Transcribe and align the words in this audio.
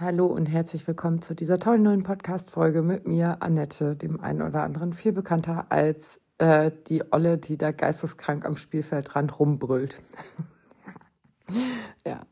Hallo 0.00 0.24
und 0.28 0.46
herzlich 0.46 0.88
willkommen 0.88 1.20
zu 1.20 1.34
dieser 1.34 1.58
tollen 1.58 1.82
neuen 1.82 2.02
Podcast-Folge 2.02 2.80
mit 2.80 3.06
mir, 3.06 3.36
Annette, 3.40 3.96
dem 3.96 4.18
einen 4.22 4.40
oder 4.40 4.62
anderen 4.62 4.94
viel 4.94 5.12
bekannter 5.12 5.66
als 5.68 6.22
äh, 6.38 6.70
die 6.86 7.12
Olle, 7.12 7.36
die 7.36 7.58
da 7.58 7.70
geisteskrank 7.70 8.46
am 8.46 8.56
Spielfeldrand 8.56 9.38
rumbrüllt. 9.38 10.00
ja, 12.06 12.22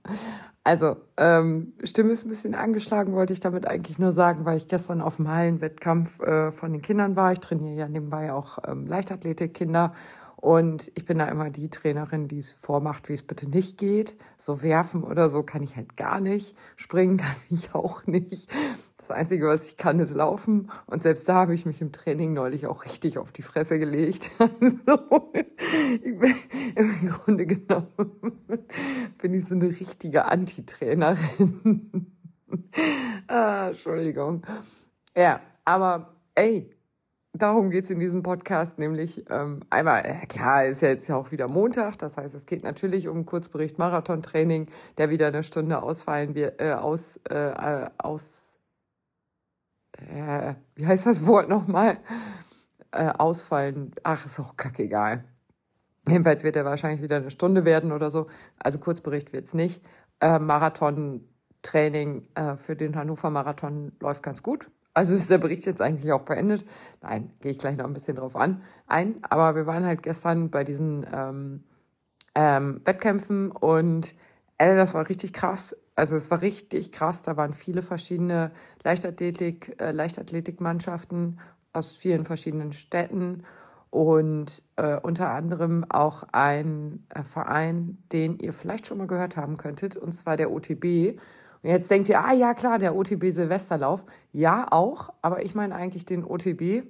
also 0.64 0.96
ähm, 1.18 1.74
Stimme 1.84 2.12
ist 2.12 2.24
ein 2.24 2.30
bisschen 2.30 2.54
angeschlagen, 2.54 3.12
wollte 3.12 3.34
ich 3.34 3.40
damit 3.40 3.66
eigentlich 3.66 3.98
nur 3.98 4.12
sagen, 4.12 4.46
weil 4.46 4.56
ich 4.56 4.68
gestern 4.68 5.02
auf 5.02 5.16
dem 5.16 5.28
Hallenwettkampf 5.28 6.20
äh, 6.20 6.50
von 6.50 6.72
den 6.72 6.80
Kindern 6.80 7.16
war. 7.16 7.32
Ich 7.32 7.40
trainiere 7.40 7.76
ja 7.76 7.86
nebenbei 7.86 8.32
auch 8.32 8.60
ähm, 8.66 8.86
Leichtathletik-Kinder 8.86 9.92
und 10.40 10.92
ich 10.94 11.04
bin 11.04 11.18
da 11.18 11.26
immer 11.26 11.50
die 11.50 11.68
Trainerin, 11.68 12.28
die 12.28 12.38
es 12.38 12.52
vormacht, 12.52 13.08
wie 13.08 13.12
es 13.12 13.24
bitte 13.24 13.48
nicht 13.48 13.76
geht. 13.76 14.16
So 14.36 14.62
werfen 14.62 15.02
oder 15.02 15.28
so 15.28 15.42
kann 15.42 15.64
ich 15.64 15.74
halt 15.74 15.96
gar 15.96 16.20
nicht. 16.20 16.56
Springen 16.76 17.16
kann 17.18 17.34
ich 17.50 17.74
auch 17.74 18.06
nicht. 18.06 18.48
Das 18.96 19.10
Einzige, 19.10 19.48
was 19.48 19.66
ich 19.66 19.76
kann, 19.76 19.98
ist 19.98 20.14
laufen. 20.14 20.70
Und 20.86 21.02
selbst 21.02 21.28
da 21.28 21.34
habe 21.34 21.54
ich 21.54 21.66
mich 21.66 21.80
im 21.80 21.90
Training 21.90 22.34
neulich 22.34 22.68
auch 22.68 22.84
richtig 22.84 23.18
auf 23.18 23.32
die 23.32 23.42
Fresse 23.42 23.78
gelegt. 23.78 24.30
Also, 26.74 27.06
im 27.06 27.10
Grunde 27.10 27.46
genommen 27.46 27.88
bin 29.18 29.34
ich 29.34 29.44
so 29.44 29.54
eine 29.54 29.68
richtige 29.68 30.26
Anti-Trainerin. 30.26 32.06
ah, 33.26 33.68
Entschuldigung. 33.68 34.46
Ja, 35.16 35.40
aber 35.64 36.14
ey, 36.34 36.70
darum 37.38 37.70
geht's 37.70 37.90
in 37.90 37.98
diesem 37.98 38.22
Podcast, 38.22 38.78
nämlich 38.78 39.24
ähm, 39.30 39.60
einmal, 39.70 40.04
äh, 40.04 40.26
klar, 40.26 40.66
ist 40.66 40.82
ja 40.82 40.88
jetzt 40.88 41.08
ja 41.08 41.16
auch 41.16 41.30
wieder 41.30 41.48
Montag, 41.48 41.98
das 41.98 42.16
heißt, 42.16 42.34
es 42.34 42.46
geht 42.46 42.64
natürlich 42.64 43.08
um 43.08 43.26
Kurzbericht 43.26 43.78
Marathon-Training, 43.78 44.68
der 44.98 45.10
wieder 45.10 45.28
eine 45.28 45.42
Stunde 45.42 45.82
ausfallen 45.82 46.34
wird, 46.34 46.60
äh, 46.60 46.72
aus, 46.72 47.18
äh, 47.30 47.34
äh, 47.34 47.90
aus, 47.98 48.58
äh, 49.92 50.54
wie 50.74 50.86
heißt 50.86 51.06
das 51.06 51.26
Wort 51.26 51.48
nochmal? 51.48 51.98
Äh, 52.90 53.08
ausfallen, 53.08 53.92
ach, 54.02 54.24
ist 54.24 54.40
auch 54.40 54.56
kackegal. 54.56 55.24
Jedenfalls 56.08 56.42
wird 56.42 56.56
er 56.56 56.64
wahrscheinlich 56.64 57.02
wieder 57.02 57.16
eine 57.16 57.30
Stunde 57.30 57.64
werden 57.64 57.92
oder 57.92 58.10
so, 58.10 58.28
also 58.58 58.78
Kurzbericht 58.78 59.32
wird's 59.32 59.54
nicht. 59.54 59.84
Äh, 60.20 60.38
Marathon-Training 60.38 62.28
äh, 62.34 62.56
für 62.56 62.76
den 62.76 62.96
Hannover 62.96 63.30
Marathon 63.30 63.92
läuft 64.00 64.22
ganz 64.22 64.42
gut. 64.42 64.70
Also 64.94 65.14
ist 65.14 65.30
der 65.30 65.38
Bericht 65.38 65.64
jetzt 65.66 65.80
eigentlich 65.80 66.12
auch 66.12 66.22
beendet. 66.22 66.64
Nein, 67.02 67.30
gehe 67.40 67.52
ich 67.52 67.58
gleich 67.58 67.76
noch 67.76 67.84
ein 67.84 67.92
bisschen 67.92 68.16
drauf 68.16 68.36
an, 68.36 68.62
ein. 68.86 69.16
Aber 69.22 69.54
wir 69.54 69.66
waren 69.66 69.84
halt 69.84 70.02
gestern 70.02 70.50
bei 70.50 70.64
diesen 70.64 71.06
ähm, 71.12 71.64
ähm, 72.34 72.80
Wettkämpfen 72.84 73.50
und 73.50 74.14
äh, 74.58 74.74
das 74.76 74.94
war 74.94 75.08
richtig 75.08 75.32
krass. 75.32 75.76
Also 75.94 76.16
es 76.16 76.30
war 76.30 76.42
richtig 76.42 76.92
krass. 76.92 77.22
Da 77.22 77.36
waren 77.36 77.52
viele 77.54 77.82
verschiedene 77.82 78.50
Leichtathletik, 78.82 79.80
äh, 79.80 79.92
Leichtathletikmannschaften 79.92 81.40
aus 81.72 81.96
vielen 81.96 82.24
verschiedenen 82.24 82.72
Städten 82.72 83.44
und 83.90 84.62
äh, 84.76 84.96
unter 84.96 85.30
anderem 85.30 85.84
auch 85.88 86.24
ein 86.32 87.06
äh, 87.08 87.22
Verein, 87.22 87.98
den 88.12 88.38
ihr 88.38 88.52
vielleicht 88.52 88.86
schon 88.86 88.98
mal 88.98 89.06
gehört 89.06 89.36
haben 89.36 89.56
könntet, 89.56 89.96
und 89.96 90.12
zwar 90.12 90.36
der 90.36 90.50
OTB. 90.50 91.18
Und 91.62 91.70
jetzt 91.70 91.90
denkt 91.90 92.08
ihr, 92.08 92.20
ah 92.20 92.32
ja 92.32 92.54
klar, 92.54 92.78
der 92.78 92.94
OTB 92.94 93.30
Silvesterlauf. 93.30 94.04
Ja, 94.32 94.66
auch, 94.70 95.10
aber 95.22 95.42
ich 95.44 95.54
meine 95.54 95.74
eigentlich 95.74 96.04
den 96.04 96.24
OTB, 96.24 96.84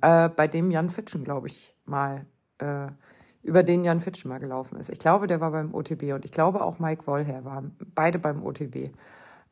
äh, 0.00 0.28
bei 0.28 0.48
dem 0.48 0.70
Jan 0.70 0.90
Fitschen, 0.90 1.24
glaube 1.24 1.48
ich, 1.48 1.74
mal, 1.84 2.26
äh, 2.58 2.88
über 3.42 3.62
den 3.62 3.84
Jan 3.84 4.00
Fitschen 4.00 4.28
mal 4.28 4.38
gelaufen 4.38 4.78
ist. 4.78 4.90
Ich 4.90 4.98
glaube, 4.98 5.26
der 5.26 5.40
war 5.40 5.52
beim 5.52 5.74
OTB 5.74 6.12
und 6.12 6.24
ich 6.24 6.32
glaube 6.32 6.62
auch 6.62 6.78
Mike 6.78 7.06
Wollher 7.06 7.44
war 7.44 7.64
beide 7.94 8.18
beim 8.18 8.44
OTB. 8.44 8.90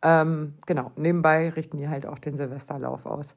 Ähm, 0.02 0.54
genau, 0.66 0.92
nebenbei 0.96 1.48
richten 1.50 1.78
die 1.78 1.88
halt 1.88 2.06
auch 2.06 2.18
den 2.18 2.36
Silvesterlauf 2.36 3.06
aus. 3.06 3.36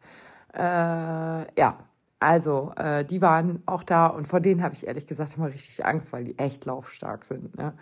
Äh, 0.54 0.60
ja, 0.60 1.78
also 2.20 2.74
äh, 2.76 3.06
die 3.06 3.22
waren 3.22 3.64
auch 3.66 3.84
da 3.84 4.08
und 4.08 4.28
vor 4.28 4.42
denen 4.42 4.62
habe 4.62 4.74
ich 4.74 4.86
ehrlich 4.86 5.08
gesagt 5.08 5.38
immer 5.38 5.48
richtig 5.48 5.86
Angst, 5.86 6.12
weil 6.12 6.26
die 6.26 6.38
echt 6.38 6.66
laufstark 6.66 7.24
sind. 7.24 7.56
Ne? 7.58 7.74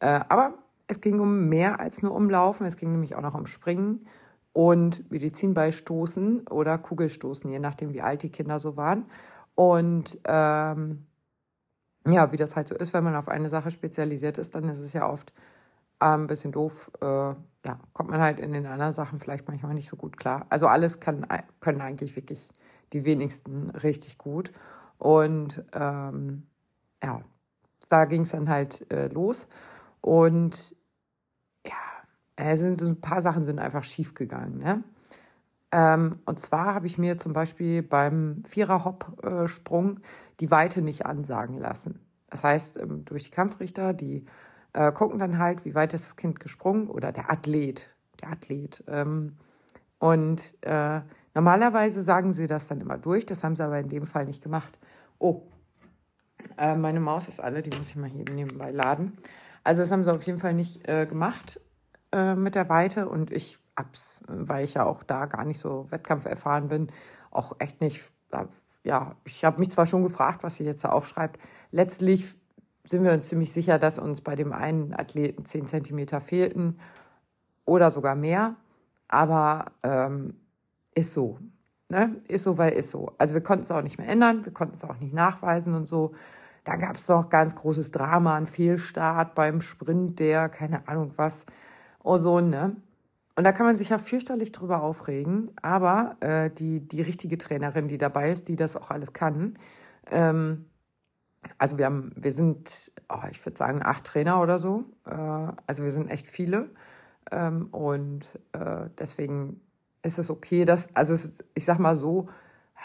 Äh, 0.00 0.20
aber 0.28 0.54
es 0.86 1.00
ging 1.00 1.20
um 1.20 1.48
mehr 1.48 1.80
als 1.80 2.02
nur 2.02 2.14
um 2.14 2.30
Laufen, 2.30 2.66
es 2.66 2.76
ging 2.76 2.90
nämlich 2.92 3.14
auch 3.14 3.22
noch 3.22 3.34
um 3.34 3.46
Springen 3.46 4.06
und 4.52 5.10
Medizinbeistoßen 5.10 6.46
oder 6.48 6.78
Kugelstoßen, 6.78 7.50
je 7.50 7.58
nachdem, 7.58 7.92
wie 7.92 8.02
alt 8.02 8.22
die 8.22 8.30
Kinder 8.30 8.58
so 8.58 8.76
waren. 8.76 9.06
Und 9.54 10.18
ähm, 10.24 11.06
ja, 12.06 12.30
wie 12.32 12.36
das 12.36 12.56
halt 12.56 12.68
so 12.68 12.74
ist, 12.74 12.94
wenn 12.94 13.04
man 13.04 13.16
auf 13.16 13.28
eine 13.28 13.48
Sache 13.48 13.70
spezialisiert 13.70 14.38
ist, 14.38 14.54
dann 14.54 14.68
ist 14.68 14.78
es 14.78 14.92
ja 14.92 15.08
oft 15.08 15.32
äh, 16.00 16.06
ein 16.06 16.26
bisschen 16.26 16.52
doof. 16.52 16.90
Äh, 17.00 17.06
ja, 17.06 17.80
kommt 17.92 18.10
man 18.10 18.20
halt 18.20 18.38
in 18.38 18.52
den 18.52 18.66
anderen 18.66 18.92
Sachen 18.92 19.18
vielleicht 19.18 19.48
manchmal 19.48 19.74
nicht 19.74 19.88
so 19.88 19.96
gut 19.96 20.16
klar. 20.16 20.46
Also 20.50 20.68
alles 20.68 21.00
kann, 21.00 21.26
können 21.60 21.80
eigentlich 21.80 22.14
wirklich 22.14 22.48
die 22.92 23.04
wenigsten 23.04 23.70
richtig 23.70 24.18
gut. 24.18 24.52
Und 24.98 25.64
ähm, 25.72 26.46
ja, 27.02 27.20
da 27.88 28.04
ging 28.04 28.22
es 28.22 28.30
dann 28.30 28.48
halt 28.48 28.90
äh, 28.92 29.08
los. 29.08 29.48
Und 30.06 30.76
ja, 31.66 31.72
es 32.36 32.60
sind 32.60 32.78
so 32.78 32.86
ein 32.86 33.00
paar 33.00 33.20
Sachen 33.20 33.42
sind 33.42 33.58
einfach 33.58 33.82
schief 33.82 34.14
gegangen. 34.14 34.58
Ne? 34.58 34.84
Ähm, 35.72 36.20
und 36.26 36.38
zwar 36.38 36.76
habe 36.76 36.86
ich 36.86 36.96
mir 36.96 37.18
zum 37.18 37.32
Beispiel 37.32 37.82
beim 37.82 38.44
Vierer-Hop-Sprung 38.44 39.98
die 40.38 40.52
Weite 40.52 40.80
nicht 40.80 41.06
ansagen 41.06 41.58
lassen. 41.58 41.98
Das 42.30 42.44
heißt, 42.44 42.76
ähm, 42.76 43.04
durch 43.04 43.24
die 43.24 43.30
Kampfrichter, 43.32 43.94
die 43.94 44.24
äh, 44.74 44.92
gucken 44.92 45.18
dann 45.18 45.38
halt, 45.38 45.64
wie 45.64 45.74
weit 45.74 45.92
ist 45.92 46.06
das 46.06 46.14
Kind 46.14 46.38
gesprungen 46.38 46.88
oder 46.88 47.10
der 47.10 47.28
Athlet, 47.28 47.90
der 48.20 48.30
Athlet. 48.30 48.84
Ähm, 48.86 49.36
und 49.98 50.54
äh, 50.60 51.00
normalerweise 51.34 52.04
sagen 52.04 52.32
sie 52.32 52.46
das 52.46 52.68
dann 52.68 52.80
immer 52.80 52.96
durch, 52.96 53.26
das 53.26 53.42
haben 53.42 53.56
sie 53.56 53.64
aber 53.64 53.80
in 53.80 53.88
dem 53.88 54.06
Fall 54.06 54.26
nicht 54.26 54.40
gemacht. 54.40 54.78
Oh, 55.18 55.42
äh, 56.58 56.76
meine 56.76 57.00
Maus 57.00 57.26
ist 57.26 57.40
alle, 57.40 57.60
die 57.60 57.76
muss 57.76 57.88
ich 57.88 57.96
mal 57.96 58.08
hier 58.08 58.24
nebenbei 58.30 58.70
laden. 58.70 59.18
Also 59.66 59.82
das 59.82 59.90
haben 59.90 60.04
sie 60.04 60.14
auf 60.14 60.22
jeden 60.22 60.38
Fall 60.38 60.54
nicht 60.54 60.88
äh, 60.88 61.06
gemacht 61.06 61.60
äh, 62.12 62.36
mit 62.36 62.54
der 62.54 62.68
Weite 62.68 63.08
und 63.08 63.32
ich 63.32 63.58
hab's, 63.76 64.22
weil 64.28 64.64
ich 64.64 64.74
ja 64.74 64.84
auch 64.84 65.02
da 65.02 65.26
gar 65.26 65.44
nicht 65.44 65.58
so 65.58 65.90
Wettkampf 65.90 66.24
erfahren 66.24 66.68
bin, 66.68 66.86
auch 67.32 67.56
echt 67.58 67.80
nicht, 67.80 68.00
ja, 68.84 69.16
ich 69.24 69.44
habe 69.44 69.58
mich 69.58 69.70
zwar 69.70 69.86
schon 69.86 70.04
gefragt, 70.04 70.44
was 70.44 70.54
sie 70.54 70.64
jetzt 70.64 70.84
da 70.84 70.90
aufschreibt. 70.90 71.40
Letztlich 71.72 72.36
sind 72.84 73.02
wir 73.02 73.12
uns 73.12 73.26
ziemlich 73.26 73.52
sicher, 73.52 73.80
dass 73.80 73.98
uns 73.98 74.20
bei 74.20 74.36
dem 74.36 74.52
einen 74.52 74.94
Athleten 74.94 75.44
10 75.44 75.66
Zentimeter 75.66 76.20
fehlten 76.20 76.78
oder 77.64 77.90
sogar 77.90 78.14
mehr, 78.14 78.54
aber 79.08 79.72
ähm, 79.82 80.36
ist 80.94 81.12
so. 81.12 81.40
Ne? 81.88 82.22
Ist 82.28 82.44
so, 82.44 82.56
weil 82.56 82.72
ist 82.74 82.90
so. 82.90 83.14
Also 83.18 83.34
wir 83.34 83.42
konnten 83.42 83.64
es 83.64 83.70
auch 83.72 83.82
nicht 83.82 83.98
mehr 83.98 84.08
ändern, 84.08 84.44
wir 84.44 84.52
konnten 84.52 84.74
es 84.74 84.84
auch 84.84 85.00
nicht 85.00 85.12
nachweisen 85.12 85.74
und 85.74 85.86
so. 85.86 86.14
Dann 86.66 86.80
gab 86.80 86.96
es 86.96 87.08
noch 87.08 87.28
ganz 87.28 87.54
großes 87.54 87.92
Drama, 87.92 88.34
ein 88.34 88.48
Fehlstart 88.48 89.36
beim 89.36 89.60
Sprint, 89.60 90.18
der, 90.18 90.48
keine 90.48 90.88
Ahnung 90.88 91.12
was, 91.14 91.46
oh 92.02 92.16
so, 92.16 92.40
ne? 92.40 92.76
Und 93.36 93.44
da 93.44 93.52
kann 93.52 93.66
man 93.66 93.76
sich 93.76 93.90
ja 93.90 93.98
fürchterlich 93.98 94.50
drüber 94.50 94.82
aufregen, 94.82 95.52
aber 95.62 96.16
äh, 96.20 96.50
die, 96.50 96.80
die 96.80 97.02
richtige 97.02 97.38
Trainerin, 97.38 97.86
die 97.86 97.98
dabei 97.98 98.32
ist, 98.32 98.48
die 98.48 98.56
das 98.56 98.76
auch 98.76 98.90
alles 98.90 99.12
kann, 99.12 99.58
ähm, 100.10 100.64
also 101.58 101.78
wir 101.78 101.84
haben, 101.84 102.10
wir 102.16 102.32
sind, 102.32 102.90
oh, 103.08 103.22
ich 103.30 103.44
würde 103.46 103.56
sagen, 103.56 103.80
acht 103.84 104.02
Trainer 104.04 104.42
oder 104.42 104.58
so. 104.58 104.84
Äh, 105.04 105.12
also 105.66 105.84
wir 105.84 105.92
sind 105.92 106.08
echt 106.08 106.26
viele. 106.26 106.70
Ähm, 107.30 107.66
und 107.66 108.40
äh, 108.52 108.88
deswegen 108.98 109.60
ist 110.02 110.18
es 110.18 110.30
okay, 110.30 110.64
dass, 110.64 110.94
also 110.96 111.14
ist, 111.14 111.44
ich 111.54 111.64
sag 111.64 111.78
mal 111.78 111.94
so, 111.94 112.26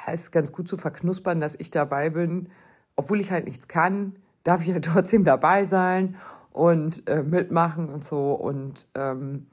es 0.06 0.22
ist 0.22 0.32
ganz 0.32 0.52
gut 0.52 0.68
zu 0.68 0.78
verknuspern, 0.78 1.42
dass 1.42 1.56
ich 1.56 1.72
dabei 1.72 2.12
bin, 2.12 2.50
obwohl 3.02 3.20
ich 3.20 3.32
halt 3.32 3.46
nichts 3.46 3.68
kann, 3.68 4.16
darf 4.44 4.62
ich 4.62 4.68
ja 4.68 4.80
trotzdem 4.82 5.24
dabei 5.24 5.66
sein 5.66 6.16
und 6.52 7.08
äh, 7.08 7.24
mitmachen 7.24 7.90
und 7.90 8.04
so 8.04 8.34
und 8.34 8.88
ähm, 8.96 9.48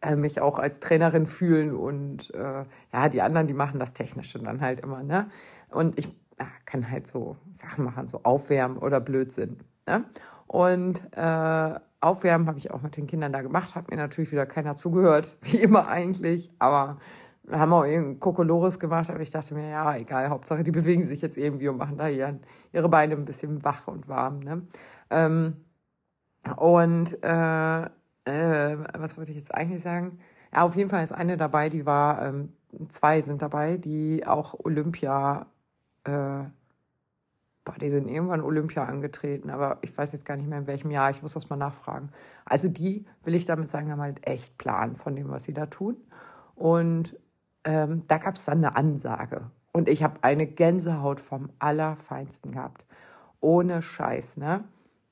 äh, 0.00 0.16
mich 0.16 0.40
auch 0.40 0.58
als 0.58 0.80
Trainerin 0.80 1.26
fühlen 1.26 1.74
und 1.74 2.34
äh, 2.34 2.64
ja, 2.92 3.08
die 3.08 3.22
anderen, 3.22 3.46
die 3.46 3.54
machen 3.54 3.78
das 3.78 3.94
Technische 3.94 4.38
dann 4.38 4.60
halt 4.60 4.80
immer, 4.80 5.02
ne? 5.02 5.28
Und 5.70 5.98
ich 5.98 6.08
äh, 6.38 6.44
kann 6.64 6.90
halt 6.90 7.06
so 7.06 7.36
Sachen 7.52 7.84
machen, 7.84 8.08
so 8.08 8.20
Aufwärmen 8.22 8.78
oder 8.78 9.00
Blödsinn, 9.00 9.58
ne? 9.86 10.04
Und 10.46 11.08
äh, 11.16 11.80
Aufwärmen 12.00 12.48
habe 12.48 12.58
ich 12.58 12.70
auch 12.70 12.82
mit 12.82 12.96
den 12.96 13.06
Kindern 13.06 13.32
da 13.32 13.42
gemacht, 13.42 13.74
hat 13.74 13.90
mir 13.90 13.96
natürlich 13.96 14.32
wieder 14.32 14.46
keiner 14.46 14.76
zugehört, 14.76 15.36
wie 15.42 15.58
immer 15.58 15.88
eigentlich, 15.88 16.50
aber 16.58 16.98
haben 17.50 17.72
auch 17.72 17.84
irgendwie 17.84 18.18
Kokolores 18.18 18.78
gemacht, 18.78 19.10
aber 19.10 19.20
ich 19.20 19.30
dachte 19.30 19.54
mir, 19.54 19.70
ja, 19.70 19.96
egal, 19.96 20.28
Hauptsache, 20.28 20.62
die 20.64 20.70
bewegen 20.70 21.04
sich 21.04 21.22
jetzt 21.22 21.36
irgendwie 21.36 21.68
und 21.68 21.78
machen 21.78 21.96
da 21.96 22.08
ihren, 22.08 22.40
ihre 22.72 22.88
Beine 22.88 23.14
ein 23.14 23.24
bisschen 23.24 23.64
wach 23.64 23.88
und 23.88 24.08
warm. 24.08 24.40
Ne? 24.40 24.62
Ähm, 25.10 25.56
und 26.56 27.22
äh, 27.22 27.82
äh, 27.82 28.78
was 28.98 29.16
wollte 29.16 29.32
ich 29.32 29.38
jetzt 29.38 29.54
eigentlich 29.54 29.82
sagen? 29.82 30.18
Ja, 30.52 30.62
auf 30.62 30.76
jeden 30.76 30.90
Fall 30.90 31.02
ist 31.02 31.12
eine 31.12 31.36
dabei, 31.36 31.68
die 31.68 31.86
war, 31.86 32.26
ähm, 32.26 32.52
zwei 32.88 33.22
sind 33.22 33.42
dabei, 33.42 33.76
die 33.76 34.26
auch 34.26 34.54
Olympia 34.64 35.46
äh, 36.04 36.44
boah, 37.68 37.78
die 37.78 37.90
sind 37.90 38.08
irgendwann 38.08 38.40
Olympia 38.40 38.84
angetreten, 38.84 39.50
aber 39.50 39.76
ich 39.82 39.96
weiß 39.96 40.12
jetzt 40.12 40.24
gar 40.24 40.38
nicht 40.38 40.48
mehr 40.48 40.58
in 40.58 40.66
welchem 40.66 40.90
Jahr, 40.90 41.10
ich 41.10 41.20
muss 41.20 41.34
das 41.34 41.50
mal 41.50 41.56
nachfragen. 41.56 42.08
Also 42.46 42.68
die, 42.68 43.04
will 43.24 43.34
ich 43.34 43.44
damit 43.44 43.68
sagen, 43.68 43.92
haben 43.92 44.00
halt 44.00 44.26
echt 44.26 44.56
Plan 44.56 44.96
von 44.96 45.14
dem, 45.14 45.28
was 45.28 45.44
sie 45.44 45.52
da 45.52 45.66
tun. 45.66 45.98
Und 46.54 47.18
ähm, 47.68 48.04
da 48.08 48.16
gab 48.16 48.34
es 48.34 48.46
dann 48.46 48.64
eine 48.64 48.76
Ansage. 48.76 49.50
Und 49.72 49.90
ich 49.90 50.02
habe 50.02 50.22
eine 50.22 50.46
Gänsehaut 50.46 51.20
vom 51.20 51.50
Allerfeinsten 51.58 52.52
gehabt. 52.52 52.86
Ohne 53.40 53.82
Scheiß, 53.82 54.38
ne? 54.38 54.64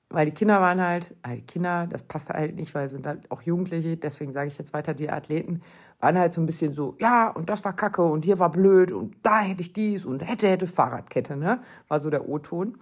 Weil 0.08 0.24
die 0.24 0.32
Kinder 0.32 0.58
waren 0.60 0.82
halt, 0.82 1.14
also 1.20 1.36
die 1.36 1.44
Kinder, 1.44 1.86
das 1.86 2.02
passt 2.04 2.30
halt 2.30 2.56
nicht, 2.56 2.74
weil 2.74 2.88
sind 2.88 3.06
halt 3.06 3.30
auch 3.30 3.42
Jugendliche, 3.42 3.98
deswegen 3.98 4.32
sage 4.32 4.46
ich 4.46 4.56
jetzt 4.56 4.72
weiter, 4.72 4.94
die 4.94 5.10
Athleten 5.10 5.60
waren 6.00 6.16
halt 6.16 6.32
so 6.32 6.40
ein 6.40 6.46
bisschen 6.46 6.72
so, 6.72 6.96
ja, 6.98 7.28
und 7.28 7.50
das 7.50 7.62
war 7.64 7.76
kacke 7.76 8.02
und 8.02 8.24
hier 8.24 8.38
war 8.38 8.50
blöd 8.50 8.90
und 8.90 9.16
da 9.22 9.40
hätte 9.40 9.60
ich 9.60 9.74
dies 9.74 10.06
und 10.06 10.20
hätte, 10.26 10.48
hätte 10.48 10.66
Fahrradkette, 10.66 11.36
ne? 11.36 11.60
War 11.88 11.98
so 11.98 12.08
der 12.08 12.26
O-Ton. 12.26 12.78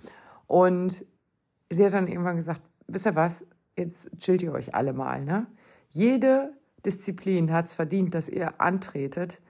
Und 0.47 1.05
sie 1.69 1.85
hat 1.85 1.95
dann 1.95 2.07
irgendwann 2.07 2.37
gesagt, 2.37 2.63
wisst 2.87 3.07
ihr 3.07 3.17
was, 3.17 3.45
jetzt 3.77 4.17
chillt 4.19 4.43
ihr 4.43 4.53
euch 4.53 4.75
alle 4.75 4.93
mal, 4.93 5.25
ne? 5.25 5.49
Jede 5.89 6.53
Disziplin 6.87 7.53
hat 7.53 7.67
es 7.67 7.75
verdient, 7.75 8.15
dass 8.15 8.29
ihr 8.29 8.61
antretet, 8.61 9.41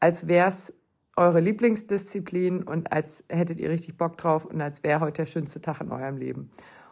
als 0.00 0.28
wäre 0.28 0.48
es 0.48 0.74
eure 1.16 1.40
Lieblingsdisziplin 1.40 2.62
und 2.62 2.92
als 2.92 3.24
hättet 3.28 3.58
ihr 3.58 3.70
richtig 3.70 3.96
Bock 3.96 4.16
drauf 4.16 4.44
und 4.46 4.60
als 4.60 4.82
wäre 4.82 5.00
heute 5.00 5.22
der 5.22 5.26
schönste 5.26 5.60
Tag 5.60 5.80
in 5.80 5.90
eurem 5.90 6.16
Leben. 6.16 6.50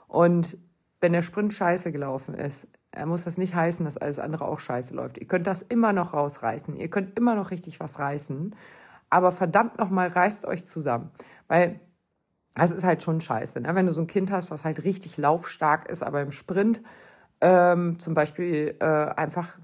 Und 0.08 0.58
wenn 1.00 1.12
der 1.12 1.23
Sprint 1.23 1.53
scheiße 1.53 1.93
gelaufen 1.93 2.35
ist, 2.35 2.69
muss 3.05 3.25
das 3.25 3.38
nicht 3.38 3.55
heißen, 3.55 3.85
dass 3.85 3.99
alles 3.99 4.19
andere 4.19 4.47
auch 4.47 4.58
scheiße 4.58 4.94
läuft. 4.94 5.19
Ihr 5.19 5.26
könnt 5.26 5.47
das 5.47 5.62
immer 5.62 5.93
noch 5.93 6.14
rausreißen. 6.14 6.76
Ihr 6.76 6.88
könnt 6.88 7.17
immer 7.17 7.35
noch 7.35 7.50
richtig 7.50 7.79
was 7.79 7.99
reißen. 7.99 8.56
Aber 9.11 9.32
verdammt 9.32 9.79
nochmal, 9.79 10.09
reißt 10.09 10.47
euch 10.47 10.67
zusammen. 10.67 11.11
Weil 11.47 11.81
das 12.55 12.73
ist 12.73 12.85
halt 12.85 13.02
schon 13.02 13.20
scheiße. 13.20 13.61
Ne? 13.61 13.75
Wenn 13.75 13.87
du 13.87 13.93
so 13.93 14.00
ein 14.00 14.06
Kind 14.06 14.32
hast, 14.32 14.50
was 14.50 14.64
halt 14.64 14.82
richtig 14.85 15.19
laufstark 15.19 15.88
ist, 15.91 16.02
aber 16.02 16.23
im 16.23 16.32
Sprint 16.32 16.82
ähm, 17.43 17.99
zum 17.99 18.14
Beispiel 18.14 18.76
äh, 18.81 18.85
einfach 18.85 19.59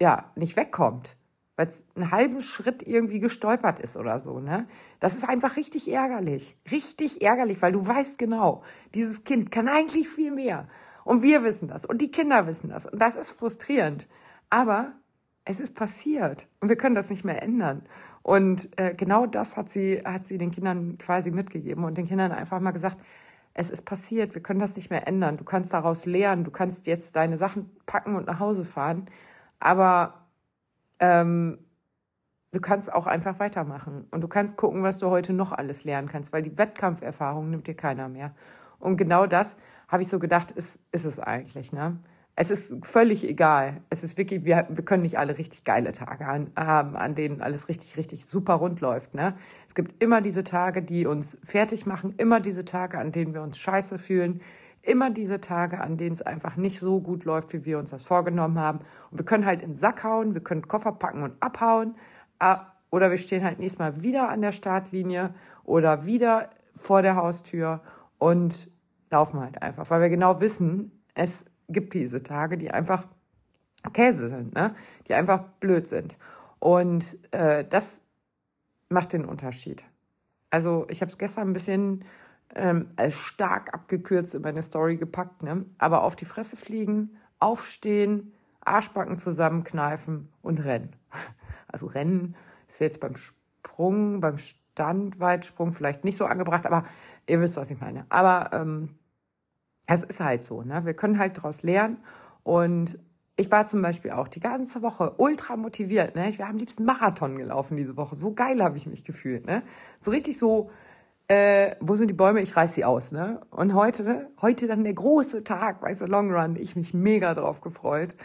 ja 0.00 0.32
nicht 0.34 0.56
wegkommt 0.56 1.16
weil 1.56 1.66
es 1.66 1.86
einen 1.94 2.10
halben 2.10 2.40
Schritt 2.40 2.86
irgendwie 2.86 3.18
gestolpert 3.18 3.78
ist 3.78 3.96
oder 3.96 4.18
so, 4.18 4.40
ne? 4.40 4.66
Das 5.00 5.14
ist 5.14 5.28
einfach 5.28 5.56
richtig 5.56 5.92
ärgerlich. 5.92 6.56
Richtig 6.70 7.22
ärgerlich, 7.22 7.60
weil 7.60 7.72
du 7.72 7.86
weißt 7.86 8.18
genau, 8.18 8.58
dieses 8.94 9.24
Kind 9.24 9.50
kann 9.50 9.68
eigentlich 9.68 10.08
viel 10.08 10.30
mehr. 10.30 10.68
Und 11.04 11.22
wir 11.22 11.42
wissen 11.42 11.68
das 11.68 11.84
und 11.84 12.00
die 12.00 12.10
Kinder 12.10 12.46
wissen 12.46 12.70
das. 12.70 12.86
Und 12.86 13.00
das 13.00 13.16
ist 13.16 13.32
frustrierend. 13.32 14.08
Aber 14.50 14.92
es 15.44 15.60
ist 15.60 15.74
passiert 15.74 16.48
und 16.60 16.68
wir 16.68 16.76
können 16.76 16.94
das 16.94 17.10
nicht 17.10 17.24
mehr 17.24 17.42
ändern. 17.42 17.82
Und 18.22 18.68
äh, 18.78 18.94
genau 18.94 19.26
das 19.26 19.56
hat 19.56 19.68
sie, 19.68 20.00
hat 20.04 20.24
sie 20.24 20.38
den 20.38 20.52
Kindern 20.52 20.96
quasi 20.98 21.30
mitgegeben 21.30 21.84
und 21.84 21.98
den 21.98 22.06
Kindern 22.06 22.32
einfach 22.32 22.60
mal 22.60 22.70
gesagt, 22.70 22.98
es 23.54 23.68
ist 23.68 23.82
passiert, 23.82 24.34
wir 24.34 24.42
können 24.42 24.60
das 24.60 24.76
nicht 24.76 24.90
mehr 24.90 25.06
ändern. 25.06 25.36
Du 25.36 25.44
kannst 25.44 25.72
daraus 25.74 26.06
lernen, 26.06 26.44
du 26.44 26.50
kannst 26.50 26.86
jetzt 26.86 27.16
deine 27.16 27.36
Sachen 27.36 27.70
packen 27.84 28.14
und 28.14 28.26
nach 28.26 28.40
Hause 28.40 28.64
fahren. 28.64 29.10
Aber 29.58 30.21
ähm, 31.02 31.58
du 32.52 32.60
kannst 32.60 32.92
auch 32.92 33.06
einfach 33.06 33.40
weitermachen. 33.40 34.06
Und 34.10 34.22
du 34.22 34.28
kannst 34.28 34.56
gucken, 34.56 34.82
was 34.82 34.98
du 34.98 35.10
heute 35.10 35.34
noch 35.34 35.52
alles 35.52 35.84
lernen 35.84 36.08
kannst, 36.08 36.32
weil 36.32 36.42
die 36.42 36.56
Wettkampferfahrung 36.56 37.50
nimmt 37.50 37.66
dir 37.66 37.74
keiner 37.74 38.08
mehr. 38.08 38.34
Und 38.78 38.96
genau 38.96 39.26
das 39.26 39.56
habe 39.88 40.02
ich 40.02 40.08
so 40.08 40.18
gedacht, 40.18 40.52
ist, 40.52 40.80
ist 40.92 41.04
es 41.04 41.20
eigentlich, 41.20 41.72
ne? 41.72 41.98
Es 42.34 42.50
ist 42.50 42.74
völlig 42.86 43.28
egal. 43.28 43.82
Es 43.90 44.02
ist 44.04 44.16
wirklich, 44.16 44.46
wir, 44.46 44.66
wir 44.70 44.84
können 44.86 45.02
nicht 45.02 45.18
alle 45.18 45.36
richtig 45.36 45.64
geile 45.64 45.92
Tage 45.92 46.24
an, 46.26 46.50
haben, 46.56 46.96
an 46.96 47.14
denen 47.14 47.42
alles 47.42 47.68
richtig, 47.68 47.98
richtig 47.98 48.24
super 48.24 48.54
rund 48.54 48.80
läuft. 48.80 49.14
Ne? 49.14 49.34
Es 49.66 49.74
gibt 49.74 50.02
immer 50.02 50.22
diese 50.22 50.42
Tage, 50.42 50.80
die 50.80 51.04
uns 51.04 51.36
fertig 51.44 51.84
machen, 51.84 52.14
immer 52.16 52.40
diese 52.40 52.64
Tage, 52.64 52.98
an 52.98 53.12
denen 53.12 53.34
wir 53.34 53.42
uns 53.42 53.58
scheiße 53.58 53.98
fühlen, 53.98 54.40
immer 54.82 55.10
diese 55.10 55.40
Tage, 55.40 55.80
an 55.80 55.96
denen 55.96 56.12
es 56.12 56.22
einfach 56.22 56.56
nicht 56.56 56.80
so 56.80 57.00
gut 57.00 57.24
läuft, 57.24 57.52
wie 57.52 57.64
wir 57.64 57.78
uns 57.78 57.90
das 57.90 58.02
vorgenommen 58.02 58.58
haben. 58.58 58.80
Und 59.10 59.18
wir 59.18 59.24
können 59.24 59.46
halt 59.46 59.62
in 59.62 59.70
den 59.70 59.74
Sack 59.74 60.04
hauen, 60.04 60.34
wir 60.34 60.42
können 60.42 60.66
Koffer 60.66 60.92
packen 60.92 61.22
und 61.22 61.34
abhauen. 61.40 61.94
Ah, 62.38 62.66
oder 62.90 63.10
wir 63.10 63.18
stehen 63.18 63.44
halt 63.44 63.58
nächstes 63.58 63.78
Mal 63.78 64.02
wieder 64.02 64.28
an 64.28 64.42
der 64.42 64.52
Startlinie 64.52 65.34
oder 65.64 66.04
wieder 66.04 66.50
vor 66.74 67.02
der 67.02 67.16
Haustür 67.16 67.80
und 68.18 68.70
laufen 69.10 69.40
halt 69.40 69.62
einfach, 69.62 69.88
weil 69.90 70.02
wir 70.02 70.08
genau 70.08 70.40
wissen, 70.40 71.02
es 71.14 71.44
gibt 71.68 71.94
diese 71.94 72.22
Tage, 72.22 72.58
die 72.58 72.70
einfach 72.70 73.06
Käse 73.92 74.28
sind, 74.28 74.54
ne? 74.54 74.74
die 75.08 75.14
einfach 75.14 75.44
blöd 75.60 75.86
sind. 75.86 76.18
Und 76.58 77.18
äh, 77.32 77.64
das 77.64 78.02
macht 78.88 79.12
den 79.12 79.24
Unterschied. 79.24 79.84
Also 80.50 80.86
ich 80.88 81.00
habe 81.00 81.10
es 81.10 81.18
gestern 81.18 81.48
ein 81.48 81.52
bisschen 81.52 82.04
ähm, 82.54 82.90
stark 83.10 83.72
abgekürzt 83.74 84.34
in 84.34 84.42
meine 84.42 84.62
Story 84.62 84.96
gepackt, 84.96 85.42
ne? 85.42 85.64
Aber 85.78 86.02
auf 86.02 86.16
die 86.16 86.24
Fresse 86.24 86.56
fliegen, 86.56 87.16
aufstehen, 87.38 88.32
Arschbacken 88.60 89.18
zusammenkneifen 89.18 90.28
und 90.42 90.64
rennen. 90.64 90.96
Also 91.68 91.86
rennen 91.86 92.34
ist 92.68 92.80
jetzt 92.80 93.00
beim 93.00 93.16
Sprung, 93.16 94.20
beim 94.20 94.36
Standweitsprung 94.36 95.72
vielleicht 95.72 96.04
nicht 96.04 96.18
so 96.18 96.26
angebracht, 96.26 96.66
aber 96.66 96.84
ihr 97.26 97.40
wisst, 97.40 97.56
was 97.56 97.70
ich 97.70 97.80
meine. 97.80 98.04
Aber 98.10 98.50
ähm, 98.52 98.90
es 99.86 100.02
ist 100.02 100.20
halt 100.20 100.42
so, 100.42 100.62
ne? 100.62 100.84
Wir 100.84 100.92
können 100.92 101.18
halt 101.18 101.38
daraus 101.38 101.62
lernen 101.62 101.96
und 102.42 102.98
ich 103.36 103.50
war 103.50 103.66
zum 103.66 103.80
Beispiel 103.80 104.10
auch 104.10 104.28
die 104.28 104.40
ganze 104.40 104.82
Woche 104.82 105.14
ultra 105.16 105.56
motiviert. 105.56 106.14
Ne? 106.14 106.32
Wir 106.36 106.46
haben 106.46 106.58
liebsten 106.58 106.84
Marathon 106.84 107.36
gelaufen 107.36 107.76
diese 107.76 107.96
Woche. 107.96 108.14
So 108.14 108.34
geil 108.34 108.62
habe 108.62 108.76
ich 108.76 108.86
mich 108.86 109.04
gefühlt. 109.04 109.46
Ne? 109.46 109.62
So 110.00 110.10
richtig 110.10 110.36
so 110.38 110.70
äh, 111.28 111.76
wo 111.80 111.94
sind 111.94 112.08
die 112.08 112.14
Bäume? 112.14 112.40
Ich 112.40 112.56
reiß 112.56 112.74
sie 112.74 112.84
aus, 112.84 113.12
ne? 113.12 113.40
Und 113.50 113.74
heute, 113.74 114.30
heute 114.40 114.66
dann 114.66 114.84
der 114.84 114.94
große 114.94 115.44
Tag, 115.44 115.82
weißt 115.82 116.02
du, 116.02 116.06
Long 116.06 116.32
Run. 116.32 116.56
Ich 116.56 116.76
mich 116.76 116.94
mega 116.94 117.34
drauf 117.34 117.60
gefreut 117.60 118.16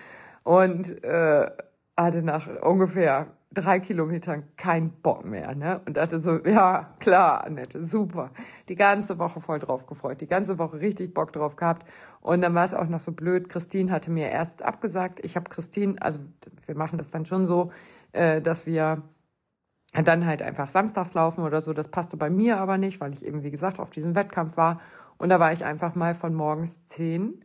und 0.44 1.04
äh, 1.04 1.50
hatte 1.96 2.22
nach 2.22 2.48
ungefähr 2.62 3.28
drei 3.54 3.80
Kilometern 3.80 4.44
keinen 4.56 4.92
Bock 5.02 5.26
mehr, 5.26 5.56
ne? 5.56 5.82
Und 5.86 5.98
dachte 5.98 6.20
so, 6.20 6.40
ja, 6.46 6.94
klar, 7.00 7.46
Annette, 7.46 7.84
super. 7.84 8.32
Die 8.70 8.76
ganze 8.76 9.18
Woche 9.20 9.40
voll 9.40 9.60
drauf 9.60 9.86
gefreut, 9.88 10.22
die 10.22 10.28
ganze 10.28 10.60
Woche 10.60 10.80
richtig 10.80 11.14
Bock 11.14 11.32
drauf 11.32 11.56
gehabt. 11.56 11.88
Und 12.22 12.42
dann 12.42 12.54
war 12.56 12.66
es 12.66 12.74
auch 12.74 12.88
noch 12.88 13.00
so 13.00 13.14
blöd. 13.14 13.50
Christine 13.50 13.92
hatte 13.92 14.12
mir 14.12 14.30
erst 14.30 14.62
abgesagt. 14.62 15.20
Ich 15.24 15.36
habe 15.36 15.50
Christine, 15.50 15.96
also 16.02 16.20
wir 16.66 16.76
machen 16.76 16.98
das 16.98 17.10
dann 17.10 17.26
schon 17.26 17.46
so, 17.46 17.72
äh, 18.12 18.42
dass 18.42 18.66
wir 18.66 19.04
dann 20.06 20.26
halt 20.26 20.42
einfach 20.42 20.70
samstags 20.70 21.14
laufen 21.14 21.44
oder 21.44 21.62
so. 21.62 21.74
Das 21.74 21.88
passte 21.88 22.18
bei 22.18 22.30
mir 22.30 22.60
aber 22.60 22.78
nicht, 22.78 23.00
weil 23.02 23.14
ich 23.14 23.26
eben, 23.26 23.44
wie 23.44 23.52
gesagt, 23.52 23.80
auf 23.80 23.90
diesem 23.90 24.16
Wettkampf 24.16 24.58
war. 24.58 24.80
Und 25.18 25.30
da 25.30 25.40
war 25.40 25.52
ich 25.52 25.66
einfach 25.66 25.96
mal 25.96 26.14
von 26.14 26.34
morgens 26.34 26.86
10 26.88 27.44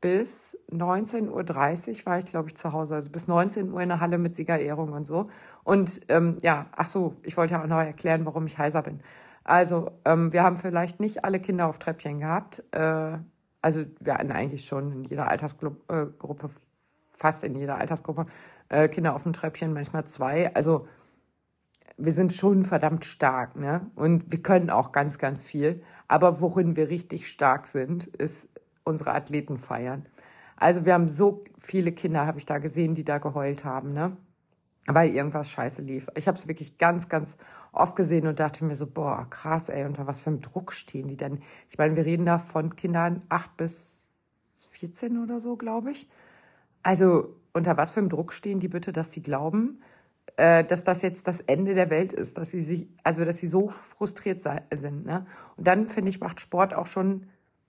bis 0.00 0.58
19.30 0.70 1.30
Uhr 1.30 2.06
war 2.06 2.18
ich, 2.18 2.26
glaube 2.26 2.48
ich, 2.48 2.56
zu 2.56 2.72
Hause. 2.72 2.96
Also 2.96 3.10
bis 3.10 3.26
19 3.26 3.72
Uhr 3.72 3.80
in 3.80 3.88
der 3.88 4.00
Halle 4.00 4.18
mit 4.18 4.34
Siegerehrung 4.36 4.92
und 4.92 5.06
so. 5.06 5.24
Und 5.62 6.02
ähm, 6.08 6.36
ja, 6.42 6.66
ach 6.76 6.86
so, 6.86 7.16
ich 7.22 7.38
wollte 7.38 7.54
ja 7.54 7.62
auch 7.62 7.66
noch 7.66 7.78
erklären, 7.78 8.26
warum 8.26 8.44
ich 8.44 8.58
heiser 8.58 8.82
bin. 8.82 9.00
Also, 9.44 9.90
ähm, 10.04 10.30
wir 10.32 10.42
haben 10.42 10.56
vielleicht 10.56 11.00
nicht 11.00 11.24
alle 11.24 11.40
Kinder 11.40 11.66
auf 11.66 11.78
Treppchen 11.78 12.20
gehabt. 12.20 12.62
Äh, 12.72 13.18
also 13.62 13.84
wir 13.98 14.14
hatten 14.14 14.30
eigentlich 14.30 14.66
schon 14.66 14.92
in 14.92 15.04
jeder 15.04 15.28
Altersgruppe, 15.28 16.12
äh, 16.12 16.48
fast 17.12 17.42
in 17.44 17.54
jeder 17.54 17.78
Altersgruppe, 17.78 18.26
äh, 18.68 18.88
Kinder 18.88 19.14
auf 19.14 19.22
dem 19.22 19.32
Treppchen, 19.32 19.72
manchmal 19.72 20.04
zwei. 20.04 20.54
Also 20.54 20.86
wir 21.96 22.12
sind 22.12 22.32
schon 22.32 22.64
verdammt 22.64 23.04
stark, 23.04 23.56
ne? 23.56 23.90
Und 23.94 24.30
wir 24.30 24.42
können 24.42 24.70
auch 24.70 24.92
ganz, 24.92 25.18
ganz 25.18 25.42
viel. 25.42 25.82
Aber 26.08 26.40
worin 26.40 26.76
wir 26.76 26.88
richtig 26.88 27.28
stark 27.30 27.66
sind, 27.66 28.06
ist 28.06 28.48
unsere 28.84 29.12
Athleten 29.12 29.56
feiern. 29.56 30.06
Also 30.56 30.84
wir 30.84 30.94
haben 30.94 31.08
so 31.08 31.44
viele 31.58 31.92
Kinder, 31.92 32.26
habe 32.26 32.38
ich 32.38 32.46
da 32.46 32.58
gesehen, 32.58 32.94
die 32.94 33.04
da 33.04 33.18
geheult 33.18 33.64
haben, 33.64 33.92
ne? 33.92 34.16
Weil 34.86 35.10
irgendwas 35.10 35.48
scheiße 35.48 35.80
lief. 35.82 36.08
Ich 36.14 36.28
habe 36.28 36.36
es 36.36 36.46
wirklich 36.46 36.76
ganz, 36.76 37.08
ganz 37.08 37.38
oft 37.72 37.96
gesehen 37.96 38.26
und 38.26 38.38
dachte 38.38 38.64
mir 38.64 38.76
so, 38.76 38.86
boah, 38.86 39.26
krass, 39.30 39.68
ey, 39.68 39.84
unter 39.84 40.06
was 40.06 40.20
für 40.20 40.30
einem 40.30 40.42
Druck 40.42 40.72
stehen 40.72 41.08
die 41.08 41.16
denn? 41.16 41.40
Ich 41.70 41.78
meine, 41.78 41.96
wir 41.96 42.04
reden 42.04 42.26
da 42.26 42.38
von 42.38 42.76
Kindern 42.76 43.24
acht 43.30 43.56
bis 43.56 44.10
14 44.70 45.22
oder 45.22 45.40
so, 45.40 45.56
glaube 45.56 45.90
ich. 45.90 46.08
Also 46.82 47.36
unter 47.54 47.76
was 47.76 47.92
für 47.92 48.00
einem 48.00 48.10
Druck 48.10 48.32
stehen 48.32 48.60
die 48.60 48.68
bitte, 48.68 48.92
dass 48.92 49.12
sie 49.12 49.22
glauben, 49.22 49.80
äh, 50.36 50.64
dass 50.64 50.84
das 50.84 51.02
jetzt 51.02 51.28
das 51.28 51.40
Ende 51.40 51.74
der 51.74 51.90
Welt 51.90 52.12
ist, 52.12 52.38
dass 52.38 52.50
sie 52.50 52.62
sich, 52.62 52.88
also 53.02 53.24
dass 53.24 53.38
sie 53.38 53.46
so 53.46 53.68
frustriert 53.68 54.42
sind. 54.42 55.06
Ne? 55.06 55.26
Und 55.56 55.66
dann 55.66 55.88
finde 55.88 56.08
ich, 56.08 56.20
macht 56.20 56.40
Sport 56.40 56.74
auch 56.74 56.86
schon, 56.86 57.26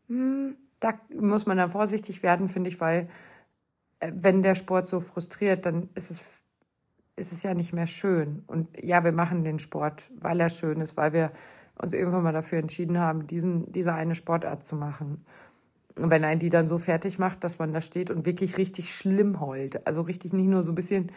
hm, 0.08 0.56
da 0.80 1.00
muss 1.14 1.46
man 1.46 1.58
dann 1.58 1.70
vorsichtig 1.70 2.24
werden, 2.24 2.48
finde 2.48 2.70
ich, 2.70 2.80
weil 2.82 3.10
äh, 4.00 4.12
wenn 4.14 4.42
der 4.42 4.56
Sport 4.56 4.88
so 4.88 5.00
frustriert, 5.00 5.66
dann 5.66 5.90
ist 5.96 6.12
es 6.12 6.26
ist 7.18 7.32
es 7.32 7.44
ja 7.44 7.54
nicht 7.54 7.74
mehr 7.74 7.88
schön. 7.88 8.44
Und 8.48 8.68
ja, 8.82 9.04
wir 9.04 9.12
machen 9.12 9.44
den 9.44 9.60
Sport, 9.60 10.12
weil 10.20 10.40
er 10.40 10.50
schön 10.50 10.82
ist, 10.82 10.98
weil 10.98 11.14
wir 11.14 11.32
uns 11.82 11.94
irgendwann 11.94 12.24
mal 12.24 12.34
dafür 12.34 12.60
entschieden 12.60 13.00
haben, 13.00 13.28
diesen, 13.28 13.72
diese 13.72 13.94
eine 13.94 14.16
Sportart 14.16 14.64
zu 14.64 14.76
machen. 14.76 15.26
Und 15.98 16.10
wenn 16.10 16.26
einen 16.26 16.40
die 16.40 16.50
dann 16.50 16.68
so 16.68 16.78
fertig 16.78 17.20
macht, 17.20 17.44
dass 17.44 17.60
man 17.60 17.74
da 17.74 17.80
steht 17.80 18.12
und 18.12 18.26
wirklich 18.26 18.58
richtig 18.58 18.94
schlimm 18.94 19.40
heult, 19.40 19.86
also 19.88 20.02
richtig 20.02 20.34
nicht 20.34 20.48
nur 20.48 20.64
so 20.64 20.74
ein 20.74 20.76
bisschen 20.76 21.12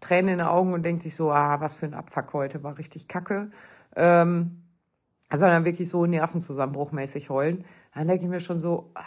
Tränen 0.00 0.32
in 0.32 0.38
den 0.38 0.46
Augen 0.46 0.72
und 0.72 0.82
denkt 0.82 1.02
sich 1.02 1.14
so, 1.14 1.30
ah, 1.32 1.60
was 1.60 1.74
für 1.74 1.86
ein 1.86 1.94
Abfuck 1.94 2.32
heute, 2.32 2.62
war 2.62 2.78
richtig 2.78 3.08
kacke. 3.08 3.50
Ähm, 3.96 4.62
sondern 5.32 5.64
wirklich 5.64 5.88
so 5.88 6.06
nervenzusammenbruchmäßig 6.06 7.30
heulen, 7.30 7.64
dann 7.94 8.08
denke 8.08 8.24
ich 8.24 8.30
mir 8.30 8.40
schon 8.40 8.58
so, 8.58 8.90
ah, 8.94 9.02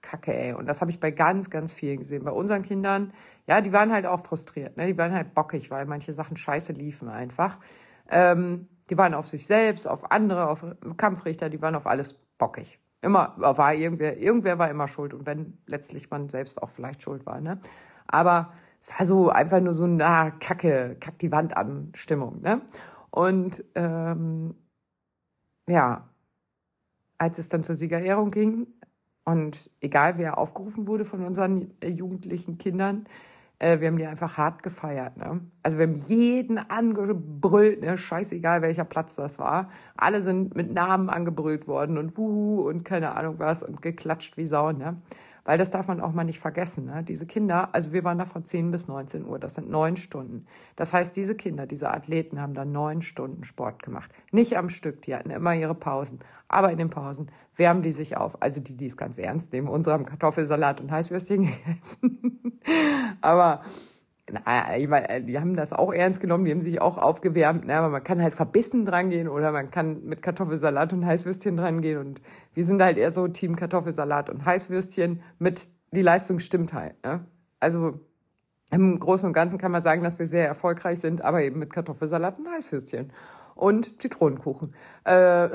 Kacke, 0.00 0.34
ey. 0.34 0.52
Und 0.54 0.66
das 0.66 0.80
habe 0.80 0.90
ich 0.90 1.00
bei 1.00 1.10
ganz, 1.10 1.50
ganz 1.50 1.72
vielen 1.72 1.98
gesehen. 1.98 2.24
Bei 2.24 2.30
unseren 2.30 2.62
Kindern, 2.62 3.12
ja, 3.46 3.60
die 3.60 3.72
waren 3.72 3.92
halt 3.92 4.06
auch 4.06 4.20
frustriert, 4.20 4.76
ne? 4.76 4.86
Die 4.86 4.96
waren 4.96 5.12
halt 5.12 5.34
bockig, 5.34 5.70
weil 5.70 5.86
manche 5.86 6.12
Sachen 6.12 6.36
scheiße 6.36 6.72
liefen 6.72 7.08
einfach. 7.08 7.58
Ähm, 8.08 8.68
die 8.90 8.96
waren 8.96 9.14
auf 9.14 9.28
sich 9.28 9.46
selbst, 9.46 9.86
auf 9.86 10.10
andere, 10.10 10.48
auf 10.48 10.64
Kampfrichter, 10.96 11.50
die 11.50 11.60
waren 11.60 11.74
auf 11.74 11.86
alles 11.86 12.14
bockig. 12.38 12.78
Immer 13.02 13.34
war 13.36 13.74
irgendwer, 13.74 14.16
irgendwer 14.16 14.58
war 14.58 14.70
immer 14.70 14.88
schuld 14.88 15.14
und 15.14 15.26
wenn 15.26 15.58
letztlich 15.66 16.10
man 16.10 16.28
selbst 16.28 16.60
auch 16.62 16.70
vielleicht 16.70 17.02
schuld 17.02 17.26
war, 17.26 17.40
ne? 17.40 17.60
Aber 18.06 18.52
es 18.80 18.98
war 18.98 19.06
so 19.06 19.30
einfach 19.30 19.60
nur 19.60 19.74
so 19.74 19.84
eine 19.84 20.32
Kacke, 20.40 20.96
kack 21.00 21.18
die 21.18 21.32
Wand 21.32 21.56
an 21.56 21.92
Stimmung, 21.94 22.40
ne? 22.40 22.60
Und 23.10 23.64
ähm, 23.74 24.54
ja, 25.68 26.08
als 27.18 27.38
es 27.38 27.48
dann 27.48 27.62
zur 27.62 27.74
Siegerehrung 27.74 28.30
ging 28.30 28.66
und 29.24 29.70
egal 29.80 30.18
wer 30.18 30.38
aufgerufen 30.38 30.86
wurde 30.86 31.04
von 31.04 31.24
unseren 31.24 31.74
äh, 31.80 31.88
jugendlichen 31.88 32.58
Kindern, 32.58 33.06
äh, 33.58 33.80
wir 33.80 33.88
haben 33.88 33.98
die 33.98 34.06
einfach 34.06 34.38
hart 34.38 34.62
gefeiert. 34.62 35.16
Ne? 35.16 35.40
Also 35.62 35.78
wir 35.78 35.86
haben 35.86 35.94
jeden 35.94 36.58
angebrüllt, 36.58 37.80
ne? 37.80 37.98
scheißegal 37.98 38.62
welcher 38.62 38.84
Platz 38.84 39.16
das 39.16 39.38
war. 39.38 39.70
Alle 39.96 40.22
sind 40.22 40.54
mit 40.54 40.72
Namen 40.72 41.10
angebrüllt 41.10 41.66
worden 41.66 41.98
und 41.98 42.16
wuhu 42.16 42.68
und 42.68 42.84
keine 42.84 43.16
Ahnung 43.16 43.38
was 43.38 43.62
und 43.62 43.82
geklatscht 43.82 44.36
wie 44.36 44.46
Sau. 44.46 44.72
Ne? 44.72 44.96
Weil 45.48 45.56
das 45.56 45.70
darf 45.70 45.88
man 45.88 46.02
auch 46.02 46.12
mal 46.12 46.24
nicht 46.24 46.40
vergessen. 46.40 46.84
Ne? 46.84 47.02
Diese 47.02 47.24
Kinder, 47.24 47.70
also 47.74 47.94
wir 47.94 48.04
waren 48.04 48.18
da 48.18 48.26
von 48.26 48.44
10 48.44 48.70
bis 48.70 48.86
19 48.86 49.24
Uhr, 49.24 49.38
das 49.38 49.54
sind 49.54 49.70
neun 49.70 49.96
Stunden. 49.96 50.44
Das 50.76 50.92
heißt, 50.92 51.16
diese 51.16 51.34
Kinder, 51.36 51.64
diese 51.64 51.88
Athleten 51.88 52.38
haben 52.38 52.52
da 52.52 52.66
neun 52.66 53.00
Stunden 53.00 53.44
Sport 53.44 53.82
gemacht. 53.82 54.10
Nicht 54.30 54.58
am 54.58 54.68
Stück, 54.68 55.00
die 55.00 55.14
hatten 55.14 55.30
immer 55.30 55.54
ihre 55.54 55.74
Pausen. 55.74 56.18
Aber 56.48 56.70
in 56.70 56.76
den 56.76 56.90
Pausen 56.90 57.30
wärmen 57.56 57.82
die 57.82 57.94
sich 57.94 58.14
auf. 58.14 58.42
Also 58.42 58.60
die, 58.60 58.76
die 58.76 58.84
es 58.84 58.98
ganz 58.98 59.16
ernst 59.16 59.54
nehmen. 59.54 59.68
Unsere 59.68 59.94
haben 59.94 60.04
Kartoffelsalat 60.04 60.82
und 60.82 60.90
Heißwürstchen 60.90 61.46
gegessen. 61.64 62.60
Aber 63.22 63.62
naja, 64.30 64.76
ich 64.76 64.88
meine, 64.88 65.22
die 65.22 65.38
haben 65.38 65.54
das 65.54 65.72
auch 65.72 65.92
ernst 65.92 66.20
genommen, 66.20 66.44
die 66.44 66.50
haben 66.50 66.60
sich 66.60 66.80
auch 66.80 66.98
aufgewärmt, 66.98 67.66
ne? 67.66 67.76
aber 67.76 67.88
man 67.88 68.04
kann 68.04 68.22
halt 68.22 68.34
verbissen 68.34 68.84
dran 68.84 69.10
gehen 69.10 69.28
oder 69.28 69.52
man 69.52 69.70
kann 69.70 70.04
mit 70.04 70.22
Kartoffelsalat 70.22 70.92
und 70.92 71.06
Heißwürstchen 71.06 71.56
dran 71.56 71.80
gehen 71.80 71.98
und 71.98 72.20
wir 72.54 72.64
sind 72.64 72.82
halt 72.82 72.98
eher 72.98 73.10
so 73.10 73.28
Team 73.28 73.56
Kartoffelsalat 73.56 74.30
und 74.30 74.44
Heißwürstchen 74.44 75.22
mit, 75.38 75.68
die 75.92 76.02
Leistung 76.02 76.38
stimmt 76.38 76.72
halt, 76.72 77.02
ne? 77.04 77.24
Also, 77.60 78.00
im 78.70 78.98
Großen 78.98 79.26
und 79.26 79.32
Ganzen 79.32 79.58
kann 79.58 79.72
man 79.72 79.82
sagen, 79.82 80.02
dass 80.02 80.18
wir 80.18 80.26
sehr 80.26 80.46
erfolgreich 80.46 81.00
sind, 81.00 81.22
aber 81.22 81.42
eben 81.42 81.58
mit 81.58 81.72
Kartoffelsalat 81.72 82.38
und 82.38 82.48
Heißwürstchen 82.48 83.12
und 83.54 84.00
Zitronenkuchen. 84.00 84.74
Äh, 85.04 85.48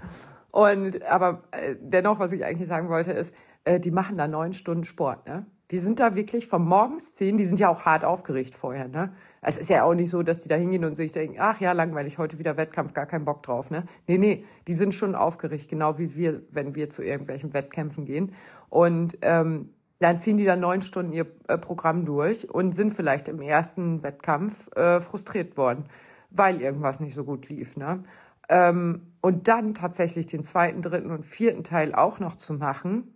und, 0.52 1.02
aber 1.02 1.42
äh, 1.50 1.74
dennoch, 1.80 2.20
was 2.20 2.32
ich 2.32 2.44
eigentlich 2.44 2.68
sagen 2.68 2.88
wollte, 2.88 3.12
ist, 3.12 3.34
äh, 3.64 3.80
die 3.80 3.90
machen 3.90 4.16
da 4.16 4.28
neun 4.28 4.52
Stunden 4.52 4.84
Sport, 4.84 5.26
ne? 5.26 5.46
Die 5.70 5.78
sind 5.78 6.00
da 6.00 6.14
wirklich 6.14 6.48
vom 6.48 6.64
morgens 6.64 7.14
zehn, 7.14 7.36
die 7.36 7.44
sind 7.44 7.60
ja 7.60 7.68
auch 7.68 7.84
hart 7.84 8.04
aufgeregt 8.04 8.54
vorher, 8.54 8.88
ne? 8.88 9.12
Es 9.42 9.56
ist 9.56 9.70
ja 9.70 9.84
auch 9.84 9.94
nicht 9.94 10.10
so, 10.10 10.22
dass 10.22 10.40
die 10.40 10.48
da 10.48 10.56
hingehen 10.56 10.84
und 10.84 10.96
sich 10.96 11.12
denken, 11.12 11.36
ach 11.38 11.60
ja, 11.60 11.72
langweilig, 11.72 12.18
heute 12.18 12.38
wieder 12.38 12.56
Wettkampf, 12.56 12.92
gar 12.92 13.06
keinen 13.06 13.24
Bock 13.24 13.42
drauf, 13.42 13.70
ne? 13.70 13.84
Nee, 14.06 14.18
nee, 14.18 14.44
die 14.66 14.74
sind 14.74 14.94
schon 14.94 15.14
aufgeregt, 15.14 15.68
genau 15.68 15.98
wie 15.98 16.14
wir, 16.16 16.42
wenn 16.50 16.74
wir 16.74 16.90
zu 16.90 17.02
irgendwelchen 17.02 17.54
Wettkämpfen 17.54 18.04
gehen. 18.04 18.34
Und 18.68 19.16
ähm, 19.22 19.70
dann 20.00 20.18
ziehen 20.18 20.36
die 20.36 20.44
dann 20.44 20.60
neun 20.60 20.82
Stunden 20.82 21.12
ihr 21.12 21.26
äh, 21.46 21.56
Programm 21.56 22.04
durch 22.04 22.50
und 22.50 22.72
sind 22.72 22.92
vielleicht 22.92 23.28
im 23.28 23.40
ersten 23.40 24.02
Wettkampf 24.02 24.74
äh, 24.76 25.00
frustriert 25.00 25.56
worden, 25.56 25.84
weil 26.30 26.60
irgendwas 26.60 27.00
nicht 27.00 27.14
so 27.14 27.24
gut 27.24 27.48
lief, 27.48 27.76
ne? 27.76 28.02
Ähm, 28.48 29.12
und 29.20 29.46
dann 29.46 29.74
tatsächlich 29.74 30.26
den 30.26 30.42
zweiten, 30.42 30.82
dritten 30.82 31.12
und 31.12 31.24
vierten 31.24 31.62
Teil 31.62 31.94
auch 31.94 32.18
noch 32.18 32.34
zu 32.34 32.54
machen, 32.54 33.14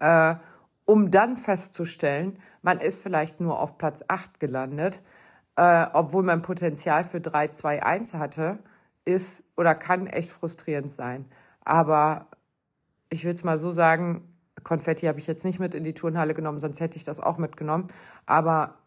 äh, 0.00 0.34
um 0.86 1.10
dann 1.10 1.36
festzustellen, 1.36 2.38
man 2.62 2.80
ist 2.80 3.02
vielleicht 3.02 3.40
nur 3.40 3.58
auf 3.58 3.78
Platz 3.78 4.04
8 4.08 4.40
gelandet, 4.40 5.02
äh, 5.56 5.86
obwohl 5.92 6.22
man 6.22 6.42
Potenzial 6.42 7.04
für 7.04 7.20
3, 7.20 7.48
2, 7.48 7.82
1 7.82 8.14
hatte, 8.14 8.58
ist 9.04 9.44
oder 9.56 9.74
kann 9.74 10.06
echt 10.06 10.30
frustrierend 10.30 10.90
sein. 10.90 11.26
Aber 11.64 12.26
ich 13.10 13.24
will 13.24 13.32
es 13.32 13.44
mal 13.44 13.58
so 13.58 13.70
sagen, 13.70 14.34
Konfetti 14.62 15.06
habe 15.06 15.18
ich 15.18 15.26
jetzt 15.26 15.44
nicht 15.44 15.60
mit 15.60 15.74
in 15.74 15.84
die 15.84 15.94
Turnhalle 15.94 16.34
genommen, 16.34 16.60
sonst 16.60 16.80
hätte 16.80 16.96
ich 16.96 17.04
das 17.04 17.20
auch 17.20 17.38
mitgenommen. 17.38 17.88
Aber 18.26 18.78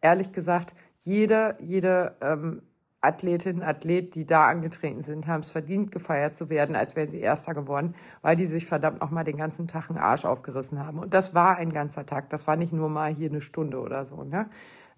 ehrlich 0.00 0.32
gesagt, 0.32 0.74
jede, 0.98 1.56
jede 1.60 2.16
ähm, 2.20 2.62
Athletinnen, 3.02 3.62
Athlet, 3.62 4.14
die 4.14 4.26
da 4.26 4.46
angetreten 4.46 5.02
sind, 5.02 5.26
haben 5.26 5.40
es 5.40 5.50
verdient, 5.50 5.90
gefeiert 5.90 6.34
zu 6.34 6.50
werden, 6.50 6.76
als 6.76 6.96
wären 6.96 7.08
sie 7.08 7.20
Erster 7.20 7.54
geworden, 7.54 7.94
weil 8.20 8.36
die 8.36 8.44
sich 8.46 8.66
verdammt 8.66 9.00
nochmal 9.00 9.24
den 9.24 9.38
ganzen 9.38 9.68
Tag 9.68 9.88
einen 9.88 9.98
Arsch 9.98 10.24
aufgerissen 10.24 10.78
haben. 10.84 10.98
Und 10.98 11.14
das 11.14 11.34
war 11.34 11.56
ein 11.56 11.72
ganzer 11.72 12.04
Tag. 12.04 12.28
Das 12.30 12.46
war 12.46 12.56
nicht 12.56 12.72
nur 12.72 12.90
mal 12.90 13.12
hier 13.12 13.30
eine 13.30 13.40
Stunde 13.40 13.80
oder 13.80 14.04
so. 14.04 14.22
Ne? 14.24 14.50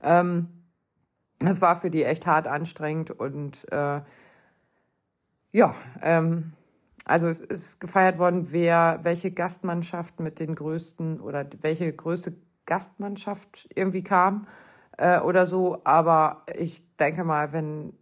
Ähm, 0.03 0.49
das 1.39 1.61
war 1.61 1.77
für 1.77 1.91
die 1.91 2.05
echt 2.05 2.27
hart 2.27 2.47
anstrengend 2.47 3.11
und 3.11 3.71
äh, 3.73 4.01
ja, 5.53 5.75
ähm, 6.01 6.53
also 7.05 7.29
es 7.29 7.41
ist 7.41 7.81
gefeiert 7.81 8.19
worden, 8.19 8.49
wer 8.51 9.01
welche 9.03 9.33
Gastmannschaft 9.33 10.21
mit 10.21 10.39
den 10.39 10.55
größten 10.55 11.21
oder 11.21 11.47
welche 11.61 11.93
größte 11.93 12.35
Gastmannschaft 12.65 13.69
irgendwie 13.75 14.03
kam 14.03 14.47
äh, 15.03 15.21
oder 15.21 15.47
so. 15.47 15.81
Aber 15.85 16.43
ich 16.55 16.83
denke 16.97 17.25
mal, 17.25 17.53
wenn 17.53 17.93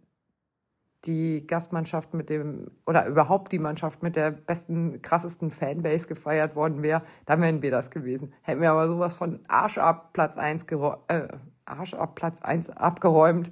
die 1.05 1.47
Gastmannschaft 1.47 2.13
mit 2.13 2.29
dem 2.29 2.69
oder 2.85 3.07
überhaupt 3.07 3.51
die 3.51 3.57
Mannschaft 3.57 4.03
mit 4.03 4.15
der 4.15 4.29
besten, 4.29 5.01
krassesten 5.01 5.49
Fanbase 5.49 6.07
gefeiert 6.07 6.55
worden 6.55 6.83
wäre, 6.83 7.01
dann 7.25 7.41
wären 7.41 7.63
wir 7.63 7.71
das 7.71 7.89
gewesen. 7.89 8.33
Hätten 8.43 8.61
wir 8.61 8.71
aber 8.71 8.87
sowas 8.87 9.15
von 9.15 9.39
Arsch 9.47 9.79
ab 9.79 10.13
Platz 10.13 10.37
eins 10.37 10.63
äh, 11.07 11.27
Arsch 11.65 11.95
ab 11.95 12.13
Platz 12.13 12.41
eins 12.43 12.69
abgeräumt. 12.69 13.51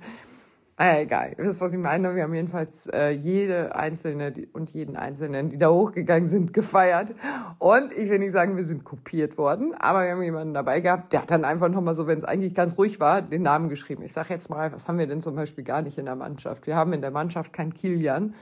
Naja, 0.79 1.01
egal. 1.01 1.35
Ihr 1.37 1.43
wisst, 1.43 1.59
was 1.59 1.73
ich 1.73 1.79
meine. 1.79 2.15
Wir 2.15 2.23
haben 2.23 2.33
jedenfalls 2.33 2.87
äh, 2.87 3.09
jede 3.09 3.75
einzelne 3.75 4.31
und 4.53 4.69
jeden 4.69 4.95
Einzelnen, 4.95 5.49
die 5.49 5.57
da 5.57 5.69
hochgegangen 5.69 6.29
sind, 6.29 6.53
gefeiert. 6.53 7.13
Und 7.57 7.91
ich 7.91 8.09
will 8.09 8.19
nicht 8.19 8.31
sagen, 8.31 8.55
wir 8.55 8.63
sind 8.63 8.85
kopiert 8.85 9.37
worden, 9.37 9.73
aber 9.77 10.05
wir 10.05 10.11
haben 10.11 10.23
jemanden 10.23 10.53
dabei 10.53 10.79
gehabt, 10.79 11.11
der 11.11 11.23
hat 11.23 11.31
dann 11.31 11.43
einfach 11.43 11.67
nochmal 11.67 11.95
so, 11.95 12.07
wenn 12.07 12.17
es 12.17 12.23
eigentlich 12.23 12.55
ganz 12.55 12.77
ruhig 12.77 13.01
war, 13.01 13.21
den 13.21 13.41
Namen 13.41 13.67
geschrieben. 13.67 14.03
Ich 14.03 14.13
sag 14.13 14.29
jetzt 14.29 14.49
mal, 14.49 14.71
was 14.71 14.87
haben 14.87 14.97
wir 14.97 15.07
denn 15.07 15.19
zum 15.19 15.35
Beispiel 15.35 15.65
gar 15.65 15.81
nicht 15.81 15.97
in 15.97 16.05
der 16.05 16.15
Mannschaft? 16.15 16.65
Wir 16.65 16.77
haben 16.77 16.93
in 16.93 17.01
der 17.01 17.11
Mannschaft 17.11 17.51
keinen 17.51 17.73
Kilian. 17.73 18.33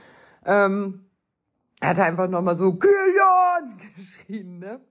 Ähm, 0.45 1.06
er 1.79 1.89
hat 1.89 1.99
einfach 1.99 2.27
nochmal 2.27 2.55
so 2.55 2.73
Kilian 2.73 3.77
geschrien, 3.95 4.59
ne? 4.59 4.81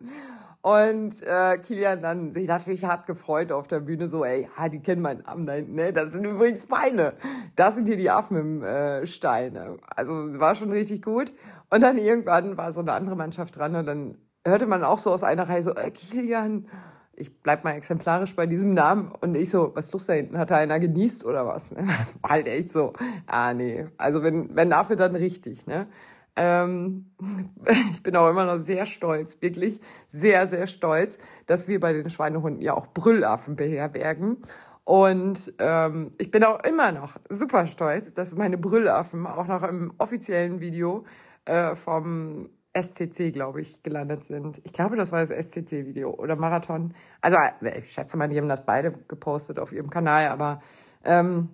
Und 0.63 1.21
äh, 1.23 1.59
Kilian 1.59 2.01
dann 2.01 2.33
sich 2.33 2.47
natürlich 2.47 2.85
hart 2.85 3.07
gefreut 3.07 3.51
auf 3.51 3.67
der 3.67 3.81
Bühne, 3.81 4.09
so, 4.09 4.25
ey, 4.25 4.49
ja, 4.57 4.69
die 4.69 4.81
kennen 4.81 5.03
meinen 5.03 5.23
Namen 5.23 5.47
da 5.47 5.53
hinten, 5.53 5.75
ne? 5.75 5.93
Das 5.93 6.13
sind 6.13 6.25
übrigens 6.25 6.67
Beine. 6.67 7.15
Das 7.57 7.75
sind 7.75 7.87
hier 7.87 7.97
die 7.97 8.11
Affen 8.11 8.37
im 8.37 8.63
äh, 8.63 9.05
Stein. 9.07 9.55
Ne? 9.55 9.79
Also 9.95 10.15
war 10.39 10.55
schon 10.55 10.71
richtig 10.71 11.03
gut. 11.03 11.33
Und 11.71 11.81
dann 11.81 11.99
irgendwann 11.99 12.57
war 12.57 12.73
so 12.73 12.81
eine 12.81 12.93
andere 12.93 13.17
Mannschaft 13.17 13.59
dran 13.59 13.75
und 13.75 13.87
dann 13.87 14.19
hörte 14.47 14.67
man 14.67 14.85
auch 14.85 14.99
so 14.99 15.11
aus 15.11 15.25
einer 15.25 15.49
Reihe 15.49 15.63
so, 15.63 15.75
äh, 15.75 15.91
Kilian, 15.91 16.69
ich 17.17 17.43
bleib 17.43 17.65
mal 17.65 17.73
exemplarisch 17.73 18.37
bei 18.37 18.47
diesem 18.47 18.75
Namen. 18.75 19.11
Und 19.21 19.35
ich 19.37 19.51
so, 19.51 19.73
was 19.75 19.87
ist 19.87 19.93
los 19.93 20.07
da 20.07 20.13
hinten? 20.13 20.39
Hat 20.39 20.51
da 20.51 20.57
einer 20.57 20.79
genießt 20.79 21.25
oder 21.25 21.47
was? 21.47 21.75
War 21.75 21.85
halt 22.31 22.47
echt 22.47 22.71
so, 22.71 22.93
ah 23.27 23.55
nee. 23.55 23.87
Also 23.97 24.23
wenn, 24.23 24.55
wenn 24.55 24.71
dafür 24.71 24.97
dann 24.97 25.17
richtig, 25.17 25.67
ne? 25.67 25.89
Ähm, 26.37 27.11
ich 27.91 28.03
bin 28.03 28.15
auch 28.17 28.29
immer 28.29 28.45
noch 28.45 28.63
sehr 28.63 28.87
stolz, 28.87 29.41
wirklich 29.41 29.81
sehr, 30.09 30.47
sehr 30.47 30.67
stolz, 30.67 31.19
dass 31.47 31.69
wir 31.69 31.81
bei 31.81 31.93
den 31.93 32.11
Schweinehunden 32.11 32.63
ja 32.63 32.75
auch 32.75 32.89
Brüllaffen 32.89 33.57
beherbergen. 33.57 34.39
Und 34.85 35.53
ähm, 35.59 36.13
ich 36.19 36.31
bin 36.31 36.45
auch 36.45 36.63
immer 36.63 36.93
noch 36.93 37.17
super 37.29 37.67
stolz, 37.67 38.15
dass 38.15 38.37
meine 38.37 38.57
Brüllaffen 38.57 39.27
auch 39.27 39.49
noch 39.49 39.65
im 39.65 39.93
offiziellen 39.99 40.61
Video 40.61 41.05
äh, 41.45 41.75
vom 41.75 42.51
SCC, 42.77 43.33
glaube 43.33 43.63
ich, 43.63 43.83
gelandet 43.83 44.25
sind. 44.25 44.61
Ich 44.65 44.73
glaube, 44.73 44.97
das 44.97 45.11
war 45.11 45.25
das 45.25 45.31
SCC-Video 45.31 46.11
oder 46.11 46.37
Marathon. 46.37 46.95
Also 47.21 47.37
äh, 47.37 47.79
ich 47.81 47.91
schätze 47.91 48.17
mal, 48.17 48.29
die 48.29 48.39
haben 48.39 48.49
das 48.49 48.65
beide 48.65 48.93
gepostet 48.93 49.59
auf 49.59 49.73
ihrem 49.73 49.91
Kanal, 49.91 50.29
aber 50.29 50.61
ähm, 51.05 51.49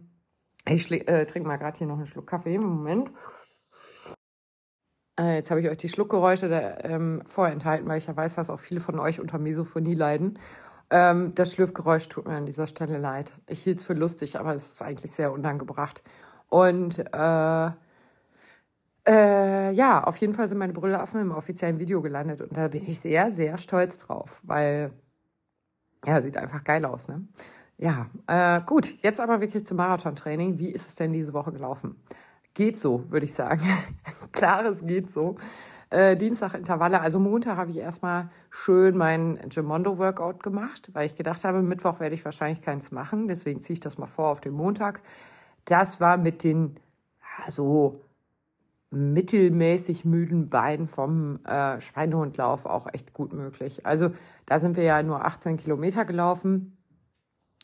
ich 0.67 0.91
äh, 0.91 1.25
trinke 1.25 1.49
mal 1.49 1.57
gerade 1.57 1.79
hier 1.79 1.87
noch 1.87 1.97
einen 1.97 2.07
Schluck 2.07 2.27
Kaffee. 2.27 2.59
Moment. 2.59 3.11
Äh, 5.19 5.37
jetzt 5.37 5.51
habe 5.51 5.61
ich 5.61 5.69
euch 5.69 5.77
die 5.77 5.89
Schluckgeräusche 5.89 6.49
da, 6.49 6.79
ähm, 6.85 7.23
vorenthalten, 7.27 7.87
weil 7.89 7.99
ich 7.99 8.07
ja 8.07 8.17
weiß, 8.17 8.35
dass 8.37 8.51
auch 8.51 8.61
viele 8.61 8.81
von 8.81 8.99
euch 8.99 9.21
unter 9.21 9.39
Mesophonie 9.39 9.95
leiden. 9.95 10.39
Ähm, 10.91 11.35
das 11.35 11.53
Schlürfgeräusch 11.55 12.09
tut 12.09 12.27
mir 12.27 12.37
an 12.37 12.47
dieser 12.47 12.67
Stelle 12.67 12.99
leid. 12.99 13.33
Ich 13.49 13.63
hielt 13.63 13.79
es 13.79 13.85
für 13.85 13.95
lustig, 13.95 14.39
aber 14.39 14.55
es 14.55 14.73
ist 14.73 14.83
eigentlich 14.83 15.13
sehr 15.13 15.33
unangebracht. 15.33 16.03
Und 16.49 16.99
äh, 17.15 17.71
äh, 19.07 19.73
ja, 19.73 20.05
auf 20.05 20.17
jeden 20.19 20.35
Fall 20.35 20.49
sind 20.49 20.59
meine 20.59 20.73
Brüllaffen 20.73 21.21
im 21.21 21.33
offiziellen 21.33 21.79
Video 21.79 22.03
gelandet 22.03 22.41
und 22.41 22.57
da 22.57 22.69
bin 22.69 22.85
ich 22.87 23.01
sehr, 23.01 23.31
sehr 23.31 23.59
stolz 23.59 23.99
drauf, 23.99 24.41
weil 24.45 24.93
ja, 26.05 26.21
sieht 26.21 26.37
einfach 26.37 26.65
geil 26.65 26.85
aus, 26.85 27.09
ne? 27.09 27.27
Ja, 27.79 28.07
äh, 28.27 28.61
gut, 28.65 29.03
jetzt 29.03 29.21
aber 29.21 29.41
wirklich 29.41 29.65
zum 29.67 29.77
Marathontraining. 29.79 30.59
Wie 30.59 30.71
ist 30.71 30.89
es 30.89 30.95
denn 30.97 31.13
diese 31.13 31.33
Woche 31.33 31.53
gelaufen? 31.53 31.97
Geht 32.55 32.79
so, 32.79 33.11
würde 33.11 33.25
ich 33.25 33.35
sagen. 33.35 33.63
Klares 34.33 34.85
geht 34.87 35.11
so. 35.11 35.37
Äh, 35.91 36.17
Dienstag 36.17 36.55
Intervalle, 36.55 37.01
also 37.01 37.19
Montag 37.19 37.59
habe 37.59 37.71
ich 37.71 37.77
erstmal 37.77 38.31
schön 38.51 38.97
mein 38.97 39.39
Gemondo-Workout 39.49 40.43
gemacht, 40.43 40.91
weil 40.95 41.05
ich 41.05 41.17
gedacht 41.17 41.45
habe, 41.45 41.61
Mittwoch 41.61 42.01
werde 42.01 42.15
ich 42.15 42.25
wahrscheinlich 42.25 42.63
keins 42.63 42.93
machen, 42.93 43.29
deswegen 43.29 43.61
ziehe 43.61 43.75
ich 43.75 43.81
das 43.81 43.99
mal 43.99 44.07
vor 44.07 44.29
auf 44.29 44.41
den 44.41 44.55
Montag. 44.55 45.03
Das 45.67 46.01
war 46.01 46.17
mit 46.17 46.45
den 46.45 46.77
so 47.49 47.93
mittelmäßig 48.91 50.05
müden 50.05 50.49
Beinen 50.49 50.87
vom 50.87 51.45
äh, 51.45 51.81
Schweinehundlauf 51.81 52.67
auch 52.67 52.87
echt 52.93 53.13
gut 53.15 53.33
möglich. 53.33 53.87
Also 53.87 54.11
da 54.47 54.61
sind 54.61 54.77
wir 54.77 54.85
ja 54.85 55.03
nur 55.03 55.25
18 55.25 55.57
Kilometer 55.57 56.05
gelaufen. 56.05 56.77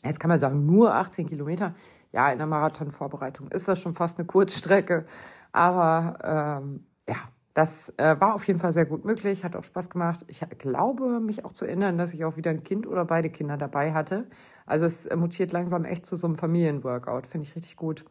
Jetzt 0.03 0.19
kann 0.19 0.29
man 0.29 0.39
sagen, 0.39 0.65
nur 0.65 0.95
18 0.95 1.27
Kilometer. 1.27 1.75
Ja, 2.11 2.31
in 2.31 2.37
der 2.39 2.47
Marathonvorbereitung 2.47 3.49
ist 3.49 3.67
das 3.67 3.79
schon 3.79 3.93
fast 3.93 4.17
eine 4.17 4.25
Kurzstrecke. 4.27 5.05
Aber 5.51 6.61
ähm, 6.63 6.85
ja, 7.07 7.15
das 7.53 7.93
äh, 7.97 8.15
war 8.19 8.35
auf 8.35 8.47
jeden 8.47 8.59
Fall 8.59 8.73
sehr 8.73 8.85
gut 8.85 9.05
möglich, 9.05 9.43
hat 9.43 9.55
auch 9.55 9.63
Spaß 9.63 9.89
gemacht. 9.89 10.25
Ich 10.27 10.43
glaube, 10.57 11.19
mich 11.19 11.45
auch 11.45 11.51
zu 11.53 11.65
erinnern, 11.65 11.97
dass 11.97 12.13
ich 12.13 12.25
auch 12.25 12.37
wieder 12.37 12.51
ein 12.51 12.63
Kind 12.63 12.87
oder 12.87 13.05
beide 13.05 13.29
Kinder 13.29 13.57
dabei 13.57 13.93
hatte. 13.93 14.27
Also 14.65 14.85
es 14.85 15.09
mutiert 15.15 15.51
langsam 15.51 15.85
echt 15.85 16.05
zu 16.05 16.15
so 16.15 16.27
einem 16.27 16.35
Familienworkout, 16.35 17.27
finde 17.27 17.47
ich 17.47 17.55
richtig 17.55 17.75
gut. 17.75 18.05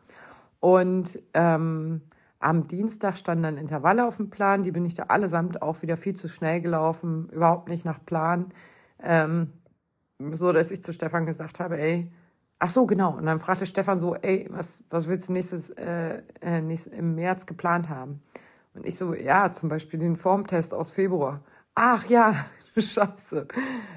Und 0.60 1.18
ähm, 1.34 2.02
am 2.40 2.68
Dienstag 2.68 3.16
standen 3.16 3.44
dann 3.44 3.56
Intervalle 3.58 4.06
auf 4.06 4.16
dem 4.16 4.30
Plan, 4.30 4.62
die 4.62 4.72
bin 4.72 4.84
ich 4.84 4.94
da 4.94 5.04
allesamt 5.04 5.62
auch 5.62 5.82
wieder 5.82 5.96
viel 5.96 6.14
zu 6.14 6.28
schnell 6.28 6.60
gelaufen, 6.60 7.28
überhaupt 7.30 7.68
nicht 7.68 7.84
nach 7.84 8.04
Plan. 8.04 8.52
Ähm, 9.02 9.52
so, 10.32 10.52
dass 10.52 10.70
ich 10.70 10.82
zu 10.82 10.92
Stefan 10.92 11.26
gesagt 11.26 11.60
habe, 11.60 11.78
ey, 11.78 12.10
ach 12.58 12.70
so, 12.70 12.86
genau. 12.86 13.16
Und 13.16 13.26
dann 13.26 13.40
fragte 13.40 13.66
Stefan 13.66 13.98
so, 13.98 14.14
ey, 14.14 14.46
was, 14.50 14.82
was 14.90 15.06
willst 15.06 15.28
du 15.28 15.32
nächstes, 15.32 15.70
äh, 15.70 16.22
äh, 16.40 16.60
nächstes, 16.60 16.92
im 16.92 17.14
März 17.14 17.46
geplant 17.46 17.88
haben? 17.88 18.22
Und 18.74 18.86
ich 18.86 18.96
so, 18.96 19.14
ja, 19.14 19.50
zum 19.52 19.68
Beispiel 19.68 20.00
den 20.00 20.16
Formtest 20.16 20.74
aus 20.74 20.92
Februar. 20.92 21.40
Ach 21.74 22.06
ja, 22.08 22.34
scheiße. 22.76 23.46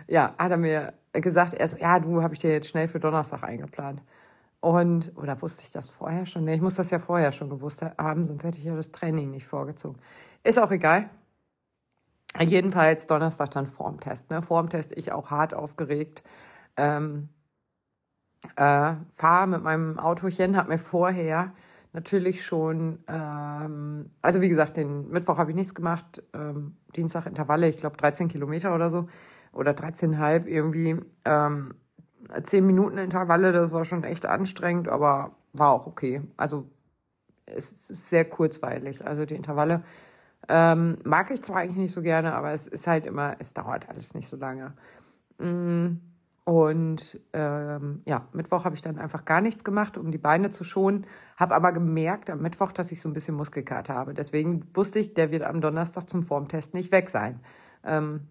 Ja, 0.08 0.34
hat 0.38 0.51
er 0.51 0.58
mir 0.58 0.94
gesagt, 1.13 1.53
er 1.53 1.68
so, 1.68 1.77
ja, 1.77 2.00
du, 2.00 2.22
habe 2.22 2.34
ich 2.34 2.39
dir 2.39 2.51
jetzt 2.51 2.70
schnell 2.70 2.88
für 2.88 3.00
Donnerstag 3.00 3.44
eingeplant. 3.44 4.01
Und, 4.60 5.12
oder 5.18 5.41
wusste 5.41 5.63
ich 5.63 5.72
das 5.72 5.89
vorher 5.89 6.25
schon? 6.25 6.46
Nee, 6.46 6.56
ich 6.56 6.62
muss 6.62 6.75
das 6.75 6.91
ja 6.91 7.00
vorher 7.00 7.32
schon 7.32 7.50
gewusst 7.50 7.84
haben, 7.98 8.27
sonst 8.27 8.44
hätte 8.44 8.60
ich 8.60 8.63
ja 8.63 8.75
das 8.75 8.91
Training 8.91 9.32
nicht 9.32 9.48
vorgezogen. 9.48 9.98
Ist 10.44 10.60
auch 10.60 10.72
egal. 10.72 11.10
Jedenfalls 12.39 13.08
Donnerstag 13.08 13.51
dann 13.51 13.68
Formtest. 13.68 14.30
Ne? 14.30 14.41
Formtest, 14.41 14.94
ich 14.96 15.12
auch 15.12 15.32
hart 15.32 15.53
aufgeregt. 15.53 16.24
Ähm, 16.77 17.30
äh, 18.56 18.94
fahre 19.14 19.48
mit 19.48 19.64
meinem 19.64 20.00
Autochen, 20.00 20.58
habe 20.58 20.70
mir 20.70 20.78
vorher 20.78 21.54
natürlich 21.94 22.44
schon, 22.44 23.00
ähm, 23.08 24.10
also 24.22 24.42
wie 24.42 24.50
gesagt, 24.50 24.78
den 24.78 25.10
Mittwoch 25.10 25.38
habe 25.38 25.52
ich 25.52 25.56
nichts 25.56 25.76
gemacht, 25.76 26.24
ähm, 26.34 26.78
Dienstag 26.96 27.26
Intervalle, 27.26 27.68
ich 27.68 27.78
glaube 27.78 27.98
13 27.98 28.28
Kilometer 28.28 28.74
oder 28.74 28.90
so, 28.90 29.06
oder 29.54 29.74
13,5 29.74 30.46
irgendwie. 30.46 30.98
Ähm, 31.26 31.76
10 32.44 32.66
Minuten 32.66 32.98
Intervalle, 32.98 33.52
das 33.52 33.72
war 33.72 33.84
schon 33.84 34.04
echt 34.04 34.26
anstrengend, 34.26 34.88
aber 34.88 35.32
war 35.54 35.72
auch 35.72 35.88
okay. 35.88 36.22
Also 36.38 36.70
es 37.46 37.90
ist 37.90 38.10
sehr 38.10 38.26
kurzweilig. 38.26 39.06
Also 39.06 39.26
die 39.26 39.36
Intervalle 39.36 39.84
ähm, 40.48 40.98
mag 41.04 41.32
ich 41.32 41.42
zwar 41.42 41.58
eigentlich 41.58 41.78
nicht 41.78 41.94
so 41.94 42.02
gerne, 42.02 42.34
aber 42.34 42.52
es 42.52 42.68
ist 42.68 42.88
halt 42.88 43.06
immer, 43.06 43.36
es 43.40 43.54
dauert 43.54 43.90
alles 43.90 44.14
nicht 44.14 44.28
so 44.28 44.38
lange. 44.38 44.74
Mm, 45.40 45.98
und 46.51 47.17
ähm, 47.31 48.01
ja, 48.03 48.27
Mittwoch 48.34 48.65
habe 48.65 48.75
ich 48.75 48.81
dann 48.81 48.98
einfach 48.98 49.24
gar 49.24 49.39
nichts 49.39 49.63
gemacht, 49.63 49.98
um 49.98 50.12
die 50.12 50.17
Beine 50.17 50.50
zu 50.50 50.65
schonen. 50.65 51.08
Habe 51.38 51.55
aber 51.55 51.72
gemerkt 51.72 52.29
am 52.29 52.41
Mittwoch, 52.41 52.74
dass 52.74 52.91
ich 52.91 53.00
so 53.00 53.08
ein 53.08 53.13
bisschen 53.13 53.36
Muskelkater 53.36 53.96
habe. 53.96 54.13
Deswegen 54.13 54.67
wusste 54.74 55.00
ich, 55.00 55.13
der 55.13 55.31
wird 55.31 55.43
am 55.43 55.62
Donnerstag 55.62 56.10
zum 56.10 56.24
Formtest 56.24 56.74
nicht 56.74 56.91
weg 56.91 57.10
sein. 57.10 57.39
Ähm, 57.86 58.27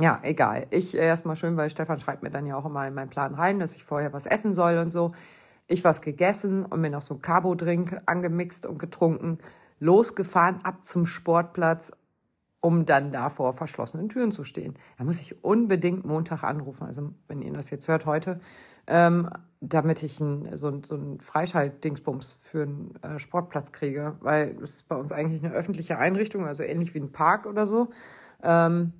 ja, 0.00 0.18
egal. 0.24 0.66
Ich 0.70 0.96
äh, 0.96 1.06
erstmal 1.06 1.36
schön, 1.36 1.56
weil 1.56 1.70
Stefan 1.70 2.00
schreibt 2.00 2.24
mir 2.24 2.30
dann 2.30 2.44
ja 2.44 2.56
auch 2.56 2.66
immer 2.66 2.88
in 2.88 2.94
meinen 2.94 3.08
Plan 3.08 3.34
rein, 3.34 3.60
dass 3.60 3.76
ich 3.76 3.84
vorher 3.84 4.12
was 4.12 4.26
essen 4.26 4.52
soll 4.52 4.76
und 4.76 4.90
so. 4.90 5.06
Ich 5.68 5.84
was 5.84 6.00
gegessen 6.00 6.66
und 6.66 6.80
mir 6.80 6.90
noch 6.90 7.02
so 7.02 7.14
ein 7.14 7.22
Carbo-Drink 7.22 8.00
angemixt 8.06 8.66
und 8.66 8.80
getrunken, 8.80 9.38
losgefahren 9.78 10.64
ab 10.64 10.84
zum 10.84 11.06
Sportplatz, 11.06 11.92
um 12.60 12.86
dann 12.86 13.12
da 13.12 13.30
vor 13.30 13.52
verschlossenen 13.52 14.08
Türen 14.08 14.32
zu 14.32 14.44
stehen. 14.44 14.74
Da 14.98 15.04
muss 15.04 15.20
ich 15.20 15.44
unbedingt 15.44 16.04
Montag 16.04 16.42
anrufen, 16.42 16.86
also 16.86 17.12
wenn 17.28 17.42
ihr 17.42 17.52
das 17.52 17.70
jetzt 17.70 17.86
hört 17.88 18.06
heute, 18.06 18.40
ähm, 18.86 19.30
damit 19.60 20.02
ich 20.02 20.20
ein, 20.20 20.56
so, 20.56 20.80
so 20.84 20.96
ein 20.96 21.20
Freischalt-Dingsbums 21.20 22.38
für 22.40 22.62
einen 22.62 22.94
äh, 23.02 23.18
Sportplatz 23.18 23.72
kriege, 23.72 24.16
weil 24.20 24.56
es 24.62 24.76
ist 24.76 24.88
bei 24.88 24.96
uns 24.96 25.12
eigentlich 25.12 25.44
eine 25.44 25.54
öffentliche 25.54 25.98
Einrichtung, 25.98 26.46
also 26.46 26.62
ähnlich 26.62 26.94
wie 26.94 27.00
ein 27.00 27.12
Park 27.12 27.46
oder 27.46 27.66
so. 27.66 27.88
Ähm, 28.42 28.92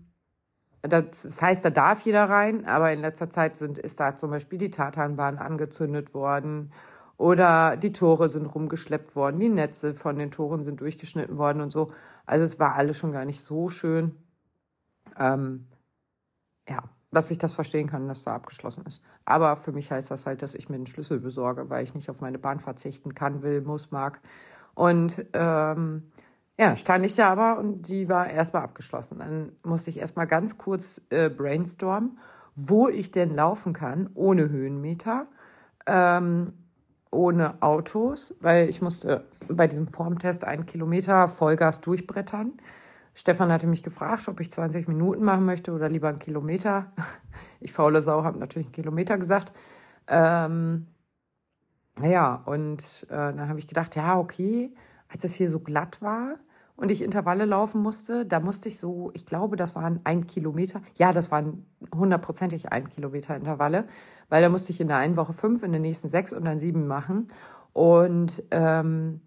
das 0.82 1.42
heißt, 1.42 1.64
da 1.64 1.70
darf 1.70 2.02
jeder 2.02 2.24
rein, 2.24 2.64
aber 2.64 2.92
in 2.92 3.00
letzter 3.00 3.30
Zeit 3.30 3.56
sind, 3.56 3.78
ist 3.78 3.98
da 3.98 4.14
zum 4.14 4.30
Beispiel 4.30 4.58
die 4.58 4.70
Tatanbahn 4.70 5.38
angezündet 5.38 6.14
worden 6.14 6.72
oder 7.16 7.76
die 7.76 7.92
Tore 7.92 8.28
sind 8.28 8.46
rumgeschleppt 8.46 9.16
worden, 9.16 9.40
die 9.40 9.48
Netze 9.48 9.92
von 9.94 10.16
den 10.16 10.30
Toren 10.30 10.64
sind 10.64 10.80
durchgeschnitten 10.80 11.36
worden 11.36 11.60
und 11.60 11.72
so. 11.72 11.88
Also 12.28 12.44
es 12.44 12.60
war 12.60 12.74
alles 12.74 12.98
schon 12.98 13.12
gar 13.12 13.24
nicht 13.24 13.40
so 13.40 13.68
schön. 13.68 14.14
Ähm, 15.18 15.66
ja, 16.68 16.82
dass 17.10 17.30
ich 17.30 17.38
das 17.38 17.54
verstehen 17.54 17.88
kann, 17.88 18.06
dass 18.06 18.24
da 18.24 18.34
abgeschlossen 18.34 18.84
ist. 18.86 19.02
Aber 19.24 19.56
für 19.56 19.72
mich 19.72 19.90
heißt 19.90 20.10
das 20.10 20.26
halt, 20.26 20.42
dass 20.42 20.54
ich 20.54 20.68
mir 20.68 20.76
einen 20.76 20.86
Schlüssel 20.86 21.20
besorge, 21.20 21.70
weil 21.70 21.84
ich 21.84 21.94
nicht 21.94 22.10
auf 22.10 22.20
meine 22.20 22.38
Bahn 22.38 22.58
verzichten 22.58 23.14
kann, 23.14 23.42
will, 23.42 23.62
muss, 23.62 23.90
mag. 23.90 24.20
Und 24.74 25.24
ähm, 25.32 26.12
ja, 26.58 26.76
stand 26.76 27.06
ich 27.06 27.14
da 27.14 27.30
aber 27.30 27.58
und 27.58 27.88
die 27.88 28.10
war 28.10 28.28
erstmal 28.28 28.62
abgeschlossen. 28.62 29.20
Dann 29.20 29.52
musste 29.62 29.88
ich 29.88 29.98
erstmal 29.98 30.26
ganz 30.26 30.58
kurz 30.58 31.00
äh, 31.08 31.30
brainstormen, 31.30 32.18
wo 32.54 32.88
ich 32.88 33.10
denn 33.10 33.34
laufen 33.34 33.72
kann, 33.72 34.10
ohne 34.14 34.50
Höhenmeter, 34.50 35.28
ähm, 35.86 36.52
ohne 37.10 37.62
Autos, 37.62 38.34
weil 38.40 38.68
ich 38.68 38.82
musste 38.82 39.24
bei 39.50 39.66
diesem 39.66 39.86
Formtest 39.86 40.44
einen 40.44 40.66
Kilometer 40.66 41.28
Vollgas 41.28 41.80
durchbrettern. 41.80 42.52
Stefan 43.14 43.50
hatte 43.50 43.66
mich 43.66 43.82
gefragt, 43.82 44.28
ob 44.28 44.40
ich 44.40 44.52
20 44.52 44.86
Minuten 44.86 45.24
machen 45.24 45.44
möchte 45.44 45.72
oder 45.72 45.88
lieber 45.88 46.08
einen 46.08 46.18
Kilometer. 46.18 46.92
Ich 47.60 47.72
faule 47.72 48.02
Sau 48.02 48.22
habe 48.22 48.38
natürlich 48.38 48.68
einen 48.68 48.72
Kilometer 48.72 49.18
gesagt. 49.18 49.52
Ähm, 50.06 50.86
ja, 52.00 52.42
und 52.46 52.82
äh, 53.08 53.16
dann 53.16 53.48
habe 53.48 53.58
ich 53.58 53.66
gedacht, 53.66 53.96
ja, 53.96 54.16
okay, 54.16 54.72
als 55.08 55.24
es 55.24 55.34
hier 55.34 55.50
so 55.50 55.58
glatt 55.58 56.00
war, 56.00 56.36
und 56.78 56.92
ich 56.92 57.02
Intervalle 57.02 57.44
laufen 57.44 57.82
musste, 57.82 58.24
da 58.24 58.38
musste 58.38 58.68
ich 58.68 58.78
so, 58.78 59.10
ich 59.12 59.26
glaube, 59.26 59.56
das 59.56 59.74
waren 59.74 59.98
ein 60.04 60.28
Kilometer. 60.28 60.80
Ja, 60.94 61.12
das 61.12 61.32
waren 61.32 61.66
hundertprozentig 61.92 62.70
ein 62.70 62.88
Kilometer 62.88 63.34
Intervalle, 63.34 63.88
weil 64.28 64.42
da 64.42 64.48
musste 64.48 64.70
ich 64.70 64.80
in 64.80 64.86
der 64.86 64.98
einen 64.98 65.16
Woche 65.16 65.32
fünf, 65.32 65.64
in 65.64 65.72
der 65.72 65.80
nächsten 65.80 66.06
sechs 66.06 66.32
und 66.32 66.44
dann 66.44 66.60
sieben 66.60 66.86
machen. 66.86 67.32
Und 67.72 68.44
ähm, 68.52 69.22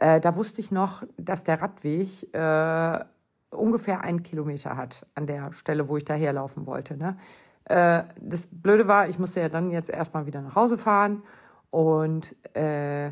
äh, 0.00 0.20
da 0.20 0.36
wusste 0.36 0.60
ich 0.60 0.70
noch, 0.70 1.02
dass 1.16 1.44
der 1.44 1.60
Radweg 1.60 2.32
äh, 2.34 3.04
ungefähr 3.50 4.02
einen 4.02 4.22
Kilometer 4.22 4.76
hat 4.76 5.06
an 5.14 5.26
der 5.26 5.52
Stelle, 5.52 5.88
wo 5.88 5.96
ich 5.96 6.04
daherlaufen 6.04 6.66
wollte. 6.66 6.96
Ne? 6.96 7.16
Äh, 7.64 8.04
das 8.20 8.48
Blöde 8.50 8.86
war, 8.86 9.08
ich 9.08 9.18
musste 9.18 9.40
ja 9.40 9.48
dann 9.48 9.70
jetzt 9.70 9.90
erstmal 9.90 10.26
wieder 10.26 10.40
nach 10.40 10.54
Hause 10.54 10.78
fahren 10.78 11.22
und 11.70 12.34
äh, 12.54 13.10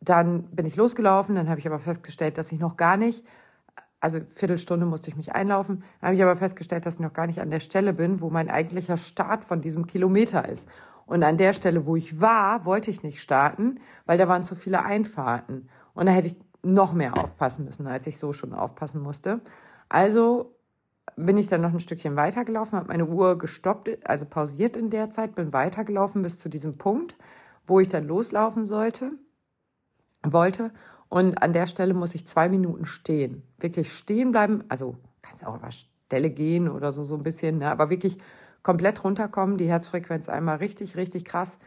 dann 0.00 0.44
bin 0.44 0.66
ich 0.66 0.76
losgelaufen, 0.76 1.34
dann 1.34 1.48
habe 1.48 1.60
ich 1.60 1.66
aber 1.66 1.78
festgestellt, 1.78 2.38
dass 2.38 2.52
ich 2.52 2.58
noch 2.58 2.76
gar 2.76 2.96
nicht, 2.96 3.24
also 4.00 4.20
Viertelstunde 4.20 4.86
musste 4.86 5.10
ich 5.10 5.16
mich 5.16 5.34
einlaufen, 5.34 5.82
dann 6.00 6.08
habe 6.08 6.14
ich 6.14 6.22
aber 6.22 6.36
festgestellt, 6.36 6.86
dass 6.86 6.94
ich 6.94 7.00
noch 7.00 7.12
gar 7.12 7.26
nicht 7.26 7.40
an 7.40 7.50
der 7.50 7.60
Stelle 7.60 7.92
bin, 7.92 8.20
wo 8.20 8.30
mein 8.30 8.48
eigentlicher 8.48 8.96
Start 8.96 9.44
von 9.44 9.60
diesem 9.60 9.86
Kilometer 9.86 10.48
ist. 10.48 10.68
Und 11.04 11.24
an 11.24 11.36
der 11.36 11.52
Stelle, 11.52 11.86
wo 11.86 11.96
ich 11.96 12.20
war, 12.20 12.64
wollte 12.64 12.90
ich 12.90 13.02
nicht 13.02 13.20
starten, 13.20 13.80
weil 14.06 14.16
da 14.16 14.28
waren 14.28 14.44
zu 14.44 14.54
viele 14.54 14.84
Einfahrten. 14.84 15.68
Und 16.00 16.06
da 16.06 16.12
hätte 16.12 16.28
ich 16.28 16.36
noch 16.62 16.94
mehr 16.94 17.18
aufpassen 17.18 17.66
müssen, 17.66 17.86
als 17.86 18.06
ich 18.06 18.16
so 18.16 18.32
schon 18.32 18.54
aufpassen 18.54 19.02
musste. 19.02 19.42
Also 19.90 20.56
bin 21.14 21.36
ich 21.36 21.48
dann 21.48 21.60
noch 21.60 21.74
ein 21.74 21.80
Stückchen 21.80 22.16
weitergelaufen, 22.16 22.78
habe 22.78 22.88
meine 22.88 23.04
Uhr 23.04 23.36
gestoppt, 23.36 24.08
also 24.08 24.24
pausiert 24.24 24.78
in 24.78 24.88
der 24.88 25.10
Zeit, 25.10 25.34
bin 25.34 25.52
weitergelaufen 25.52 26.22
bis 26.22 26.38
zu 26.38 26.48
diesem 26.48 26.78
Punkt, 26.78 27.16
wo 27.66 27.80
ich 27.80 27.88
dann 27.88 28.06
loslaufen 28.06 28.64
sollte 28.64 29.12
wollte. 30.22 30.72
Und 31.10 31.42
an 31.42 31.52
der 31.52 31.66
Stelle 31.66 31.92
muss 31.92 32.14
ich 32.14 32.26
zwei 32.26 32.48
Minuten 32.48 32.86
stehen. 32.86 33.42
Wirklich 33.58 33.92
stehen 33.92 34.32
bleiben. 34.32 34.64
Also 34.70 34.96
kannst 35.20 35.46
auch 35.46 35.56
über 35.56 35.70
Stelle 35.70 36.30
gehen 36.30 36.70
oder 36.70 36.92
so, 36.92 37.04
so 37.04 37.16
ein 37.16 37.22
bisschen, 37.22 37.58
ne? 37.58 37.70
aber 37.70 37.90
wirklich 37.90 38.16
komplett 38.62 39.04
runterkommen, 39.04 39.58
die 39.58 39.68
Herzfrequenz 39.68 40.30
einmal 40.30 40.56
richtig, 40.56 40.96
richtig 40.96 41.26
krass 41.26 41.58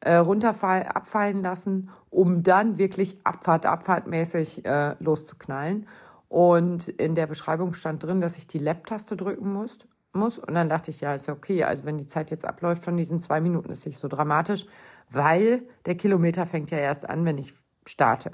äh, 0.00 0.16
runterfall, 0.16 0.84
abfallen 0.84 1.42
lassen, 1.42 1.90
um 2.08 2.42
dann 2.42 2.78
wirklich 2.78 3.18
Abfahrt, 3.24 3.66
Abfahrtmäßig 3.66 4.64
äh, 4.64 4.96
loszuknallen. 4.98 5.86
Und 6.28 6.88
in 6.88 7.14
der 7.14 7.26
Beschreibung 7.26 7.74
stand 7.74 8.02
drin, 8.02 8.20
dass 8.20 8.38
ich 8.38 8.46
die 8.46 8.58
Lab-Taste 8.58 9.16
drücken 9.16 9.52
muss, 9.52 9.78
muss. 10.12 10.38
Und 10.38 10.54
dann 10.54 10.68
dachte 10.68 10.90
ich, 10.90 11.00
ja, 11.00 11.14
ist 11.14 11.28
okay. 11.28 11.64
Also 11.64 11.84
wenn 11.84 11.98
die 11.98 12.06
Zeit 12.06 12.30
jetzt 12.30 12.44
abläuft 12.44 12.82
von 12.82 12.96
diesen 12.96 13.20
zwei 13.20 13.40
Minuten, 13.40 13.70
ist 13.70 13.86
nicht 13.86 13.98
so 13.98 14.08
dramatisch, 14.08 14.66
weil 15.10 15.62
der 15.86 15.96
Kilometer 15.96 16.46
fängt 16.46 16.70
ja 16.70 16.78
erst 16.78 17.08
an, 17.08 17.24
wenn 17.24 17.38
ich 17.38 17.52
starte. 17.86 18.32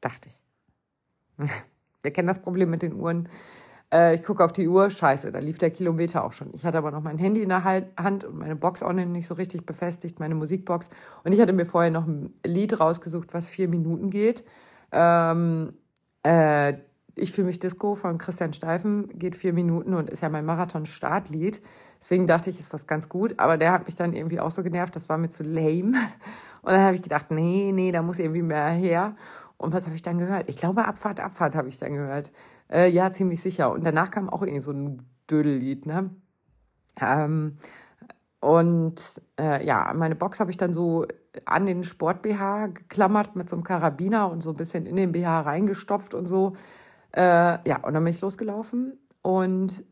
Dachte 0.00 0.28
ich. 0.28 0.42
Wir 2.02 2.12
kennen 2.12 2.28
das 2.28 2.40
Problem 2.40 2.70
mit 2.70 2.82
den 2.82 2.94
Uhren. 2.94 3.28
Äh, 3.92 4.14
ich 4.14 4.22
gucke 4.22 4.44
auf 4.44 4.52
die 4.52 4.68
Uhr, 4.68 4.90
scheiße, 4.90 5.32
da 5.32 5.38
lief 5.38 5.58
der 5.58 5.70
Kilometer 5.70 6.24
auch 6.24 6.32
schon. 6.32 6.50
Ich 6.52 6.64
hatte 6.64 6.78
aber 6.78 6.90
noch 6.90 7.02
mein 7.02 7.18
Handy 7.18 7.42
in 7.42 7.48
der 7.48 7.64
Hand 7.64 8.24
und 8.24 8.38
meine 8.38 8.56
Box 8.56 8.82
auch 8.82 8.92
nicht 8.92 9.26
so 9.26 9.34
richtig 9.34 9.64
befestigt, 9.64 10.20
meine 10.20 10.34
Musikbox. 10.34 10.90
Und 11.24 11.32
ich 11.32 11.40
hatte 11.40 11.52
mir 11.52 11.66
vorher 11.66 11.90
noch 11.90 12.06
ein 12.06 12.34
Lied 12.44 12.78
rausgesucht, 12.80 13.32
was 13.34 13.48
vier 13.48 13.68
Minuten 13.68 14.10
geht. 14.10 14.44
Ähm, 14.92 15.74
äh, 16.22 16.74
ich 17.14 17.32
fühle 17.32 17.48
mich 17.48 17.58
Disco 17.58 17.94
von 17.94 18.18
Christian 18.18 18.52
Steifen, 18.52 19.08
geht 19.18 19.34
vier 19.34 19.52
Minuten 19.52 19.94
und 19.94 20.08
ist 20.08 20.22
ja 20.22 20.28
mein 20.28 20.44
Marathon-Startlied. 20.44 21.60
Deswegen 22.00 22.26
dachte 22.26 22.50
ich, 22.50 22.60
ist 22.60 22.72
das 22.72 22.86
ganz 22.86 23.08
gut. 23.08 23.34
Aber 23.38 23.56
der 23.56 23.72
hat 23.72 23.86
mich 23.86 23.96
dann 23.96 24.12
irgendwie 24.12 24.38
auch 24.38 24.52
so 24.52 24.62
genervt, 24.62 24.94
das 24.94 25.08
war 25.08 25.18
mir 25.18 25.28
zu 25.28 25.42
lame. 25.42 25.92
Und 26.62 26.72
dann 26.72 26.82
habe 26.82 26.96
ich 26.96 27.02
gedacht, 27.02 27.30
nee, 27.30 27.72
nee, 27.72 27.92
da 27.92 28.02
muss 28.02 28.18
irgendwie 28.18 28.42
mehr 28.42 28.68
her. 28.68 29.16
Und 29.56 29.72
was 29.72 29.86
habe 29.86 29.96
ich 29.96 30.02
dann 30.02 30.18
gehört? 30.18 30.48
Ich 30.48 30.56
glaube, 30.56 30.84
Abfahrt, 30.84 31.18
Abfahrt 31.18 31.56
habe 31.56 31.68
ich 31.68 31.78
dann 31.78 31.92
gehört. 31.92 32.30
Äh, 32.70 32.88
ja, 32.90 33.10
ziemlich 33.10 33.40
sicher. 33.40 33.72
Und 33.72 33.84
danach 33.84 34.10
kam 34.10 34.28
auch 34.28 34.42
irgendwie 34.42 34.60
so 34.60 34.72
ein 34.72 35.02
Dödellied, 35.30 35.86
ne? 35.86 36.10
Ähm, 37.00 37.56
und 38.40 39.22
äh, 39.38 39.64
ja, 39.66 39.92
meine 39.94 40.14
Box 40.14 40.40
habe 40.40 40.50
ich 40.50 40.56
dann 40.56 40.72
so 40.72 41.06
an 41.44 41.66
den 41.66 41.84
Sport-BH 41.84 42.68
geklammert 42.68 43.36
mit 43.36 43.48
so 43.48 43.56
einem 43.56 43.64
Karabiner 43.64 44.30
und 44.30 44.42
so 44.42 44.50
ein 44.50 44.56
bisschen 44.56 44.86
in 44.86 44.96
den 44.96 45.12
BH 45.12 45.40
reingestopft 45.40 46.14
und 46.14 46.26
so. 46.26 46.52
Äh, 47.12 47.58
ja, 47.68 47.82
und 47.82 47.94
dann 47.94 48.04
bin 48.04 48.12
ich 48.12 48.20
losgelaufen 48.20 48.98
und 49.22 49.84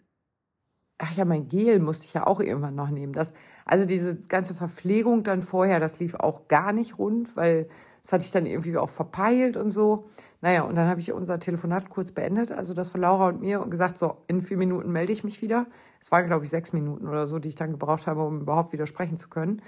ach 0.98 1.14
ja, 1.16 1.24
mein 1.24 1.48
Gel 1.48 1.78
musste 1.78 2.06
ich 2.06 2.14
ja 2.14 2.26
auch 2.26 2.40
irgendwann 2.40 2.74
noch 2.74 2.90
nehmen. 2.90 3.12
Das, 3.12 3.32
also 3.64 3.85
diese 3.85 4.16
ganze 4.16 4.54
Verpflegung 4.54 5.22
dann 5.22 5.42
vorher, 5.42 5.80
das 5.80 6.00
lief 6.00 6.14
auch 6.14 6.48
gar 6.48 6.72
nicht 6.72 6.98
rund, 6.98 7.37
weil 7.37 7.68
das 8.02 8.12
hatte 8.12 8.24
ich 8.24 8.30
dann 8.30 8.46
irgendwie 8.46 8.76
auch 8.76 8.88
verpeilt 8.88 9.56
und 9.56 9.70
so. 9.70 10.06
Naja, 10.40 10.62
und 10.62 10.76
dann 10.76 10.88
habe 10.88 11.00
ich 11.00 11.12
unser 11.12 11.40
Telefonat 11.40 11.90
kurz 11.90 12.12
beendet, 12.12 12.52
also 12.52 12.72
das 12.72 12.88
von 12.88 13.00
Laura 13.00 13.28
und 13.28 13.40
mir, 13.40 13.61
und 13.61 13.70
gesagt, 13.70 13.98
so, 13.98 14.18
in 14.28 14.40
vier 14.40 14.56
Minuten 14.56 14.92
melde 14.92 15.12
ich 15.12 15.24
mich 15.24 15.42
wieder. 15.42 15.66
Es 16.00 16.12
waren, 16.12 16.26
glaube 16.26 16.44
ich, 16.44 16.50
sechs 16.50 16.72
Minuten 16.72 17.09
oder 17.09 17.26
so, 17.26 17.38
die 17.40 17.48
ich 17.48 17.56
dann 17.56 17.72
gebraucht 17.72 18.06
habe, 18.06 18.22
um 18.22 18.42
überhaupt 18.42 18.72
wieder 18.72 18.87
sprechen 18.87 19.16
zu 19.16 19.28
können. 19.28 19.61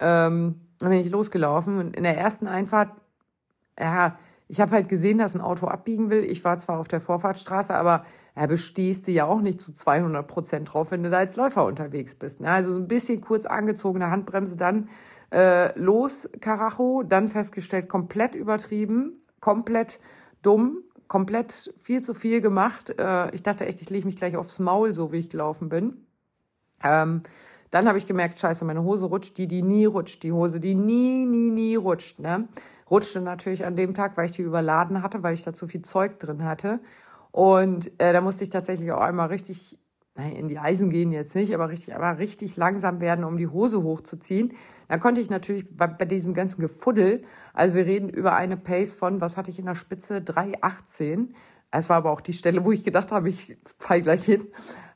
Ähm, 0.00 0.60
dann 0.80 0.90
bin 0.90 0.98
ich 0.98 1.10
losgelaufen 1.10 1.78
und 1.78 1.96
in 1.96 2.02
der 2.02 2.18
ersten 2.18 2.48
Einfahrt, 2.48 2.90
ja, 3.78 4.18
ich 4.48 4.60
habe 4.60 4.72
halt 4.72 4.88
gesehen, 4.88 5.18
dass 5.18 5.34
ein 5.34 5.40
Auto 5.40 5.66
abbiegen 5.66 6.10
will. 6.10 6.24
Ich 6.24 6.44
war 6.44 6.58
zwar 6.58 6.80
auf 6.80 6.88
der 6.88 7.00
Vorfahrtsstraße, 7.00 7.74
aber 7.74 8.04
ja, 8.36 8.46
bestehst 8.46 9.06
du 9.06 9.12
ja 9.12 9.26
auch 9.26 9.40
nicht 9.40 9.60
zu 9.60 9.72
200 9.72 10.26
Prozent 10.26 10.72
drauf, 10.72 10.90
wenn 10.90 11.02
du 11.02 11.10
da 11.10 11.18
als 11.18 11.36
Läufer 11.36 11.64
unterwegs 11.64 12.14
bist. 12.16 12.40
Ne? 12.40 12.50
Also 12.50 12.72
so 12.72 12.80
ein 12.80 12.88
bisschen 12.88 13.20
kurz 13.20 13.46
angezogene 13.46 14.10
Handbremse, 14.10 14.56
dann 14.56 14.88
äh, 15.32 15.78
los, 15.78 16.28
Karacho, 16.40 17.02
dann 17.02 17.28
festgestellt, 17.28 17.88
komplett 17.88 18.34
übertrieben, 18.34 19.24
komplett 19.40 20.00
dumm, 20.42 20.82
komplett 21.06 21.72
viel 21.80 22.02
zu 22.02 22.14
viel 22.14 22.40
gemacht. 22.40 22.94
Äh, 22.98 23.32
ich 23.34 23.42
dachte 23.42 23.66
echt, 23.66 23.80
ich 23.80 23.90
lege 23.90 24.06
mich 24.06 24.16
gleich 24.16 24.36
aufs 24.36 24.58
Maul, 24.58 24.94
so 24.94 25.12
wie 25.12 25.18
ich 25.18 25.30
gelaufen 25.30 25.68
bin. 25.68 26.06
Ähm, 26.82 27.22
dann 27.70 27.88
habe 27.88 27.98
ich 27.98 28.06
gemerkt, 28.06 28.38
scheiße, 28.38 28.64
meine 28.64 28.84
Hose 28.84 29.06
rutscht, 29.06 29.36
die, 29.38 29.48
die 29.48 29.62
nie 29.62 29.84
rutscht, 29.84 30.22
die 30.22 30.32
Hose, 30.32 30.60
die 30.60 30.74
nie, 30.74 31.24
nie, 31.24 31.50
nie 31.50 31.74
rutscht. 31.74 32.20
Ne? 32.20 32.48
Rutschte 32.90 33.20
natürlich 33.20 33.64
an 33.64 33.74
dem 33.74 33.94
Tag, 33.94 34.16
weil 34.16 34.26
ich 34.26 34.32
die 34.32 34.42
überladen 34.42 35.02
hatte, 35.02 35.22
weil 35.22 35.34
ich 35.34 35.42
da 35.42 35.52
zu 35.52 35.66
viel 35.66 35.82
Zeug 35.82 36.20
drin 36.20 36.44
hatte. 36.44 36.80
Und 37.34 37.90
äh, 38.00 38.12
da 38.12 38.20
musste 38.20 38.44
ich 38.44 38.50
tatsächlich 38.50 38.92
auch 38.92 39.00
einmal 39.00 39.26
richtig 39.26 39.76
nein, 40.14 40.36
in 40.36 40.46
die 40.46 40.60
Eisen 40.60 40.88
gehen 40.88 41.10
jetzt 41.10 41.34
nicht, 41.34 41.52
aber 41.52 41.68
richtig, 41.68 41.92
aber 41.92 42.16
richtig 42.18 42.56
langsam 42.56 43.00
werden, 43.00 43.24
um 43.24 43.38
die 43.38 43.48
Hose 43.48 43.82
hochzuziehen. 43.82 44.52
Dann 44.86 45.00
konnte 45.00 45.20
ich 45.20 45.30
natürlich 45.30 45.76
bei, 45.76 45.88
bei 45.88 46.04
diesem 46.04 46.32
ganzen 46.32 46.60
Gefuddel, 46.60 47.22
also 47.52 47.74
wir 47.74 47.86
reden 47.86 48.08
über 48.08 48.36
eine 48.36 48.56
Pace 48.56 48.94
von, 48.94 49.20
was 49.20 49.36
hatte 49.36 49.50
ich 49.50 49.58
in 49.58 49.66
der 49.66 49.74
Spitze? 49.74 50.18
3,18. 50.18 51.30
Es 51.72 51.88
war 51.88 51.96
aber 51.96 52.12
auch 52.12 52.20
die 52.20 52.34
Stelle, 52.34 52.64
wo 52.64 52.70
ich 52.70 52.84
gedacht 52.84 53.10
habe, 53.10 53.28
ich 53.28 53.58
fall 53.80 54.00
gleich 54.00 54.24
hin. 54.24 54.44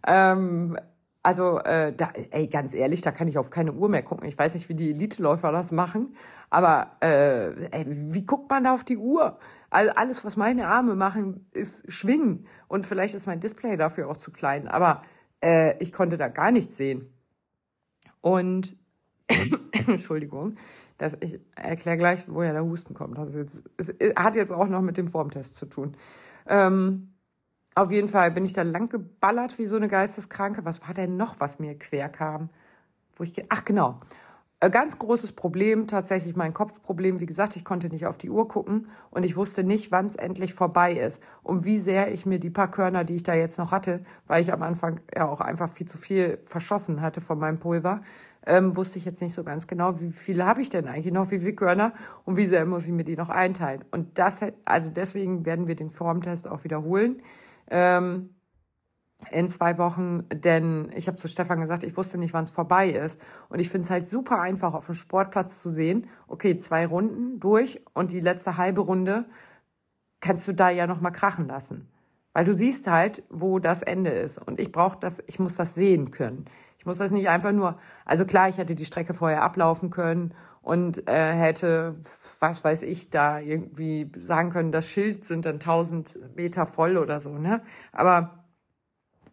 Ähm, 0.07 0.79
also, 1.25 1.59
äh, 1.59 1.93
da, 1.93 2.11
ey, 2.31 2.47
ganz 2.47 2.73
ehrlich, 2.73 3.01
da 3.01 3.11
kann 3.11 3.27
ich 3.27 3.37
auf 3.37 3.51
keine 3.51 3.73
Uhr 3.73 3.89
mehr 3.89 4.05
gucken. 4.05 4.29
Ich 4.29 4.39
weiß 4.39 4.55
nicht, 4.55 4.69
wie 4.69 4.77
die 4.77 4.91
Eliteläufer 4.91 5.51
das 5.51 5.73
machen, 5.73 6.15
aber 6.51 6.99
äh, 7.01 7.67
ey, 7.73 7.85
wie 7.89 8.25
guckt 8.25 8.49
man 8.49 8.63
da 8.63 8.75
auf 8.75 8.85
die 8.85 8.97
Uhr? 8.97 9.41
Also 9.71 9.93
alles, 9.95 10.25
was 10.25 10.37
meine 10.37 10.69
Arme 10.69 10.95
machen, 10.95 11.47
ist 11.53 11.91
schwingen. 11.93 12.47
Und 12.69 12.87
vielleicht 12.87 13.15
ist 13.15 13.27
mein 13.27 13.41
Display 13.41 13.77
dafür 13.77 14.09
auch 14.09 14.17
zu 14.17 14.31
klein. 14.31 14.67
Aber 14.69 15.03
äh, 15.43 15.77
ich 15.83 15.93
konnte 15.93 16.17
da 16.17 16.29
gar 16.29 16.51
nichts 16.51 16.77
sehen. 16.77 17.13
Und 18.21 18.79
Entschuldigung, 19.87 20.55
dass 20.97 21.17
ich 21.21 21.41
erkläre 21.55 21.99
gleich, 21.99 22.29
woher 22.29 22.53
der 22.53 22.65
Husten 22.65 22.95
kommt. 22.95 23.19
Das 23.19 23.35
jetzt, 23.35 23.65
es 23.77 23.95
hat 24.17 24.37
jetzt 24.37 24.53
auch 24.53 24.69
noch 24.69 24.81
mit 24.81 24.97
dem 24.97 25.09
Formtest 25.09 25.57
zu 25.57 25.67
tun. 25.67 25.97
Ähm, 26.47 27.13
auf 27.75 27.93
jeden 27.93 28.09
Fall 28.09 28.31
bin 28.31 28.45
ich 28.45 28.55
da 28.55 28.63
lang 28.63 28.89
geballert 28.89 29.59
wie 29.59 29.67
so 29.67 29.77
eine 29.77 29.89
Geisteskranke. 29.89 30.65
Was 30.65 30.83
war 30.87 30.95
denn 30.95 31.17
noch, 31.17 31.41
was 31.41 31.59
mir 31.59 31.79
quer 31.79 32.09
kam? 32.09 32.49
Wo 33.17 33.25
ich, 33.25 33.35
ach 33.51 33.65
genau. 33.65 34.01
Ein 34.61 34.73
ganz 34.73 34.99
großes 34.99 35.35
Problem, 35.35 35.87
tatsächlich 35.87 36.35
mein 36.35 36.53
Kopfproblem. 36.53 37.21
Wie 37.21 37.27
gesagt, 37.27 37.55
ich 37.55 37.65
konnte 37.65 37.89
nicht 37.91 38.07
auf 38.07 38.19
die 38.19 38.29
Uhr 38.29 38.49
gucken 38.49 38.89
und 39.13 39.25
ich 39.25 39.37
wusste 39.37 39.63
nicht, 39.63 39.93
wann 39.93 40.07
es 40.07 40.17
endlich 40.17 40.53
vorbei 40.53 40.95
ist 40.95 41.23
und 41.45 41.65
wie 41.65 41.79
sehr 41.79 42.13
ich 42.13 42.27
mir 42.27 42.41
die 42.41 42.51
paar 42.51 42.69
Körner, 42.69 43.05
die 43.05 43.15
ich 43.15 43.23
da 43.23 43.35
jetzt 43.35 43.57
noch 43.57 43.71
hatte, 43.71 44.01
weil 44.27 44.43
ich 44.43 44.53
am 44.53 44.63
Anfang 44.63 45.01
ja 45.15 45.29
auch 45.29 45.41
einfach 45.41 45.71
viel 45.71 45.87
zu 45.87 45.97
viel 45.97 46.41
verschossen 46.45 47.03
hatte 47.03 47.21
von 47.21 47.39
meinem 47.39 47.61
Pulver, 47.61 48.01
ähm, 48.47 48.75
wusste 48.75 48.99
ich 48.99 49.05
jetzt 49.05 49.23
nicht 49.23 49.33
so 49.35 49.45
ganz 49.45 49.69
genau, 49.69 50.01
wie 50.01 50.11
viele 50.11 50.45
habe 50.45 50.61
ich 50.61 50.71
denn 50.71 50.89
eigentlich 50.89 51.15
noch, 51.15 51.31
wie 51.31 51.39
viele 51.39 51.55
Körner 51.55 51.93
und 52.25 52.37
wie 52.37 52.47
sehr 52.47 52.67
muss 52.67 52.85
ich 52.85 52.93
mir 52.93 53.05
die 53.05 53.17
noch 53.17 53.29
einteilen. 53.29 53.85
Und 53.93 54.19
das, 54.19 54.41
also 54.65 54.91
deswegen 54.91 55.47
werden 55.47 55.69
wir 55.69 55.77
den 55.77 55.91
Formtest 55.91 56.49
auch 56.49 56.65
wiederholen. 56.65 57.23
Ähm, 57.71 58.31
in 59.31 59.49
zwei 59.49 59.79
Wochen, 59.79 60.25
denn 60.33 60.91
ich 60.95 61.09
habe 61.09 61.17
zu 61.17 61.29
Stefan 61.29 61.61
gesagt, 61.61 61.83
ich 61.83 61.97
wusste 61.97 62.19
nicht, 62.19 62.33
wann 62.33 62.45
es 62.45 62.51
vorbei 62.51 62.89
ist. 62.91 63.21
Und 63.49 63.59
ich 63.59 63.69
finde 63.69 63.85
es 63.85 63.91
halt 63.91 64.09
super 64.09 64.41
einfach, 64.41 64.75
auf 64.75 64.87
dem 64.87 64.95
Sportplatz 64.95 65.61
zu 65.61 65.69
sehen, 65.69 66.09
okay, 66.29 66.57
zwei 66.57 66.87
Runden 66.87 67.41
durch 67.41 67.81
und 67.95 68.13
die 68.13 68.21
letzte 68.21 68.57
halbe 68.57 68.81
Runde 68.81 69.27
kannst 70.21 70.47
du 70.49 70.53
da 70.53 70.71
ja 70.71 70.87
nochmal 70.87 71.13
krachen 71.13 71.49
lassen. 71.49 71.89
Weil 72.33 72.45
du 72.45 72.55
siehst 72.55 72.87
halt, 72.87 73.25
wo 73.31 73.59
das 73.59 73.83
Ende 73.83 74.11
ist. 74.11 74.39
Und 74.39 74.61
ich 74.61 74.71
brauche 74.71 74.99
das, 75.01 75.23
ich 75.27 75.39
muss 75.39 75.57
das 75.57 75.75
sehen 75.75 76.11
können. 76.11 76.45
Ich 76.79 76.87
muss 76.87 76.99
das 76.99 77.11
nicht 77.11 77.29
einfach 77.29 77.53
nur, 77.53 77.79
also 78.05 78.25
klar, 78.25 78.49
ich 78.49 78.59
hätte 78.59 78.77
die 78.77 78.85
Strecke 78.85 79.15
vorher 79.15 79.43
ablaufen 79.43 79.91
können 79.91 80.33
und 80.63 81.09
äh, 81.09 81.33
hätte, 81.33 81.97
was 82.41 82.63
weiß 82.63 82.83
ich, 82.83 83.11
da 83.11 83.41
irgendwie 83.41 84.11
sagen 84.17 84.51
können, 84.51 84.71
das 84.71 84.89
Schild 84.89 85.25
sind 85.25 85.45
dann 85.45 85.57
1000 85.57 86.37
Meter 86.37 86.67
voll 86.67 86.97
oder 86.97 87.21
so, 87.21 87.31
ne? 87.31 87.63
Aber 87.91 88.38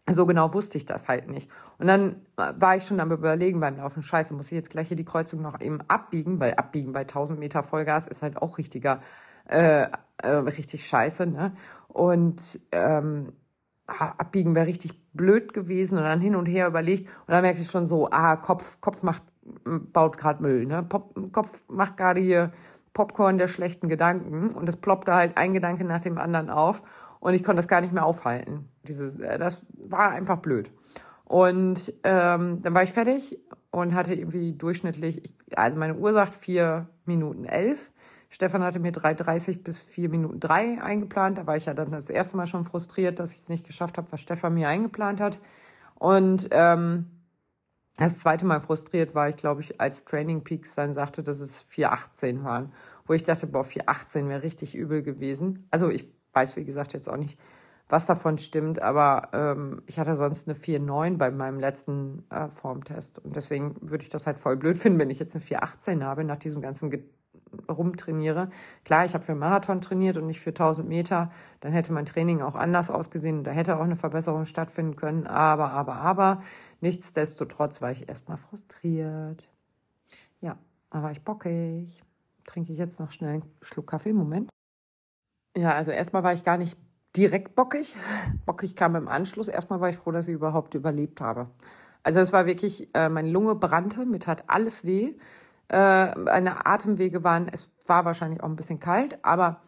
so 0.10 0.26
genau 0.26 0.54
wusste 0.54 0.78
ich 0.78 0.86
das 0.86 1.08
halt 1.08 1.30
nicht. 1.30 1.50
Und 1.80 1.88
dann 1.88 2.22
war 2.36 2.76
ich 2.76 2.86
schon 2.86 3.00
am 3.00 3.12
überlegen 3.12 3.60
beim 3.60 3.78
Laufen, 3.78 4.04
scheiße, 4.04 4.34
muss 4.34 4.48
ich 4.48 4.52
jetzt 4.52 4.70
gleich 4.70 4.90
hier 4.90 4.98
die 4.98 5.06
Kreuzung 5.06 5.42
noch 5.42 5.60
eben 5.62 5.82
abbiegen, 5.88 6.40
weil 6.40 6.54
abbiegen 6.54 6.94
bei 6.94 7.02
1000 7.02 7.40
Meter 7.40 7.64
Vollgas 7.64 8.06
ist 8.06 8.22
halt 8.22 8.38
auch 8.38 8.58
richtiger, 8.58 9.02
äh, 9.48 9.88
äh, 10.18 10.28
richtig 10.28 10.86
scheiße, 10.86 11.26
ne? 11.26 11.54
Und 11.88 12.60
ähm, 12.72 13.34
abbiegen 13.88 14.56
wäre 14.56 14.68
richtig 14.68 15.00
blöd 15.14 15.54
gewesen 15.54 15.98
und 15.98 16.04
dann 16.04 16.20
hin 16.20 16.36
und 16.36 16.46
her 16.48 16.68
überlegt 16.68 17.08
und 17.08 17.32
dann 17.32 17.42
merkte 17.42 17.62
ich 17.62 17.70
schon 17.70 17.88
so, 17.88 18.10
ah, 18.12 18.36
Kopf, 18.36 18.82
Kopf 18.82 19.04
macht, 19.04 19.24
baut 19.64 20.18
gerade 20.18 20.42
Müll, 20.42 20.66
ne? 20.66 20.84
Pop, 20.84 21.16
Kopf 21.32 21.64
macht 21.68 21.98
gerade 21.98 22.20
hier 22.20 22.52
Popcorn 22.94 23.38
der 23.38 23.48
schlechten 23.48 23.90
Gedanken 23.90 24.50
und 24.50 24.70
es 24.70 24.78
ploppte 24.78 25.14
halt 25.14 25.38
ein 25.38 25.54
Gedanke 25.54 25.84
nach 25.84 26.00
dem 26.00 26.18
anderen 26.18 26.50
auf 26.50 26.84
und 27.26 27.34
ich 27.34 27.44
konnte 27.44 27.56
das 27.56 27.68
gar 27.68 27.82
nicht 27.82 27.92
mehr 27.92 28.06
aufhalten. 28.06 28.70
Dieses, 28.88 29.18
äh, 29.18 29.40
das 29.40 29.66
war 29.74 30.12
einfach 30.12 30.38
blöd. 30.38 30.72
Und 31.24 31.92
ähm, 32.04 32.62
dann 32.62 32.76
war 32.76 32.84
ich 32.84 32.92
fertig 32.92 33.40
und 33.72 33.96
hatte 33.96 34.14
irgendwie 34.14 34.54
durchschnittlich, 34.54 35.34
also 35.56 35.76
meine 35.76 35.96
Uhr 35.96 36.14
sagt 36.14 36.36
vier 36.36 36.88
Minuten 37.04 37.46
elf. 37.46 37.92
Stefan 38.30 38.62
hatte 38.62 38.78
mir 38.78 38.92
3,30 38.92 39.64
bis 39.64 39.82
vier 39.82 40.10
Minuten 40.10 40.40
drei 40.40 40.80
eingeplant. 40.80 41.40
Da 41.40 41.48
war 41.48 41.58
ich 41.58 41.66
ja 41.66 41.74
dann 41.74 41.90
das 41.90 42.12
erste 42.12 42.38
Mal 42.38 42.46
schon 42.46 42.64
frustriert, 42.64 43.20
dass 43.20 43.34
ich 43.34 43.40
es 43.40 43.50
nicht 43.50 43.66
geschafft 43.66 43.98
habe, 43.98 44.12
was 44.12 44.22
Stefan 44.22 44.54
mir 44.54 44.70
eingeplant 44.70 45.20
hat. 45.20 45.40
Und 45.96 46.50
ähm, 46.52 47.08
das 47.98 48.20
zweite 48.20 48.46
Mal 48.46 48.60
frustriert 48.60 49.16
war 49.16 49.30
ich, 49.30 49.36
glaube 49.36 49.62
ich, 49.62 49.82
als 49.82 50.06
Training 50.06 50.44
Peaks 50.44 50.76
dann 50.76 50.94
sagte, 50.94 51.24
dass 51.24 51.40
es 51.40 51.66
4,18 51.70 52.44
waren. 52.44 52.72
Wo 53.08 53.14
ich 53.14 53.24
dachte, 53.24 53.48
boah, 53.48 53.64
4,18 53.64 54.30
wäre 54.30 54.44
richtig 54.44 54.76
übel 54.76 55.02
gewesen. 55.02 55.68
Also 55.72 55.90
ich 55.90 56.14
weiß, 56.36 56.56
wie 56.58 56.66
gesagt, 56.66 56.94
jetzt 56.94 57.10
auch 57.10 57.18
nicht, 57.18 57.40
was 57.88 58.08
davon 58.08 58.38
stimmt, 58.38 58.82
aber 58.82 59.30
ähm, 59.34 59.82
ich 59.86 60.00
hatte 60.00 60.16
sonst 60.16 60.48
eine 60.48 60.58
4,9 60.58 61.18
bei 61.18 61.30
meinem 61.30 61.60
letzten 61.60 62.24
äh, 62.32 62.50
Formtest. 62.50 63.20
Und 63.20 63.36
deswegen 63.36 63.76
würde 63.82 64.04
ich 64.04 64.10
das 64.10 64.26
halt 64.26 64.40
voll 64.40 64.58
blöd 64.58 64.78
finden, 64.78 65.00
wenn 65.00 65.12
ich 65.12 65.20
jetzt 65.20 65.36
eine 65.36 65.44
4,18 65.44 66.04
habe, 66.04 66.24
nach 66.24 66.38
diesem 66.38 66.62
ganzen 66.62 66.90
Ge 66.90 67.04
rumtrainiere. 67.70 68.50
Klar, 68.84 69.06
ich 69.06 69.14
habe 69.14 69.24
für 69.24 69.36
Marathon 69.36 69.80
trainiert 69.80 70.18
und 70.18 70.28
nicht 70.28 70.42
für 70.42 70.50
1000 70.50 70.90
Meter. 70.90 71.32
Dann 71.62 71.72
hätte 71.72 71.94
mein 71.94 72.04
Training 72.04 72.42
auch 72.42 72.56
anders 72.56 72.92
ausgesehen. 72.92 73.46
Da 73.46 73.52
hätte 73.52 73.78
auch 73.78 73.84
eine 73.84 73.96
Verbesserung 73.96 74.44
stattfinden 74.44 74.98
können. 74.98 75.26
Aber, 75.26 75.72
aber, 75.72 75.96
aber, 75.96 76.42
nichtsdestotrotz 76.82 77.82
war 77.82 77.92
ich 77.92 78.10
erstmal 78.10 78.38
frustriert. 78.38 79.48
Ja, 80.42 80.58
aber 80.90 81.12
ich 81.12 81.24
bockig. 81.24 82.04
Trinke 82.46 82.74
ich 82.74 82.80
jetzt 82.80 83.00
noch 83.00 83.12
schnell 83.12 83.36
einen 83.36 83.46
Schluck 83.62 83.88
Kaffee. 83.88 84.12
Moment. 84.12 84.50
Ja, 85.58 85.74
also 85.74 85.92
erstmal 85.92 86.24
war 86.24 86.34
ich 86.34 86.44
gar 86.44 86.58
nicht 86.58 86.78
direkt 87.16 87.56
bockig. 87.56 87.96
Bockig 88.46 88.76
kam 88.76 88.96
im 88.96 89.08
Anschluss. 89.08 89.48
Erstmal 89.48 89.80
war 89.80 89.90
ich 89.90 89.98
froh, 89.98 90.12
dass 90.12 90.28
ich 90.28 90.34
überhaupt 90.34 90.74
überlebt 90.74 91.22
habe. 91.22 91.48
Also 92.04 92.20
es 92.20 92.34
war 92.34 92.46
wirklich, 92.46 92.94
äh, 92.94 93.10
meine 93.10 93.30
Lunge 93.30 93.56
brannte, 93.56 94.06
mir 94.06 94.20
tat 94.20 94.44
alles 94.48 94.86
weh. 94.86 95.16
Äh, 95.70 96.20
meine 96.20 96.66
Atemwege 96.66 97.24
waren, 97.24 97.50
es 97.52 97.72
war 97.88 98.06
wahrscheinlich 98.06 98.44
auch 98.44 98.50
ein 98.50 98.56
bisschen 98.56 98.80
kalt, 98.80 99.18
aber 99.24 99.62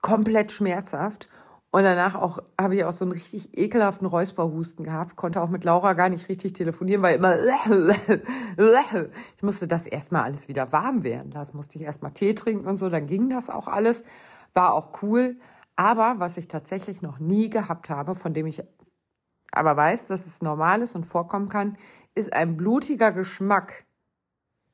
komplett 0.00 0.50
schmerzhaft. 0.50 1.28
Und 1.70 1.82
danach 1.82 2.14
auch 2.14 2.38
habe 2.58 2.76
ich 2.76 2.84
auch 2.84 2.92
so 2.92 3.04
einen 3.04 3.12
richtig 3.12 3.56
ekelhaften 3.56 4.06
Räusperhusten 4.06 4.86
gehabt, 4.86 5.16
konnte 5.16 5.42
auch 5.42 5.50
mit 5.50 5.64
Laura 5.64 5.92
gar 5.92 6.08
nicht 6.08 6.26
richtig 6.30 6.54
telefonieren, 6.54 7.02
weil 7.02 7.16
immer 7.16 7.34
ich 9.36 9.42
musste 9.42 9.68
das 9.68 9.86
erstmal 9.86 10.22
alles 10.22 10.48
wieder 10.48 10.72
warm 10.72 11.02
werden 11.02 11.30
lassen, 11.30 11.58
musste 11.58 11.78
ich 11.78 11.84
erstmal 11.84 12.12
Tee 12.12 12.34
trinken 12.34 12.66
und 12.66 12.78
so, 12.78 12.88
dann 12.88 13.06
ging 13.06 13.28
das 13.28 13.50
auch 13.50 13.68
alles, 13.68 14.02
war 14.54 14.72
auch 14.72 15.02
cool. 15.02 15.38
Aber 15.76 16.16
was 16.18 16.36
ich 16.36 16.48
tatsächlich 16.48 17.02
noch 17.02 17.18
nie 17.18 17.50
gehabt 17.50 17.90
habe, 17.90 18.14
von 18.14 18.34
dem 18.34 18.46
ich 18.46 18.62
aber 19.52 19.76
weiß, 19.76 20.06
dass 20.06 20.26
es 20.26 20.42
normal 20.42 20.82
ist 20.82 20.94
und 20.94 21.04
vorkommen 21.04 21.48
kann, 21.48 21.76
ist 22.14 22.32
ein 22.32 22.56
blutiger 22.56 23.12
Geschmack 23.12 23.86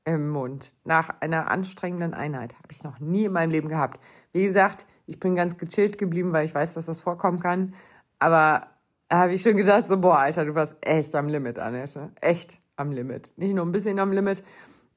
im 0.04 0.30
Mund 0.30 0.74
nach 0.84 1.10
einer 1.20 1.50
anstrengenden 1.50 2.14
Einheit. 2.14 2.54
Habe 2.54 2.72
ich 2.72 2.82
noch 2.82 3.00
nie 3.00 3.24
in 3.24 3.32
meinem 3.32 3.50
Leben 3.50 3.68
gehabt. 3.68 4.00
Wie 4.32 4.44
gesagt, 4.44 4.86
ich 5.06 5.20
bin 5.20 5.34
ganz 5.34 5.56
gechillt 5.56 5.98
geblieben, 5.98 6.32
weil 6.32 6.46
ich 6.46 6.54
weiß, 6.54 6.74
dass 6.74 6.86
das 6.86 7.00
vorkommen 7.00 7.40
kann. 7.40 7.74
Aber 8.18 8.68
da 9.08 9.18
habe 9.18 9.34
ich 9.34 9.42
schon 9.42 9.56
gedacht, 9.56 9.86
so, 9.86 9.98
boah, 9.98 10.18
Alter, 10.18 10.44
du 10.44 10.54
warst 10.54 10.76
echt 10.80 11.14
am 11.14 11.28
Limit, 11.28 11.58
Annette. 11.58 12.10
Echt 12.20 12.58
am 12.76 12.90
Limit. 12.90 13.32
Nicht 13.36 13.54
nur 13.54 13.64
ein 13.64 13.72
bisschen 13.72 13.98
am 13.98 14.12
Limit. 14.12 14.42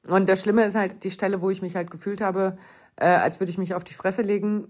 Und 0.06 0.28
das 0.28 0.40
Schlimme 0.40 0.64
ist 0.64 0.74
halt, 0.74 1.04
die 1.04 1.10
Stelle, 1.10 1.42
wo 1.42 1.50
ich 1.50 1.62
mich 1.62 1.76
halt 1.76 1.90
gefühlt 1.90 2.20
habe, 2.20 2.56
äh, 3.00 3.06
als 3.06 3.40
würde 3.40 3.50
ich 3.50 3.58
mich 3.58 3.74
auf 3.74 3.84
die 3.84 3.94
Fresse 3.94 4.22
legen, 4.22 4.68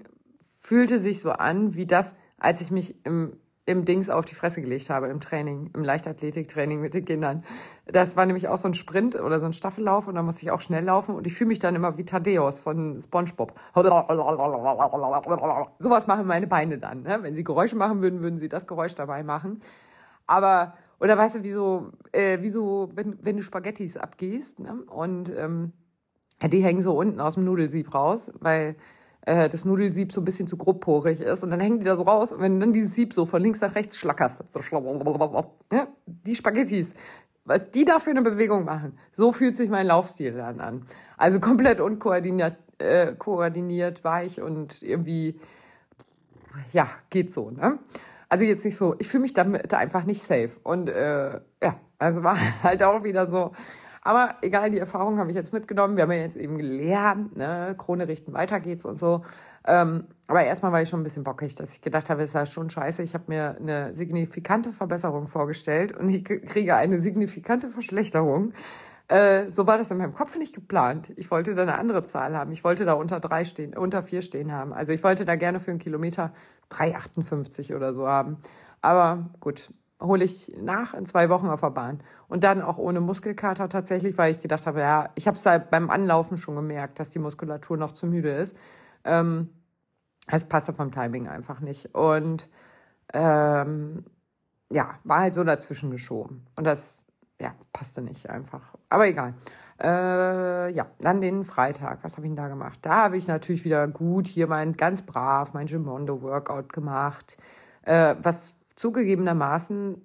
fühlte 0.61 0.99
sich 0.99 1.21
so 1.21 1.31
an, 1.31 1.75
wie 1.75 1.87
das, 1.87 2.15
als 2.39 2.61
ich 2.61 2.71
mich 2.71 3.05
im 3.05 3.33
im 3.69 3.85
Dings 3.85 4.09
auf 4.09 4.25
die 4.25 4.35
Fresse 4.35 4.63
gelegt 4.63 4.89
habe 4.89 5.09
im 5.09 5.21
Training, 5.21 5.71
im 5.75 5.85
Leichtathletiktraining 5.85 6.81
mit 6.81 6.95
den 6.95 7.05
Kindern. 7.05 7.45
Das 7.85 8.17
war 8.17 8.25
nämlich 8.25 8.49
auch 8.49 8.57
so 8.57 8.67
ein 8.67 8.73
Sprint 8.73 9.21
oder 9.21 9.41
so 9.41 9.47
ein 9.47 9.53
Staffellauf 9.53 10.09
und 10.09 10.15
da 10.15 10.23
musste 10.23 10.43
ich 10.43 10.51
auch 10.51 10.63
schnell 10.63 10.85
laufen 10.85 11.15
und 11.15 11.27
ich 11.27 11.35
fühle 11.35 11.49
mich 11.49 11.59
dann 11.59 11.75
immer 11.75 11.99
wie 11.99 12.07
Thaddeus 12.07 12.61
von 12.61 12.99
SpongeBob. 12.99 13.53
Sowas 15.79 16.07
machen 16.07 16.27
meine 16.27 16.47
Beine 16.47 16.79
dann. 16.79 17.03
Ne? 17.03 17.19
Wenn 17.21 17.35
sie 17.35 17.45
Geräusche 17.45 17.77
machen 17.77 18.01
würden, 18.01 18.23
würden 18.23 18.41
sie 18.41 18.49
das 18.49 18.67
Geräusch 18.67 18.95
dabei 18.95 19.23
machen. 19.23 19.61
Aber, 20.27 20.73
oder 20.99 21.19
weißt 21.19 21.37
du, 21.37 21.43
wie 21.43 21.53
so, 21.53 21.93
äh, 22.13 22.41
wie 22.41 22.49
so 22.49 22.89
wenn, 22.95 23.19
wenn 23.21 23.37
du 23.37 23.43
Spaghettis 23.43 23.99
abgehst 23.99 24.61
ne? 24.61 24.79
und 24.87 25.31
ähm, 25.37 25.75
die 26.47 26.63
hängen 26.63 26.83
so 26.83 26.97
unten 26.97 27.21
aus 27.21 27.35
dem 27.35 27.45
Nudelsieb 27.45 27.95
raus, 27.95 28.31
weil 28.39 28.77
äh, 29.23 29.49
das 29.49 29.65
Nudelsieb 29.65 30.13
so 30.13 30.21
ein 30.21 30.25
bisschen 30.25 30.47
zu 30.47 30.57
grobporig 30.57 31.21
ist 31.21 31.43
und 31.43 31.51
dann 31.51 31.61
hängen 31.61 31.81
die 31.81 31.85
da 31.85 31.97
so 31.97 32.05
raus 32.05 32.33
und 32.33 32.41
wenn 32.41 32.55
du 32.55 32.61
dann 32.61 32.73
dieses 32.73 32.95
Sieb 32.95 33.13
so 33.13 33.27
von 33.27 33.43
links 33.43 33.61
nach 33.61 33.75
rechts 33.75 33.97
schlackerst, 33.99 34.49
so 34.49 34.61
ja, 35.73 35.89
die 36.07 36.35
Spaghettis, 36.37 36.95
was 37.45 37.71
die 37.71 37.85
da 37.85 37.99
für 37.99 38.11
eine 38.11 38.23
Bewegung 38.23 38.65
machen, 38.65 38.99
so 39.13 39.33
fühlt 39.33 39.57
sich 39.57 39.71
mein 39.71 39.87
Laufstil 39.87 40.33
dann 40.33 40.61
an. 40.61 40.85
Also 41.17 41.41
komplett 41.41 41.81
unkoordiniert, 41.81 42.57
äh, 42.79 43.15
koordiniert, 43.15 44.05
weich 44.05 44.41
und 44.41 44.83
irgendwie, 44.83 45.41
ja, 46.73 46.89
geht 47.11 47.33
so, 47.33 47.51
ne? 47.51 47.79
Also 48.29 48.45
jetzt 48.45 48.65
nicht 48.67 48.77
so, 48.77 48.95
ich 48.99 49.09
fühle 49.09 49.23
mich 49.23 49.33
damit 49.33 49.73
einfach 49.73 50.05
nicht 50.05 50.23
safe. 50.23 50.51
Und 50.63 50.91
äh, 50.91 51.41
ja, 51.63 51.81
also 51.99 52.23
war 52.23 52.37
halt 52.63 52.83
auch 52.83 53.03
wieder 53.03 53.27
so, 53.27 53.53
aber 54.09 54.37
egal, 54.41 54.71
die 54.71 54.79
Erfahrung 54.79 55.19
habe 55.19 55.29
ich 55.29 55.37
jetzt 55.37 55.53
mitgenommen. 55.53 55.97
Wir 55.97 56.05
haben 56.05 56.13
ja 56.13 56.21
jetzt 56.21 56.39
eben 56.39 56.57
gelernt, 56.57 57.37
ne, 57.37 57.75
Krone 57.77 58.09
richten, 58.09 58.33
weiter 58.33 58.59
geht's 58.59 58.87
und 58.87 58.99
so. 58.99 59.23
Ähm, 59.67 60.07
aber 60.29 60.45
erstmal 60.45 60.73
war 60.73 60.81
ich 60.81 60.89
schon 60.89 61.01
ein 61.01 61.03
bisschen 61.03 61.25
bockig, 61.25 61.57
dass 61.57 61.75
ich 61.75 61.83
gedacht 61.83 62.09
habe, 62.09 62.23
ist 62.23 62.35
ja 62.35 62.47
schon 62.47 62.71
scheiße. 62.71 63.03
Ich 63.03 63.13
habe 63.13 63.25
mir 63.27 63.59
eine 63.61 63.93
signifikante 63.93 64.73
Verbesserung 64.73 65.29
vorgestellt 65.29 65.95
und 65.95 66.09
ich 66.09 66.25
kriege 66.25 66.75
eine 66.75 67.01
signifikante 67.01 67.69
Verschlechterung. 67.69 68.55
Äh, 69.09 69.51
so 69.51 69.67
war 69.67 69.77
das 69.77 69.91
in 69.91 69.99
meinem 69.99 70.15
Kopf 70.15 70.39
nicht 70.39 70.55
geplant. 70.55 71.13
Ich 71.17 71.31
wollte 71.31 71.55
da 71.55 71.61
eine 71.61 71.77
andere 71.77 72.03
Zahl 72.03 72.35
haben. 72.35 72.51
Ich 72.53 72.65
wollte 72.65 72.87
da 72.87 72.95
unter 72.95 73.21
drei 73.21 73.45
stehen, 73.45 73.77
unter 73.77 74.03
vier 74.03 74.23
stehen 74.23 74.53
haben. 74.53 74.73
Also 74.73 74.95
ich 74.95 75.05
wollte 75.05 75.27
da 75.27 75.37
gerne 75.37 75.61
für 75.61 75.71
einen 75.71 75.81
Kilometer 75.81 76.33
3,58 76.71 77.77
oder 77.77 77.93
so 77.93 78.09
haben. 78.09 78.39
Aber 78.81 79.29
gut, 79.41 79.69
hole 80.01 80.25
ich 80.25 80.55
nach 80.61 80.95
in 80.95 81.05
zwei 81.05 81.29
Wochen 81.29 81.49
auf 81.49 81.61
der 81.61 81.71
Bahn. 81.71 82.01
Und 82.29 82.45
dann 82.45 82.63
auch 82.63 82.79
ohne 82.79 83.01
Muskelkater 83.01 83.69
tatsächlich, 83.69 84.17
weil 84.19 84.33
ich 84.33 84.41
gedacht 84.41 84.67
habe, 84.67 84.81
ja, 84.81 85.11
ich 85.15 85.27
habe 85.27 85.37
es 85.37 85.47
halt 85.47 85.71
beim 85.71 85.91
Anlaufen 85.91 86.37
schon 86.37 86.55
gemerkt, 86.55 87.01
dass 87.01 87.11
die 87.11 87.19
Muskulatur 87.19 87.77
noch 87.77 87.93
zu 87.93 88.07
müde 88.07 88.31
ist. 88.31 88.57
Ähm, 89.05 89.51
es 90.27 90.45
passte 90.45 90.73
vom 90.73 90.93
Timing 90.93 91.27
einfach 91.27 91.61
nicht. 91.61 91.95
Und 91.95 92.49
ähm, 93.13 94.05
ja, 94.71 94.99
war 95.05 95.21
halt 95.21 95.35
so 95.35 95.43
dazwischen 95.43 95.91
geschoben. 95.91 96.47
Und 96.57 96.65
das, 96.65 97.07
ja, 97.41 97.55
passte 97.73 98.03
nicht 98.03 98.29
einfach. 98.29 98.75
Aber 98.91 99.07
egal. 99.07 99.35
Äh, 99.81 100.73
ja, 100.73 100.87
dann 100.99 101.21
den 101.21 101.45
Freitag. 101.45 102.01
Was 102.03 102.17
habe 102.17 102.27
ich 102.27 102.31
denn 102.31 102.37
da 102.37 102.49
gemacht? 102.49 102.81
Da 102.83 103.05
habe 103.05 103.17
ich 103.17 103.29
natürlich 103.29 103.65
wieder 103.65 103.87
gut 103.89 104.27
hier 104.27 104.47
mein 104.47 104.77
ganz 104.77 105.03
brav 105.03 105.55
mein 105.55 105.67
Gimondo 105.67 106.21
Workout 106.23 106.73
gemacht. 106.73 107.37
Äh, 107.83 108.17
was 108.23 108.55
zugegebenermaßen 108.79 110.01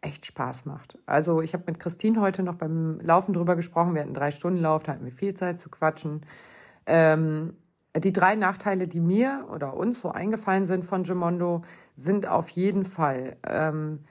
echt 0.00 0.26
Spaß 0.26 0.64
macht. 0.66 0.98
Also 1.06 1.42
ich 1.42 1.54
habe 1.54 1.64
mit 1.66 1.80
Christine 1.80 2.20
heute 2.20 2.42
noch 2.42 2.54
beim 2.54 3.00
Laufen 3.00 3.32
drüber 3.32 3.56
gesprochen. 3.56 3.94
Wir 3.94 4.02
hatten 4.02 4.14
drei 4.14 4.30
Stunden 4.30 4.60
Lauf, 4.60 4.84
da 4.84 4.92
hatten 4.92 5.04
wir 5.04 5.12
viel 5.12 5.34
Zeit 5.34 5.58
zu 5.58 5.68
quatschen. 5.68 6.22
Ähm, 6.86 7.56
die 7.96 8.12
drei 8.12 8.36
Nachteile, 8.36 8.86
die 8.86 9.00
mir 9.00 9.48
oder 9.52 9.74
uns 9.74 10.00
so 10.00 10.10
eingefallen 10.10 10.66
sind 10.66 10.84
von 10.84 11.02
Gimondo, 11.02 11.62
sind 11.96 12.28
auf 12.28 12.48
jeden 12.50 12.84
Fall, 12.84 13.36
ähm, 13.44 14.04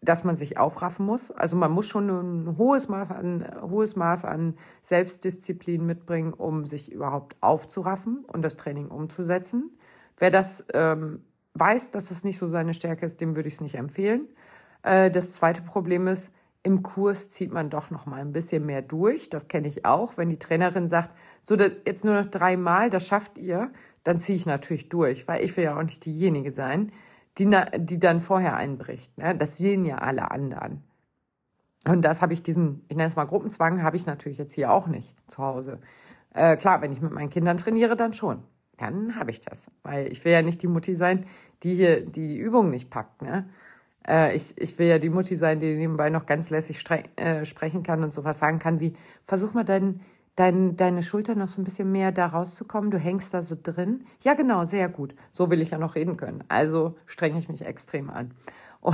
dass 0.00 0.24
man 0.24 0.36
sich 0.36 0.56
aufraffen 0.56 1.04
muss. 1.04 1.30
Also 1.30 1.56
man 1.56 1.72
muss 1.72 1.86
schon 1.86 2.08
ein 2.08 2.56
hohes 2.56 2.88
Maß 2.88 3.10
an, 3.10 3.46
hohes 3.60 3.96
Maß 3.96 4.24
an 4.24 4.54
Selbstdisziplin 4.80 5.84
mitbringen, 5.84 6.32
um 6.32 6.66
sich 6.66 6.90
überhaupt 6.90 7.36
aufzuraffen 7.42 8.24
und 8.24 8.40
das 8.40 8.56
Training 8.56 8.88
umzusetzen. 8.88 9.76
Wer 10.16 10.30
das 10.30 10.64
ähm, 10.72 11.22
weiß, 11.54 11.90
dass 11.90 12.10
es 12.10 12.24
nicht 12.24 12.38
so 12.38 12.48
seine 12.48 12.74
Stärke 12.74 13.06
ist, 13.06 13.20
dem 13.20 13.36
würde 13.36 13.48
ich 13.48 13.54
es 13.54 13.60
nicht 13.60 13.74
empfehlen. 13.74 14.28
Äh, 14.82 15.10
das 15.10 15.32
zweite 15.32 15.62
Problem 15.62 16.06
ist, 16.06 16.32
im 16.62 16.82
Kurs 16.82 17.30
zieht 17.30 17.52
man 17.52 17.70
doch 17.70 17.90
noch 17.90 18.06
mal 18.06 18.20
ein 18.20 18.32
bisschen 18.32 18.66
mehr 18.66 18.82
durch. 18.82 19.30
Das 19.30 19.48
kenne 19.48 19.68
ich 19.68 19.86
auch. 19.86 20.18
Wenn 20.18 20.28
die 20.28 20.38
Trainerin 20.38 20.88
sagt, 20.88 21.10
so 21.40 21.56
jetzt 21.56 22.04
nur 22.04 22.14
noch 22.14 22.26
dreimal, 22.26 22.90
das 22.90 23.06
schafft 23.06 23.38
ihr, 23.38 23.70
dann 24.04 24.18
ziehe 24.18 24.36
ich 24.36 24.46
natürlich 24.46 24.88
durch, 24.88 25.26
weil 25.26 25.42
ich 25.42 25.56
will 25.56 25.64
ja 25.64 25.78
auch 25.78 25.82
nicht 25.82 26.04
diejenige 26.04 26.52
sein, 26.52 26.92
die, 27.38 27.50
die 27.78 27.98
dann 27.98 28.20
vorher 28.20 28.56
einbricht. 28.56 29.16
Ne? 29.16 29.34
Das 29.34 29.56
sehen 29.56 29.86
ja 29.86 29.98
alle 29.98 30.30
anderen. 30.30 30.82
Und 31.86 32.02
das 32.02 32.20
habe 32.20 32.34
ich 32.34 32.42
diesen, 32.42 32.84
ich 32.88 32.96
nenne 32.96 33.08
es 33.08 33.16
mal 33.16 33.24
Gruppenzwang, 33.24 33.82
habe 33.82 33.96
ich 33.96 34.04
natürlich 34.04 34.36
jetzt 34.36 34.52
hier 34.52 34.70
auch 34.70 34.86
nicht 34.86 35.16
zu 35.28 35.42
Hause. 35.42 35.80
Äh, 36.34 36.56
klar, 36.56 36.82
wenn 36.82 36.92
ich 36.92 37.00
mit 37.00 37.12
meinen 37.12 37.30
Kindern 37.30 37.56
trainiere, 37.56 37.96
dann 37.96 38.12
schon 38.12 38.42
dann 38.80 39.16
habe 39.16 39.30
ich 39.30 39.40
das. 39.40 39.68
Weil 39.82 40.10
ich 40.10 40.24
will 40.24 40.32
ja 40.32 40.42
nicht 40.42 40.62
die 40.62 40.66
Mutti 40.66 40.94
sein, 40.94 41.26
die 41.62 41.74
hier 41.74 42.00
die 42.04 42.38
Übung 42.38 42.70
nicht 42.70 42.90
packt. 42.90 43.22
Ne? 43.22 43.48
Äh, 44.06 44.34
ich, 44.34 44.56
ich 44.58 44.78
will 44.78 44.86
ja 44.86 44.98
die 44.98 45.10
Mutti 45.10 45.36
sein, 45.36 45.60
die 45.60 45.76
nebenbei 45.76 46.10
noch 46.10 46.26
ganz 46.26 46.50
lässig 46.50 46.82
äh, 47.16 47.44
sprechen 47.44 47.82
kann 47.82 48.02
und 48.02 48.12
sowas 48.12 48.38
sagen 48.38 48.58
kann 48.58 48.80
wie, 48.80 48.94
versuch 49.24 49.54
mal 49.54 49.64
dein, 49.64 50.00
dein, 50.36 50.76
deine 50.76 51.02
Schulter 51.02 51.34
noch 51.34 51.48
so 51.48 51.60
ein 51.60 51.64
bisschen 51.64 51.92
mehr 51.92 52.12
da 52.12 52.26
rauszukommen. 52.26 52.90
Du 52.90 52.98
hängst 52.98 53.34
da 53.34 53.42
so 53.42 53.56
drin. 53.60 54.04
Ja, 54.22 54.34
genau, 54.34 54.64
sehr 54.64 54.88
gut. 54.88 55.14
So 55.30 55.50
will 55.50 55.60
ich 55.60 55.70
ja 55.70 55.78
noch 55.78 55.94
reden 55.94 56.16
können. 56.16 56.42
Also 56.48 56.94
strenge 57.06 57.38
ich 57.38 57.48
mich 57.48 57.64
extrem 57.64 58.10
an. 58.10 58.32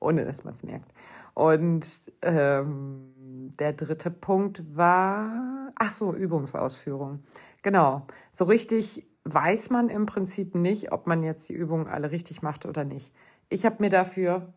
ohne 0.00 0.24
dass 0.24 0.44
man 0.44 0.54
es 0.54 0.62
merkt. 0.62 0.92
Und 1.34 2.12
ähm, 2.22 3.50
der 3.58 3.72
dritte 3.72 4.10
Punkt 4.10 4.76
war, 4.76 5.70
ach 5.76 5.90
so, 5.90 6.14
Übungsausführung. 6.14 7.24
Genau. 7.64 8.06
So 8.30 8.44
richtig 8.44 9.08
weiß 9.24 9.70
man 9.70 9.88
im 9.88 10.06
Prinzip 10.06 10.54
nicht, 10.54 10.92
ob 10.92 11.08
man 11.08 11.24
jetzt 11.24 11.48
die 11.48 11.54
Übungen 11.54 11.88
alle 11.88 12.10
richtig 12.10 12.42
macht 12.42 12.66
oder 12.66 12.84
nicht. 12.84 13.14
Ich 13.48 13.64
habe 13.64 13.76
mir 13.80 13.88
dafür 13.88 14.52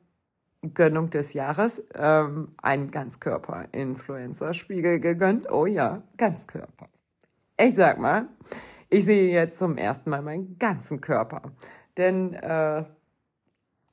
Gönnung 0.74 1.10
des 1.10 1.32
Jahres 1.34 1.82
ähm, 1.96 2.50
einen 2.62 2.92
Ganzkörper-Influencer-Spiegel 2.92 5.00
gegönnt. 5.00 5.50
Oh 5.50 5.66
ja, 5.66 6.04
Ganzkörper. 6.18 6.90
Ich 7.58 7.76
sag 7.76 7.98
mal, 7.98 8.28
ich 8.90 9.06
sehe 9.06 9.32
jetzt 9.32 9.58
zum 9.58 9.78
ersten 9.78 10.10
Mal 10.10 10.22
meinen 10.22 10.58
ganzen 10.58 11.00
Körper. 11.00 11.44
Denn 11.96 12.34
äh, 12.34 12.84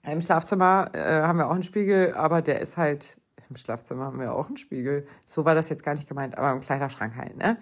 im 0.03 0.20
Schlafzimmer 0.20 0.90
äh, 0.92 1.22
haben 1.22 1.38
wir 1.38 1.46
auch 1.46 1.55
einen 1.55 1.62
Spiegel, 1.62 2.14
aber 2.14 2.42
der 2.42 2.61
ist 2.61 2.77
halt, 2.77 3.16
im 3.48 3.55
Schlafzimmer 3.55 4.07
haben 4.07 4.18
wir 4.18 4.33
auch 4.33 4.48
einen 4.48 4.57
Spiegel. 4.57 5.07
So 5.24 5.44
war 5.44 5.55
das 5.55 5.68
jetzt 5.68 5.85
gar 5.85 5.94
nicht 5.94 6.09
gemeint, 6.09 6.37
aber 6.37 6.50
im 6.50 6.61
Kleiderschrank 6.61 7.14
halt, 7.16 7.37
ne? 7.37 7.59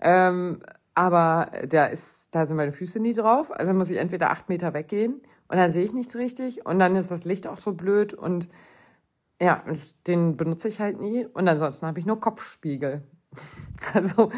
Ähm, 0.00 0.62
aber 0.96 1.50
da 1.68 1.86
ist, 1.86 2.34
da 2.34 2.46
sind 2.46 2.56
meine 2.56 2.72
Füße 2.72 2.98
nie 3.00 3.12
drauf. 3.12 3.52
Also 3.52 3.72
muss 3.74 3.90
ich 3.90 3.98
entweder 3.98 4.30
acht 4.30 4.48
Meter 4.48 4.72
weggehen 4.72 5.20
und 5.46 5.58
dann 5.58 5.70
sehe 5.70 5.84
ich 5.84 5.92
nichts 5.92 6.16
richtig 6.16 6.64
und 6.64 6.78
dann 6.78 6.96
ist 6.96 7.10
das 7.10 7.26
Licht 7.26 7.46
auch 7.46 7.60
so 7.60 7.74
blöd 7.74 8.14
und 8.14 8.48
ja, 9.40 9.62
den 10.06 10.38
benutze 10.38 10.68
ich 10.68 10.80
halt 10.80 10.98
nie 10.98 11.26
und 11.26 11.46
ansonsten 11.46 11.86
habe 11.86 12.00
ich 12.00 12.06
nur 12.06 12.18
Kopfspiegel. 12.18 13.02
Also, 13.92 14.32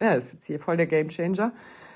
ja, 0.00 0.12
ist 0.12 0.32
jetzt 0.32 0.46
hier 0.46 0.60
voll 0.60 0.76
der 0.76 0.86
Gamechanger. 0.86 1.52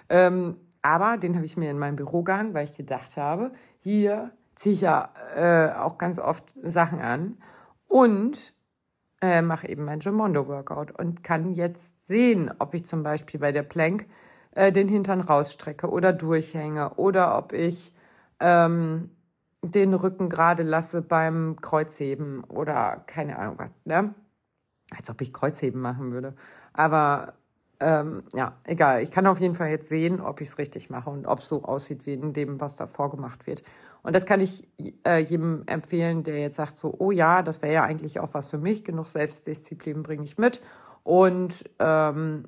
Ähm, 0.08 0.56
aber 0.82 1.16
den 1.16 1.36
habe 1.36 1.46
ich 1.46 1.56
mir 1.56 1.70
in 1.70 1.78
mein 1.78 1.94
Büro 1.94 2.24
gehangen, 2.24 2.52
weil 2.52 2.64
ich 2.64 2.76
gedacht 2.76 3.16
habe, 3.16 3.52
hier 3.78 4.32
ziehe 4.56 4.74
ich 4.74 4.80
ja 4.80 5.10
äh, 5.36 5.72
auch 5.78 5.96
ganz 5.96 6.18
oft 6.18 6.44
Sachen 6.62 7.00
an 7.00 7.38
und 7.86 8.53
äh, 9.24 9.40
mache 9.40 9.68
eben 9.68 9.86
mein 9.86 10.00
Gimondo-Workout 10.00 10.90
und 10.98 11.24
kann 11.24 11.54
jetzt 11.54 12.06
sehen, 12.06 12.52
ob 12.58 12.74
ich 12.74 12.84
zum 12.84 13.02
Beispiel 13.02 13.40
bei 13.40 13.52
der 13.52 13.62
Plank 13.62 14.06
äh, 14.54 14.70
den 14.70 14.86
Hintern 14.86 15.22
rausstrecke 15.22 15.88
oder 15.88 16.12
durchhänge 16.12 16.90
oder 16.96 17.38
ob 17.38 17.54
ich 17.54 17.94
ähm, 18.38 19.10
den 19.62 19.94
Rücken 19.94 20.28
gerade 20.28 20.62
lasse 20.62 21.00
beim 21.00 21.56
Kreuzheben 21.62 22.44
oder 22.44 23.02
keine 23.06 23.38
Ahnung 23.38 23.54
was, 23.56 23.70
ne? 23.86 24.14
Als 24.94 25.08
ob 25.08 25.22
ich 25.22 25.32
Kreuzheben 25.32 25.80
machen 25.80 26.12
würde. 26.12 26.34
Aber 26.74 27.32
ähm, 27.80 28.24
ja, 28.34 28.58
egal. 28.64 29.02
Ich 29.02 29.10
kann 29.10 29.26
auf 29.26 29.40
jeden 29.40 29.54
Fall 29.54 29.70
jetzt 29.70 29.88
sehen, 29.88 30.20
ob 30.20 30.42
ich 30.42 30.48
es 30.48 30.58
richtig 30.58 30.90
mache 30.90 31.08
und 31.08 31.26
ob 31.26 31.38
es 31.38 31.48
so 31.48 31.62
aussieht 31.62 32.04
wie 32.04 32.12
in 32.12 32.34
dem, 32.34 32.60
was 32.60 32.76
da 32.76 32.86
vorgemacht 32.86 33.46
wird. 33.46 33.62
Und 34.04 34.14
das 34.14 34.26
kann 34.26 34.40
ich 34.40 34.68
äh, 35.06 35.18
jedem 35.18 35.64
empfehlen, 35.66 36.22
der 36.22 36.38
jetzt 36.38 36.56
sagt 36.56 36.76
so, 36.76 36.94
oh 36.98 37.10
ja, 37.10 37.42
das 37.42 37.62
wäre 37.62 37.72
ja 37.72 37.82
eigentlich 37.82 38.20
auch 38.20 38.34
was 38.34 38.48
für 38.48 38.58
mich. 38.58 38.84
Genug 38.84 39.08
Selbstdisziplin 39.08 40.02
bringe 40.02 40.24
ich 40.24 40.36
mit. 40.36 40.60
Und 41.02 41.64
ähm, 41.78 42.44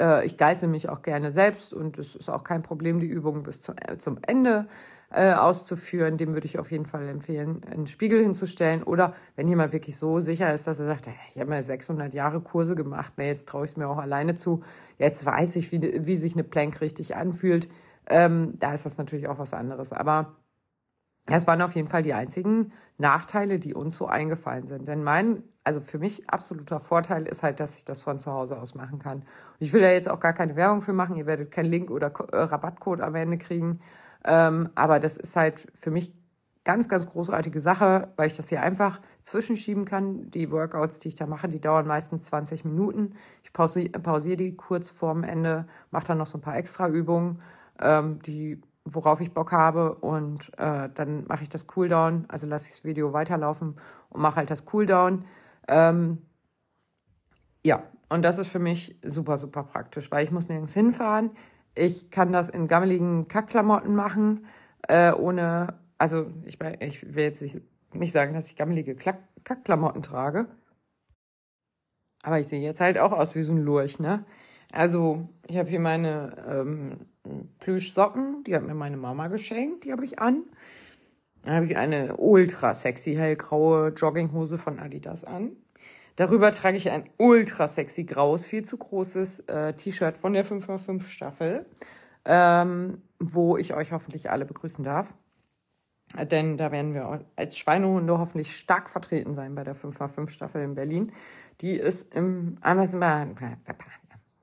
äh, 0.00 0.26
ich 0.26 0.36
geißel 0.36 0.68
mich 0.68 0.90
auch 0.90 1.00
gerne 1.02 1.32
selbst 1.32 1.72
und 1.72 1.98
es 1.98 2.14
ist 2.16 2.28
auch 2.28 2.44
kein 2.44 2.62
Problem, 2.62 3.00
die 3.00 3.06
Übung 3.06 3.42
bis 3.42 3.62
zum, 3.62 3.76
äh, 3.78 3.96
zum 3.96 4.18
Ende 4.26 4.66
äh, 5.10 5.32
auszuführen. 5.32 6.18
Dem 6.18 6.34
würde 6.34 6.46
ich 6.46 6.58
auf 6.58 6.70
jeden 6.70 6.86
Fall 6.86 7.08
empfehlen, 7.08 7.62
einen 7.70 7.86
Spiegel 7.86 8.22
hinzustellen. 8.22 8.82
Oder 8.82 9.14
wenn 9.36 9.48
jemand 9.48 9.72
wirklich 9.72 9.96
so 9.96 10.20
sicher 10.20 10.52
ist, 10.52 10.66
dass 10.66 10.80
er 10.80 10.86
sagt, 10.86 11.08
ich 11.32 11.40
habe 11.40 11.50
mal 11.50 11.62
600 11.62 12.12
Jahre 12.12 12.40
Kurse 12.40 12.74
gemacht, 12.74 13.14
na, 13.16 13.24
jetzt 13.24 13.48
traue 13.48 13.64
ich 13.64 13.72
es 13.72 13.76
mir 13.78 13.88
auch 13.88 13.98
alleine 13.98 14.34
zu. 14.34 14.62
Jetzt 14.98 15.24
weiß 15.24 15.56
ich, 15.56 15.72
wie, 15.72 16.06
wie 16.06 16.16
sich 16.16 16.34
eine 16.34 16.44
Plank 16.44 16.80
richtig 16.80 17.16
anfühlt. 17.16 17.68
Ähm, 18.06 18.54
da 18.58 18.74
ist 18.74 18.86
das 18.86 18.98
natürlich 18.98 19.28
auch 19.28 19.38
was 19.38 19.54
anderes. 19.54 19.92
Aber 19.92 20.36
es 21.36 21.46
waren 21.46 21.62
auf 21.62 21.74
jeden 21.74 21.88
Fall 21.88 22.02
die 22.02 22.14
einzigen 22.14 22.72
Nachteile, 22.98 23.58
die 23.58 23.74
uns 23.74 23.96
so 23.96 24.06
eingefallen 24.06 24.66
sind. 24.66 24.88
Denn 24.88 25.02
mein, 25.02 25.42
also 25.64 25.80
für 25.80 25.98
mich 25.98 26.28
absoluter 26.28 26.80
Vorteil 26.80 27.26
ist 27.26 27.42
halt, 27.42 27.60
dass 27.60 27.76
ich 27.76 27.84
das 27.84 28.02
von 28.02 28.18
zu 28.18 28.32
Hause 28.32 28.60
aus 28.60 28.74
machen 28.74 28.98
kann. 28.98 29.24
Ich 29.58 29.72
will 29.72 29.80
da 29.80 29.90
jetzt 29.90 30.08
auch 30.08 30.20
gar 30.20 30.32
keine 30.32 30.56
Werbung 30.56 30.80
für 30.80 30.92
machen. 30.92 31.16
Ihr 31.16 31.26
werdet 31.26 31.50
keinen 31.50 31.70
Link 31.70 31.90
oder 31.90 32.08
äh, 32.32 32.36
Rabattcode 32.36 33.00
am 33.00 33.14
Ende 33.14 33.38
kriegen. 33.38 33.80
Ähm, 34.24 34.70
aber 34.74 35.00
das 35.00 35.16
ist 35.16 35.36
halt 35.36 35.66
für 35.74 35.90
mich 35.90 36.12
ganz, 36.64 36.88
ganz 36.88 37.08
großartige 37.08 37.60
Sache, 37.60 38.08
weil 38.16 38.26
ich 38.26 38.36
das 38.36 38.48
hier 38.48 38.62
einfach 38.62 39.00
zwischenschieben 39.22 39.84
kann. 39.84 40.30
Die 40.30 40.50
Workouts, 40.50 41.00
die 41.00 41.08
ich 41.08 41.14
da 41.14 41.26
mache, 41.26 41.48
die 41.48 41.60
dauern 41.60 41.86
meistens 41.86 42.24
20 42.24 42.64
Minuten. 42.64 43.14
Ich 43.42 43.52
pausiere 43.52 43.98
pausier 43.98 44.36
die 44.36 44.56
kurz 44.56 44.90
vorm 44.90 45.24
Ende, 45.24 45.66
mache 45.90 46.08
dann 46.08 46.18
noch 46.18 46.26
so 46.26 46.38
ein 46.38 46.42
paar 46.42 46.56
extra 46.56 46.88
Übungen, 46.88 47.40
ähm, 47.80 48.20
die 48.22 48.60
worauf 48.84 49.20
ich 49.20 49.32
Bock 49.32 49.52
habe 49.52 49.94
und 49.96 50.50
äh, 50.58 50.88
dann 50.94 51.26
mache 51.26 51.42
ich 51.42 51.48
das 51.48 51.66
Cooldown, 51.66 52.24
also 52.28 52.46
lasse 52.46 52.66
ich 52.66 52.72
das 52.72 52.84
Video 52.84 53.12
weiterlaufen 53.12 53.76
und 54.08 54.20
mache 54.20 54.36
halt 54.36 54.50
das 54.50 54.64
Cooldown. 54.64 55.24
Ähm, 55.68 56.18
ja, 57.64 57.82
und 58.08 58.22
das 58.22 58.38
ist 58.38 58.48
für 58.48 58.58
mich 58.58 58.98
super, 59.04 59.36
super 59.36 59.64
praktisch, 59.64 60.10
weil 60.10 60.24
ich 60.24 60.30
muss 60.30 60.48
nirgends 60.48 60.74
hinfahren. 60.74 61.30
Ich 61.74 62.10
kann 62.10 62.32
das 62.32 62.48
in 62.48 62.66
gammeligen 62.66 63.28
Kackklamotten 63.28 63.94
machen, 63.94 64.46
äh, 64.88 65.12
ohne, 65.12 65.78
also 65.98 66.26
ich, 66.44 66.58
ich 66.80 67.14
will 67.14 67.24
jetzt 67.24 67.42
nicht 67.92 68.12
sagen, 68.12 68.34
dass 68.34 68.48
ich 68.48 68.56
gammelige 68.56 68.96
Kackklamotten 68.96 70.02
trage, 70.02 70.46
aber 72.22 72.38
ich 72.38 72.48
sehe 72.48 72.60
jetzt 72.60 72.80
halt 72.80 72.98
auch 72.98 73.12
aus 73.12 73.34
wie 73.34 73.42
so 73.42 73.52
ein 73.52 73.58
Lurch, 73.58 73.98
ne? 73.98 74.24
Also 74.72 75.28
ich 75.48 75.56
habe 75.56 75.68
hier 75.68 75.80
meine 75.80 76.36
ähm, 76.48 77.06
Plüschsocken, 77.58 78.44
die 78.44 78.54
hat 78.54 78.62
mir 78.62 78.74
meine 78.74 78.96
Mama 78.96 79.28
geschenkt, 79.28 79.84
die 79.84 79.92
habe 79.92 80.04
ich 80.04 80.18
an. 80.18 80.44
Dann 81.42 81.54
habe 81.54 81.66
ich 81.66 81.76
eine 81.76 82.16
ultra 82.16 82.74
sexy 82.74 83.14
hellgraue 83.14 83.88
Jogginghose 83.88 84.58
von 84.58 84.78
Adidas 84.78 85.24
an. 85.24 85.56
Darüber 86.16 86.52
trage 86.52 86.76
ich 86.76 86.90
ein 86.90 87.08
ultra 87.16 87.66
sexy 87.66 88.04
graues, 88.04 88.44
viel 88.44 88.62
zu 88.62 88.76
großes 88.76 89.40
äh, 89.40 89.72
T-Shirt 89.72 90.16
von 90.16 90.34
der 90.34 90.44
5x5 90.44 91.02
Staffel, 91.02 91.64
ähm, 92.26 93.00
wo 93.18 93.56
ich 93.56 93.74
euch 93.74 93.92
hoffentlich 93.92 94.30
alle 94.30 94.44
begrüßen 94.44 94.84
darf. 94.84 95.14
Denn 96.30 96.58
da 96.58 96.72
werden 96.72 96.92
wir 96.92 97.24
als 97.36 97.56
Schweinehunde 97.56 98.18
hoffentlich 98.18 98.56
stark 98.56 98.90
vertreten 98.90 99.34
sein 99.34 99.54
bei 99.54 99.62
der 99.62 99.76
5x5 99.76 100.28
Staffel 100.28 100.62
in 100.62 100.74
Berlin. 100.74 101.12
Die 101.60 101.72
ist 101.72 102.14
im, 102.14 102.56
wir, 102.60 103.56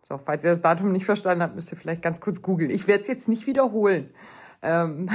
so, 0.07 0.17
falls 0.17 0.45
ihr 0.45 0.51
das 0.51 0.61
Datum 0.61 0.93
nicht 0.93 1.03
verstanden 1.03 1.43
habt, 1.43 1.53
müsst 1.53 1.69
ihr 1.73 1.77
vielleicht 1.77 2.01
ganz 2.01 2.21
kurz 2.21 2.41
googeln. 2.41 2.71
Ich 2.71 2.87
werde 2.87 3.01
es 3.01 3.07
jetzt 3.07 3.27
nicht 3.27 3.45
wiederholen. 3.45 4.09
Ähm, 4.61 5.09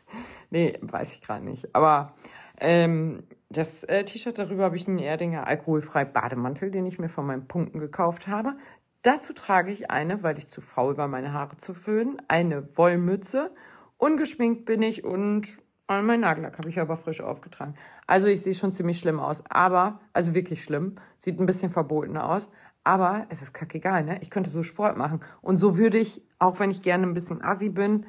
nee, 0.50 0.78
weiß 0.80 1.12
ich 1.12 1.20
gerade 1.20 1.44
nicht. 1.44 1.74
Aber 1.74 2.14
ähm, 2.58 3.24
das 3.50 3.84
äh, 3.84 4.04
T-Shirt 4.04 4.38
darüber 4.38 4.64
habe 4.64 4.76
ich 4.76 4.88
einen 4.88 5.00
Erdinger 5.00 5.46
alkoholfrei 5.46 6.06
Bademantel, 6.06 6.70
den 6.70 6.86
ich 6.86 6.98
mir 6.98 7.10
von 7.10 7.26
meinen 7.26 7.46
Punkten 7.46 7.78
gekauft 7.78 8.26
habe. 8.26 8.56
Dazu 9.02 9.34
trage 9.34 9.70
ich 9.70 9.90
eine, 9.90 10.22
weil 10.22 10.38
ich 10.38 10.48
zu 10.48 10.62
faul 10.62 10.96
war, 10.96 11.08
meine 11.08 11.34
Haare 11.34 11.58
zu 11.58 11.74
föhnen, 11.74 12.16
eine 12.26 12.74
Wollmütze. 12.74 13.52
Ungeschminkt 13.98 14.64
bin 14.64 14.80
ich 14.80 15.04
und 15.04 15.58
mein 15.88 16.20
Nagellack 16.20 16.56
habe 16.56 16.70
ich 16.70 16.78
aber 16.78 16.96
frisch 16.96 17.20
aufgetragen. 17.20 17.74
Also 18.06 18.28
ich 18.28 18.42
sehe 18.42 18.54
schon 18.54 18.72
ziemlich 18.72 18.98
schlimm 18.98 19.20
aus, 19.20 19.42
aber, 19.48 20.00
also 20.14 20.34
wirklich 20.34 20.64
schlimm, 20.64 20.94
sieht 21.18 21.38
ein 21.38 21.46
bisschen 21.46 21.70
verboten 21.70 22.16
aus, 22.16 22.50
aber 22.84 23.26
es 23.28 23.42
ist 23.42 23.52
kackegal, 23.52 24.04
ne? 24.04 24.18
Ich 24.22 24.30
könnte 24.30 24.50
so 24.50 24.62
Sport 24.62 24.96
machen. 24.96 25.20
Und 25.42 25.56
so 25.56 25.76
würde 25.76 25.98
ich, 25.98 26.22
auch 26.38 26.58
wenn 26.60 26.70
ich 26.70 26.82
gerne 26.82 27.06
ein 27.06 27.14
bisschen 27.14 27.42
assi 27.42 27.68
bin 27.68 28.06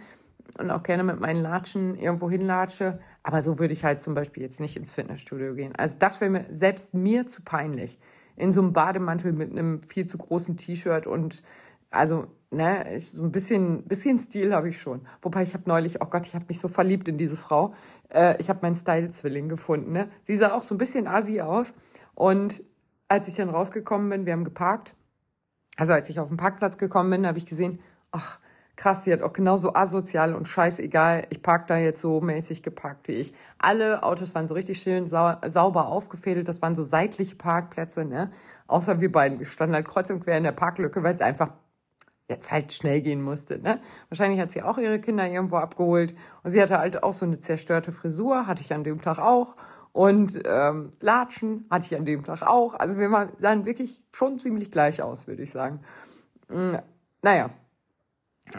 und 0.57 0.71
auch 0.71 0.83
gerne 0.83 1.03
mit 1.03 1.19
meinen 1.19 1.41
Latschen 1.41 1.95
irgendwo 1.95 2.29
hinlatsche, 2.29 2.99
aber 3.23 3.41
so 3.41 3.59
würde 3.59 3.73
ich 3.73 3.83
halt 3.83 4.01
zum 4.01 4.15
Beispiel 4.15 4.43
jetzt 4.43 4.59
nicht 4.59 4.77
ins 4.77 4.91
Fitnessstudio 4.91 5.53
gehen. 5.53 5.75
Also 5.75 5.95
das 5.99 6.21
wäre 6.21 6.31
mir 6.31 6.45
selbst 6.49 6.93
mir 6.93 7.25
zu 7.25 7.41
peinlich. 7.41 7.99
In 8.35 8.51
so 8.51 8.61
einem 8.61 8.71
Bademantel 8.71 9.33
mit 9.33 9.51
einem 9.51 9.83
viel 9.83 10.05
zu 10.05 10.17
großen 10.17 10.55
T-Shirt 10.55 11.07
und 11.07 11.43
also, 11.91 12.27
ne, 12.51 12.99
so 12.99 13.23
ein 13.23 13.31
bisschen, 13.31 13.83
bisschen 13.85 14.19
Stil 14.19 14.53
habe 14.53 14.69
ich 14.69 14.79
schon. 14.79 15.01
Wobei 15.21 15.41
ich 15.41 15.53
habe 15.53 15.63
neulich, 15.67 16.01
oh 16.01 16.05
Gott, 16.05 16.27
ich 16.27 16.35
habe 16.35 16.45
mich 16.47 16.59
so 16.59 16.67
verliebt 16.67 17.07
in 17.07 17.17
diese 17.17 17.35
Frau. 17.35 17.73
Äh, 18.09 18.39
ich 18.39 18.49
habe 18.49 18.59
meinen 18.61 18.75
Style-Zwilling 18.75 19.49
gefunden. 19.49 19.91
Ne? 19.91 20.09
Sie 20.23 20.35
sah 20.35 20.53
auch 20.53 20.63
so 20.63 20.75
ein 20.75 20.77
bisschen 20.77 21.07
assi 21.07 21.41
aus 21.41 21.73
und 22.13 22.63
als 23.09 23.27
ich 23.27 23.35
dann 23.35 23.49
rausgekommen 23.49 24.09
bin, 24.09 24.25
wir 24.25 24.33
haben 24.33 24.45
geparkt. 24.45 24.93
Also 25.75 25.93
als 25.93 26.09
ich 26.09 26.19
auf 26.19 26.29
den 26.29 26.37
Parkplatz 26.37 26.77
gekommen 26.77 27.09
bin, 27.09 27.27
habe 27.27 27.37
ich 27.37 27.45
gesehen, 27.45 27.79
ach, 28.11 28.39
krass, 28.75 29.03
sie 29.03 29.11
hat 29.11 29.21
auch 29.21 29.33
genauso 29.33 29.73
asozial 29.73 30.33
und 30.33 30.47
scheißegal, 30.47 31.27
ich 31.29 31.41
park 31.41 31.67
da 31.67 31.77
jetzt 31.77 31.99
so 31.99 32.21
mäßig 32.21 32.63
geparkt 32.63 33.07
wie 33.09 33.13
ich. 33.13 33.33
Alle 33.57 34.03
Autos 34.03 34.33
waren 34.35 34.47
so 34.47 34.53
richtig 34.53 34.81
schön 34.81 35.05
sau 35.05 35.35
sauber 35.45 35.87
aufgefädelt, 35.87 36.47
das 36.47 36.61
waren 36.61 36.75
so 36.75 36.85
seitliche 36.85 37.35
Parkplätze, 37.35 38.05
ne? 38.05 38.31
Außer 38.67 39.01
wir 39.01 39.11
beiden, 39.11 39.39
wir 39.39 39.47
standen 39.47 39.75
halt 39.75 39.87
kreuz 39.87 40.09
und 40.09 40.23
quer 40.23 40.37
in 40.37 40.43
der 40.43 40.53
Parklücke, 40.53 41.03
weil 41.03 41.13
es 41.13 41.21
einfach 41.21 41.49
jetzt 42.29 42.51
halt 42.51 42.71
schnell 42.71 43.01
gehen 43.01 43.21
musste, 43.21 43.59
ne? 43.59 43.81
Wahrscheinlich 44.07 44.39
hat 44.39 44.51
sie 44.51 44.61
auch 44.63 44.77
ihre 44.77 44.99
Kinder 44.99 45.27
irgendwo 45.27 45.57
abgeholt 45.57 46.15
und 46.43 46.51
sie 46.51 46.61
hatte 46.61 46.79
halt 46.79 47.03
auch 47.03 47.13
so 47.13 47.25
eine 47.25 47.39
zerstörte 47.39 47.91
Frisur, 47.91 48.47
hatte 48.47 48.61
ich 48.63 48.73
an 48.73 48.85
dem 48.85 49.01
Tag 49.01 49.19
auch 49.19 49.55
und 49.91 50.39
ähm, 50.45 50.91
Latschen 50.99 51.65
hatte 51.69 51.85
ich 51.85 51.95
an 51.95 52.05
dem 52.05 52.23
Tag 52.23 52.43
auch. 52.43 52.75
Also 52.75 52.99
wir 52.99 53.29
sahen 53.37 53.65
wirklich 53.65 54.03
schon 54.11 54.39
ziemlich 54.39 54.71
gleich 54.71 55.01
aus, 55.01 55.27
würde 55.27 55.43
ich 55.43 55.51
sagen. 55.51 55.81
Mm, 56.47 56.75
naja. 57.21 57.49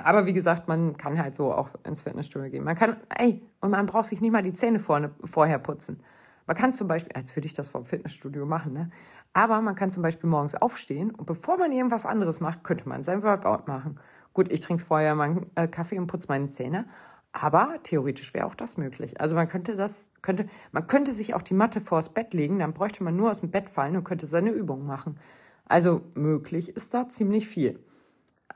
Aber 0.04 0.26
wie 0.26 0.32
gesagt, 0.32 0.68
man 0.68 0.96
kann 0.96 1.18
halt 1.18 1.34
so 1.34 1.52
auch 1.52 1.70
ins 1.84 2.00
Fitnessstudio 2.00 2.50
gehen. 2.50 2.64
Man 2.64 2.76
kann, 2.76 2.96
ey, 3.16 3.42
und 3.60 3.70
man 3.70 3.86
braucht 3.86 4.06
sich 4.06 4.20
nicht 4.20 4.30
mal 4.30 4.42
die 4.42 4.52
Zähne 4.52 4.78
vorne, 4.78 5.10
vorher 5.24 5.58
putzen. 5.58 6.02
Man 6.46 6.56
kann 6.56 6.72
zum 6.72 6.88
Beispiel, 6.88 7.12
als 7.14 7.34
würde 7.36 7.46
ich 7.46 7.54
das 7.54 7.68
vom 7.68 7.84
Fitnessstudio 7.84 8.46
machen, 8.46 8.72
ne? 8.72 8.90
Aber 9.32 9.60
man 9.60 9.76
kann 9.76 9.90
zum 9.90 10.02
Beispiel 10.02 10.28
morgens 10.28 10.56
aufstehen 10.56 11.12
und 11.12 11.26
bevor 11.26 11.56
man 11.56 11.70
irgendwas 11.70 12.06
anderes 12.06 12.40
macht, 12.40 12.64
könnte 12.64 12.88
man 12.88 13.04
sein 13.04 13.22
Workout 13.22 13.68
machen. 13.68 14.00
Gut, 14.32 14.50
ich 14.50 14.60
trinke 14.60 14.82
vorher 14.82 15.14
meinen 15.14 15.46
äh, 15.54 15.68
Kaffee 15.68 15.98
und 15.98 16.08
putze 16.08 16.26
meine 16.28 16.48
Zähne. 16.48 16.86
Aber 17.32 17.76
theoretisch 17.84 18.34
wäre 18.34 18.46
auch 18.46 18.56
das 18.56 18.76
möglich. 18.76 19.20
Also 19.20 19.36
man 19.36 19.48
könnte 19.48 19.76
das, 19.76 20.10
könnte, 20.20 20.46
man 20.72 20.86
könnte 20.86 21.12
sich 21.12 21.34
auch 21.34 21.42
die 21.42 21.54
Matte 21.54 21.80
vors 21.80 22.12
Bett 22.12 22.34
legen, 22.34 22.58
dann 22.58 22.74
bräuchte 22.74 23.04
man 23.04 23.14
nur 23.16 23.30
aus 23.30 23.40
dem 23.40 23.50
Bett 23.50 23.70
fallen 23.70 23.96
und 23.96 24.04
könnte 24.04 24.26
seine 24.26 24.50
Übung 24.50 24.84
machen. 24.84 25.18
Also 25.66 26.02
möglich 26.14 26.74
ist 26.74 26.92
da 26.94 27.08
ziemlich 27.08 27.46
viel. 27.46 27.78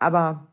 Aber 0.00 0.48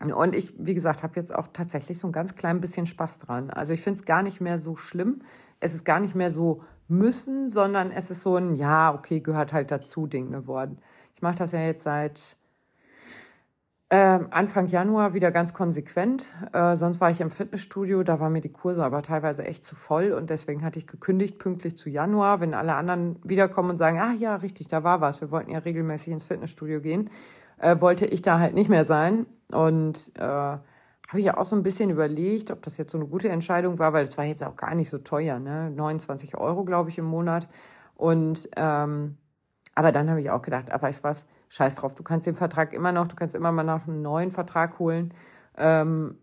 und 0.00 0.34
ich, 0.34 0.54
wie 0.58 0.74
gesagt, 0.74 1.02
habe 1.02 1.20
jetzt 1.20 1.34
auch 1.34 1.48
tatsächlich 1.52 1.98
so 1.98 2.08
ein 2.08 2.12
ganz 2.12 2.34
klein 2.34 2.60
bisschen 2.60 2.86
Spaß 2.86 3.18
dran. 3.18 3.50
Also 3.50 3.74
ich 3.74 3.82
finde 3.82 4.00
es 4.00 4.06
gar 4.06 4.22
nicht 4.22 4.40
mehr 4.40 4.56
so 4.56 4.74
schlimm. 4.74 5.20
Es 5.60 5.74
ist 5.74 5.84
gar 5.84 6.00
nicht 6.00 6.14
mehr 6.14 6.30
so 6.30 6.56
müssen, 6.88 7.50
sondern 7.50 7.92
es 7.92 8.10
ist 8.10 8.22
so 8.22 8.36
ein, 8.36 8.56
ja, 8.56 8.94
okay, 8.94 9.20
gehört 9.20 9.52
halt 9.52 9.70
dazu 9.70 10.06
Ding 10.06 10.32
geworden. 10.32 10.78
Ich 11.14 11.22
mache 11.22 11.36
das 11.36 11.52
ja 11.52 11.60
jetzt 11.60 11.82
seit 11.82 12.38
ähm, 13.92 14.28
Anfang 14.30 14.68
Januar 14.68 15.14
wieder 15.14 15.32
ganz 15.32 15.52
konsequent. 15.52 16.32
Äh, 16.52 16.76
sonst 16.76 17.00
war 17.00 17.10
ich 17.10 17.20
im 17.20 17.30
Fitnessstudio, 17.30 18.04
da 18.04 18.20
waren 18.20 18.32
mir 18.32 18.40
die 18.40 18.52
Kurse 18.52 18.84
aber 18.84 19.02
teilweise 19.02 19.44
echt 19.44 19.64
zu 19.64 19.74
voll 19.74 20.12
und 20.12 20.30
deswegen 20.30 20.62
hatte 20.62 20.78
ich 20.78 20.86
gekündigt 20.86 21.38
pünktlich 21.38 21.76
zu 21.76 21.90
Januar. 21.90 22.40
Wenn 22.40 22.54
alle 22.54 22.74
anderen 22.74 23.16
wiederkommen 23.24 23.70
und 23.70 23.76
sagen, 23.76 23.98
ah 23.98 24.12
ja, 24.12 24.36
richtig, 24.36 24.68
da 24.68 24.84
war 24.84 25.00
was, 25.00 25.20
wir 25.20 25.32
wollten 25.32 25.50
ja 25.50 25.58
regelmäßig 25.58 26.12
ins 26.12 26.22
Fitnessstudio 26.22 26.80
gehen, 26.80 27.10
äh, 27.58 27.80
wollte 27.80 28.06
ich 28.06 28.22
da 28.22 28.38
halt 28.38 28.54
nicht 28.54 28.70
mehr 28.70 28.84
sein 28.84 29.26
und 29.50 30.12
äh, 30.16 30.22
habe 30.22 31.18
ich 31.18 31.24
ja 31.24 31.36
auch 31.36 31.44
so 31.44 31.56
ein 31.56 31.64
bisschen 31.64 31.90
überlegt, 31.90 32.52
ob 32.52 32.62
das 32.62 32.76
jetzt 32.76 32.92
so 32.92 32.98
eine 32.98 33.08
gute 33.08 33.28
Entscheidung 33.28 33.80
war, 33.80 33.92
weil 33.92 34.04
es 34.04 34.16
war 34.16 34.24
jetzt 34.24 34.44
auch 34.44 34.54
gar 34.54 34.76
nicht 34.76 34.88
so 34.88 34.98
teuer, 34.98 35.40
ne? 35.40 35.68
29 35.70 36.36
Euro, 36.36 36.64
glaube 36.64 36.90
ich, 36.90 36.98
im 36.98 37.06
Monat. 37.06 37.48
Und 37.96 38.48
ähm, 38.56 39.16
aber 39.74 39.90
dann 39.90 40.08
habe 40.08 40.20
ich 40.20 40.30
auch 40.30 40.42
gedacht, 40.42 40.70
ah, 40.70 40.80
weißt 40.80 41.02
was, 41.02 41.26
scheiß 41.50 41.76
drauf, 41.76 41.94
du 41.94 42.02
kannst 42.02 42.26
den 42.26 42.34
Vertrag 42.34 42.72
immer 42.72 42.92
noch, 42.92 43.06
du 43.06 43.16
kannst 43.16 43.34
immer 43.34 43.52
mal 43.52 43.62
noch 43.62 43.86
einen 43.86 44.00
neuen 44.02 44.30
Vertrag 44.30 44.78
holen. 44.78 45.12
Ähm, 45.58 46.18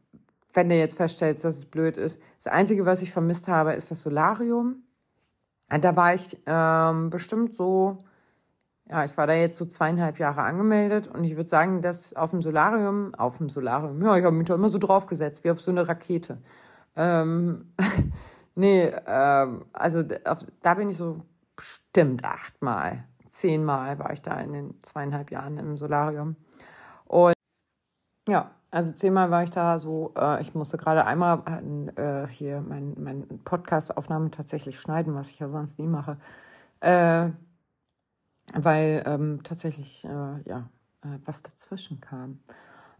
wenn 0.54 0.70
du 0.70 0.76
jetzt 0.76 0.98
feststellst, 0.98 1.46
dass 1.46 1.60
es 1.60 1.66
blöd 1.68 1.98
ist. 1.98 2.20
Das 2.44 2.52
Einzige, 2.52 2.88
was 2.88 3.04
ich 3.04 3.12
vermisst 3.12 3.48
habe, 3.48 3.74
ist 3.74 3.92
das 3.92 4.02
Solarium. 4.02 4.84
Da 5.70 5.96
war 5.96 6.16
ich 6.16 6.40
ähm, 6.48 7.12
bestimmt 7.12 7.56
so 7.56 8.04
ja, 8.90 9.04
ich 9.06 9.18
war 9.18 9.28
da 9.28 9.34
jetzt 9.34 9.58
so 9.58 9.66
zweieinhalb 9.66 10.20
Jahre 10.20 10.42
angemeldet 10.44 11.08
und 11.08 11.24
ich 11.24 11.36
würde 11.36 11.50
sagen, 11.50 11.82
dass 11.82 12.14
auf 12.14 12.32
dem 12.32 12.42
Solarium, 12.42 13.14
auf 13.16 13.38
dem 13.38 13.50
Solarium, 13.50 14.02
ja, 14.02 14.18
ich 14.18 14.24
habe 14.24 14.36
mich 14.36 14.48
da 14.48 14.56
immer 14.56 14.70
so 14.70 14.78
draufgesetzt, 14.78 15.44
wie 15.44 15.52
auf 15.52 15.62
so 15.62 15.72
eine 15.72 15.88
Rakete. 15.88 16.38
Ähm, 16.96 17.74
nee, 18.56 18.92
ähm, 19.06 19.66
also 19.74 20.04
da 20.04 20.74
bin 20.76 20.90
ich 20.90 20.98
so 20.98 21.22
bestimmt 21.56 22.24
achtmal, 22.24 23.04
zehnmal 23.38 24.00
war 24.00 24.12
ich 24.12 24.22
da 24.22 24.40
in 24.40 24.54
den 24.54 24.84
zweieinhalb 24.84 25.32
Jahren 25.32 25.58
im 25.58 25.78
Solarium. 25.78 26.36
Und 27.06 27.34
ja, 28.28 28.52
also 28.72 28.92
zehnmal 28.94 29.32
war 29.32 29.44
ich 29.44 29.52
da 29.52 29.80
so, 29.80 30.14
äh, 30.18 30.42
ich 30.42 30.54
musste 30.56 30.78
gerade 30.78 31.06
einmal 31.06 31.44
äh, 31.96 32.28
hier 32.28 32.62
mein, 32.62 32.96
mein 32.98 33.28
Podcast-Aufnahme 33.44 34.32
tatsächlich 34.32 34.80
schneiden, 34.80 35.16
was 35.16 35.30
ich 35.30 35.40
ja 35.40 35.48
sonst 35.48 35.80
nie 35.80 35.88
mache. 35.88 36.18
Äh, 36.80 37.30
weil 38.54 39.04
ähm, 39.06 39.42
tatsächlich 39.44 40.06
äh, 40.06 40.42
ja 40.46 40.70
äh, 41.04 41.20
was 41.26 41.42
dazwischen 41.42 42.02
kam. 42.02 42.40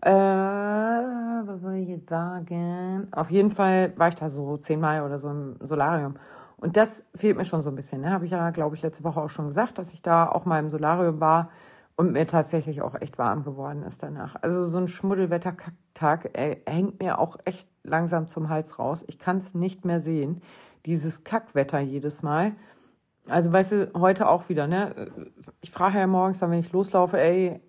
Äh, 0.02 0.12
was 0.12 1.62
soll 1.62 1.76
ich 1.76 1.90
jetzt 1.90 2.10
sagen? 2.10 3.08
Auf 3.12 3.32
jeden 3.32 3.52
Fall 3.52 3.94
war 3.98 4.10
ich 4.10 4.16
da 4.16 4.30
so 4.30 4.58
zehnmal 4.58 5.02
oder 5.02 5.18
so 5.18 5.30
im 5.30 5.56
Solarium. 5.62 6.16
Und 6.60 6.76
das 6.76 7.06
fehlt 7.14 7.38
mir 7.38 7.46
schon 7.46 7.62
so 7.62 7.70
ein 7.70 7.76
bisschen. 7.76 8.02
Ne? 8.02 8.12
Habe 8.12 8.26
ich 8.26 8.32
ja, 8.32 8.50
glaube 8.50 8.76
ich, 8.76 8.82
letzte 8.82 9.04
Woche 9.04 9.22
auch 9.22 9.30
schon 9.30 9.48
gesagt, 9.48 9.78
dass 9.78 9.94
ich 9.94 10.02
da 10.02 10.28
auch 10.28 10.46
mal 10.46 10.60
im 10.60 10.70
Solarium 10.70 11.20
war 11.20 11.50
und 11.96 12.12
mir 12.12 12.26
tatsächlich 12.28 12.82
auch 12.82 12.96
echt 13.00 13.18
warm 13.18 13.44
geworden 13.44 13.84
ist 13.84 14.04
danach. 14.04 14.36
Also 14.42 14.68
so 14.68 14.78
ein 14.78 14.88
Schmuddelwettertag 14.88 16.32
hängt 16.66 17.00
mir 17.00 17.20
auch 17.20 17.38
echt 17.46 17.68
langsam 17.84 18.28
zum 18.28 18.50
Hals 18.50 18.80
raus. 18.80 19.04
Ich 19.08 19.20
kann 19.20 19.38
es 19.38 19.54
nicht 19.54 19.86
mehr 19.86 20.00
sehen. 20.00 20.42
Dieses 20.86 21.24
Kackwetter 21.24 21.80
jedes 21.80 22.24
Mal. 22.24 22.54
Also 23.28 23.52
weißt 23.52 23.72
du, 23.74 23.92
heute 23.96 24.30
auch 24.30 24.48
wieder, 24.50 24.68
ne? 24.68 25.12
Ich 25.62 25.72
frage 25.72 26.00
ja 26.00 26.08
morgens 26.08 26.40
dann, 26.40 26.52
wenn 26.52 26.60
ich 26.60 26.72
loslaufe, 26.72 27.20
ey, 27.20 27.60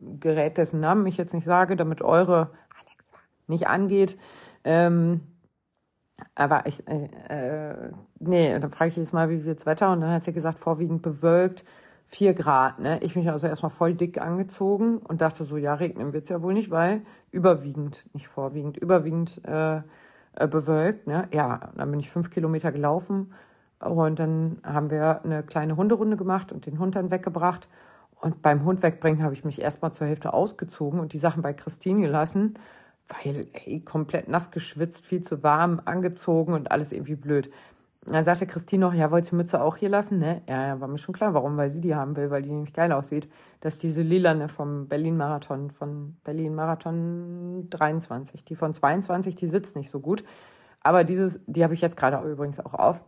Gerät, 0.00 0.58
dessen 0.58 0.80
Namen 0.80 1.06
ich 1.06 1.16
jetzt 1.16 1.34
nicht 1.34 1.44
sage, 1.44 1.76
damit 1.76 2.02
eure 2.02 2.50
Alexa 2.78 3.16
nicht 3.46 3.68
angeht. 3.68 4.18
Ähm, 4.64 5.20
aber 6.34 6.66
ich, 6.66 6.86
äh, 6.88 7.08
äh 7.28 7.92
nee, 8.18 8.58
dann 8.58 8.70
frage 8.70 8.90
ich 8.90 8.96
jedes 8.96 9.12
Mal, 9.12 9.30
wie 9.30 9.44
wird's 9.44 9.66
Wetter? 9.66 9.92
Und 9.92 10.00
dann 10.00 10.10
hat 10.10 10.24
sie 10.24 10.32
gesagt, 10.32 10.58
vorwiegend 10.58 11.02
bewölkt, 11.02 11.64
vier 12.06 12.34
Grad, 12.34 12.78
ne? 12.80 12.98
Ich 13.02 13.16
mich 13.16 13.30
also 13.30 13.46
erstmal 13.46 13.70
voll 13.70 13.94
dick 13.94 14.20
angezogen 14.20 14.98
und 14.98 15.20
dachte 15.20 15.44
so, 15.44 15.56
ja, 15.56 15.74
regnen 15.74 16.12
wird's 16.12 16.28
ja 16.28 16.42
wohl 16.42 16.54
nicht, 16.54 16.70
weil 16.70 17.02
überwiegend, 17.30 18.04
nicht 18.12 18.28
vorwiegend, 18.28 18.76
überwiegend 18.76 19.40
äh, 19.46 19.76
äh, 19.76 20.48
bewölkt, 20.48 21.06
ne? 21.06 21.28
Ja, 21.32 21.72
dann 21.76 21.90
bin 21.90 22.00
ich 22.00 22.10
fünf 22.10 22.30
Kilometer 22.30 22.72
gelaufen, 22.72 23.32
und 23.84 24.18
dann 24.18 24.58
haben 24.64 24.90
wir 24.90 25.24
eine 25.24 25.42
kleine 25.42 25.76
Hunderunde 25.76 26.16
gemacht 26.16 26.52
und 26.52 26.66
den 26.66 26.78
Hund 26.78 26.96
dann 26.96 27.10
weggebracht. 27.10 27.68
Und 28.20 28.40
beim 28.40 28.64
Hund 28.64 28.82
wegbringen 28.82 29.22
habe 29.22 29.34
ich 29.34 29.44
mich 29.44 29.60
erstmal 29.60 29.92
zur 29.92 30.06
Hälfte 30.06 30.32
ausgezogen 30.32 31.00
und 31.00 31.12
die 31.12 31.18
Sachen 31.18 31.42
bei 31.42 31.52
Christine 31.52 32.00
gelassen, 32.02 32.54
weil, 33.08 33.48
ey, 33.52 33.80
komplett 33.80 34.28
nass 34.28 34.50
geschwitzt, 34.50 35.04
viel 35.06 35.22
zu 35.22 35.42
warm, 35.42 35.80
angezogen 35.84 36.54
und 36.54 36.70
alles 36.70 36.92
irgendwie 36.92 37.16
blöd. 37.16 37.50
Dann 38.06 38.24
sagte 38.24 38.46
Christine 38.46 38.84
noch, 38.84 38.92
ja, 38.92 39.10
wollt 39.10 39.32
ihr 39.32 39.36
Mütze 39.36 39.62
auch 39.62 39.76
hier 39.76 39.88
lassen? 39.88 40.18
Ne? 40.18 40.42
Ja, 40.46 40.66
ja, 40.68 40.80
war 40.80 40.88
mir 40.88 40.98
schon 40.98 41.14
klar, 41.14 41.32
warum, 41.32 41.56
weil 41.56 41.70
sie 41.70 41.80
die 41.80 41.94
haben 41.94 42.16
will, 42.16 42.30
weil 42.30 42.42
die 42.42 42.50
nämlich 42.50 42.74
geil 42.74 42.92
aussieht. 42.92 43.30
Das 43.60 43.74
ist 43.74 43.82
diese 43.82 44.02
lilane 44.02 44.48
vom 44.48 44.88
Berlin-Marathon, 44.88 45.70
von 45.70 46.16
Berlin-Marathon 46.22 47.68
23. 47.70 48.44
Die 48.44 48.56
von 48.56 48.74
22, 48.74 49.36
die 49.36 49.46
sitzt 49.46 49.76
nicht 49.76 49.90
so 49.90 50.00
gut. 50.00 50.22
Aber 50.80 51.02
dieses, 51.04 51.40
die 51.46 51.64
habe 51.64 51.72
ich 51.72 51.80
jetzt 51.80 51.96
gerade 51.96 52.18
übrigens 52.28 52.60
auch 52.60 52.74
auf. 52.74 53.02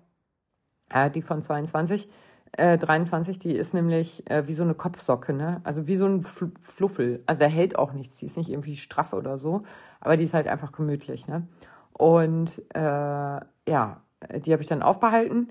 Äh, 0.88 1.10
die 1.10 1.20
von 1.22 1.42
22, 1.42 2.08
äh, 2.52 2.78
23, 2.78 3.38
die 3.38 3.52
ist 3.52 3.74
nämlich 3.74 4.28
äh, 4.30 4.48
wie 4.48 4.54
so 4.54 4.62
eine 4.62 4.74
Kopfsocke, 4.74 5.34
ne? 5.34 5.60
Also 5.64 5.86
wie 5.86 5.96
so 5.96 6.06
ein 6.06 6.22
Fl 6.22 6.52
Fluffel. 6.60 7.22
Also 7.26 7.42
er 7.42 7.50
hält 7.50 7.78
auch 7.78 7.92
nichts, 7.92 8.16
die 8.16 8.26
ist 8.26 8.36
nicht 8.36 8.50
irgendwie 8.50 8.76
straff 8.76 9.12
oder 9.12 9.36
so, 9.36 9.62
aber 10.06 10.16
die 10.16 10.24
ist 10.24 10.34
halt 10.34 10.46
einfach 10.46 10.70
gemütlich, 10.70 11.26
ne? 11.26 11.48
Und 11.92 12.62
äh, 12.74 12.80
ja, 12.80 14.02
die 14.36 14.52
habe 14.52 14.62
ich 14.62 14.68
dann 14.68 14.82
aufbehalten. 14.82 15.50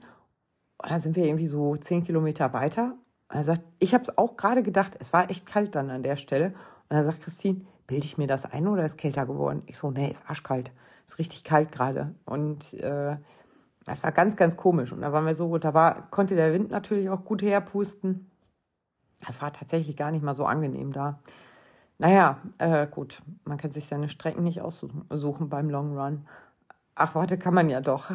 Und 0.78 0.92
dann 0.92 1.00
sind 1.02 1.18
wir 1.18 1.26
irgendwie 1.26 1.48
so 1.48 1.76
zehn 1.76 2.06
Kilometer 2.06 2.54
weiter. 2.54 2.96
Und 3.30 3.36
er 3.36 3.44
sagt, 3.44 3.64
ich 3.80 3.94
habe 3.94 4.04
es 4.04 4.18
auch 4.18 4.38
gerade 4.38 4.64
gedacht, 4.64 4.96
es 5.00 5.12
war 5.12 5.30
echt 5.30 5.46
kalt 5.46 5.76
dann 5.76 5.90
an 5.90 6.04
der 6.04 6.16
Stelle. 6.16 6.48
Und 6.48 6.56
dann 6.90 7.04
sagt 7.04 7.22
Christine, 7.22 7.66
bilde 7.86 8.06
ich 8.06 8.18
mir 8.18 8.28
das 8.28 8.46
ein 8.46 8.68
oder 8.68 8.86
ist 8.86 8.98
kälter 8.98 9.26
geworden? 9.26 9.64
Ich 9.66 9.78
so, 9.78 9.92
nee, 9.92 10.10
ist 10.10 10.30
arschkalt. 10.30 10.72
Ist 11.06 11.20
richtig 11.20 11.44
kalt 11.44 11.74
gerade. 11.74 12.16
Und 12.26 12.74
äh, 12.76 13.18
das 13.86 14.04
war 14.04 14.14
ganz, 14.14 14.38
ganz 14.38 14.56
komisch. 14.56 14.94
Und 14.94 15.02
da 15.02 15.12
waren 15.12 15.26
wir 15.26 15.36
so. 15.36 15.58
Da 15.58 15.74
war, 15.74 16.10
konnte 16.12 16.36
der 16.36 16.54
Wind 16.54 16.72
natürlich 16.72 17.10
auch 17.10 17.26
gut 17.26 17.42
herpusten. 17.42 18.32
Das 19.20 19.42
war 19.42 19.52
tatsächlich 19.52 19.98
gar 19.98 20.12
nicht 20.12 20.24
mal 20.24 20.34
so 20.34 20.46
angenehm 20.46 20.94
da. 20.94 21.20
Naja, 21.98 22.40
äh, 22.58 22.88
gut. 22.88 23.22
Man 23.46 23.58
kann 23.58 23.72
sich 23.72 23.86
seine 23.86 24.10
Strecken 24.10 24.44
nicht 24.44 24.62
aussuchen 24.62 25.50
beim 25.50 25.70
Long 25.70 25.98
Run. 25.98 26.28
Ach, 26.96 27.16
warte, 27.16 27.38
kann 27.38 27.54
man 27.54 27.70
ja 27.70 27.82
doch. 27.82 28.12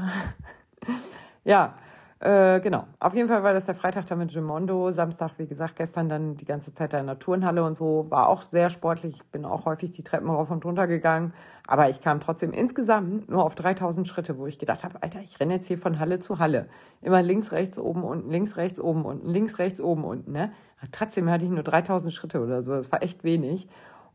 ja, 1.44 1.74
äh, 2.20 2.60
genau. 2.60 2.86
Auf 2.98 3.14
jeden 3.14 3.28
Fall 3.28 3.42
war 3.42 3.54
das 3.54 3.64
der 3.64 3.74
Freitag 3.74 4.04
dann 4.04 4.18
mit 4.18 4.30
Gimondo. 4.30 4.90
Samstag, 4.90 5.38
wie 5.38 5.46
gesagt, 5.46 5.76
gestern 5.76 6.10
dann 6.10 6.36
die 6.36 6.44
ganze 6.44 6.74
Zeit 6.74 6.92
da 6.92 6.98
in 6.98 7.06
der 7.06 7.18
Turnhalle 7.18 7.64
und 7.64 7.74
so. 7.74 8.10
War 8.10 8.28
auch 8.28 8.42
sehr 8.42 8.68
sportlich. 8.68 9.16
Ich 9.16 9.24
bin 9.30 9.46
auch 9.46 9.64
häufig 9.64 9.90
die 9.92 10.02
Treppen 10.02 10.28
rauf 10.28 10.50
und 10.50 10.62
runter 10.66 10.86
gegangen. 10.86 11.32
Aber 11.66 11.88
ich 11.88 12.02
kam 12.02 12.20
trotzdem 12.20 12.52
insgesamt 12.52 13.30
nur 13.30 13.42
auf 13.42 13.54
3000 13.54 14.06
Schritte, 14.06 14.36
wo 14.36 14.46
ich 14.46 14.58
gedacht 14.58 14.84
habe, 14.84 15.02
Alter, 15.02 15.20
ich 15.20 15.40
renne 15.40 15.54
jetzt 15.54 15.66
hier 15.66 15.78
von 15.78 15.98
Halle 15.98 16.18
zu 16.18 16.38
Halle. 16.38 16.68
Immer 17.00 17.22
links, 17.22 17.52
rechts, 17.52 17.78
oben, 17.78 18.04
unten, 18.04 18.28
links, 18.28 18.58
rechts, 18.58 18.78
oben, 18.78 19.06
unten, 19.06 19.30
links, 19.30 19.58
rechts, 19.58 19.80
oben, 19.80 20.04
unten, 20.04 20.32
ne? 20.32 20.52
Trotzdem 20.92 21.30
hatte 21.30 21.44
ich 21.46 21.50
nur 21.50 21.62
3000 21.62 22.12
Schritte 22.12 22.42
oder 22.42 22.60
so. 22.60 22.72
Das 22.72 22.92
war 22.92 23.02
echt 23.02 23.24
wenig. 23.24 23.66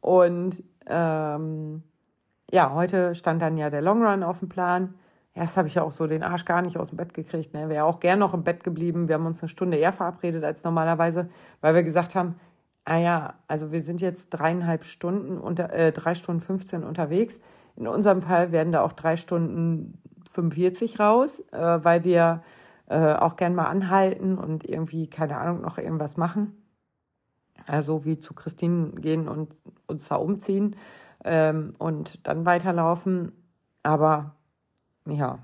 Und, 0.01 0.63
ähm, 0.85 1.81
ja, 2.51 2.71
heute 2.71 3.15
stand 3.15 3.41
dann 3.41 3.57
ja 3.57 3.71
der 3.71 3.81
Long 3.81 4.05
Run 4.05 4.21
auf 4.21 4.39
dem 4.39 4.49
Plan. 4.49 4.93
Erst 5.35 5.57
habe 5.57 5.67
ich 5.67 5.75
ja 5.75 5.83
auch 5.83 5.91
so 5.91 6.07
den 6.07 6.23
Arsch 6.23 6.45
gar 6.45 6.61
nicht 6.61 6.77
aus 6.77 6.89
dem 6.89 6.97
Bett 6.97 7.13
gekriegt. 7.13 7.53
Ne? 7.53 7.67
Wäre 7.67 7.83
auch 7.83 7.99
gern 7.99 8.19
noch 8.19 8.33
im 8.33 8.43
Bett 8.43 8.63
geblieben. 8.63 9.09
Wir 9.09 9.15
haben 9.15 9.25
uns 9.25 9.41
eine 9.41 9.49
Stunde 9.49 9.75
eher 9.75 9.91
verabredet 9.91 10.45
als 10.45 10.63
normalerweise, 10.63 11.27
weil 11.59 11.75
wir 11.75 11.83
gesagt 11.83 12.15
haben, 12.15 12.35
ah 12.85 12.97
ja, 12.97 13.33
also 13.49 13.73
wir 13.73 13.81
sind 13.81 13.99
jetzt 13.99 14.29
dreieinhalb 14.29 14.85
Stunden 14.85 15.37
unter, 15.37 15.73
äh, 15.73 15.91
drei 15.91 16.13
Stunden 16.15 16.39
15 16.39 16.85
unterwegs. 16.85 17.41
In 17.75 17.85
unserem 17.85 18.21
Fall 18.21 18.53
werden 18.53 18.71
da 18.71 18.81
auch 18.81 18.93
drei 18.93 19.17
Stunden 19.17 19.99
45 20.31 21.01
raus, 21.01 21.41
äh, 21.51 21.83
weil 21.83 22.05
wir 22.05 22.41
äh, 22.87 23.13
auch 23.15 23.35
gern 23.35 23.55
mal 23.55 23.65
anhalten 23.65 24.37
und 24.37 24.63
irgendwie, 24.63 25.09
keine 25.09 25.37
Ahnung, 25.37 25.61
noch 25.61 25.77
irgendwas 25.77 26.15
machen. 26.15 26.55
Also 27.65 28.05
wie 28.05 28.19
zu 28.19 28.33
Christine 28.33 28.91
gehen 28.91 29.27
und 29.27 29.53
uns 29.87 30.07
da 30.07 30.15
umziehen 30.15 30.77
ähm, 31.25 31.73
und 31.77 32.25
dann 32.25 32.45
weiterlaufen. 32.45 33.33
Aber 33.83 34.35
ja, 35.07 35.39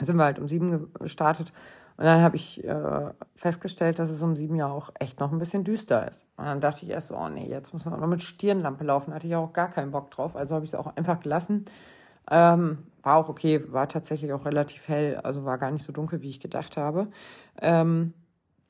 sind 0.00 0.16
wir 0.16 0.24
halt 0.24 0.38
um 0.38 0.48
sieben 0.48 0.92
gestartet. 0.94 1.52
Und 1.96 2.06
dann 2.06 2.22
habe 2.22 2.36
ich 2.36 2.64
äh, 2.64 3.10
festgestellt, 3.34 3.98
dass 3.98 4.08
es 4.08 4.22
um 4.22 4.34
sieben 4.34 4.54
ja 4.54 4.68
auch 4.68 4.90
echt 4.98 5.20
noch 5.20 5.32
ein 5.32 5.38
bisschen 5.38 5.64
düster 5.64 6.08
ist. 6.08 6.26
Und 6.38 6.46
dann 6.46 6.60
dachte 6.60 6.86
ich 6.86 6.90
erst 6.90 7.08
so, 7.08 7.16
oh 7.16 7.28
nee, 7.28 7.46
jetzt 7.46 7.74
muss 7.74 7.84
man 7.84 7.92
auch 7.92 8.00
noch 8.00 8.06
mit 8.06 8.22
Stirnlampe 8.22 8.84
laufen. 8.84 9.12
Hatte 9.12 9.26
ich 9.26 9.36
auch 9.36 9.52
gar 9.52 9.68
keinen 9.68 9.90
Bock 9.90 10.10
drauf. 10.10 10.34
Also 10.34 10.54
habe 10.54 10.64
ich 10.64 10.70
es 10.70 10.74
auch 10.74 10.96
einfach 10.96 11.20
gelassen. 11.20 11.66
Ähm, 12.30 12.78
war 13.02 13.16
auch 13.16 13.28
okay, 13.28 13.70
war 13.72 13.88
tatsächlich 13.88 14.32
auch 14.32 14.44
relativ 14.44 14.88
hell, 14.88 15.16
also 15.16 15.44
war 15.44 15.58
gar 15.58 15.70
nicht 15.70 15.84
so 15.84 15.92
dunkel, 15.92 16.22
wie 16.22 16.30
ich 16.30 16.40
gedacht 16.40 16.76
habe. 16.76 17.08
Ähm, 17.60 18.14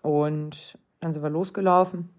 und 0.03 0.79
dann 1.01 1.13
sind 1.13 1.23
wir 1.23 1.31
losgelaufen. 1.31 2.11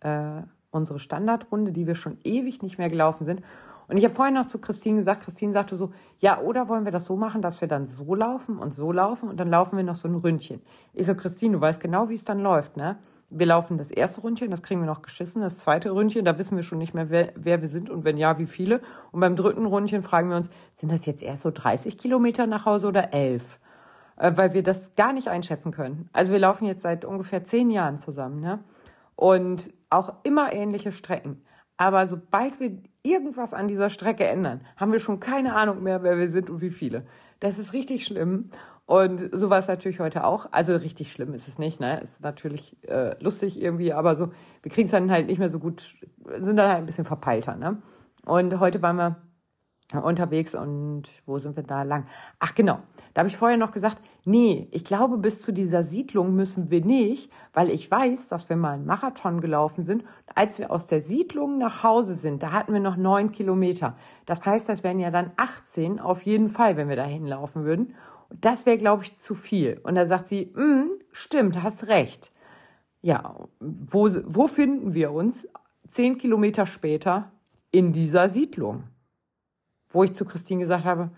Äh, 0.00 0.42
unsere 0.70 0.98
Standardrunde, 0.98 1.72
die 1.72 1.86
wir 1.86 1.94
schon 1.94 2.18
ewig 2.24 2.62
nicht 2.62 2.78
mehr 2.78 2.88
gelaufen 2.88 3.24
sind. 3.24 3.42
Und 3.88 3.96
ich 3.96 4.04
habe 4.04 4.14
vorhin 4.14 4.34
noch 4.34 4.46
zu 4.46 4.60
Christine 4.60 4.98
gesagt, 4.98 5.22
Christine 5.24 5.52
sagte 5.52 5.74
so, 5.74 5.92
ja, 6.18 6.40
oder 6.40 6.68
wollen 6.68 6.84
wir 6.84 6.92
das 6.92 7.06
so 7.06 7.16
machen, 7.16 7.40
dass 7.40 7.60
wir 7.60 7.68
dann 7.68 7.86
so 7.86 8.14
laufen 8.14 8.58
und 8.58 8.72
so 8.72 8.92
laufen 8.92 9.28
und 9.28 9.38
dann 9.40 9.48
laufen 9.48 9.76
wir 9.76 9.84
noch 9.84 9.94
so 9.94 10.08
ein 10.08 10.14
Ründchen. 10.14 10.60
Ich 10.92 11.06
so, 11.06 11.14
Christine, 11.14 11.56
du 11.56 11.60
weißt 11.60 11.80
genau, 11.80 12.08
wie 12.10 12.14
es 12.14 12.24
dann 12.24 12.40
läuft, 12.40 12.76
ne? 12.76 12.98
Wir 13.30 13.46
laufen 13.46 13.76
das 13.76 13.90
erste 13.90 14.24
Ründchen, 14.24 14.50
das 14.50 14.62
kriegen 14.62 14.80
wir 14.80 14.86
noch 14.86 15.02
geschissen. 15.02 15.42
Das 15.42 15.58
zweite 15.58 15.90
Ründchen, 15.90 16.24
da 16.24 16.38
wissen 16.38 16.56
wir 16.56 16.62
schon 16.62 16.78
nicht 16.78 16.94
mehr, 16.94 17.10
wer, 17.10 17.32
wer 17.36 17.60
wir 17.60 17.68
sind 17.68 17.90
und 17.90 18.04
wenn 18.04 18.16
ja, 18.16 18.38
wie 18.38 18.46
viele. 18.46 18.80
Und 19.12 19.20
beim 19.20 19.36
dritten 19.36 19.66
Ründchen 19.66 20.02
fragen 20.02 20.30
wir 20.30 20.36
uns, 20.36 20.48
sind 20.72 20.90
das 20.90 21.04
jetzt 21.04 21.22
erst 21.22 21.42
so 21.42 21.50
30 21.50 21.98
Kilometer 21.98 22.46
nach 22.46 22.64
Hause 22.64 22.88
oder 22.88 23.12
11? 23.12 23.60
Äh, 24.16 24.32
weil 24.36 24.54
wir 24.54 24.62
das 24.62 24.94
gar 24.94 25.12
nicht 25.12 25.28
einschätzen 25.28 25.72
können. 25.72 26.08
Also 26.12 26.32
wir 26.32 26.38
laufen 26.38 26.64
jetzt 26.64 26.82
seit 26.82 27.04
ungefähr 27.04 27.44
zehn 27.44 27.70
Jahren 27.70 27.98
zusammen, 27.98 28.40
ne? 28.40 28.60
Und 29.14 29.72
auch 29.90 30.14
immer 30.22 30.52
ähnliche 30.52 30.92
Strecken. 30.92 31.42
Aber 31.76 32.06
sobald 32.06 32.60
wir 32.60 32.78
irgendwas 33.02 33.54
an 33.54 33.68
dieser 33.68 33.90
Strecke 33.90 34.26
ändern, 34.26 34.60
haben 34.76 34.92
wir 34.92 34.98
schon 34.98 35.20
keine 35.20 35.54
Ahnung 35.54 35.82
mehr, 35.82 36.02
wer 36.02 36.18
wir 36.18 36.28
sind 36.28 36.50
und 36.50 36.60
wie 36.60 36.70
viele. 36.70 37.06
Das 37.40 37.58
ist 37.58 37.72
richtig 37.72 38.04
schlimm. 38.04 38.50
Und 38.86 39.28
so 39.32 39.50
war 39.50 39.58
es 39.58 39.68
natürlich 39.68 40.00
heute 40.00 40.24
auch. 40.24 40.48
Also 40.50 40.74
richtig 40.74 41.12
schlimm 41.12 41.34
ist 41.34 41.46
es 41.46 41.58
nicht, 41.58 41.78
ne? 41.78 42.00
Es 42.02 42.14
ist 42.14 42.22
natürlich 42.22 42.76
äh, 42.88 43.22
lustig 43.22 43.60
irgendwie, 43.60 43.92
aber 43.92 44.14
so, 44.14 44.30
wir 44.62 44.72
kriegen 44.72 44.86
es 44.86 44.92
dann 44.92 45.10
halt 45.10 45.26
nicht 45.26 45.38
mehr 45.38 45.50
so 45.50 45.58
gut, 45.58 45.94
sind 46.40 46.56
dann 46.56 46.68
halt 46.68 46.78
ein 46.78 46.86
bisschen 46.86 47.04
verpeilter, 47.04 47.54
ne? 47.56 47.82
Und 48.24 48.58
heute 48.60 48.80
waren 48.82 48.96
wir 48.96 49.16
unterwegs 49.94 50.54
und 50.54 51.04
wo 51.24 51.38
sind 51.38 51.56
wir 51.56 51.62
da 51.62 51.82
lang? 51.82 52.06
Ach 52.38 52.54
genau, 52.54 52.80
da 53.14 53.20
habe 53.20 53.28
ich 53.28 53.36
vorher 53.36 53.56
noch 53.56 53.70
gesagt, 53.70 53.98
nee, 54.24 54.68
ich 54.70 54.84
glaube, 54.84 55.16
bis 55.16 55.40
zu 55.40 55.50
dieser 55.50 55.82
Siedlung 55.82 56.34
müssen 56.34 56.70
wir 56.70 56.84
nicht, 56.84 57.32
weil 57.54 57.70
ich 57.70 57.90
weiß, 57.90 58.28
dass 58.28 58.50
wir 58.50 58.56
mal 58.56 58.72
einen 58.72 58.84
Marathon 58.84 59.40
gelaufen 59.40 59.80
sind. 59.80 60.04
Als 60.34 60.58
wir 60.58 60.70
aus 60.70 60.88
der 60.88 61.00
Siedlung 61.00 61.56
nach 61.56 61.82
Hause 61.82 62.14
sind, 62.16 62.42
da 62.42 62.52
hatten 62.52 62.74
wir 62.74 62.80
noch 62.80 62.96
neun 62.96 63.32
Kilometer. 63.32 63.96
Das 64.26 64.44
heißt, 64.44 64.68
das 64.68 64.84
wären 64.84 65.00
ja 65.00 65.10
dann 65.10 65.32
18 65.38 66.00
auf 66.00 66.22
jeden 66.22 66.50
Fall, 66.50 66.76
wenn 66.76 66.90
wir 66.90 66.96
da 66.96 67.04
hinlaufen 67.04 67.64
würden. 67.64 67.94
Das 68.30 68.66
wäre, 68.66 68.76
glaube 68.76 69.04
ich, 69.04 69.16
zu 69.16 69.34
viel. 69.34 69.80
Und 69.84 69.94
da 69.94 70.04
sagt 70.04 70.26
sie, 70.26 70.52
mm, 70.54 71.00
stimmt, 71.12 71.62
hast 71.62 71.88
recht. 71.88 72.30
Ja, 73.00 73.36
wo, 73.58 74.10
wo 74.26 74.48
finden 74.48 74.92
wir 74.92 75.12
uns? 75.12 75.48
Zehn 75.86 76.18
Kilometer 76.18 76.66
später 76.66 77.32
in 77.70 77.94
dieser 77.94 78.28
Siedlung 78.28 78.84
wo 79.90 80.02
ich 80.02 80.14
zu 80.14 80.24
Christine 80.24 80.62
gesagt 80.62 80.84
habe, 80.84 81.10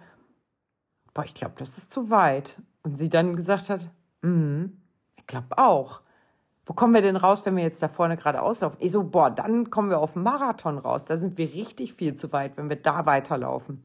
boah, 1.15 1.25
ich 1.25 1.35
glaube, 1.35 1.55
das 1.59 1.79
ist 1.79 1.91
zu 1.91 2.11
weit. 2.11 2.61
Und 2.83 2.99
sie 2.99 3.09
dann 3.09 3.37
gesagt 3.37 3.71
hat, 3.71 3.91
mhm, 4.23 4.81
ich 5.17 5.27
glaube 5.27 5.59
auch. 5.59 6.01
Wo 6.67 6.75
kommen 6.75 6.95
wir 6.95 7.03
denn 7.03 7.17
raus, 7.17 7.45
wenn 7.45 7.57
wir 7.57 7.65
jetzt 7.65 7.83
da 7.83 7.89
vorne 7.89 8.17
gerade 8.17 8.43
auslaufen? 8.43 8.79
Ich 8.81 8.93
so, 8.93 9.03
boah, 9.03 9.31
dann 9.31 9.71
kommen 9.71 9.91
wir 9.91 9.99
auf 9.99 10.13
den 10.13 10.23
Marathon 10.23 10.79
raus. 10.79 11.05
Da 11.05 11.17
sind 11.17 11.37
wir 11.37 11.53
richtig 11.53 11.95
viel 11.95 12.15
zu 12.15 12.33
weit, 12.33 12.57
wenn 12.57 12.69
wir 12.69 12.77
da 12.77 13.07
weiterlaufen. 13.07 13.83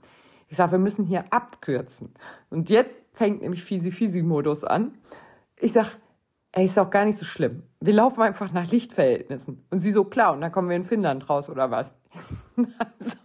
Ich 0.48 0.58
sage, 0.58 0.74
wir 0.74 0.80
müssen 0.80 1.06
hier 1.06 1.26
abkürzen. 1.32 2.14
Und 2.52 2.70
jetzt 2.70 3.06
fängt 3.12 3.42
nämlich 3.42 3.64
Fisi-Fisi-Modus 3.64 4.64
an. 4.64 4.98
Ich 5.60 5.74
sag, 5.74 5.98
ey, 6.52 6.66
ist 6.66 6.78
auch 6.78 6.92
gar 6.92 7.06
nicht 7.06 7.18
so 7.18 7.26
schlimm. 7.26 7.64
Wir 7.86 7.94
laufen 7.94 8.24
einfach 8.24 8.52
nach 8.52 8.72
Lichtverhältnissen. 8.72 9.64
Und 9.70 9.78
sie 9.78 9.92
so, 9.92 10.06
klar, 10.06 10.34
und 10.34 10.42
dann 10.42 10.52
kommen 10.52 10.70
wir 10.70 10.76
in 10.76 10.84
Finnland 10.84 11.30
raus 11.30 11.52
oder 11.52 11.70
was? 11.70 11.94
also, 12.58 13.18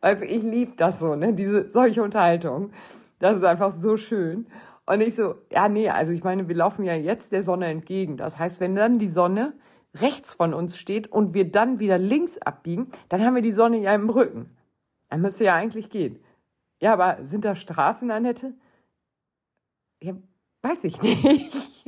also 0.00 0.24
ich 0.24 0.42
liebe 0.42 0.72
das 0.76 0.98
so, 0.98 1.14
ne, 1.14 1.32
diese, 1.32 1.68
solche 1.68 2.02
Unterhaltung. 2.02 2.72
Das 3.20 3.36
ist 3.36 3.44
einfach 3.44 3.70
so 3.70 3.96
schön. 3.96 4.48
Und 4.84 5.00
ich 5.00 5.14
so, 5.14 5.36
ja, 5.52 5.68
nee, 5.68 5.88
also 5.88 6.10
ich 6.10 6.24
meine, 6.24 6.48
wir 6.48 6.56
laufen 6.56 6.84
ja 6.84 6.94
jetzt 6.94 7.30
der 7.30 7.44
Sonne 7.44 7.66
entgegen. 7.66 8.16
Das 8.16 8.40
heißt, 8.40 8.58
wenn 8.58 8.74
dann 8.74 8.98
die 8.98 9.08
Sonne 9.08 9.52
rechts 9.94 10.34
von 10.34 10.54
uns 10.54 10.76
steht 10.76 11.12
und 11.12 11.32
wir 11.32 11.48
dann 11.48 11.78
wieder 11.78 11.96
links 11.96 12.36
abbiegen, 12.38 12.90
dann 13.10 13.24
haben 13.24 13.36
wir 13.36 13.42
die 13.42 13.52
Sonne 13.52 13.78
ja 13.78 13.94
im 13.94 14.10
Rücken. 14.10 14.56
Dann 15.08 15.20
müsste 15.20 15.44
ja 15.44 15.54
eigentlich 15.54 15.88
gehen. 15.88 16.18
Ja, 16.80 16.94
aber 16.94 17.18
sind 17.24 17.44
da 17.44 17.54
Straßen, 17.54 18.10
Annette? 18.10 18.54
Ja, 20.02 20.14
weiß 20.62 20.84
ich 20.84 21.00
nicht. 21.02 21.86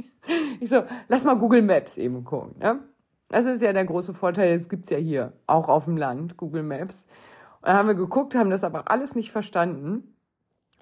Ich 0.61 0.71
so, 0.71 0.85
lass 1.09 1.25
mal 1.25 1.35
Google 1.37 1.63
Maps 1.63 1.97
eben 1.97 2.25
gucken. 2.25 2.55
Ne? 2.61 2.81
Das 3.29 3.47
ist 3.47 3.63
ja 3.63 3.73
der 3.73 3.85
große 3.85 4.13
Vorteil, 4.13 4.55
das 4.55 4.69
gibt's 4.69 4.91
ja 4.91 4.99
hier, 4.99 5.33
auch 5.47 5.69
auf 5.69 5.87
dem 5.87 5.97
Land, 5.97 6.37
Google 6.37 6.63
Maps. 6.63 7.07
Und 7.61 7.69
dann 7.69 7.77
haben 7.77 7.89
wir 7.89 7.95
geguckt, 7.95 8.35
haben 8.35 8.51
das 8.51 8.63
aber 8.63 8.91
alles 8.91 9.15
nicht 9.15 9.33
verstanden. 9.33 10.15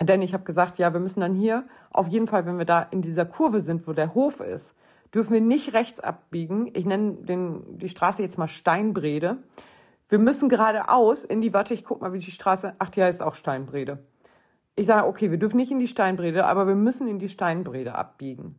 Denn 0.00 0.22
ich 0.22 0.32
habe 0.32 0.44
gesagt, 0.44 0.78
ja, 0.78 0.92
wir 0.92 1.00
müssen 1.00 1.20
dann 1.20 1.34
hier, 1.34 1.64
auf 1.90 2.08
jeden 2.08 2.26
Fall, 2.26 2.46
wenn 2.46 2.58
wir 2.58 2.64
da 2.64 2.82
in 2.82 3.02
dieser 3.02 3.26
Kurve 3.26 3.60
sind, 3.60 3.86
wo 3.86 3.92
der 3.92 4.14
Hof 4.14 4.40
ist, 4.40 4.74
dürfen 5.14 5.34
wir 5.34 5.40
nicht 5.40 5.74
rechts 5.74 6.00
abbiegen. 6.00 6.70
Ich 6.74 6.86
nenne 6.86 7.14
den, 7.14 7.78
die 7.78 7.88
Straße 7.88 8.22
jetzt 8.22 8.38
mal 8.38 8.48
Steinbrede. 8.48 9.38
Wir 10.08 10.18
müssen 10.18 10.48
geradeaus 10.48 11.24
in 11.24 11.40
die, 11.40 11.52
warte, 11.52 11.74
ich 11.74 11.84
guck 11.84 12.00
mal, 12.00 12.12
wie 12.12 12.18
die 12.18 12.30
Straße, 12.30 12.74
ach, 12.78 12.90
die 12.90 13.02
heißt 13.02 13.22
auch 13.22 13.34
Steinbrede. 13.34 13.98
Ich 14.76 14.86
sage, 14.86 15.06
okay, 15.06 15.30
wir 15.30 15.38
dürfen 15.38 15.56
nicht 15.56 15.70
in 15.70 15.78
die 15.78 15.88
Steinbrede, 15.88 16.46
aber 16.46 16.66
wir 16.66 16.74
müssen 16.74 17.08
in 17.08 17.18
die 17.18 17.28
Steinbrede 17.28 17.94
abbiegen. 17.94 18.58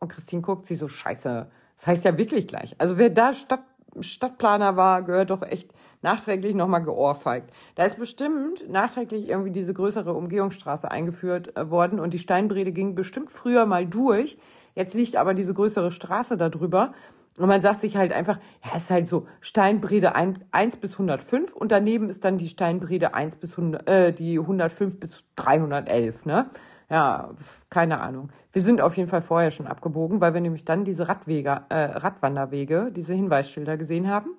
Und 0.00 0.08
Christine 0.08 0.42
guckt 0.42 0.66
sie 0.66 0.74
so, 0.74 0.88
scheiße, 0.88 1.50
das 1.76 1.86
heißt 1.86 2.04
ja 2.04 2.16
wirklich 2.18 2.48
gleich. 2.48 2.74
Also 2.78 2.98
wer 2.98 3.10
da 3.10 3.32
Stadt, 3.32 3.64
Stadtplaner 4.00 4.76
war, 4.76 5.02
gehört 5.02 5.30
doch 5.30 5.42
echt 5.42 5.72
nachträglich 6.02 6.54
nochmal 6.54 6.82
geohrfeigt. 6.82 7.50
Da 7.74 7.84
ist 7.84 7.98
bestimmt 7.98 8.68
nachträglich 8.68 9.28
irgendwie 9.28 9.50
diese 9.50 9.74
größere 9.74 10.12
Umgehungsstraße 10.14 10.90
eingeführt 10.90 11.56
äh, 11.56 11.70
worden 11.70 12.00
und 12.00 12.14
die 12.14 12.18
Steinbrede 12.18 12.72
ging 12.72 12.94
bestimmt 12.94 13.30
früher 13.30 13.66
mal 13.66 13.86
durch. 13.86 14.38
Jetzt 14.74 14.94
liegt 14.94 15.16
aber 15.16 15.34
diese 15.34 15.54
größere 15.54 15.90
Straße 15.90 16.36
da 16.36 16.48
drüber. 16.48 16.92
Und 17.38 17.48
man 17.48 17.60
sagt 17.60 17.80
sich 17.80 17.96
halt 17.96 18.12
einfach, 18.12 18.38
ja, 18.64 18.72
es 18.76 18.84
ist 18.84 18.90
halt 18.90 19.08
so 19.08 19.26
Steinbrede 19.40 20.14
1 20.14 20.76
bis 20.78 20.92
105 20.92 21.54
und 21.54 21.72
daneben 21.72 22.10
ist 22.10 22.24
dann 22.24 22.38
die 22.38 22.48
Steinbrede 22.48 23.14
1 23.14 23.36
bis 23.36 23.56
100, 23.56 23.88
äh, 23.88 24.12
die 24.12 24.38
105 24.38 24.98
bis 24.98 25.24
311, 25.36 26.26
ne? 26.26 26.50
Ja, 26.90 27.30
keine 27.70 28.00
Ahnung. 28.00 28.30
Wir 28.52 28.60
sind 28.60 28.80
auf 28.80 28.96
jeden 28.96 29.08
Fall 29.08 29.22
vorher 29.22 29.52
schon 29.52 29.68
abgebogen, 29.68 30.20
weil 30.20 30.34
wir 30.34 30.40
nämlich 30.40 30.64
dann 30.64 30.84
diese 30.84 31.08
Radwege, 31.08 31.62
äh, 31.68 31.76
Radwanderwege, 31.76 32.90
diese 32.90 33.14
Hinweisschilder 33.14 33.76
gesehen 33.76 34.10
haben 34.10 34.30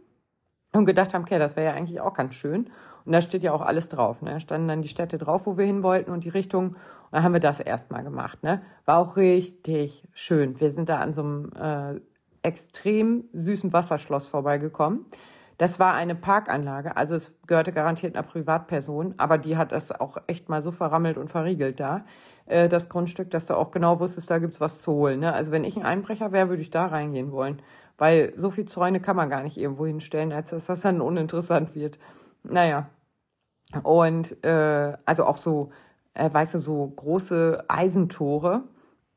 und 0.73 0.85
gedacht 0.85 1.13
haben, 1.13 1.23
okay, 1.23 1.39
das 1.39 1.55
wäre 1.55 1.67
ja 1.67 1.73
eigentlich 1.73 2.01
auch 2.01 2.13
ganz 2.13 2.35
schön. 2.35 2.69
Und 3.05 3.13
da 3.13 3.21
steht 3.21 3.43
ja 3.43 3.53
auch 3.53 3.61
alles 3.61 3.89
drauf. 3.89 4.21
Ne? 4.21 4.31
Da 4.31 4.39
standen 4.39 4.67
dann 4.67 4.81
die 4.81 4.89
Städte 4.89 5.17
drauf, 5.17 5.47
wo 5.47 5.57
wir 5.57 5.65
hin 5.65 5.81
wollten 5.81 6.11
und 6.11 6.23
die 6.23 6.29
Richtung. 6.29 6.67
Und 6.69 6.77
dann 7.11 7.23
haben 7.23 7.33
wir 7.33 7.39
das 7.39 7.59
erstmal 7.59 8.03
gemacht. 8.03 8.43
Ne? 8.43 8.61
War 8.85 8.97
auch 8.97 9.17
richtig 9.17 10.07
schön. 10.11 10.59
Wir 10.59 10.69
sind 10.69 10.89
da 10.89 10.99
an 10.99 11.13
so 11.13 11.21
einem 11.21 11.51
äh, 11.55 12.01
extrem 12.43 13.25
süßen 13.33 13.73
Wasserschloss 13.73 14.27
vorbeigekommen. 14.27 15.05
Das 15.57 15.79
war 15.79 15.93
eine 15.93 16.15
Parkanlage, 16.15 16.97
also 16.97 17.13
es 17.13 17.35
gehörte 17.45 17.71
garantiert 17.71 18.15
einer 18.15 18.27
Privatperson, 18.27 19.13
aber 19.17 19.37
die 19.37 19.57
hat 19.57 19.71
das 19.71 19.91
auch 19.91 20.17
echt 20.25 20.49
mal 20.49 20.61
so 20.61 20.71
verrammelt 20.71 21.17
und 21.17 21.29
verriegelt 21.29 21.79
da, 21.79 22.03
äh, 22.47 22.67
das 22.67 22.89
Grundstück, 22.89 23.29
dass 23.29 23.45
du 23.45 23.55
auch 23.55 23.69
genau 23.69 23.99
wusstest, 23.99 24.31
da 24.31 24.39
gibt's 24.39 24.59
was 24.59 24.81
zu 24.81 24.93
holen. 24.93 25.19
Ne? 25.19 25.31
Also 25.33 25.51
wenn 25.51 25.63
ich 25.63 25.77
ein 25.77 25.85
Einbrecher 25.85 26.31
wäre, 26.31 26.49
würde 26.49 26.63
ich 26.63 26.71
da 26.71 26.87
reingehen 26.87 27.31
wollen, 27.31 27.61
weil 27.99 28.33
so 28.35 28.49
viel 28.49 28.65
Zäune 28.65 29.01
kann 29.01 29.15
man 29.15 29.29
gar 29.29 29.43
nicht 29.43 29.57
irgendwo 29.57 29.85
hinstellen, 29.85 30.31
als 30.31 30.49
dass 30.49 30.65
das 30.65 30.81
dann 30.81 30.99
uninteressant 30.99 31.75
wird. 31.75 31.99
Naja, 32.41 32.89
und 33.83 34.43
äh, 34.43 34.97
also 35.05 35.25
auch 35.25 35.37
so, 35.37 35.69
äh, 36.13 36.31
weißt 36.31 36.55
du, 36.55 36.57
so 36.59 36.87
große 36.87 37.65
Eisentore. 37.67 38.63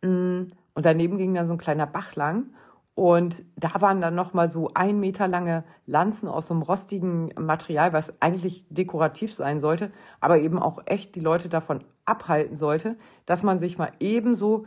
Mm, 0.03 0.53
und 0.75 0.87
daneben 0.87 1.19
ging 1.19 1.35
da 1.35 1.47
so 1.47 1.53
ein 1.53 1.59
kleiner 1.59 1.87
Bach 1.87 2.15
lang. 2.15 2.51
Und 2.95 3.45
da 3.57 3.81
waren 3.81 4.01
dann 4.01 4.15
nochmal 4.15 4.49
so 4.49 4.71
ein 4.75 5.01
Meter 5.01 5.27
lange 5.27 5.65
Lanzen 5.87 6.29
aus 6.29 6.47
so 6.47 6.55
einem 6.55 6.63
rostigen 6.63 7.35
Material, 7.37 7.93
was 7.93 8.23
eigentlich 8.23 8.67
dekorativ 8.69 9.35
sein 9.35 9.59
sollte, 9.59 9.91
aber 10.21 10.39
eben 10.39 10.61
auch 10.61 10.79
echt 10.87 11.17
die 11.17 11.21
Leute 11.21 11.49
davon 11.49 11.83
abhalten 12.05 12.55
sollte, 12.55 12.97
dass 13.27 13.43
man 13.43 13.59
sich 13.59 13.79
mal 13.79 13.91
ebenso 13.99 14.67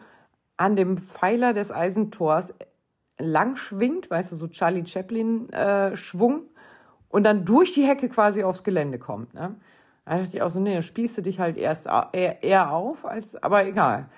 an 0.58 0.76
dem 0.76 0.98
Pfeiler 0.98 1.54
des 1.54 1.72
Eisentors 1.72 2.54
lang 3.18 3.56
schwingt, 3.56 4.12
weißt 4.12 4.32
du, 4.32 4.36
so 4.36 4.48
Charlie 4.48 4.86
Chaplin 4.86 5.50
äh, 5.50 5.96
Schwung 5.96 6.44
und 7.10 7.24
dann 7.24 7.46
durch 7.46 7.74
die 7.74 7.84
Hecke 7.84 8.10
quasi 8.10 8.44
aufs 8.44 8.64
Gelände 8.64 9.00
kommt. 9.00 9.34
Ne? 9.34 9.56
Da 10.06 10.18
dachte 10.18 10.38
ich 10.38 10.42
auch 10.42 10.52
so, 10.52 10.60
nee, 10.60 10.82
spielst 10.82 11.18
du 11.18 11.22
dich 11.22 11.40
halt 11.40 11.58
erst 11.58 11.88
eher 12.14 12.72
auf, 12.72 13.06
als, 13.06 13.42
aber 13.42 13.66
egal. 13.66 14.10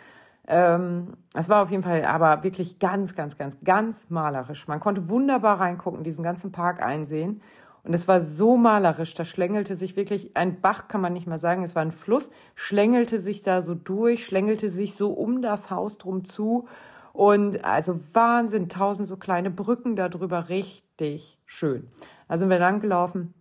Ähm, 0.49 1.13
es 1.35 1.47
war 1.47 1.61
auf 1.61 1.69
jeden 1.69 1.83
Fall 1.83 2.03
aber 2.05 2.43
wirklich 2.43 2.79
ganz, 2.79 3.15
ganz, 3.15 3.37
ganz, 3.37 3.57
ganz 3.63 4.09
malerisch. 4.09 4.67
Man 4.67 4.79
konnte 4.79 5.07
wunderbar 5.07 5.59
reingucken, 5.59 6.03
diesen 6.03 6.23
ganzen 6.23 6.51
Park 6.51 6.81
einsehen. 6.81 7.41
Und 7.83 7.93
es 7.93 8.07
war 8.07 8.19
so 8.19 8.57
malerisch, 8.57 9.13
da 9.13 9.23
schlängelte 9.23 9.75
sich 9.75 9.95
wirklich, 9.95 10.35
ein 10.35 10.59
Bach 10.59 10.87
kann 10.87 11.01
man 11.01 11.13
nicht 11.13 11.27
mal 11.27 11.37
sagen, 11.37 11.63
es 11.63 11.75
war 11.75 11.83
ein 11.83 11.91
Fluss, 11.91 12.29
schlängelte 12.55 13.19
sich 13.19 13.41
da 13.41 13.61
so 13.61 13.73
durch, 13.73 14.25
schlängelte 14.25 14.69
sich 14.69 14.95
so 14.95 15.11
um 15.11 15.41
das 15.41 15.69
Haus 15.69 15.97
drum 15.97 16.25
zu. 16.25 16.67
Und 17.13 17.63
also 17.63 17.99
Wahnsinn, 18.13 18.69
tausend 18.69 19.07
so 19.07 19.17
kleine 19.17 19.51
Brücken 19.51 19.95
darüber, 19.95 20.49
richtig 20.49 21.39
schön. 21.45 21.87
Da 22.27 22.37
sind 22.37 22.49
wir 22.49 22.59
lang 22.59 22.79
gelaufen. 22.79 23.33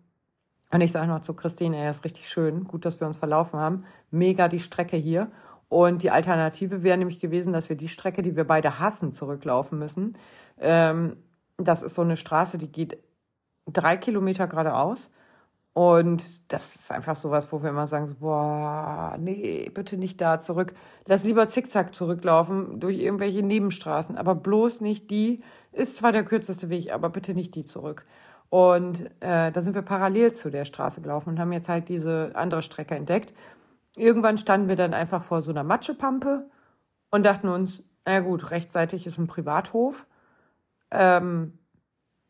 Und 0.71 0.83
ich 0.83 0.93
sage 0.93 1.09
noch 1.09 1.21
zu 1.21 1.33
Christine, 1.33 1.79
er 1.79 1.91
ist 1.91 2.05
richtig 2.05 2.29
schön, 2.29 2.65
gut, 2.65 2.85
dass 2.85 3.01
wir 3.01 3.07
uns 3.07 3.17
verlaufen 3.17 3.59
haben. 3.59 3.85
Mega 4.11 4.49
die 4.49 4.61
Strecke 4.61 4.99
hier. 4.99 5.31
Und 5.69 6.03
die 6.03 6.11
Alternative 6.11 6.83
wäre 6.83 6.97
nämlich 6.97 7.21
gewesen, 7.21 7.53
dass 7.53 7.69
wir 7.69 7.77
die 7.77 7.89
Strecke, 7.89 8.23
die 8.23 8.37
wir 8.37 8.45
beide 8.45 8.79
hassen, 8.79 9.13
zurücklaufen 9.13 9.79
müssen. 9.79 10.17
Ähm, 10.59 11.17
das 11.59 11.83
ist 11.83 11.95
so 11.95 12.03
eine 12.03 12.17
Straße, 12.17 12.57
die 12.59 12.73
geht 12.73 12.99
drei 13.67 13.97
Kilometer 13.97 14.47
geradeaus. 14.47 15.11
Und 15.75 16.53
das 16.53 16.75
ist 16.75 16.91
einfach 16.91 17.15
sowas, 17.15 17.53
wo 17.53 17.63
wir 17.63 17.71
immer 17.71 17.87
sagen, 17.87 18.09
so, 18.09 18.15
boah, 18.17 19.17
nee, 19.21 19.71
bitte 19.73 19.97
nicht 19.97 20.21
da 20.21 20.41
zurück. 20.41 20.75
Lass 21.07 21.23
lieber 21.23 21.47
zickzack 21.47 21.95
zurücklaufen 21.95 22.81
durch 22.81 22.99
irgendwelche 22.99 23.45
Nebenstraßen, 23.45 24.19
aber 24.19 24.35
bloß 24.35 24.81
nicht 24.81 25.11
die. 25.11 25.41
Ist 25.71 25.97
zwar 25.97 26.11
der 26.11 26.25
kürzeste 26.25 26.69
Weg, 26.69 26.93
aber 26.93 27.11
bitte 27.11 27.33
nicht 27.35 27.55
die 27.55 27.65
zurück. 27.65 28.07
Und 28.51 29.03
äh, 29.21 29.53
da 29.53 29.61
sind 29.61 29.75
wir 29.75 29.83
parallel 29.83 30.33
zu 30.33 30.51
der 30.51 30.65
Straße 30.65 31.01
gelaufen 31.01 31.31
und 31.31 31.39
haben 31.39 31.53
jetzt 31.53 31.69
halt 31.69 31.89
diese 31.89 32.33
andere 32.35 32.63
Strecke 32.63 32.97
entdeckt. 32.97 33.33
Irgendwann 33.99 34.39
standen 34.39 34.69
wir 34.69 34.77
dann 34.77 34.95
einfach 34.95 35.23
vor 35.23 35.43
so 35.43 35.51
einer 35.51 35.65
Matschepampe 35.65 36.49
und 37.11 37.27
dachten 37.27 37.49
uns, 37.49 37.83
na 38.05 38.21
gut, 38.21 38.51
rechtzeitig 38.51 39.07
ist 39.07 39.19
ein 39.19 39.27
Privathof. 39.27 40.07
Ähm, 40.91 41.59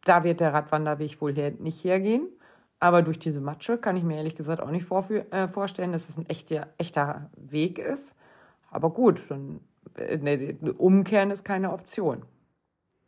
da 0.05 0.25
wird 0.25 0.41
der 0.41 0.53
Radwanderweg 0.53 1.21
wohl 1.21 1.35
her 1.35 1.53
nicht 1.59 1.85
hergehen. 1.85 2.29
Aber 2.81 3.03
durch 3.03 3.19
diese 3.19 3.41
Matsche 3.41 3.77
kann 3.79 3.97
ich 3.97 4.05
mir 4.05 4.17
ehrlich 4.17 4.37
gesagt 4.37 4.61
auch 4.61 4.71
nicht 4.71 4.91
äh, 4.91 5.49
vorstellen, 5.49 5.93
dass 5.93 6.09
es 6.09 6.17
ein 6.17 6.27
echter, 6.27 6.69
echter 6.79 7.31
Weg 7.37 7.79
ist. 7.79 8.15
Aber 8.71 8.91
gut, 8.91 9.21
dann 9.31 9.61
äh, 9.97 10.17
ne, 10.17 10.57
umkehren 10.75 11.31
ist 11.31 11.45
keine 11.45 11.73
Option. 11.73 12.23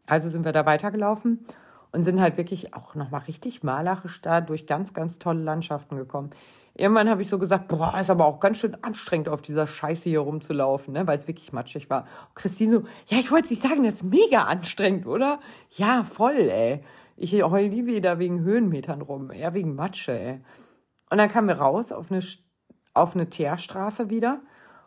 Also 0.06 0.28
sind 0.28 0.44
wir 0.44 0.52
da 0.52 0.66
weitergelaufen 0.66 1.46
und 1.92 2.02
sind 2.02 2.20
halt 2.20 2.36
wirklich 2.36 2.74
auch 2.74 2.94
nochmal 2.94 3.22
richtig 3.22 3.62
malerisch 3.62 4.20
da 4.22 4.40
durch 4.40 4.66
ganz, 4.66 4.92
ganz 4.92 5.18
tolle 5.18 5.42
Landschaften 5.42 5.96
gekommen. 5.96 6.30
Irgendwann 6.74 7.10
habe 7.10 7.20
ich 7.20 7.28
so 7.28 7.38
gesagt, 7.38 7.68
boah, 7.68 7.98
ist 8.00 8.10
aber 8.10 8.24
auch 8.24 8.40
ganz 8.40 8.58
schön 8.58 8.76
anstrengend, 8.82 9.28
auf 9.28 9.42
dieser 9.42 9.66
Scheiße 9.66 10.08
hier 10.08 10.20
rumzulaufen, 10.20 10.94
ne, 10.94 11.06
weil 11.06 11.16
es 11.18 11.28
wirklich 11.28 11.52
matschig 11.52 11.90
war. 11.90 12.02
Und 12.28 12.36
Christine 12.36 12.70
so, 12.70 12.84
ja, 13.08 13.18
ich 13.18 13.30
wollte 13.30 13.48
nicht 13.48 13.62
sagen, 13.62 13.84
das 13.84 13.96
ist 13.96 14.04
mega 14.04 14.44
anstrengend, 14.44 15.06
oder? 15.06 15.40
Ja, 15.76 16.04
voll, 16.04 16.48
ey. 16.48 16.82
Ich 17.16 17.34
heul 17.42 17.68
nie 17.68 17.86
wieder 17.86 18.18
wegen 18.18 18.40
Höhenmetern 18.40 19.02
rum, 19.02 19.30
eher 19.30 19.52
wegen 19.52 19.74
Matsche, 19.74 20.18
ey. 20.18 20.40
Und 21.10 21.18
dann 21.18 21.28
kamen 21.28 21.48
wir 21.48 21.58
raus 21.58 21.92
auf 21.92 22.10
eine, 22.10 22.22
auf 22.94 23.14
eine 23.14 23.28
Teerstraße 23.28 24.08
wieder. 24.08 24.40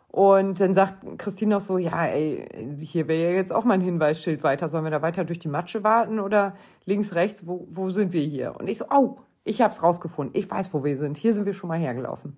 Und 0.08 0.60
dann 0.60 0.74
sagt 0.74 1.18
Christine 1.18 1.56
noch 1.56 1.60
so, 1.60 1.76
ja, 1.76 2.06
ey, 2.06 2.46
hier 2.80 3.08
wäre 3.08 3.32
ja 3.32 3.36
jetzt 3.36 3.52
auch 3.52 3.64
mal 3.64 3.74
ein 3.74 3.80
Hinweisschild 3.80 4.42
weiter. 4.44 4.68
Sollen 4.68 4.84
wir 4.84 4.92
da 4.92 5.02
weiter 5.02 5.24
durch 5.24 5.40
die 5.40 5.48
Matsche 5.48 5.82
warten 5.82 6.20
oder 6.20 6.54
links, 6.84 7.14
rechts? 7.16 7.48
Wo, 7.48 7.66
wo 7.68 7.90
sind 7.90 8.12
wir 8.12 8.22
hier? 8.22 8.54
Und 8.58 8.68
ich 8.68 8.78
so, 8.78 8.86
oh, 8.90 9.18
ich 9.44 9.60
habe 9.60 9.72
es 9.72 9.82
rausgefunden. 9.82 10.34
Ich 10.38 10.50
weiß, 10.50 10.74
wo 10.74 10.84
wir 10.84 10.98
sind. 10.98 11.16
Hier 11.16 11.32
sind 11.34 11.46
wir 11.46 11.52
schon 11.52 11.68
mal 11.68 11.78
hergelaufen. 11.78 12.36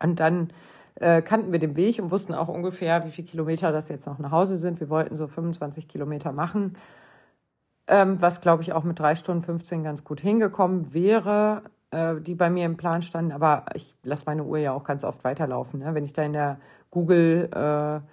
Und 0.00 0.20
dann 0.20 0.52
äh, 0.96 1.22
kannten 1.22 1.52
wir 1.52 1.58
den 1.58 1.76
Weg 1.76 1.98
und 2.00 2.10
wussten 2.10 2.34
auch 2.34 2.48
ungefähr, 2.48 3.04
wie 3.04 3.10
viele 3.10 3.28
Kilometer 3.28 3.72
das 3.72 3.88
jetzt 3.88 4.06
noch 4.06 4.18
nach 4.18 4.30
Hause 4.30 4.56
sind. 4.56 4.80
Wir 4.80 4.90
wollten 4.90 5.16
so 5.16 5.26
25 5.26 5.88
Kilometer 5.88 6.32
machen, 6.32 6.76
ähm, 7.86 8.20
was, 8.20 8.40
glaube 8.40 8.62
ich, 8.62 8.72
auch 8.72 8.84
mit 8.84 8.98
drei 8.98 9.14
Stunden 9.14 9.42
15 9.42 9.84
ganz 9.84 10.04
gut 10.04 10.20
hingekommen 10.20 10.92
wäre, 10.92 11.62
äh, 11.90 12.16
die 12.20 12.34
bei 12.34 12.50
mir 12.50 12.66
im 12.66 12.76
Plan 12.76 13.02
standen. 13.02 13.32
Aber 13.32 13.66
ich 13.74 13.94
lasse 14.02 14.24
meine 14.26 14.44
Uhr 14.44 14.58
ja 14.58 14.72
auch 14.72 14.84
ganz 14.84 15.04
oft 15.04 15.24
weiterlaufen. 15.24 15.80
Ne? 15.80 15.94
Wenn 15.94 16.04
ich 16.04 16.12
da 16.12 16.22
in 16.22 16.32
der 16.32 16.58
Google... 16.90 17.48
Äh, 17.52 18.08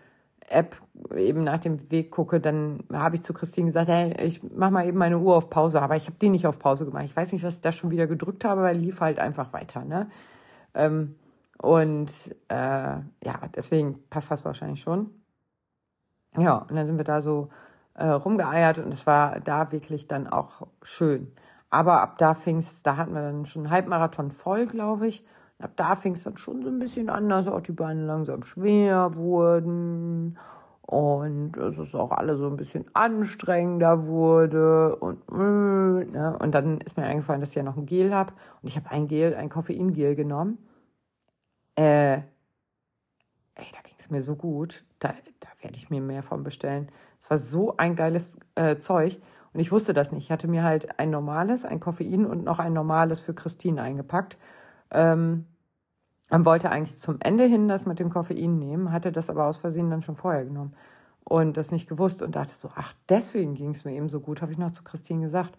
App 0.50 0.78
eben 1.16 1.44
nach 1.44 1.60
dem 1.60 1.92
Weg 1.92 2.12
gucke, 2.12 2.40
dann 2.40 2.84
habe 2.92 3.16
ich 3.16 3.24
zu 3.24 3.34
Christine 3.34 3.68
gesagt, 3.68 3.88
hey, 3.88 4.16
ich 4.22 4.44
mache 4.44 4.72
mal 4.72 4.86
eben 4.86 4.98
meine 4.98 5.20
Uhr 5.20 5.36
auf 5.36 5.50
Pause, 5.50 5.82
aber 5.82 5.96
ich 5.96 6.08
habe 6.08 6.18
die 6.22 6.30
nicht 6.30 6.48
auf 6.48 6.60
Pause 6.60 6.86
gemacht. 6.86 7.06
Ich 7.06 7.16
weiß 7.16 7.32
nicht, 7.32 7.44
was 7.44 7.56
ich 7.56 7.62
da 7.62 7.72
schon 7.72 7.92
wieder 7.92 8.08
gedrückt 8.08 8.46
habe, 8.46 8.62
weil 8.62 8.78
lief 8.78 9.02
halt 9.02 9.20
einfach 9.20 9.54
weiter. 9.54 9.84
Ne? 9.86 10.10
Ähm, 10.74 11.16
und 11.58 12.36
äh, 12.50 12.56
ja, 12.56 13.40
deswegen 13.56 14.00
passt 14.10 14.32
das 14.32 14.46
wahrscheinlich 14.46 14.82
schon. 14.82 15.12
Ja, 16.38 16.58
und 16.58 16.76
dann 16.76 16.86
sind 16.86 16.98
wir 16.98 17.04
da 17.04 17.22
so 17.22 17.50
äh, 17.94 18.08
rumgeeiert 18.08 18.80
und 18.80 18.94
es 18.94 19.06
war 19.06 19.40
da 19.40 19.72
wirklich 19.72 20.08
dann 20.08 20.28
auch 20.28 20.68
schön. 20.82 21.34
Aber 21.70 22.02
ab 22.02 22.18
da 22.18 22.34
fing's, 22.34 22.84
da 22.84 22.98
hatten 22.98 23.14
wir 23.14 23.22
dann 23.22 23.46
schon 23.46 23.64
einen 23.64 23.72
Halbmarathon 23.72 24.32
voll, 24.32 24.66
glaube 24.66 25.08
ich. 25.08 25.26
Ab 25.62 25.72
da 25.76 25.96
fing 25.96 26.14
es 26.14 26.24
dann 26.24 26.38
schon 26.38 26.64
so 26.64 26.70
ein 26.70 26.80
bisschen 26.80 27.10
an, 27.10 27.30
dass 27.30 27.48
auch 27.48 27.62
die 27.62 27.72
Beine 27.72 28.06
langsam 28.06 28.44
schwer 28.44 29.16
wurden 29.16 30.38
und 30.92 31.56
es 31.56 31.96
auch 31.96 32.12
alle 32.12 32.36
so 32.36 32.48
ein 32.48 32.58
bisschen 32.58 32.86
anstrengender 32.94 34.08
wurde 34.08 34.96
und 34.98 35.32
ne? 35.32 36.38
und 36.38 36.52
dann 36.54 36.82
ist 36.82 36.98
mir 36.98 37.06
eingefallen, 37.06 37.40
dass 37.40 37.52
ich 37.52 37.56
ja 37.56 37.64
noch 37.64 37.78
ein 37.78 37.86
Gel 37.86 38.14
habe 38.14 38.34
und 38.62 38.68
ich 38.68 38.76
habe 38.76 38.92
ein 38.92 39.08
Gel, 39.08 39.34
ein 39.36 39.48
Koffeingel 39.48 40.16
genommen. 40.16 40.58
Äh, 41.78 42.16
ey, 42.16 42.24
da 43.56 43.82
ging 43.84 43.96
es 43.98 44.10
mir 44.10 44.22
so 44.22 44.36
gut, 44.36 44.84
da, 45.00 45.14
da 45.40 45.48
werde 45.62 45.78
ich 45.78 45.90
mir 45.90 46.02
mehr 46.02 46.24
von 46.24 46.44
bestellen. 46.44 46.92
Es 47.20 47.30
war 47.30 47.38
so 47.38 47.78
ein 47.78 47.96
geiles 47.96 48.38
äh, 48.56 48.76
Zeug 48.76 49.22
und 49.54 49.60
ich 49.60 49.72
wusste 49.72 49.94
das 49.94 50.12
nicht. 50.12 50.26
Ich 50.26 50.32
hatte 50.32 50.50
mir 50.50 50.64
halt 50.64 51.00
ein 51.00 51.10
normales, 51.10 51.64
ein 51.64 51.80
Koffein 51.80 52.26
und 52.26 52.44
noch 52.44 52.60
ein 52.60 52.74
normales 52.74 53.22
für 53.22 53.34
Christine 53.34 53.82
eingepackt. 53.82 54.38
Ähm, 54.92 55.46
man 56.32 56.46
wollte 56.46 56.72
eigentlich 56.72 56.98
zum 56.98 57.18
Ende 57.20 57.44
hin 57.44 57.68
das 57.68 57.86
mit 57.86 58.00
dem 58.00 58.10
Koffein 58.10 58.58
nehmen, 58.58 58.92
hatte 58.92 59.12
das 59.12 59.30
aber 59.30 59.46
aus 59.46 59.58
Versehen 59.58 59.90
dann 59.92 60.02
schon 60.02 60.16
vorher 60.16 60.46
genommen 60.46 60.74
und 61.26 61.58
das 61.58 61.72
nicht 61.72 61.90
gewusst 61.90 62.24
und 62.24 62.36
dachte 62.36 62.54
so, 62.54 62.70
ach, 62.76 62.94
deswegen 63.10 63.54
ging 63.54 63.72
es 63.72 63.86
mir 63.86 63.94
eben 63.94 64.10
so 64.10 64.22
gut, 64.22 64.42
habe 64.42 64.52
ich 64.52 64.58
noch 64.58 64.72
zu 64.72 64.84
Christine 64.84 65.22
gesagt. 65.24 65.58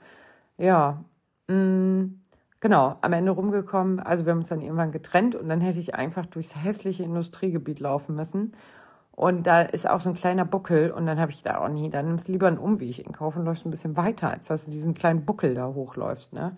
Ja, 0.58 1.04
mh, 1.48 1.56
mm, 1.56 2.20
genau, 2.60 2.96
am 3.02 3.12
Ende 3.12 3.32
rumgekommen, 3.32 4.00
also 4.00 4.24
wir 4.24 4.32
haben 4.32 4.38
uns 4.38 4.48
dann 4.48 4.62
irgendwann 4.62 4.92
getrennt 4.92 5.34
und 5.34 5.48
dann 5.48 5.60
hätte 5.60 5.78
ich 5.78 5.94
einfach 5.94 6.26
durchs 6.26 6.56
hässliche 6.64 7.02
Industriegebiet 7.04 7.80
laufen 7.80 8.16
müssen. 8.16 8.54
Und 9.12 9.46
da 9.46 9.62
ist 9.62 9.88
auch 9.88 10.00
so 10.00 10.08
ein 10.08 10.14
kleiner 10.14 10.46
Buckel 10.46 10.90
und 10.90 11.06
dann 11.06 11.20
habe 11.20 11.32
ich 11.32 11.42
da, 11.42 11.62
oh 11.64 11.68
nee, 11.68 11.90
dann 11.90 12.06
nimmst 12.06 12.28
du 12.28 12.32
lieber 12.32 12.48
einen 12.48 12.58
Umweg 12.58 12.98
in 12.98 13.12
Kauf 13.12 13.36
und 13.36 13.44
läufst 13.44 13.66
ein 13.66 13.70
bisschen 13.70 13.96
weiter, 13.96 14.30
als 14.30 14.46
dass 14.46 14.64
du 14.64 14.70
diesen 14.70 14.94
kleinen 14.94 15.26
Buckel 15.26 15.54
da 15.54 15.66
hochläufst, 15.68 16.32
ne? 16.32 16.56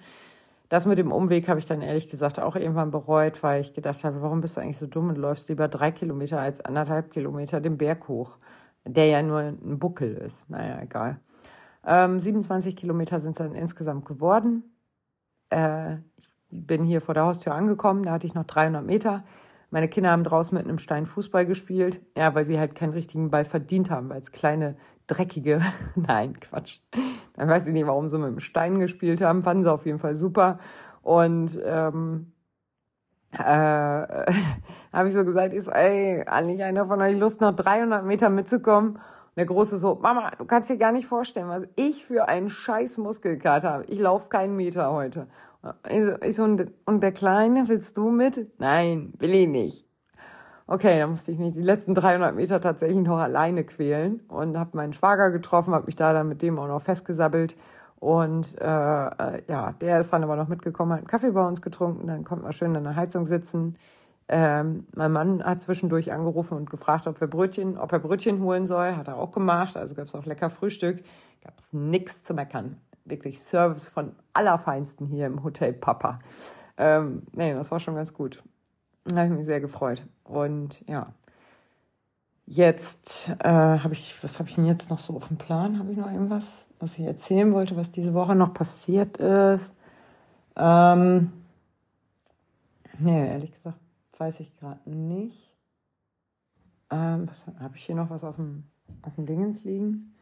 Das 0.74 0.86
mit 0.86 0.98
dem 0.98 1.12
Umweg 1.12 1.48
habe 1.48 1.60
ich 1.60 1.66
dann 1.66 1.82
ehrlich 1.82 2.08
gesagt 2.08 2.40
auch 2.40 2.56
irgendwann 2.56 2.90
bereut, 2.90 3.44
weil 3.44 3.60
ich 3.60 3.74
gedacht 3.74 4.02
habe, 4.02 4.22
warum 4.22 4.40
bist 4.40 4.56
du 4.56 4.60
eigentlich 4.60 4.76
so 4.76 4.88
dumm 4.88 5.10
und 5.10 5.18
läufst 5.18 5.48
lieber 5.48 5.68
drei 5.68 5.92
Kilometer 5.92 6.40
als 6.40 6.60
anderthalb 6.60 7.12
Kilometer 7.12 7.60
den 7.60 7.78
Berg 7.78 8.08
hoch, 8.08 8.38
der 8.84 9.06
ja 9.06 9.22
nur 9.22 9.38
ein 9.38 9.78
Buckel 9.78 10.16
ist. 10.16 10.50
Naja, 10.50 10.82
egal. 10.82 11.20
Ähm, 11.86 12.18
27 12.18 12.74
Kilometer 12.74 13.20
sind 13.20 13.30
es 13.30 13.38
dann 13.38 13.54
insgesamt 13.54 14.04
geworden. 14.04 14.64
Äh, 15.50 15.98
ich 16.16 16.28
bin 16.50 16.82
hier 16.82 17.00
vor 17.00 17.14
der 17.14 17.26
Haustür 17.26 17.54
angekommen, 17.54 18.02
da 18.02 18.10
hatte 18.10 18.26
ich 18.26 18.34
noch 18.34 18.42
300 18.42 18.84
Meter. 18.84 19.22
Meine 19.70 19.86
Kinder 19.86 20.10
haben 20.10 20.24
draußen 20.24 20.58
mit 20.58 20.66
einem 20.66 20.78
Stein 20.78 21.06
Fußball 21.06 21.46
gespielt. 21.46 22.00
Ja, 22.16 22.34
weil 22.34 22.44
sie 22.44 22.58
halt 22.58 22.74
keinen 22.74 22.94
richtigen 22.94 23.30
Ball 23.30 23.44
verdient 23.44 23.90
haben, 23.90 24.08
weil 24.08 24.20
es 24.20 24.32
kleine, 24.32 24.74
dreckige, 25.06 25.60
nein, 25.94 26.38
Quatsch. 26.40 26.80
Dann 27.36 27.48
weiß 27.48 27.66
ich 27.66 27.72
nicht, 27.72 27.86
warum 27.86 28.10
sie 28.10 28.18
mit 28.18 28.28
einem 28.28 28.40
Stein 28.40 28.78
gespielt 28.78 29.20
haben. 29.20 29.42
Fanden 29.42 29.64
sie 29.64 29.72
auf 29.72 29.86
jeden 29.86 29.98
Fall 29.98 30.14
super. 30.14 30.58
Und 31.02 31.58
ähm, 31.64 32.32
äh, 33.32 33.38
habe 34.92 35.08
ich 35.08 35.14
so 35.14 35.24
gesagt, 35.24 35.60
so, 35.62 35.70
ey, 35.70 36.24
nicht 36.44 36.62
einer 36.62 36.86
von 36.86 37.00
euch 37.00 37.18
Lust, 37.18 37.40
noch 37.40 37.54
300 37.54 38.04
Meter 38.04 38.30
mitzukommen? 38.30 38.96
Und 38.96 39.36
der 39.36 39.46
Große 39.46 39.78
so, 39.78 39.96
Mama, 39.96 40.30
du 40.38 40.44
kannst 40.44 40.70
dir 40.70 40.76
gar 40.76 40.92
nicht 40.92 41.06
vorstellen, 41.06 41.48
was 41.48 41.64
ich 41.76 42.04
für 42.06 42.28
einen 42.28 42.48
scheiß 42.48 42.98
Muskelkater 42.98 43.72
habe. 43.72 43.84
Ich 43.86 43.98
laufe 43.98 44.28
keinen 44.28 44.56
Meter 44.56 44.92
heute. 44.92 45.26
Ich 46.22 46.36
so, 46.36 46.44
und 46.44 47.00
der 47.02 47.12
Kleine, 47.12 47.68
willst 47.68 47.96
du 47.96 48.10
mit? 48.10 48.58
Nein, 48.60 49.14
will 49.18 49.34
ich 49.34 49.48
nicht. 49.48 49.88
Okay, 50.66 50.98
dann 50.98 51.10
musste 51.10 51.32
ich 51.32 51.38
mich 51.38 51.54
die 51.54 51.62
letzten 51.62 51.94
300 51.94 52.34
Meter 52.34 52.60
tatsächlich 52.60 52.98
noch 52.98 53.18
alleine 53.18 53.64
quälen 53.64 54.20
und 54.28 54.58
habe 54.58 54.76
meinen 54.76 54.94
Schwager 54.94 55.30
getroffen, 55.30 55.74
habe 55.74 55.86
mich 55.86 55.96
da 55.96 56.12
dann 56.12 56.28
mit 56.28 56.40
dem 56.40 56.58
auch 56.58 56.68
noch 56.68 56.80
festgesabbelt. 56.80 57.56
Und 58.00 58.58
äh, 58.60 58.64
äh, 58.64 59.42
ja, 59.48 59.72
der 59.72 60.00
ist 60.00 60.12
dann 60.12 60.24
aber 60.24 60.36
noch 60.36 60.48
mitgekommen, 60.48 60.92
hat 60.92 60.98
einen 60.98 61.06
Kaffee 61.06 61.32
bei 61.32 61.46
uns 61.46 61.62
getrunken, 61.62 62.06
dann 62.06 62.24
konnte 62.24 62.44
man 62.44 62.52
schön 62.52 62.74
in 62.74 62.84
der 62.84 62.96
Heizung 62.96 63.26
sitzen. 63.26 63.74
Ähm, 64.28 64.86
mein 64.94 65.12
Mann 65.12 65.44
hat 65.44 65.60
zwischendurch 65.60 66.12
angerufen 66.12 66.56
und 66.56 66.70
gefragt, 66.70 67.06
ob 67.06 67.20
wir 67.20 67.28
Brötchen, 67.28 67.76
ob 67.76 67.92
er 67.92 67.98
Brötchen 67.98 68.42
holen 68.42 68.66
soll. 68.66 68.96
Hat 68.96 69.08
er 69.08 69.16
auch 69.16 69.32
gemacht. 69.32 69.76
Also 69.76 69.94
gab 69.94 70.08
es 70.08 70.14
auch 70.14 70.24
lecker 70.24 70.48
Frühstück. 70.48 71.04
Gab 71.42 71.58
es 71.58 71.74
nichts 71.74 72.22
zu 72.22 72.32
meckern 72.32 72.78
wirklich 73.04 73.40
Service 73.40 73.88
von 73.88 74.14
allerfeinsten 74.32 75.06
hier 75.06 75.26
im 75.26 75.44
Hotel 75.44 75.72
Papa. 75.72 76.18
Ähm, 76.76 77.22
nee, 77.32 77.52
das 77.52 77.70
war 77.70 77.80
schon 77.80 77.94
ganz 77.94 78.12
gut. 78.12 78.42
Da 79.04 79.16
habe 79.16 79.28
ich 79.28 79.38
mich 79.38 79.46
sehr 79.46 79.60
gefreut. 79.60 80.02
Und 80.24 80.86
ja, 80.88 81.12
jetzt 82.46 83.30
äh, 83.40 83.48
habe 83.48 83.92
ich, 83.92 84.22
was 84.22 84.38
habe 84.38 84.48
ich 84.48 84.54
denn 84.54 84.66
jetzt 84.66 84.90
noch 84.90 84.98
so 84.98 85.14
auf 85.16 85.28
dem 85.28 85.38
Plan? 85.38 85.78
Habe 85.78 85.92
ich 85.92 85.98
noch 85.98 86.10
irgendwas, 86.10 86.66
was 86.80 86.98
ich 86.98 87.04
erzählen 87.04 87.52
wollte, 87.52 87.76
was 87.76 87.90
diese 87.90 88.14
Woche 88.14 88.34
noch 88.34 88.52
passiert 88.54 89.18
ist? 89.18 89.76
Ähm, 90.56 91.32
nee, 92.98 93.28
ehrlich 93.28 93.52
gesagt, 93.52 93.78
weiß 94.18 94.40
ich 94.40 94.56
gerade 94.56 94.90
nicht. 94.90 95.52
Ähm, 96.90 97.28
habe 97.60 97.76
ich 97.76 97.84
hier 97.84 97.94
noch 97.94 98.10
was 98.10 98.24
auf 98.24 98.36
dem, 98.36 98.64
auf 99.02 99.14
dem 99.14 99.26
Dingens 99.26 99.64
liegen? 99.64 100.14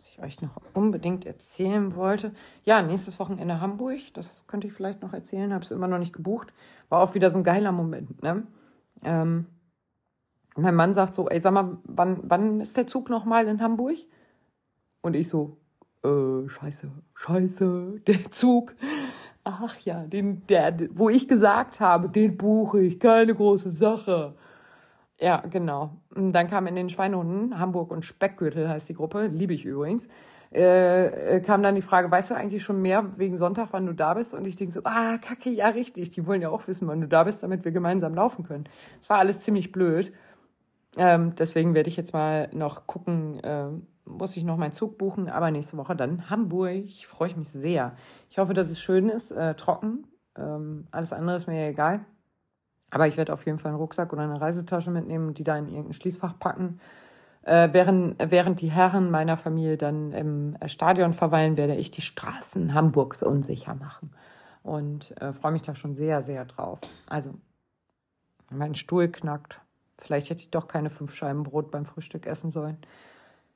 was 0.00 0.08
ich 0.08 0.22
euch 0.22 0.42
noch 0.42 0.56
unbedingt 0.72 1.26
erzählen 1.26 1.94
wollte. 1.94 2.32
Ja, 2.64 2.80
nächstes 2.80 3.18
Wochenende 3.18 3.60
Hamburg. 3.60 3.98
Das 4.14 4.46
könnte 4.46 4.66
ich 4.66 4.72
vielleicht 4.72 5.02
noch 5.02 5.12
erzählen. 5.12 5.52
Habe 5.52 5.64
es 5.64 5.70
immer 5.70 5.88
noch 5.88 5.98
nicht 5.98 6.14
gebucht. 6.14 6.52
War 6.88 7.02
auch 7.02 7.14
wieder 7.14 7.30
so 7.30 7.38
ein 7.38 7.44
geiler 7.44 7.72
Moment. 7.72 8.22
Ne? 8.22 8.44
Ähm, 9.04 9.46
mein 10.56 10.74
Mann 10.74 10.94
sagt 10.94 11.14
so, 11.14 11.28
ey, 11.28 11.40
sag 11.40 11.52
mal, 11.52 11.78
wann, 11.84 12.20
wann 12.24 12.60
ist 12.60 12.76
der 12.76 12.86
Zug 12.86 13.08
nochmal 13.08 13.46
in 13.46 13.62
Hamburg? 13.62 13.96
Und 15.02 15.16
ich 15.16 15.28
so, 15.28 15.56
äh, 16.04 16.48
scheiße, 16.48 16.90
scheiße, 17.14 18.00
der 18.06 18.30
Zug. 18.30 18.74
Ach 19.44 19.78
ja, 19.80 20.04
den, 20.06 20.46
der, 20.48 20.76
wo 20.92 21.08
ich 21.08 21.26
gesagt 21.26 21.80
habe, 21.80 22.08
den 22.08 22.36
buche 22.36 22.82
ich, 22.82 23.00
keine 23.00 23.34
große 23.34 23.70
Sache. 23.70 24.34
Ja, 25.18 25.38
genau. 25.40 25.96
Und 26.14 26.32
dann 26.32 26.48
kam 26.48 26.66
in 26.66 26.76
den 26.76 26.88
Schweinehunden, 26.88 27.58
Hamburg 27.58 27.90
und 27.90 28.04
Speckgürtel 28.04 28.68
heißt 28.68 28.88
die 28.88 28.94
Gruppe, 28.94 29.26
liebe 29.26 29.52
ich 29.52 29.64
übrigens, 29.64 30.08
äh, 30.52 31.36
äh, 31.36 31.40
kam 31.40 31.62
dann 31.62 31.76
die 31.76 31.82
Frage, 31.82 32.10
weißt 32.10 32.30
du 32.30 32.34
eigentlich 32.34 32.62
schon 32.62 32.82
mehr 32.82 33.16
wegen 33.16 33.36
Sonntag, 33.36 33.68
wann 33.70 33.86
du 33.86 33.92
da 33.92 34.14
bist? 34.14 34.34
Und 34.34 34.46
ich 34.46 34.56
denke 34.56 34.72
so, 34.72 34.80
ah, 34.84 35.18
kacke, 35.18 35.50
ja, 35.50 35.68
richtig. 35.68 36.10
Die 36.10 36.26
wollen 36.26 36.42
ja 36.42 36.50
auch 36.50 36.66
wissen, 36.66 36.88
wann 36.88 37.00
du 37.00 37.08
da 37.08 37.24
bist, 37.24 37.42
damit 37.42 37.64
wir 37.64 37.72
gemeinsam 37.72 38.14
laufen 38.14 38.44
können. 38.44 38.68
Es 39.00 39.08
war 39.08 39.18
alles 39.18 39.42
ziemlich 39.42 39.70
blöd. 39.70 40.12
Ähm, 40.96 41.34
deswegen 41.36 41.74
werde 41.74 41.88
ich 41.88 41.96
jetzt 41.96 42.12
mal 42.12 42.48
noch 42.52 42.88
gucken, 42.88 43.38
äh, 43.44 43.68
muss 44.04 44.36
ich 44.36 44.42
noch 44.42 44.56
meinen 44.56 44.72
Zug 44.72 44.98
buchen, 44.98 45.28
aber 45.28 45.52
nächste 45.52 45.76
Woche 45.76 45.94
dann 45.94 46.28
Hamburg. 46.30 46.88
Freue 47.08 47.28
ich 47.28 47.36
mich 47.36 47.48
sehr. 47.48 47.94
Ich 48.28 48.38
hoffe, 48.38 48.54
dass 48.54 48.70
es 48.70 48.80
schön 48.80 49.08
ist, 49.08 49.30
äh, 49.30 49.54
trocken, 49.54 50.06
Ähm, 50.36 50.86
alles 50.92 51.12
andere 51.12 51.36
ist 51.36 51.48
mir 51.48 51.60
ja 51.60 51.68
egal. 51.70 52.04
Aber 52.90 53.06
ich 53.08 53.16
werde 53.16 53.32
auf 53.32 53.46
jeden 53.46 53.58
Fall 53.58 53.70
einen 53.70 53.80
Rucksack 53.80 54.12
oder 54.12 54.22
eine 54.22 54.40
Reisetasche 54.40 54.90
mitnehmen 54.90 55.34
die 55.34 55.44
da 55.44 55.56
in 55.56 55.68
irgendein 55.68 55.92
Schließfach 55.92 56.38
packen. 56.38 56.80
Äh, 57.50 57.72
während, 57.72 58.14
während 58.30 58.60
die 58.60 58.70
Herren 58.70 59.10
meiner 59.10 59.36
Familie 59.36 59.76
dann 59.76 60.12
im 60.12 60.56
Stadion 60.66 61.12
verweilen, 61.12 61.56
werde 61.56 61.74
ich 61.74 61.90
die 61.90 62.00
Straßen 62.00 62.74
Hamburgs 62.74 63.24
unsicher 63.24 63.74
machen. 63.74 64.12
Und 64.62 65.20
äh, 65.20 65.32
freue 65.32 65.50
mich 65.50 65.62
da 65.62 65.74
schon 65.74 65.96
sehr, 65.96 66.22
sehr 66.22 66.44
drauf. 66.44 66.78
Also, 67.08 67.34
mein 68.50 68.76
Stuhl 68.76 69.08
knackt. 69.08 69.60
Vielleicht 69.98 70.30
hätte 70.30 70.42
ich 70.42 70.52
doch 70.52 70.68
keine 70.68 70.90
fünf 70.90 71.12
Scheiben 71.12 71.42
Brot 71.42 71.72
beim 71.72 71.86
Frühstück 71.86 72.28
essen 72.28 72.52
sollen. 72.52 72.76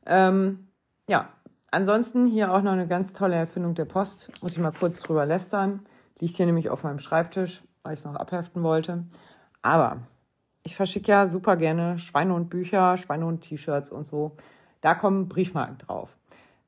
Ähm, 0.07 0.67
ja, 1.09 1.29
ansonsten 1.71 2.27
hier 2.27 2.53
auch 2.53 2.63
noch 2.63 2.73
eine 2.73 2.89
ganz 2.89 3.13
tolle 3.13 3.37
Erfindung 3.37 3.77
der 3.77 3.85
Post. 3.85 4.33
Muss 4.43 4.55
ich 4.55 4.59
mal 4.59 4.73
kurz 4.73 5.03
drüber 5.05 5.25
lästern. 5.25 5.87
Liegt 6.19 6.35
hier 6.35 6.47
nämlich 6.47 6.69
auf 6.69 6.83
meinem 6.83 6.99
Schreibtisch, 6.99 7.63
weil 7.85 7.95
ich 7.95 8.01
es 8.01 8.05
noch 8.05 8.17
abheften 8.17 8.65
wollte. 8.65 9.05
Aber 9.63 9.99
ich 10.65 10.75
verschicke 10.77 11.13
ja 11.13 11.27
super 11.27 11.57
gerne 11.57 11.99
Schweinehund-Bücher, 11.99 12.97
Schweinehund-T-Shirts 12.97 13.93
und 13.93 14.07
so. 14.07 14.33
Da 14.81 14.95
kommen 14.95 15.29
Briefmarken 15.29 15.79
drauf. 15.79 16.17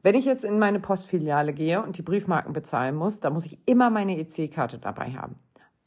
Wenn 0.02 0.14
ich 0.14 0.26
jetzt 0.26 0.44
in 0.44 0.58
meine 0.58 0.78
Postfiliale 0.78 1.52
gehe 1.52 1.82
und 1.82 1.98
die 1.98 2.02
Briefmarken 2.02 2.52
bezahlen 2.52 2.94
muss, 2.94 3.20
dann 3.20 3.32
muss 3.32 3.46
ich 3.46 3.58
immer 3.66 3.90
meine 3.90 4.18
EC-Karte 4.18 4.78
dabei 4.78 5.12
haben. 5.12 5.36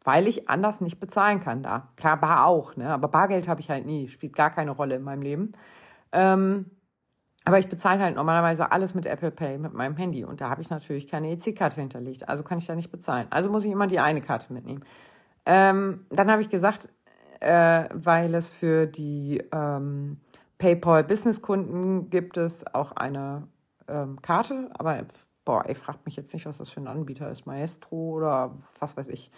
Weil 0.04 0.28
ich 0.28 0.50
anders 0.50 0.82
nicht 0.82 1.00
bezahlen 1.00 1.40
kann 1.40 1.62
da. 1.62 1.90
Klar, 1.96 2.20
Bar 2.20 2.46
auch, 2.46 2.76
ne? 2.76 2.90
Aber 2.90 3.08
Bargeld 3.08 3.48
habe 3.48 3.62
ich 3.62 3.70
halt 3.70 3.86
nie. 3.86 4.08
Spielt 4.08 4.34
gar 4.34 4.50
keine 4.50 4.72
Rolle 4.72 4.96
in 4.96 5.04
meinem 5.04 5.22
Leben. 5.22 5.52
Ähm, 6.12 6.72
aber 7.46 7.60
ich 7.60 7.70
bezahle 7.70 8.00
halt 8.00 8.16
normalerweise 8.16 8.72
alles 8.72 8.96
mit 8.96 9.06
Apple 9.06 9.32
Pay, 9.32 9.58
mit 9.58 9.74
meinem 9.74 9.96
Handy. 9.96 10.26
Und 10.26 10.42
da 10.42 10.50
habe 10.50 10.62
ich 10.62 10.70
natürlich 10.70 11.08
keine 11.08 11.30
EC-Karte 11.32 11.80
hinterlegt. 11.80 12.28
Also 12.28 12.44
kann 12.44 12.58
ich 12.58 12.66
da 12.66 12.76
nicht 12.76 12.92
bezahlen. 12.92 13.28
Also 13.30 13.50
muss 13.50 13.66
ich 13.66 13.72
immer 13.72 13.88
die 13.88 14.00
eine 14.00 14.22
Karte 14.22 14.52
mitnehmen. 14.52 14.84
Ähm, 15.46 16.06
dann 16.10 16.30
habe 16.30 16.42
ich 16.42 16.50
gesagt, 16.50 16.90
äh, 17.40 17.86
weil 17.94 18.36
es 18.36 18.50
für 18.50 18.88
die 18.88 19.44
ähm, 19.52 20.18
PayPal 20.58 21.04
Business 21.04 21.42
Kunden 21.42 22.10
gibt 22.10 22.38
es 22.38 22.66
auch 22.74 22.92
eine 22.94 23.48
ähm, 23.88 24.22
Karte, 24.22 24.70
aber 24.74 25.06
boah, 25.46 25.66
ey, 25.66 25.76
fragt 25.76 26.06
mich 26.06 26.16
jetzt 26.16 26.34
nicht, 26.34 26.46
was 26.46 26.58
das 26.58 26.70
für 26.70 26.82
ein 26.82 26.88
Anbieter 26.88 27.30
ist, 27.32 27.46
Maestro 27.46 27.96
oder 27.96 28.56
was 28.80 28.98
weiß 28.98 29.08
ich. 29.10 29.32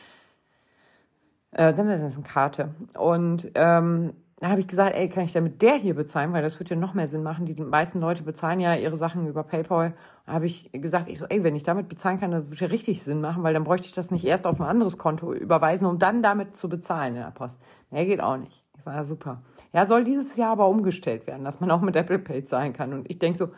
Äh, 1.52 1.74
dann 1.74 1.90
ist 1.90 2.02
das 2.02 2.16
eine 2.16 2.24
Karte. 2.24 2.74
Und 2.98 3.52
ähm, 3.56 4.14
da 4.42 4.50
habe 4.50 4.60
ich 4.60 4.68
gesagt, 4.68 4.96
ey, 4.96 5.08
kann 5.08 5.24
ich 5.24 5.34
da 5.34 5.40
mit 5.40 5.62
der 5.62 5.76
hier 5.76 5.94
bezahlen, 5.94 6.34
weil 6.34 6.42
das 6.42 6.58
wird 6.58 6.72
ja 6.72 6.76
noch 6.76 6.96
mehr 6.96 7.08
Sinn 7.08 7.22
machen. 7.22 7.46
Die 7.46 7.54
meisten 7.54 8.00
Leute 8.00 8.24
bezahlen 8.24 8.60
ja 8.60 8.74
ihre 8.74 8.98
Sachen 8.98 9.28
über 9.28 9.44
PayPal. 9.44 9.94
Da 10.26 10.34
habe 10.34 10.48
ich 10.48 10.72
gesagt, 10.74 11.10
ich 11.10 11.20
so, 11.20 11.28
ey, 11.28 11.44
wenn 11.44 11.56
ich 11.56 11.62
damit 11.62 11.88
bezahlen 11.88 12.20
kann, 12.20 12.32
dann 12.32 12.50
wird 12.50 12.60
ja 12.60 12.68
richtig 12.68 13.04
Sinn 13.04 13.22
machen, 13.22 13.44
weil 13.44 13.54
dann 13.54 13.64
bräuchte 13.64 13.86
ich 13.86 13.94
das 13.94 14.10
nicht 14.10 14.26
erst 14.26 14.48
auf 14.48 14.60
ein 14.60 14.66
anderes 14.66 14.98
Konto 14.98 15.32
überweisen, 15.32 15.86
um 15.86 16.00
dann 16.00 16.24
damit 16.24 16.56
zu 16.56 16.70
bezahlen 16.70 17.16
in 17.16 17.22
der 17.22 17.30
Post. 17.30 17.62
Nee, 17.92 18.08
geht 18.08 18.20
auch 18.20 18.38
nicht. 18.38 18.64
Ich 18.76 18.84
sage, 18.84 18.98
ja, 18.98 19.04
super. 19.04 19.44
Ja, 19.74 19.86
soll 19.86 20.04
dieses 20.04 20.36
Jahr 20.38 20.54
aber 20.54 20.70
umgestellt 20.70 21.28
werden, 21.28 21.46
dass 21.46 21.60
man 21.60 21.70
auch 21.70 21.82
mit 21.82 21.96
Apple 21.96 22.18
Pay 22.18 22.44
zahlen 22.44 22.74
kann. 22.74 22.94
Und 22.94 23.08
ich 23.12 23.20
denk 23.20 23.38
so, 23.38 23.50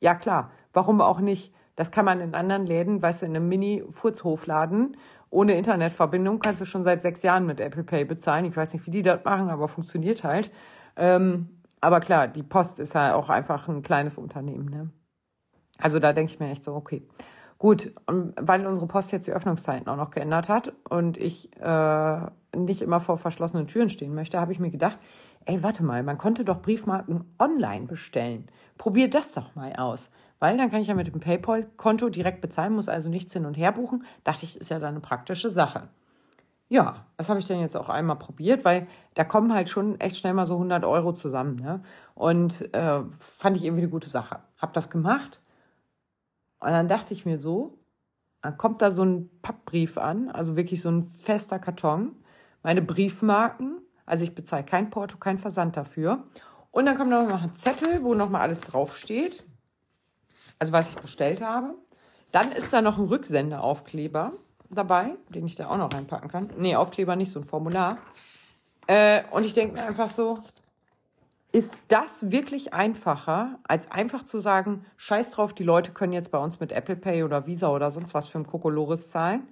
ja 0.00 0.14
klar, 0.14 0.52
warum 0.72 1.02
auch 1.02 1.20
nicht? 1.20 1.52
Das 1.76 1.90
kann 1.90 2.06
man 2.06 2.18
in 2.20 2.34
anderen 2.34 2.64
Läden, 2.64 3.02
weißt 3.02 3.20
du, 3.20 3.26
in 3.26 3.36
einem 3.36 3.48
Mini-Furzhofladen 3.50 4.96
ohne 5.30 5.54
Internetverbindung 5.54 6.40
kannst 6.40 6.60
du 6.60 6.64
schon 6.64 6.82
seit 6.82 7.00
sechs 7.00 7.22
Jahren 7.22 7.46
mit 7.46 7.60
Apple 7.60 7.84
Pay 7.84 8.04
bezahlen. 8.04 8.44
Ich 8.44 8.56
weiß 8.56 8.74
nicht, 8.74 8.86
wie 8.86 8.90
die 8.90 9.02
das 9.02 9.24
machen, 9.24 9.48
aber 9.48 9.68
funktioniert 9.68 10.24
halt. 10.24 10.50
Ähm, 10.96 11.60
aber 11.80 12.00
klar, 12.00 12.28
die 12.28 12.42
Post 12.42 12.80
ist 12.80 12.94
ja 12.94 13.14
auch 13.14 13.30
einfach 13.30 13.68
ein 13.68 13.82
kleines 13.82 14.18
Unternehmen. 14.18 14.68
Ne? 14.68 14.90
Also 15.78 15.98
da 15.98 16.12
denke 16.12 16.32
ich 16.32 16.40
mir 16.40 16.50
echt 16.50 16.64
so, 16.64 16.74
okay. 16.74 17.06
Gut, 17.58 17.92
weil 18.06 18.66
unsere 18.66 18.86
Post 18.86 19.12
jetzt 19.12 19.26
die 19.26 19.32
Öffnungszeiten 19.32 19.86
auch 19.88 19.96
noch 19.96 20.10
geändert 20.10 20.48
hat 20.48 20.72
und 20.88 21.18
ich 21.18 21.54
äh, 21.60 22.20
nicht 22.56 22.80
immer 22.80 23.00
vor 23.00 23.18
verschlossenen 23.18 23.66
Türen 23.66 23.90
stehen 23.90 24.14
möchte, 24.14 24.40
habe 24.40 24.52
ich 24.52 24.58
mir 24.58 24.70
gedacht, 24.70 24.98
ey, 25.44 25.62
warte 25.62 25.84
mal, 25.84 26.02
man 26.02 26.16
konnte 26.16 26.44
doch 26.44 26.62
Briefmarken 26.62 27.24
online 27.38 27.86
bestellen. 27.86 28.46
Probier 28.78 29.10
das 29.10 29.32
doch 29.32 29.54
mal 29.54 29.74
aus 29.76 30.10
weil 30.40 30.56
dann 30.56 30.70
kann 30.70 30.80
ich 30.80 30.88
ja 30.88 30.94
mit 30.94 31.06
dem 31.06 31.20
PayPal-Konto 31.20 32.08
direkt 32.08 32.40
bezahlen, 32.40 32.72
muss 32.72 32.88
also 32.88 33.08
nichts 33.08 33.32
hin 33.32 33.46
und 33.46 33.56
her 33.56 33.70
buchen. 33.72 34.04
Dachte 34.24 34.44
ich, 34.44 34.56
ist 34.56 34.70
ja 34.70 34.80
dann 34.80 34.90
eine 34.90 35.00
praktische 35.00 35.50
Sache. 35.50 35.88
Ja, 36.68 37.04
das 37.16 37.28
habe 37.28 37.40
ich 37.40 37.46
dann 37.46 37.60
jetzt 37.60 37.76
auch 37.76 37.88
einmal 37.88 38.16
probiert, 38.16 38.64
weil 38.64 38.86
da 39.14 39.24
kommen 39.24 39.52
halt 39.52 39.68
schon 39.68 40.00
echt 40.00 40.16
schnell 40.16 40.34
mal 40.34 40.46
so 40.46 40.54
100 40.54 40.84
Euro 40.84 41.12
zusammen. 41.12 41.56
Ne? 41.56 41.82
Und 42.14 42.72
äh, 42.74 43.02
fand 43.18 43.56
ich 43.56 43.64
irgendwie 43.64 43.82
eine 43.82 43.90
gute 43.90 44.08
Sache. 44.08 44.40
Hab 44.56 44.72
das 44.72 44.90
gemacht 44.90 45.40
und 46.60 46.70
dann 46.70 46.88
dachte 46.88 47.14
ich 47.14 47.26
mir 47.26 47.38
so, 47.38 47.78
dann 48.42 48.56
kommt 48.56 48.82
da 48.82 48.90
so 48.90 49.02
ein 49.02 49.30
Pappbrief 49.42 49.98
an, 49.98 50.30
also 50.30 50.56
wirklich 50.56 50.80
so 50.80 50.90
ein 50.90 51.04
fester 51.04 51.58
Karton, 51.58 52.14
meine 52.62 52.82
Briefmarken, 52.82 53.80
also 54.06 54.24
ich 54.24 54.34
bezahle 54.34 54.64
kein 54.64 54.90
Porto, 54.90 55.16
kein 55.16 55.38
Versand 55.38 55.76
dafür. 55.76 56.24
Und 56.70 56.86
dann 56.86 56.96
kommt 56.96 57.10
noch 57.10 57.42
ein 57.42 57.54
Zettel, 57.54 58.02
wo 58.04 58.14
noch 58.14 58.30
mal 58.30 58.40
alles 58.40 58.60
draufsteht 58.60 59.44
also 60.60 60.72
was 60.72 60.90
ich 60.90 60.96
bestellt 60.96 61.40
habe. 61.40 61.74
Dann 62.30 62.52
ist 62.52 62.72
da 62.72 62.80
noch 62.80 62.98
ein 62.98 63.06
Rücksendeaufkleber 63.06 64.32
dabei, 64.68 65.16
den 65.30 65.46
ich 65.46 65.56
da 65.56 65.68
auch 65.68 65.76
noch 65.76 65.92
reinpacken 65.92 66.30
kann. 66.30 66.50
Nee, 66.56 66.76
Aufkleber 66.76 67.16
nicht, 67.16 67.32
so 67.32 67.40
ein 67.40 67.44
Formular. 67.44 67.98
Äh, 68.86 69.22
und 69.32 69.44
ich 69.44 69.54
denke 69.54 69.74
mir 69.74 69.86
einfach 69.86 70.10
so, 70.10 70.38
ist 71.52 71.76
das 71.88 72.30
wirklich 72.30 72.72
einfacher, 72.72 73.58
als 73.66 73.90
einfach 73.90 74.24
zu 74.24 74.38
sagen, 74.38 74.86
scheiß 74.96 75.32
drauf, 75.32 75.52
die 75.52 75.64
Leute 75.64 75.90
können 75.90 76.12
jetzt 76.12 76.30
bei 76.30 76.38
uns 76.38 76.60
mit 76.60 76.70
Apple 76.70 76.94
Pay 76.94 77.24
oder 77.24 77.46
Visa 77.46 77.70
oder 77.70 77.90
sonst 77.90 78.14
was 78.14 78.28
für 78.28 78.38
ein 78.38 78.46
Kokolores 78.46 79.10
zahlen? 79.10 79.48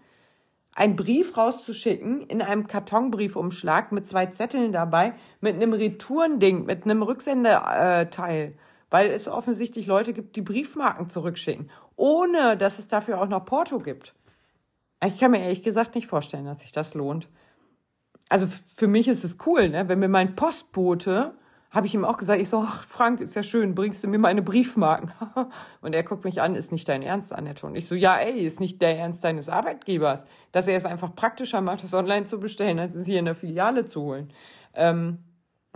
Einen 0.74 0.94
Brief 0.94 1.36
rauszuschicken 1.36 2.20
in 2.22 2.40
einem 2.40 2.68
Kartonbriefumschlag 2.68 3.90
mit 3.90 4.06
zwei 4.06 4.26
Zetteln 4.26 4.70
dabei, 4.70 5.14
mit 5.40 5.56
einem 5.56 5.72
Retourending, 5.72 6.66
mit 6.66 6.84
einem 6.84 7.02
Rücksendeteil 7.02 8.54
weil 8.91 9.11
es 9.11 9.28
offensichtlich 9.28 9.86
Leute 9.86 10.12
gibt, 10.12 10.36
die 10.36 10.43
Briefmarken 10.43 11.09
zurückschicken, 11.09 11.70
ohne 11.97 12.57
dass 12.57 12.78
es 12.78 12.89
dafür 12.89 13.20
auch 13.20 13.28
noch 13.28 13.45
Porto 13.45 13.78
gibt. 13.78 14.14
Ich 15.05 15.18
kann 15.18 15.30
mir 15.30 15.41
ehrlich 15.41 15.62
gesagt 15.62 15.95
nicht 15.95 16.07
vorstellen, 16.07 16.47
dass 16.47 16.61
sich 16.61 16.72
das 16.72 16.95
lohnt. 16.95 17.28
Also 18.28 18.47
für 18.74 18.89
mich 18.89 19.09
ist 19.09 19.24
es 19.24 19.39
cool, 19.47 19.68
ne? 19.68 19.89
wenn 19.89 19.99
mir 19.99 20.09
mein 20.09 20.36
Postbote, 20.36 21.34
habe 21.70 21.86
ich 21.86 21.95
ihm 21.95 22.05
auch 22.05 22.16
gesagt, 22.16 22.41
ich 22.41 22.49
so, 22.49 22.64
ach, 22.66 22.82
Frank, 22.84 23.20
ist 23.20 23.34
ja 23.34 23.43
schön, 23.43 23.74
bringst 23.74 24.03
du 24.03 24.09
mir 24.09 24.18
meine 24.18 24.41
Briefmarken? 24.41 25.12
und 25.82 25.95
er 25.95 26.03
guckt 26.03 26.24
mich 26.24 26.41
an, 26.41 26.55
ist 26.55 26.72
nicht 26.72 26.89
dein 26.89 27.03
Ernst, 27.03 27.32
Annette? 27.32 27.66
Und 27.66 27.76
ich 27.76 27.86
so, 27.86 27.95
ja, 27.95 28.16
ey, 28.16 28.41
ist 28.41 28.59
nicht 28.59 28.80
der 28.80 28.99
Ernst 28.99 29.22
deines 29.22 29.51
Arbeitgebers, 29.51 30.24
dass 30.51 30.66
er 30.66 30.76
es 30.76 30.86
einfach 30.86 31.14
praktischer 31.14 31.61
macht, 31.61 31.84
das 31.84 31.93
online 31.93 32.24
zu 32.24 32.41
bestellen, 32.41 32.78
als 32.78 32.95
es 32.95 33.07
hier 33.07 33.18
in 33.18 33.26
der 33.26 33.34
Filiale 33.34 33.84
zu 33.84 34.01
holen. 34.01 34.32
Ähm, 34.74 35.18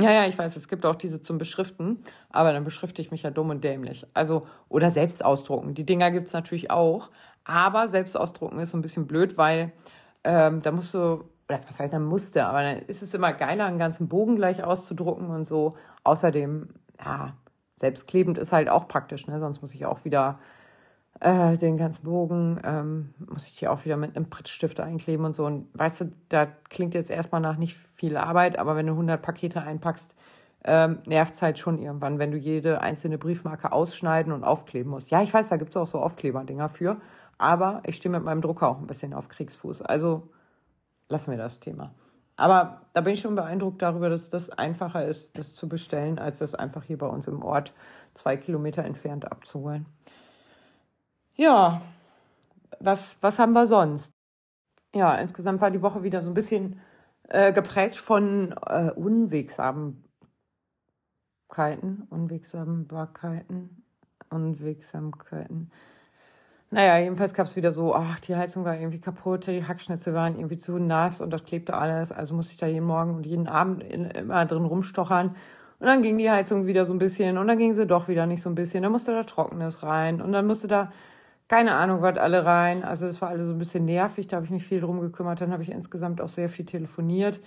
ja, 0.02 0.12
ja, 0.12 0.26
ich 0.26 0.36
weiß, 0.36 0.56
es 0.56 0.68
gibt 0.68 0.84
auch 0.84 0.94
diese 0.94 1.20
zum 1.20 1.38
Beschriften, 1.38 2.02
aber 2.30 2.52
dann 2.52 2.64
beschrifte 2.64 3.00
ich 3.00 3.10
mich 3.10 3.22
ja 3.22 3.30
dumm 3.30 3.50
und 3.50 3.64
dämlich. 3.64 4.06
Also, 4.14 4.46
oder 4.68 4.90
selbst 4.90 5.24
ausdrucken. 5.24 5.74
Die 5.74 5.86
Dinger 5.86 6.10
gibt's 6.10 6.32
natürlich 6.32 6.70
auch, 6.70 7.10
aber 7.44 7.88
selbst 7.88 8.16
ausdrucken 8.16 8.58
ist 8.58 8.70
so 8.70 8.78
ein 8.78 8.82
bisschen 8.82 9.06
blöd, 9.06 9.38
weil 9.38 9.72
ähm, 10.24 10.62
da 10.62 10.72
musst 10.72 10.94
du, 10.94 11.24
oder 11.48 11.60
was 11.66 11.80
heißt, 11.80 11.92
dann 11.92 12.04
musste, 12.04 12.46
aber 12.46 12.62
dann 12.62 12.78
ist 12.86 13.02
es 13.02 13.14
immer 13.14 13.32
geiler, 13.32 13.66
einen 13.66 13.78
ganzen 13.78 14.08
Bogen 14.08 14.36
gleich 14.36 14.62
auszudrucken 14.62 15.30
und 15.30 15.44
so. 15.44 15.74
Außerdem, 16.04 16.68
ja, 17.04 17.34
selbstklebend 17.76 18.38
ist 18.38 18.52
halt 18.52 18.68
auch 18.68 18.88
praktisch, 18.88 19.26
ne? 19.26 19.40
Sonst 19.40 19.62
muss 19.62 19.74
ich 19.74 19.86
auch 19.86 20.04
wieder 20.04 20.38
äh, 21.20 21.56
den 21.56 21.76
ganzen 21.76 22.04
Bogen, 22.04 22.60
ähm, 22.64 23.14
muss 23.30 23.46
ich 23.46 23.58
hier 23.58 23.72
auch 23.72 23.84
wieder 23.84 23.96
mit 23.96 24.16
einem 24.16 24.28
Prittstift 24.28 24.80
einkleben 24.80 25.24
und 25.24 25.34
so. 25.34 25.46
Und 25.46 25.68
weißt 25.74 26.00
du, 26.00 26.12
da 26.28 26.46
klingt 26.46 26.94
jetzt 26.94 27.10
erstmal 27.10 27.40
nach 27.40 27.56
nicht 27.56 27.76
viel 27.94 28.16
Arbeit, 28.16 28.58
aber 28.58 28.76
wenn 28.76 28.86
du 28.86 28.92
100 28.92 29.20
Pakete 29.22 29.62
einpackst, 29.62 30.14
ähm, 30.64 30.98
nervt 31.06 31.34
es 31.34 31.42
halt 31.42 31.58
schon 31.58 31.78
irgendwann, 31.78 32.18
wenn 32.18 32.30
du 32.30 32.38
jede 32.38 32.80
einzelne 32.80 33.18
Briefmarke 33.18 33.72
ausschneiden 33.72 34.32
und 34.32 34.44
aufkleben 34.44 34.90
musst. 34.90 35.10
Ja, 35.10 35.22
ich 35.22 35.32
weiß, 35.32 35.48
da 35.48 35.56
gibt's 35.56 35.76
auch 35.76 35.86
so 35.86 36.00
Aufkleberdinger 36.00 36.68
für, 36.68 37.00
aber 37.38 37.82
ich 37.86 37.96
stehe 37.96 38.12
mit 38.12 38.22
meinem 38.22 38.40
Drucker 38.40 38.68
auch 38.68 38.78
ein 38.78 38.86
bisschen 38.86 39.12
auf 39.12 39.28
Kriegsfuß. 39.28 39.82
Also 39.82 40.28
lassen 41.08 41.32
wir 41.32 41.38
das 41.38 41.60
Thema. 41.60 41.94
Aber 42.36 42.82
da 42.94 43.02
bin 43.02 43.14
ich 43.14 43.20
schon 43.20 43.34
beeindruckt 43.34 43.82
darüber, 43.82 44.08
dass 44.08 44.30
das 44.30 44.50
einfacher 44.50 45.06
ist, 45.06 45.38
das 45.38 45.54
zu 45.54 45.68
bestellen, 45.68 46.18
als 46.18 46.38
das 46.38 46.54
einfach 46.54 46.84
hier 46.84 46.98
bei 46.98 47.06
uns 47.06 47.26
im 47.26 47.42
Ort 47.42 47.72
zwei 48.14 48.36
Kilometer 48.36 48.84
entfernt 48.84 49.30
abzuholen. 49.30 49.86
Ja, 51.36 51.82
was, 52.80 53.16
was 53.22 53.38
haben 53.38 53.52
wir 53.52 53.66
sonst? 53.66 54.12
Ja, 54.94 55.16
insgesamt 55.16 55.60
war 55.60 55.70
die 55.70 55.82
Woche 55.82 56.02
wieder 56.02 56.22
so 56.22 56.30
ein 56.30 56.34
bisschen 56.34 56.80
äh, 57.28 57.52
geprägt 57.52 57.96
von 57.96 58.54
äh, 58.66 58.90
Unwegsamkeiten, 58.96 60.04
Unwegsambarkeiten, 62.10 63.84
Unwegsamkeiten. 64.30 65.70
Naja, 66.70 66.98
jedenfalls 66.98 67.34
gab 67.34 67.46
es 67.46 67.56
wieder 67.56 67.72
so, 67.72 67.94
ach, 67.94 68.18
die 68.20 68.34
Heizung 68.34 68.64
war 68.64 68.76
irgendwie 68.76 69.00
kaputt, 69.00 69.46
die 69.46 69.66
Hackschnitzel 69.66 70.14
waren 70.14 70.36
irgendwie 70.36 70.56
zu 70.56 70.78
nass 70.78 71.20
und 71.20 71.30
das 71.30 71.44
klebte 71.44 71.74
alles. 71.74 72.12
Also 72.12 72.34
musste 72.34 72.52
ich 72.52 72.58
da 72.58 72.66
jeden 72.66 72.86
Morgen 72.86 73.14
und 73.14 73.26
jeden 73.26 73.46
Abend 73.46 73.82
in, 73.82 74.06
immer 74.06 74.46
drin 74.46 74.64
rumstochern. 74.64 75.36
Und 75.80 75.86
dann 75.86 76.02
ging 76.02 76.16
die 76.16 76.30
Heizung 76.30 76.66
wieder 76.66 76.86
so 76.86 76.94
ein 76.94 76.98
bisschen 76.98 77.36
und 77.36 77.46
dann 77.48 77.58
ging 77.58 77.74
sie 77.74 77.86
doch 77.86 78.08
wieder 78.08 78.26
nicht 78.26 78.40
so 78.42 78.48
ein 78.48 78.54
bisschen. 78.54 78.82
Dann 78.84 78.92
musste 78.92 79.12
da 79.12 79.24
Trockenes 79.24 79.82
rein 79.82 80.22
und 80.22 80.32
dann 80.32 80.46
musste 80.46 80.66
da 80.68 80.92
keine 81.52 81.74
Ahnung, 81.74 82.00
was 82.00 82.16
alle 82.16 82.46
rein. 82.46 82.82
Also 82.82 83.06
es 83.06 83.20
war 83.20 83.28
alles 83.28 83.44
so 83.44 83.52
ein 83.52 83.58
bisschen 83.58 83.84
nervig, 83.84 84.26
da 84.26 84.36
habe 84.36 84.46
ich 84.46 84.50
mich 84.50 84.64
viel 84.64 84.80
drum 84.80 85.02
gekümmert. 85.02 85.42
Dann 85.42 85.52
habe 85.52 85.62
ich 85.62 85.70
insgesamt 85.70 86.22
auch 86.22 86.30
sehr 86.30 86.48
viel 86.48 86.64
telefoniert. 86.64 87.40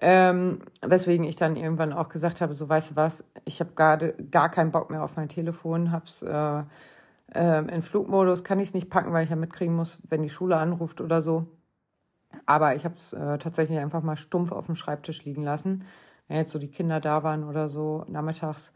Ähm, 0.00 0.60
weswegen 0.80 1.26
ich 1.26 1.36
dann 1.36 1.56
irgendwann 1.56 1.92
auch 1.92 2.08
gesagt 2.08 2.40
habe, 2.40 2.54
so 2.54 2.66
weißt 2.66 2.92
du 2.92 2.96
was, 2.96 3.26
ich 3.44 3.60
habe 3.60 3.72
gerade 3.74 4.14
gar 4.30 4.48
keinen 4.48 4.72
Bock 4.72 4.88
mehr 4.88 5.04
auf 5.04 5.16
mein 5.16 5.28
Telefon, 5.28 5.92
hab's 5.92 6.22
äh, 6.22 6.62
äh, 7.34 7.58
in 7.68 7.82
Flugmodus, 7.82 8.42
kann 8.42 8.58
ich 8.58 8.68
es 8.68 8.74
nicht 8.74 8.88
packen, 8.88 9.12
weil 9.12 9.24
ich 9.24 9.30
ja 9.30 9.36
mitkriegen 9.36 9.76
muss, 9.76 10.00
wenn 10.08 10.22
die 10.22 10.30
Schule 10.30 10.56
anruft 10.56 11.02
oder 11.02 11.20
so. 11.20 11.46
Aber 12.46 12.74
ich 12.74 12.86
habe 12.86 12.94
es 12.94 13.12
äh, 13.12 13.36
tatsächlich 13.36 13.78
einfach 13.78 14.02
mal 14.02 14.16
stumpf 14.16 14.50
auf 14.50 14.64
dem 14.64 14.76
Schreibtisch 14.76 15.26
liegen 15.26 15.42
lassen. 15.42 15.84
Wenn 16.26 16.38
jetzt 16.38 16.52
so 16.52 16.58
die 16.58 16.70
Kinder 16.70 17.00
da 17.00 17.22
waren 17.22 17.44
oder 17.44 17.68
so 17.68 18.06
nachmittags, 18.08 18.72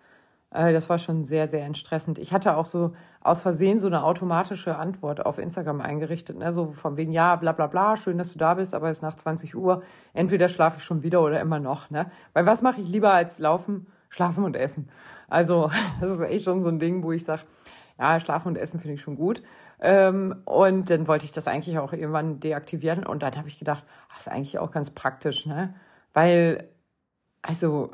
das 0.57 0.89
war 0.89 0.99
schon 0.99 1.25
sehr, 1.25 1.47
sehr 1.47 1.65
entstressend. 1.65 2.19
Ich 2.19 2.33
hatte 2.33 2.57
auch 2.57 2.65
so 2.65 2.93
aus 3.21 3.43
Versehen 3.43 3.79
so 3.79 3.87
eine 3.89 4.05
automatische 4.05 4.77
Antwort 4.77 5.25
auf 5.27 5.39
Instagram 5.39 5.81
eingerichtet, 5.81 6.39
ne? 6.39 6.51
so 6.53 6.67
von 6.67 6.97
wegen, 6.97 7.13
ja, 7.13 7.37
bla 7.37 7.53
bla 7.53 7.67
bla, 7.67 7.97
schön, 7.97 8.17
dass 8.17 8.33
du 8.33 8.39
da 8.39 8.55
bist, 8.55 8.75
aber 8.75 8.89
es 8.89 8.99
ist 8.99 9.03
nach 9.03 9.17
20 9.17 9.55
Uhr. 9.55 9.83
Entweder 10.15 10.49
schlafe 10.49 10.79
ich 10.79 10.85
schon 10.85 11.03
wieder 11.03 11.23
oder 11.23 11.41
immer 11.41 11.59
noch. 11.59 11.91
Ne? 11.91 12.11
Weil 12.33 12.47
was 12.47 12.63
mache 12.63 12.81
ich 12.81 12.89
lieber 12.89 13.13
als 13.13 13.39
laufen, 13.39 13.87
schlafen 14.09 14.45
und 14.45 14.57
essen? 14.57 14.89
Also 15.29 15.71
das 16.01 16.13
ist 16.13 16.21
echt 16.21 16.45
schon 16.45 16.63
so 16.63 16.69
ein 16.69 16.79
Ding, 16.79 17.03
wo 17.03 17.13
ich 17.13 17.25
sage, 17.25 17.43
ja, 17.99 18.19
schlafen 18.21 18.49
und 18.49 18.57
essen 18.57 18.81
finde 18.81 18.95
ich 18.95 19.01
schon 19.01 19.17
gut. 19.17 19.43
Ähm, 19.81 20.43
und 20.45 20.89
dann 20.91 21.07
wollte 21.07 21.27
ich 21.27 21.33
das 21.33 21.49
eigentlich 21.49 21.79
auch 21.79 21.93
irgendwann 21.93 22.41
deaktivieren. 22.41 23.05
Und 23.05 23.23
dann 23.23 23.37
habe 23.37 23.49
ich 23.49 23.59
gedacht, 23.59 23.85
das 24.09 24.21
ist 24.21 24.29
eigentlich 24.29 24.59
auch 24.59 24.71
ganz 24.71 24.91
praktisch, 24.91 25.47
ne? 25.47 25.75
Weil, 26.15 26.69
also 27.43 27.91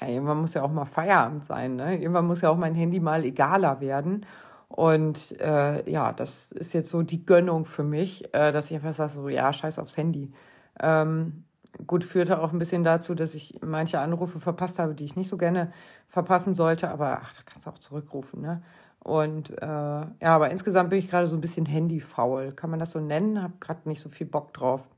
ja, 0.00 0.08
irgendwann 0.08 0.40
muss 0.40 0.54
ja 0.54 0.62
auch 0.62 0.70
mal 0.70 0.84
Feierabend 0.84 1.44
sein. 1.44 1.76
Ne? 1.76 1.98
Irgendwann 1.98 2.26
muss 2.26 2.40
ja 2.40 2.50
auch 2.50 2.56
mein 2.56 2.74
Handy 2.74 3.00
mal 3.00 3.24
egaler 3.24 3.80
werden. 3.80 4.26
Und 4.68 5.38
äh, 5.40 5.90
ja, 5.90 6.12
das 6.12 6.52
ist 6.52 6.74
jetzt 6.74 6.90
so 6.90 7.02
die 7.02 7.26
Gönnung 7.26 7.64
für 7.64 7.82
mich, 7.82 8.32
äh, 8.34 8.52
dass 8.52 8.70
ich 8.70 8.76
einfach 8.76 8.92
sage, 8.92 9.12
so 9.12 9.28
ja, 9.28 9.52
scheiß 9.52 9.78
aufs 9.78 9.96
Handy. 9.96 10.32
Ähm, 10.80 11.44
gut, 11.86 12.04
führte 12.04 12.40
auch 12.40 12.52
ein 12.52 12.58
bisschen 12.58 12.84
dazu, 12.84 13.14
dass 13.14 13.34
ich 13.34 13.58
manche 13.62 13.98
Anrufe 13.98 14.38
verpasst 14.38 14.78
habe, 14.78 14.94
die 14.94 15.04
ich 15.04 15.16
nicht 15.16 15.28
so 15.28 15.36
gerne 15.36 15.72
verpassen 16.06 16.54
sollte, 16.54 16.90
aber 16.90 17.20
ach, 17.22 17.34
da 17.34 17.42
kannst 17.44 17.66
du 17.66 17.70
auch 17.70 17.78
zurückrufen, 17.78 18.40
ne? 18.42 18.62
Und 19.02 19.50
äh, 19.62 19.66
ja, 19.66 20.10
aber 20.22 20.50
insgesamt 20.50 20.90
bin 20.90 20.98
ich 20.98 21.08
gerade 21.08 21.26
so 21.26 21.36
ein 21.36 21.40
bisschen 21.40 21.64
handyfaul. 21.64 22.52
Kann 22.52 22.70
man 22.70 22.78
das 22.78 22.92
so 22.92 23.00
nennen? 23.00 23.42
Hab 23.42 23.60
gerade 23.60 23.88
nicht 23.88 24.02
so 24.02 24.10
viel 24.10 24.26
Bock 24.26 24.52
drauf. 24.52 24.88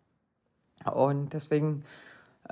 Und 0.92 1.32
deswegen 1.32 1.84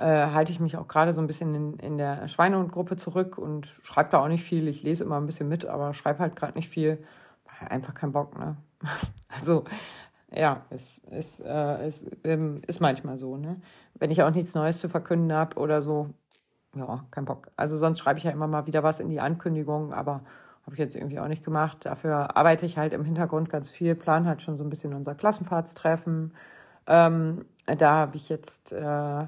äh, 0.01 0.31
halte 0.31 0.51
ich 0.51 0.59
mich 0.59 0.77
auch 0.77 0.87
gerade 0.87 1.13
so 1.13 1.21
ein 1.21 1.27
bisschen 1.27 1.53
in, 1.53 1.73
in 1.77 1.97
der 1.97 2.27
Schweinehundgruppe 2.27 2.97
zurück 2.97 3.37
und 3.37 3.67
schreibe 3.83 4.09
da 4.09 4.23
auch 4.23 4.27
nicht 4.27 4.43
viel. 4.43 4.67
Ich 4.67 4.81
lese 4.81 5.03
immer 5.03 5.17
ein 5.17 5.27
bisschen 5.27 5.47
mit, 5.47 5.65
aber 5.65 5.93
schreibe 5.93 6.19
halt 6.19 6.35
gerade 6.35 6.53
nicht 6.53 6.69
viel. 6.69 7.03
Einfach 7.69 7.93
kein 7.93 8.11
Bock, 8.11 8.37
ne? 8.39 8.57
also, 9.29 9.63
ja, 10.33 10.65
es 10.71 10.97
ist, 11.11 11.41
äh, 11.41 11.85
es, 11.85 12.05
ähm, 12.23 12.61
ist 12.65 12.79
manchmal 12.79 13.17
so, 13.17 13.37
ne? 13.37 13.61
Wenn 13.93 14.09
ich 14.09 14.23
auch 14.23 14.31
nichts 14.31 14.55
Neues 14.55 14.79
zu 14.79 14.89
verkünden 14.89 15.31
habe 15.31 15.59
oder 15.59 15.83
so, 15.83 16.09
ja, 16.75 17.05
kein 17.11 17.25
Bock. 17.25 17.51
Also 17.55 17.77
sonst 17.77 17.99
schreibe 17.99 18.17
ich 18.17 18.23
ja 18.23 18.31
immer 18.31 18.47
mal 18.47 18.65
wieder 18.65 18.81
was 18.81 18.99
in 18.99 19.09
die 19.09 19.19
Ankündigung, 19.19 19.93
aber 19.93 20.21
habe 20.63 20.73
ich 20.73 20.79
jetzt 20.79 20.95
irgendwie 20.95 21.19
auch 21.19 21.27
nicht 21.27 21.43
gemacht. 21.43 21.85
Dafür 21.85 22.35
arbeite 22.35 22.65
ich 22.65 22.77
halt 22.79 22.93
im 22.93 23.05
Hintergrund 23.05 23.49
ganz 23.49 23.69
viel, 23.69 23.93
plan 23.93 24.25
halt 24.25 24.41
schon 24.41 24.57
so 24.57 24.63
ein 24.63 24.69
bisschen 24.69 24.95
unser 24.95 25.13
Klassenfahrtstreffen. 25.13 26.33
Ähm, 26.87 27.45
da 27.65 27.91
habe 27.93 28.15
ich 28.15 28.29
jetzt 28.29 28.73
äh, 28.73 29.25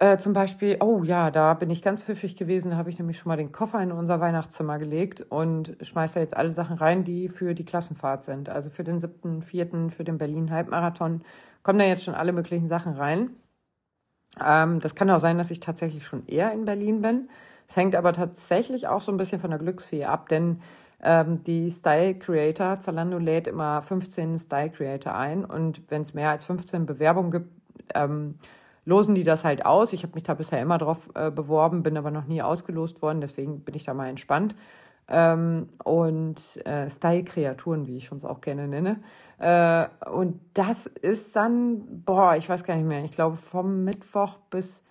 äh, 0.00 0.16
zum 0.18 0.32
Beispiel, 0.32 0.76
oh 0.80 1.02
ja, 1.02 1.30
da 1.30 1.54
bin 1.54 1.70
ich 1.70 1.82
ganz 1.82 2.04
pfiffig 2.04 2.36
gewesen, 2.36 2.70
da 2.70 2.76
habe 2.76 2.88
ich 2.88 2.98
nämlich 2.98 3.18
schon 3.18 3.30
mal 3.30 3.36
den 3.36 3.50
Koffer 3.50 3.82
in 3.82 3.90
unser 3.90 4.20
Weihnachtszimmer 4.20 4.78
gelegt 4.78 5.22
und 5.28 5.76
schmeiße 5.80 6.14
da 6.14 6.20
jetzt 6.20 6.36
alle 6.36 6.50
Sachen 6.50 6.76
rein, 6.76 7.02
die 7.02 7.28
für 7.28 7.54
die 7.54 7.64
Klassenfahrt 7.64 8.22
sind. 8.22 8.48
Also 8.48 8.70
für 8.70 8.84
den 8.84 9.00
siebten, 9.00 9.42
vierten, 9.42 9.90
für 9.90 10.04
den 10.04 10.18
Berlin-Halbmarathon 10.18 11.22
kommen 11.64 11.78
da 11.80 11.84
jetzt 11.84 12.04
schon 12.04 12.14
alle 12.14 12.32
möglichen 12.32 12.68
Sachen 12.68 12.92
rein. 12.92 13.30
Ähm, 14.44 14.78
das 14.78 14.94
kann 14.94 15.10
auch 15.10 15.18
sein, 15.18 15.36
dass 15.36 15.50
ich 15.50 15.58
tatsächlich 15.58 16.06
schon 16.06 16.26
eher 16.26 16.52
in 16.52 16.64
Berlin 16.64 17.02
bin. 17.02 17.28
Es 17.66 17.76
hängt 17.76 17.96
aber 17.96 18.12
tatsächlich 18.12 18.86
auch 18.86 19.00
so 19.00 19.10
ein 19.10 19.18
bisschen 19.18 19.40
von 19.40 19.50
der 19.50 19.58
Glücksfee 19.58 20.04
ab, 20.04 20.28
denn 20.28 20.60
ähm, 21.02 21.42
die 21.42 21.70
Style 21.70 22.14
Creator, 22.14 22.78
Zalando 22.78 23.18
lädt 23.18 23.48
immer 23.48 23.82
15 23.82 24.38
Style 24.38 24.70
Creator 24.70 25.14
ein 25.14 25.44
und 25.44 25.82
wenn 25.90 26.02
es 26.02 26.14
mehr 26.14 26.30
als 26.30 26.44
15 26.44 26.86
Bewerbungen 26.86 27.30
gibt, 27.30 27.50
ähm, 27.94 28.36
losen 28.88 29.14
die 29.14 29.22
das 29.22 29.44
halt 29.44 29.66
aus. 29.66 29.92
Ich 29.92 30.02
habe 30.02 30.14
mich 30.14 30.22
da 30.22 30.32
bisher 30.32 30.62
immer 30.62 30.78
drauf 30.78 31.10
äh, 31.14 31.30
beworben, 31.30 31.82
bin 31.82 31.98
aber 31.98 32.10
noch 32.10 32.24
nie 32.24 32.40
ausgelost 32.40 33.02
worden, 33.02 33.20
deswegen 33.20 33.60
bin 33.60 33.74
ich 33.74 33.84
da 33.84 33.92
mal 33.92 34.08
entspannt. 34.08 34.56
Ähm, 35.08 35.68
und 35.84 36.66
äh, 36.66 36.88
Style-Kreaturen, 36.88 37.86
wie 37.86 37.98
ich 37.98 38.10
uns 38.10 38.24
auch 38.24 38.40
gerne 38.40 38.66
nenne. 38.66 39.00
Äh, 39.38 39.88
und 40.08 40.40
das 40.54 40.86
ist 40.86 41.36
dann, 41.36 42.02
boah, 42.04 42.36
ich 42.36 42.48
weiß 42.48 42.64
gar 42.64 42.76
nicht 42.76 42.86
mehr, 42.86 43.04
ich 43.04 43.10
glaube 43.10 43.36
vom 43.36 43.84
Mittwoch 43.84 44.38
bis 44.50 44.84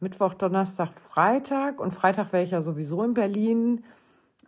Mittwoch, 0.00 0.32
Donnerstag, 0.32 0.94
Freitag. 0.94 1.78
Und 1.78 1.92
Freitag 1.92 2.32
wäre 2.32 2.44
ich 2.44 2.52
ja 2.52 2.62
sowieso 2.62 3.02
in 3.02 3.12
Berlin. 3.12 3.84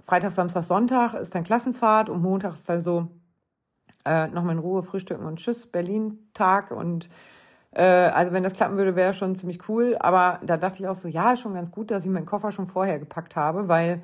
Freitag, 0.03 0.33
Samstag, 0.33 0.65
Sonntag 0.65 1.13
ist 1.15 1.35
dann 1.35 1.45
Klassenfahrt 1.45 2.09
und 2.09 2.23
Montag 2.23 2.55
ist 2.55 2.69
dann 2.69 2.81
so 2.81 3.09
äh, 4.07 4.29
nochmal 4.29 4.55
in 4.55 4.61
Ruhe 4.61 4.83
frühstücken 4.83 5.27
und 5.27 5.39
Tschüss, 5.39 5.67
Berlin-Tag 5.67 6.71
und 6.71 7.11
also 7.81 8.33
wenn 8.33 8.43
das 8.43 8.55
klappen 8.55 8.77
würde, 8.77 8.97
wäre 8.97 9.15
schon 9.15 9.35
ziemlich 9.35 9.69
cool. 9.69 9.97
Aber 9.99 10.41
da 10.45 10.57
dachte 10.57 10.83
ich 10.83 10.89
auch 10.89 10.95
so, 10.95 11.09
ja, 11.09 11.33
ist 11.33 11.41
schon 11.41 11.55
ganz 11.55 11.71
gut, 11.71 11.91
dass 11.91 12.05
ich 12.05 12.11
meinen 12.11 12.27
Koffer 12.27 12.53
schon 12.53 12.67
vorher 12.67 12.99
gepackt 12.99 13.37
habe, 13.37 13.69
weil 13.69 14.03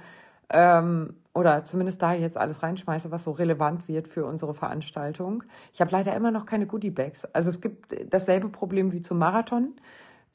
ähm, 0.53 1.15
oder 1.33 1.65
zumindest 1.65 2.03
da 2.03 2.13
jetzt 2.13 2.37
alles 2.37 2.63
reinschmeiße, 2.63 3.11
was 3.11 3.25
so 3.25 3.31
relevant 3.31 3.87
wird 3.89 4.09
für 4.09 4.25
unsere 4.25 4.53
Veranstaltung. 4.53 5.45
Ich 5.73 5.81
habe 5.81 5.93
leider 5.93 6.15
immer 6.17 6.31
noch 6.31 6.45
keine 6.45 6.67
Goodie-Bags. 6.67 7.27
Also 7.27 7.51
es 7.51 7.61
gibt 7.61 8.13
dasselbe 8.13 8.49
Problem 8.49 8.93
wie 8.93 9.01
zum 9.01 9.19
Marathon. 9.19 9.75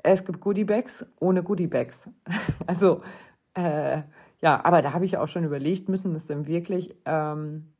Es 0.03 0.23
gibt 0.23 0.39
Goodie-Bags 0.39 1.05
ohne 1.19 1.43
Goodie-Bags. 1.43 2.09
also 2.67 3.01
äh, 3.55 4.03
ja, 4.39 4.63
aber 4.63 4.81
da 4.81 4.93
habe 4.93 5.05
ich 5.05 5.17
auch 5.17 5.27
schon 5.27 5.43
überlegt, 5.43 5.89
müssen 5.89 6.15
es 6.15 6.27
denn 6.27 6.47
wirklich 6.47 6.95
ähm, 7.05 7.73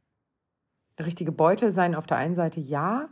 richtige 1.00 1.32
Beutel 1.32 1.72
sein? 1.72 1.96
Auf 1.96 2.08
der 2.08 2.18
einen 2.18 2.36
Seite 2.36 2.60
ja, 2.60 3.10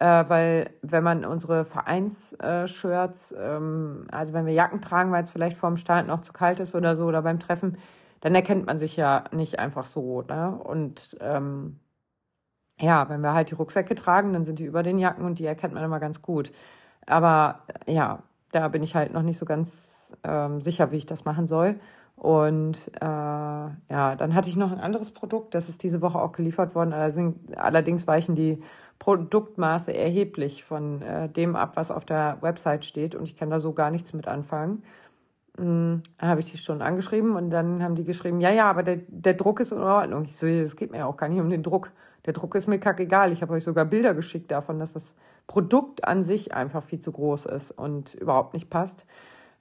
äh, 0.00 0.24
weil 0.28 0.70
wenn 0.82 1.02
man 1.02 1.24
unsere 1.24 1.64
Vereinsshirts, 1.64 3.34
ähm, 3.36 4.06
also 4.12 4.32
wenn 4.32 4.46
wir 4.46 4.52
Jacken 4.52 4.80
tragen, 4.80 5.10
weil 5.10 5.24
es 5.24 5.30
vielleicht 5.30 5.56
vorm 5.56 5.76
Start 5.76 6.06
noch 6.06 6.20
zu 6.20 6.32
kalt 6.32 6.60
ist 6.60 6.74
oder 6.76 6.94
so 6.94 7.04
oder 7.06 7.22
beim 7.22 7.40
Treffen, 7.40 7.78
dann 8.20 8.34
erkennt 8.34 8.66
man 8.66 8.78
sich 8.78 8.96
ja 8.96 9.24
nicht 9.32 9.58
einfach 9.58 9.84
so. 9.84 10.22
Ne? 10.22 10.56
Und 10.56 11.16
ähm, 11.20 11.80
ja, 12.80 13.08
wenn 13.08 13.22
wir 13.22 13.34
halt 13.34 13.50
die 13.50 13.54
Rucksäcke 13.54 13.94
tragen, 13.96 14.32
dann 14.32 14.44
sind 14.44 14.60
die 14.60 14.64
über 14.64 14.82
den 14.84 14.98
Jacken 14.98 15.24
und 15.24 15.40
die 15.40 15.46
erkennt 15.46 15.74
man 15.74 15.84
immer 15.84 16.00
ganz 16.00 16.22
gut. 16.22 16.52
Aber 17.06 17.62
ja, 17.86 18.22
da 18.52 18.68
bin 18.68 18.82
ich 18.82 18.94
halt 18.94 19.12
noch 19.12 19.22
nicht 19.22 19.38
so 19.38 19.46
ganz 19.46 20.16
ähm, 20.24 20.60
sicher, 20.60 20.92
wie 20.92 20.96
ich 20.96 21.06
das 21.06 21.24
machen 21.24 21.46
soll. 21.48 21.80
Und 22.18 22.90
äh, 23.00 23.04
ja, 23.04 24.16
dann 24.16 24.34
hatte 24.34 24.48
ich 24.48 24.56
noch 24.56 24.72
ein 24.72 24.80
anderes 24.80 25.12
Produkt, 25.12 25.54
das 25.54 25.68
ist 25.68 25.84
diese 25.84 26.02
Woche 26.02 26.20
auch 26.20 26.32
geliefert 26.32 26.74
worden. 26.74 26.92
Allerdings 26.92 28.08
weichen 28.08 28.34
die 28.34 28.60
Produktmaße 28.98 29.94
erheblich 29.94 30.64
von 30.64 31.00
äh, 31.02 31.28
dem 31.28 31.54
ab, 31.54 31.76
was 31.76 31.92
auf 31.92 32.04
der 32.04 32.38
Website 32.40 32.84
steht 32.84 33.14
und 33.14 33.22
ich 33.22 33.36
kann 33.36 33.50
da 33.50 33.60
so 33.60 33.72
gar 33.72 33.92
nichts 33.92 34.14
mit 34.14 34.26
anfangen. 34.26 34.82
Hm, 35.58 36.02
habe 36.18 36.40
ich 36.40 36.50
die 36.50 36.58
schon 36.58 36.82
angeschrieben 36.82 37.36
und 37.36 37.50
dann 37.50 37.84
haben 37.84 37.94
die 37.94 38.04
geschrieben, 38.04 38.40
ja, 38.40 38.50
ja, 38.50 38.68
aber 38.68 38.82
der, 38.82 38.98
der 39.06 39.34
Druck 39.34 39.60
ist 39.60 39.70
in 39.70 39.78
Ordnung. 39.78 40.24
Ich 40.24 40.36
so, 40.36 40.48
es 40.48 40.74
geht 40.74 40.90
mir 40.90 41.06
auch 41.06 41.16
gar 41.16 41.28
nicht 41.28 41.40
um 41.40 41.50
den 41.50 41.62
Druck. 41.62 41.92
Der 42.26 42.32
Druck 42.32 42.56
ist 42.56 42.66
mir 42.66 42.80
kackegal. 42.80 43.30
Ich 43.30 43.42
habe 43.42 43.54
euch 43.54 43.62
sogar 43.64 43.84
Bilder 43.84 44.14
geschickt 44.14 44.50
davon, 44.50 44.80
dass 44.80 44.94
das 44.94 45.16
Produkt 45.46 46.04
an 46.04 46.24
sich 46.24 46.52
einfach 46.52 46.82
viel 46.82 46.98
zu 46.98 47.12
groß 47.12 47.46
ist 47.46 47.70
und 47.70 48.14
überhaupt 48.14 48.54
nicht 48.54 48.70
passt. 48.70 49.06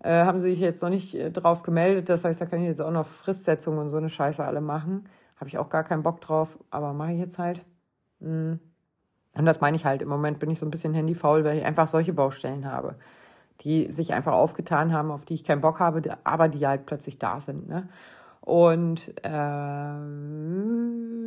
Äh, 0.03 0.23
haben 0.23 0.39
sie 0.39 0.51
sich 0.51 0.59
jetzt 0.59 0.81
noch 0.81 0.89
nicht 0.89 1.15
äh, 1.15 1.31
drauf 1.31 1.63
gemeldet. 1.63 2.09
Das 2.09 2.23
heißt, 2.23 2.41
da 2.41 2.45
kann 2.45 2.61
ich 2.61 2.67
jetzt 2.67 2.81
auch 2.81 2.91
noch 2.91 3.05
Fristsetzungen 3.05 3.79
und 3.79 3.89
so 3.89 3.97
eine 3.97 4.09
Scheiße 4.09 4.43
alle 4.43 4.61
machen. 4.61 5.09
Habe 5.37 5.49
ich 5.49 5.57
auch 5.57 5.69
gar 5.69 5.83
keinen 5.83 6.03
Bock 6.03 6.21
drauf, 6.21 6.57
aber 6.69 6.93
mache 6.93 7.13
ich 7.13 7.19
jetzt 7.19 7.39
halt. 7.39 7.65
Hm. 8.21 8.59
Und 9.33 9.45
das 9.45 9.61
meine 9.61 9.77
ich 9.77 9.85
halt. 9.85 10.01
Im 10.01 10.09
Moment 10.09 10.39
bin 10.39 10.49
ich 10.49 10.59
so 10.59 10.65
ein 10.65 10.71
bisschen 10.71 10.93
handyfaul, 10.93 11.43
weil 11.43 11.59
ich 11.59 11.65
einfach 11.65 11.87
solche 11.87 12.13
Baustellen 12.13 12.65
habe, 12.65 12.95
die 13.61 13.91
sich 13.91 14.13
einfach 14.13 14.33
aufgetan 14.33 14.93
haben, 14.93 15.11
auf 15.11 15.25
die 15.25 15.35
ich 15.35 15.43
keinen 15.43 15.61
Bock 15.61 15.79
habe, 15.79 16.01
aber 16.23 16.47
die 16.47 16.65
halt 16.65 16.85
plötzlich 16.87 17.19
da 17.19 17.39
sind. 17.39 17.67
Ne? 17.67 17.87
Und 18.41 19.13
ähm, 19.23 20.47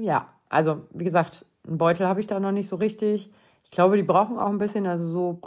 ja, 0.00 0.28
also 0.48 0.82
wie 0.92 1.04
gesagt, 1.04 1.44
einen 1.66 1.78
Beutel 1.78 2.06
habe 2.06 2.20
ich 2.20 2.26
da 2.26 2.40
noch 2.40 2.52
nicht 2.52 2.68
so 2.68 2.76
richtig. 2.76 3.30
Ich 3.64 3.70
glaube, 3.70 3.96
die 3.96 4.02
brauchen 4.02 4.38
auch 4.38 4.48
ein 4.48 4.58
bisschen. 4.58 4.86
Also 4.86 5.06
so, 5.06 5.40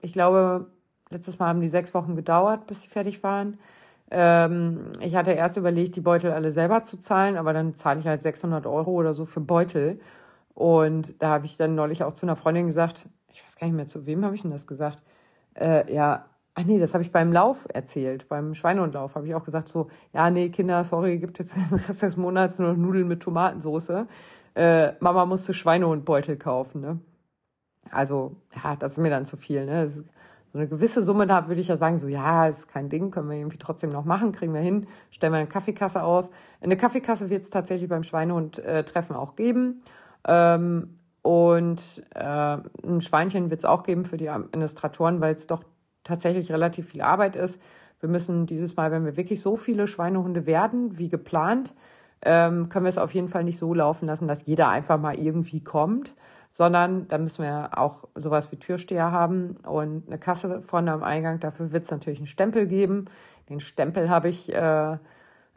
ich 0.00 0.12
glaube, 0.12 0.66
letztes 1.10 1.38
Mal 1.38 1.48
haben 1.48 1.60
die 1.60 1.68
sechs 1.68 1.94
Wochen 1.94 2.16
gedauert, 2.16 2.66
bis 2.66 2.82
sie 2.82 2.88
fertig 2.88 3.22
waren. 3.22 3.58
Ähm, 4.10 4.92
ich 5.00 5.16
hatte 5.16 5.32
erst 5.32 5.56
überlegt, 5.56 5.96
die 5.96 6.00
Beutel 6.00 6.32
alle 6.32 6.50
selber 6.50 6.82
zu 6.82 6.98
zahlen, 6.98 7.36
aber 7.36 7.52
dann 7.52 7.74
zahle 7.74 8.00
ich 8.00 8.06
halt 8.06 8.22
600 8.22 8.66
Euro 8.66 8.92
oder 8.92 9.14
so 9.14 9.24
für 9.24 9.40
Beutel. 9.40 10.00
Und 10.54 11.20
da 11.22 11.30
habe 11.30 11.46
ich 11.46 11.56
dann 11.56 11.74
neulich 11.74 12.04
auch 12.04 12.12
zu 12.12 12.26
einer 12.26 12.36
Freundin 12.36 12.66
gesagt, 12.66 13.08
ich 13.32 13.44
weiß 13.44 13.56
gar 13.56 13.66
nicht 13.66 13.76
mehr, 13.76 13.86
zu 13.86 14.06
wem 14.06 14.24
habe 14.24 14.34
ich 14.34 14.42
denn 14.42 14.50
das 14.50 14.66
gesagt? 14.66 15.02
Äh, 15.54 15.92
ja, 15.92 16.26
ach 16.54 16.64
nee, 16.64 16.78
das 16.78 16.94
habe 16.94 17.02
ich 17.02 17.12
beim 17.12 17.32
Lauf 17.32 17.66
erzählt, 17.72 18.28
beim 18.28 18.54
Schweinehundlauf 18.54 19.14
habe 19.16 19.26
ich 19.26 19.34
auch 19.34 19.44
gesagt 19.44 19.68
so, 19.68 19.88
ja, 20.12 20.30
nee, 20.30 20.50
Kinder, 20.50 20.84
sorry, 20.84 21.18
gibt 21.18 21.38
jetzt 21.38 21.56
den 21.56 21.78
Rest 21.78 22.02
des 22.02 22.16
Monats 22.16 22.58
nur 22.58 22.68
noch 22.70 22.76
Nudeln 22.76 23.08
mit 23.08 23.20
Tomatensauce. 23.20 24.06
äh, 24.54 24.92
Mama 25.00 25.26
musste 25.26 25.54
Schweinehundbeutel 25.54 26.36
kaufen, 26.36 26.80
ne? 26.80 27.00
Also, 27.90 28.36
ja, 28.62 28.76
das 28.76 28.92
ist 28.92 28.98
mir 28.98 29.10
dann 29.10 29.26
zu 29.26 29.36
viel, 29.36 29.66
ne? 29.66 29.88
So 30.54 30.60
eine 30.60 30.68
gewisse 30.68 31.02
Summe 31.02 31.26
da 31.26 31.48
würde 31.48 31.60
ich 31.60 31.66
ja 31.66 31.76
sagen, 31.76 31.98
so, 31.98 32.06
ja, 32.06 32.46
ist 32.46 32.68
kein 32.68 32.88
Ding, 32.88 33.10
können 33.10 33.28
wir 33.28 33.36
irgendwie 33.36 33.58
trotzdem 33.58 33.90
noch 33.90 34.04
machen, 34.04 34.30
kriegen 34.30 34.54
wir 34.54 34.60
hin, 34.60 34.86
stellen 35.10 35.32
wir 35.32 35.38
eine 35.38 35.48
Kaffeekasse 35.48 36.04
auf. 36.04 36.30
Eine 36.60 36.76
Kaffeekasse 36.76 37.28
wird 37.28 37.42
es 37.42 37.50
tatsächlich 37.50 37.88
beim 37.88 38.04
Schweinehund-Treffen 38.04 39.16
auch 39.16 39.34
geben. 39.34 39.82
Ähm, 40.24 41.00
und 41.22 42.04
äh, 42.14 42.22
ein 42.22 43.00
Schweinchen 43.00 43.50
wird 43.50 43.62
es 43.62 43.64
auch 43.64 43.82
geben 43.82 44.04
für 44.04 44.16
die 44.16 44.28
Administratoren, 44.28 45.20
weil 45.20 45.34
es 45.34 45.48
doch 45.48 45.64
tatsächlich 46.04 46.52
relativ 46.52 46.90
viel 46.90 47.02
Arbeit 47.02 47.34
ist. 47.34 47.60
Wir 47.98 48.08
müssen 48.08 48.46
dieses 48.46 48.76
Mal, 48.76 48.92
wenn 48.92 49.04
wir 49.04 49.16
wirklich 49.16 49.40
so 49.40 49.56
viele 49.56 49.88
Schweinehunde 49.88 50.46
werden 50.46 50.98
wie 50.98 51.08
geplant, 51.08 51.74
ähm, 52.22 52.68
können 52.68 52.84
wir 52.84 52.90
es 52.90 52.98
auf 52.98 53.12
jeden 53.12 53.26
Fall 53.26 53.42
nicht 53.42 53.58
so 53.58 53.74
laufen 53.74 54.06
lassen, 54.06 54.28
dass 54.28 54.46
jeder 54.46 54.68
einfach 54.68 55.00
mal 55.00 55.18
irgendwie 55.18 55.64
kommt, 55.64 56.14
sondern 56.54 57.08
da 57.08 57.18
müssen 57.18 57.42
wir 57.42 57.70
auch 57.76 58.04
sowas 58.14 58.52
wie 58.52 58.56
Türsteher 58.56 59.10
haben 59.10 59.56
und 59.66 60.06
eine 60.06 60.18
Kasse 60.18 60.62
vorne 60.62 60.92
am 60.92 61.02
Eingang. 61.02 61.40
Dafür 61.40 61.72
wird 61.72 61.82
es 61.82 61.90
natürlich 61.90 62.20
einen 62.20 62.28
Stempel 62.28 62.68
geben. 62.68 63.06
Den 63.48 63.58
Stempel 63.58 64.08
habe 64.08 64.28
ich 64.28 64.54
äh, 64.54 64.96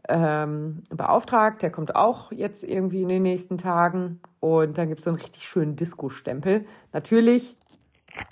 ähm, 0.09 0.81
beauftragt. 0.89 1.61
Der 1.61 1.69
kommt 1.69 1.95
auch 1.95 2.31
jetzt 2.31 2.63
irgendwie 2.63 3.03
in 3.03 3.09
den 3.09 3.21
nächsten 3.21 3.59
Tagen. 3.59 4.21
Und 4.39 4.79
dann 4.79 4.87
gibt 4.87 5.01
es 5.01 5.03
so 5.03 5.11
einen 5.11 5.19
richtig 5.19 5.47
schönen 5.47 5.75
Disco-Stempel. 5.75 6.65
Natürlich, 6.93 7.55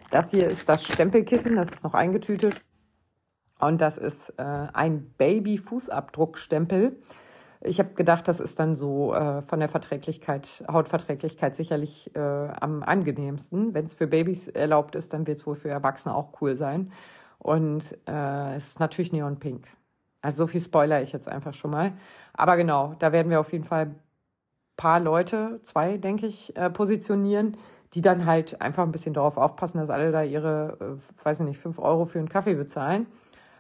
das 0.10 0.32
hier 0.32 0.48
ist 0.48 0.68
das 0.68 0.88
Stempelkissen, 0.88 1.56
das 1.56 1.70
ist 1.70 1.84
noch 1.84 1.94
eingetütet. 1.94 2.60
Und 3.60 3.80
das 3.80 4.00
ist 4.00 4.30
äh, 4.40 4.44
ein 4.74 5.14
Baby-Fußabdruckstempel. 5.20 6.98
Ich 7.68 7.80
habe 7.80 7.96
gedacht, 7.96 8.28
das 8.28 8.40
ist 8.40 8.60
dann 8.60 8.76
so 8.76 9.16
äh, 9.16 9.42
von 9.42 9.60
der 9.60 9.70
Verträglichkeit, 9.70 10.64
Hautverträglichkeit 10.72 11.56
sicherlich 11.56 12.16
äh, 12.16 12.20
am 12.20 12.84
angenehmsten. 12.84 13.74
Wenn 13.74 13.86
es 13.86 13.96
für 13.96 14.06
Babys 14.06 14.48
erlaubt 14.48 14.94
ist, 14.94 15.14
dann 15.14 15.26
wird 15.26 15.38
es 15.38 15.48
wohl 15.48 15.56
für 15.56 15.70
Erwachsene 15.70 16.14
auch 16.14 16.42
cool 16.42 16.56
sein. 16.56 16.92
Und 17.40 17.98
äh, 18.08 18.56
es 18.56 18.68
ist 18.68 18.80
natürlich 18.80 19.12
neonpink. 19.14 19.68
Also 20.22 20.44
so 20.44 20.48
viel 20.48 20.62
spoiler 20.62 21.02
ich 21.02 21.12
jetzt 21.12 21.28
einfach 21.28 21.54
schon 21.56 21.72
mal. 21.72 21.94
Aber 22.34 22.56
genau, 22.56 22.96
da 23.00 23.12
werden 23.12 23.32
wir 23.32 23.40
auf 23.40 23.52
jeden 23.52 23.64
Fall 23.64 23.88
ein 23.88 24.00
paar 24.78 25.00
Leute, 25.00 25.60
zwei, 25.64 25.98
denke 25.98 26.28
ich, 26.28 26.56
äh, 26.56 26.70
positionieren, 26.70 27.58
die 27.94 28.02
dann 28.02 28.26
halt 28.26 28.62
einfach 28.62 28.84
ein 28.84 28.92
bisschen 28.92 29.14
darauf 29.14 29.38
aufpassen, 29.38 29.80
dass 29.80 29.90
alle 29.90 30.12
da 30.12 30.22
ihre, 30.22 30.78
äh, 30.80 31.26
weiß 31.26 31.40
ich 31.40 31.46
nicht, 31.46 31.60
fünf 31.60 31.80
Euro 31.80 32.06
für 32.06 32.20
einen 32.20 32.30
Kaffee 32.30 32.56
bezahlen. 32.56 33.08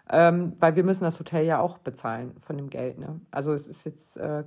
Ähm, 0.09 0.53
weil 0.59 0.75
wir 0.75 0.83
müssen 0.83 1.03
das 1.03 1.19
Hotel 1.19 1.45
ja 1.45 1.59
auch 1.59 1.79
bezahlen 1.79 2.35
von 2.39 2.57
dem 2.57 2.69
Geld. 2.69 2.99
Ne? 2.99 3.19
Also 3.31 3.53
es 3.53 3.67
ist 3.67 3.85
jetzt, 3.85 4.17
äh, 4.17 4.43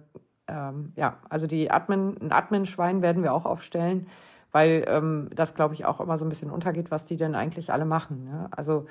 ähm, 0.47 0.93
ja, 0.95 1.19
also 1.29 1.47
die 1.47 1.71
Admin, 1.71 2.17
ein 2.21 2.33
Admin-Schwein 2.33 3.03
werden 3.03 3.23
wir 3.23 3.35
auch 3.35 3.45
aufstellen, 3.45 4.07
weil 4.53 4.85
ähm, 4.87 5.31
das, 5.35 5.55
glaube 5.55 5.75
ich, 5.75 5.85
auch 5.85 6.01
immer 6.01 6.17
so 6.17 6.25
ein 6.25 6.29
bisschen 6.29 6.51
untergeht, 6.51 6.91
was 6.91 7.07
die 7.07 7.17
denn 7.17 7.35
eigentlich 7.35 7.73
alle 7.73 7.85
machen. 7.85 8.25
Ne? 8.25 8.49
Also 8.53 8.87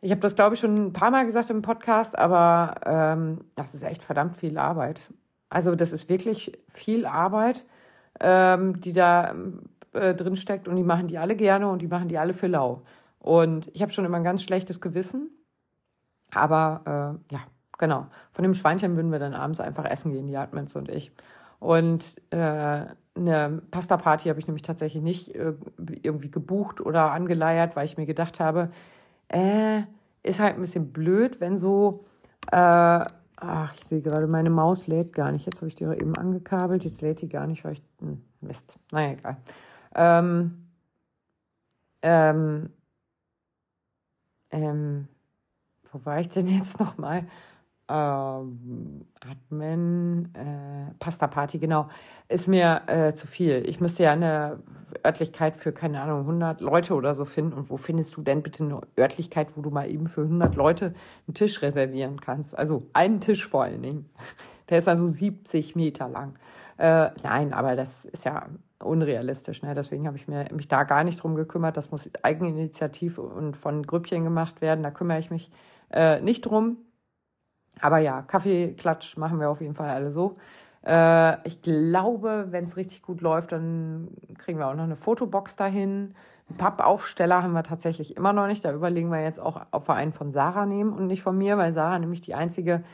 ich 0.00 0.10
habe 0.10 0.20
das, 0.20 0.36
glaube 0.36 0.54
ich, 0.54 0.60
schon 0.60 0.74
ein 0.74 0.92
paar 0.92 1.10
Mal 1.10 1.24
gesagt 1.24 1.50
im 1.50 1.62
Podcast, 1.62 2.18
aber 2.18 2.74
ähm, 2.84 3.40
das 3.54 3.74
ist 3.74 3.82
echt 3.82 4.02
verdammt 4.02 4.36
viel 4.36 4.58
Arbeit. 4.58 5.00
Also 5.48 5.74
das 5.74 5.92
ist 5.92 6.08
wirklich 6.08 6.52
viel 6.68 7.06
Arbeit, 7.06 7.64
ähm, 8.20 8.80
die 8.80 8.92
da 8.92 9.34
äh, 9.92 10.14
drin 10.14 10.36
steckt 10.36 10.68
und 10.68 10.76
die 10.76 10.82
machen 10.82 11.08
die 11.08 11.18
alle 11.18 11.34
gerne 11.34 11.68
und 11.68 11.82
die 11.82 11.88
machen 11.88 12.08
die 12.08 12.18
alle 12.18 12.34
für 12.34 12.46
lau. 12.46 12.82
Und 13.18 13.68
ich 13.74 13.82
habe 13.82 13.92
schon 13.92 14.04
immer 14.04 14.18
ein 14.18 14.24
ganz 14.24 14.42
schlechtes 14.42 14.80
Gewissen. 14.80 15.30
Aber 16.34 17.18
äh, 17.30 17.34
ja, 17.34 17.40
genau. 17.78 18.06
Von 18.32 18.42
dem 18.42 18.54
Schweinchen 18.54 18.96
würden 18.96 19.12
wir 19.12 19.18
dann 19.18 19.34
abends 19.34 19.60
einfach 19.60 19.84
essen 19.84 20.12
gehen, 20.12 20.26
die 20.26 20.36
Admins 20.36 20.76
und 20.76 20.88
ich. 20.88 21.12
Und 21.58 22.16
äh, 22.30 22.86
eine 23.16 23.62
Pasta-Party 23.70 24.28
habe 24.28 24.38
ich 24.38 24.46
nämlich 24.46 24.62
tatsächlich 24.62 25.02
nicht 25.02 25.34
äh, 25.34 25.54
irgendwie 26.02 26.30
gebucht 26.30 26.80
oder 26.80 27.12
angeleiert, 27.12 27.76
weil 27.76 27.86
ich 27.86 27.96
mir 27.96 28.06
gedacht 28.06 28.40
habe, 28.40 28.70
äh, 29.28 29.80
ist 30.22 30.40
halt 30.40 30.56
ein 30.56 30.60
bisschen 30.60 30.92
blöd, 30.92 31.40
wenn 31.40 31.56
so, 31.56 32.04
äh, 32.52 32.56
ach, 32.56 33.74
ich 33.74 33.84
sehe 33.84 34.02
gerade, 34.02 34.26
meine 34.26 34.50
Maus 34.50 34.86
lädt 34.86 35.12
gar 35.14 35.32
nicht. 35.32 35.46
Jetzt 35.46 35.58
habe 35.58 35.68
ich 35.68 35.74
die 35.74 35.84
eben 35.84 36.16
angekabelt, 36.16 36.84
jetzt 36.84 37.00
lädt 37.02 37.22
die 37.22 37.28
gar 37.28 37.46
nicht, 37.46 37.64
weil 37.64 37.72
ich, 37.72 37.82
hm, 38.00 38.22
Mist, 38.40 38.78
naja, 38.92 39.12
egal. 39.12 39.36
Ähm, 39.94 40.66
ähm, 42.02 42.70
ähm, 44.50 45.08
wo 45.96 46.06
war 46.06 46.20
ich 46.20 46.28
denn 46.28 46.46
jetzt 46.46 46.78
nochmal? 46.80 47.26
ähm, 47.88 49.06
Admin, 49.20 50.34
äh, 50.34 50.94
Pasta 50.98 51.26
Party, 51.28 51.58
genau, 51.58 51.88
ist 52.28 52.48
mir 52.48 52.82
äh, 52.86 53.12
zu 53.12 53.26
viel. 53.26 53.62
Ich 53.66 53.80
müsste 53.80 54.04
ja 54.04 54.12
eine 54.12 54.58
Örtlichkeit 55.04 55.56
für, 55.56 55.72
keine 55.72 56.02
Ahnung, 56.02 56.20
100 56.20 56.60
Leute 56.60 56.94
oder 56.94 57.14
so 57.14 57.24
finden. 57.24 57.52
Und 57.52 57.70
wo 57.70 57.76
findest 57.76 58.16
du 58.16 58.22
denn 58.22 58.42
bitte 58.42 58.64
eine 58.64 58.80
Örtlichkeit, 58.98 59.56
wo 59.56 59.62
du 59.62 59.70
mal 59.70 59.88
eben 59.88 60.08
für 60.08 60.22
100 60.22 60.56
Leute 60.56 60.94
einen 61.26 61.34
Tisch 61.34 61.62
reservieren 61.62 62.20
kannst? 62.20 62.58
Also 62.58 62.88
einen 62.92 63.20
Tisch 63.20 63.46
vor 63.46 63.64
allen 63.64 63.82
Dingen. 63.82 64.10
Der 64.68 64.78
ist 64.78 64.88
also 64.88 65.06
70 65.06 65.76
Meter 65.76 66.08
lang. 66.08 66.34
Äh, 66.78 67.10
nein, 67.22 67.52
aber 67.52 67.76
das 67.76 68.04
ist 68.04 68.24
ja 68.24 68.48
unrealistisch. 68.80 69.62
Ne? 69.62 69.74
Deswegen 69.76 70.08
habe 70.08 70.16
ich 70.16 70.26
mir, 70.26 70.46
mich 70.52 70.66
da 70.66 70.82
gar 70.82 71.04
nicht 71.04 71.22
drum 71.22 71.36
gekümmert. 71.36 71.76
Das 71.76 71.92
muss 71.92 72.10
Eigeninitiativ 72.22 73.18
und 73.18 73.56
von 73.56 73.84
Grüppchen 73.84 74.24
gemacht 74.24 74.60
werden. 74.60 74.82
Da 74.82 74.90
kümmere 74.90 75.20
ich 75.20 75.30
mich 75.30 75.52
äh, 75.90 76.20
nicht 76.20 76.42
drum. 76.42 76.78
Aber 77.80 77.98
ja, 77.98 78.22
Kaffeeklatsch 78.22 79.16
machen 79.16 79.38
wir 79.40 79.50
auf 79.50 79.60
jeden 79.60 79.74
Fall 79.74 79.90
alle 79.90 80.10
so. 80.10 80.36
Äh, 80.86 81.46
ich 81.46 81.62
glaube, 81.62 82.46
wenn 82.50 82.64
es 82.64 82.76
richtig 82.76 83.02
gut 83.02 83.20
läuft, 83.20 83.52
dann 83.52 84.08
kriegen 84.38 84.58
wir 84.58 84.68
auch 84.68 84.74
noch 84.74 84.84
eine 84.84 84.96
Fotobox 84.96 85.56
dahin. 85.56 86.14
Einen 86.48 86.58
Pappaufsteller 86.58 87.42
haben 87.42 87.52
wir 87.52 87.64
tatsächlich 87.64 88.16
immer 88.16 88.32
noch 88.32 88.46
nicht. 88.46 88.64
Da 88.64 88.72
überlegen 88.72 89.10
wir 89.10 89.22
jetzt 89.22 89.40
auch, 89.40 89.60
ob 89.72 89.88
wir 89.88 89.94
einen 89.94 90.12
von 90.12 90.30
Sarah 90.30 90.64
nehmen 90.64 90.92
und 90.92 91.06
nicht 91.08 91.22
von 91.22 91.36
mir, 91.36 91.58
weil 91.58 91.72
Sarah 91.72 91.98
nämlich 91.98 92.20
die 92.20 92.34
einzige 92.34 92.84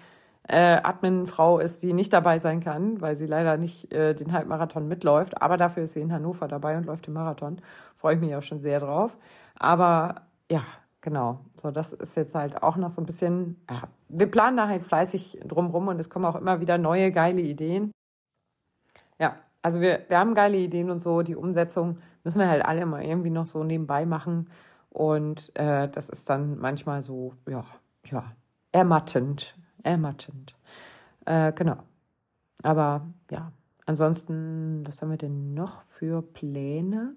äh, 0.48 0.80
Admin-Frau 0.82 1.58
ist, 1.58 1.82
die 1.82 1.92
nicht 1.92 2.12
dabei 2.12 2.38
sein 2.38 2.60
kann, 2.60 3.00
weil 3.00 3.14
sie 3.14 3.26
leider 3.26 3.56
nicht 3.58 3.92
äh, 3.92 4.14
den 4.14 4.32
Halbmarathon 4.32 4.88
mitläuft. 4.88 5.40
Aber 5.42 5.56
dafür 5.56 5.84
ist 5.84 5.92
sie 5.92 6.00
in 6.00 6.12
Hannover 6.12 6.48
dabei 6.48 6.76
und 6.76 6.86
läuft 6.86 7.06
den 7.06 7.14
Marathon. 7.14 7.60
Freue 7.94 8.14
ich 8.14 8.20
mich 8.20 8.34
auch 8.34 8.42
schon 8.42 8.60
sehr 8.60 8.80
drauf. 8.80 9.18
Aber 9.58 10.22
ja, 10.50 10.62
Genau, 11.02 11.40
so 11.60 11.72
das 11.72 11.92
ist 11.92 12.16
jetzt 12.16 12.36
halt 12.36 12.62
auch 12.62 12.76
noch 12.76 12.88
so 12.88 13.02
ein 13.02 13.06
bisschen, 13.06 13.60
ja, 13.68 13.82
wir 14.08 14.30
planen 14.30 14.56
da 14.56 14.68
halt 14.68 14.84
fleißig 14.84 15.40
drumrum 15.44 15.88
und 15.88 15.98
es 15.98 16.08
kommen 16.08 16.24
auch 16.24 16.36
immer 16.36 16.60
wieder 16.60 16.78
neue 16.78 17.10
geile 17.10 17.40
Ideen. 17.40 17.90
Ja, 19.18 19.34
also 19.62 19.80
wir, 19.80 20.04
wir 20.06 20.18
haben 20.18 20.36
geile 20.36 20.56
Ideen 20.56 20.90
und 20.90 21.00
so, 21.00 21.22
die 21.22 21.34
Umsetzung 21.34 21.96
müssen 22.22 22.38
wir 22.38 22.48
halt 22.48 22.64
alle 22.64 22.86
mal 22.86 23.02
irgendwie 23.02 23.30
noch 23.30 23.46
so 23.46 23.64
nebenbei 23.64 24.06
machen 24.06 24.48
und 24.90 25.50
äh, 25.56 25.88
das 25.88 26.08
ist 26.08 26.30
dann 26.30 26.58
manchmal 26.58 27.02
so, 27.02 27.34
ja, 27.48 27.64
ja, 28.04 28.24
ermattend, 28.70 29.56
ermattend. 29.82 30.54
Äh, 31.24 31.52
genau, 31.52 31.78
aber 32.62 33.08
ja, 33.28 33.50
ansonsten, 33.86 34.86
was 34.86 35.02
haben 35.02 35.10
wir 35.10 35.18
denn 35.18 35.52
noch 35.52 35.82
für 35.82 36.22
Pläne? 36.22 37.16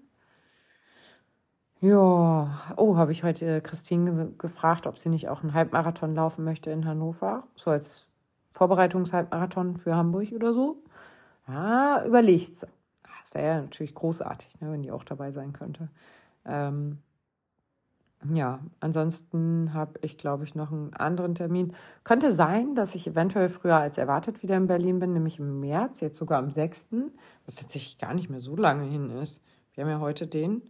Ja, 1.81 2.61
oh, 2.77 2.95
habe 2.95 3.11
ich 3.11 3.23
heute 3.23 3.61
Christine 3.61 4.31
gefragt, 4.37 4.87
ob 4.87 4.97
sie 4.97 5.09
nicht 5.09 5.27
auch 5.29 5.43
einen 5.43 5.53
Halbmarathon 5.53 6.15
laufen 6.15 6.43
möchte 6.45 6.71
in 6.71 6.85
Hannover, 6.85 7.43
so 7.55 7.69
als 7.69 8.09
Vorbereitungshalbmarathon 8.53 9.77
für 9.77 9.95
Hamburg 9.95 10.31
oder 10.31 10.53
so. 10.53 10.77
Ja, 11.47 12.05
überlegt 12.05 12.57
sie. 12.57 12.67
Das 13.21 13.33
wäre 13.35 13.47
ja 13.47 13.61
natürlich 13.61 13.93
großartig, 13.93 14.61
ne, 14.61 14.71
wenn 14.71 14.83
die 14.83 14.91
auch 14.91 15.03
dabei 15.03 15.31
sein 15.31 15.53
könnte. 15.53 15.89
Ähm, 16.45 16.99
ja, 18.33 18.59
ansonsten 18.79 19.73
habe 19.73 19.99
ich, 20.01 20.17
glaube 20.17 20.45
ich, 20.45 20.55
noch 20.55 20.71
einen 20.71 20.93
anderen 20.93 21.35
Termin. 21.35 21.75
Könnte 22.03 22.31
sein, 22.33 22.73
dass 22.75 22.95
ich 22.95 23.05
eventuell 23.05 23.49
früher 23.49 23.75
als 23.75 23.97
erwartet 23.97 24.41
wieder 24.41 24.55
in 24.57 24.67
Berlin 24.67 24.99
bin, 24.99 25.13
nämlich 25.13 25.39
im 25.39 25.59
März, 25.59 25.99
jetzt 25.99 26.17
sogar 26.17 26.39
am 26.39 26.49
6., 26.49 26.87
was 27.45 27.55
tatsächlich 27.55 27.99
gar 27.99 28.13
nicht 28.13 28.29
mehr 28.29 28.39
so 28.39 28.55
lange 28.55 28.85
hin 28.85 29.11
ist. 29.11 29.41
Wir 29.73 29.83
haben 29.83 29.91
ja 29.91 29.99
heute 29.99 30.25
den 30.25 30.61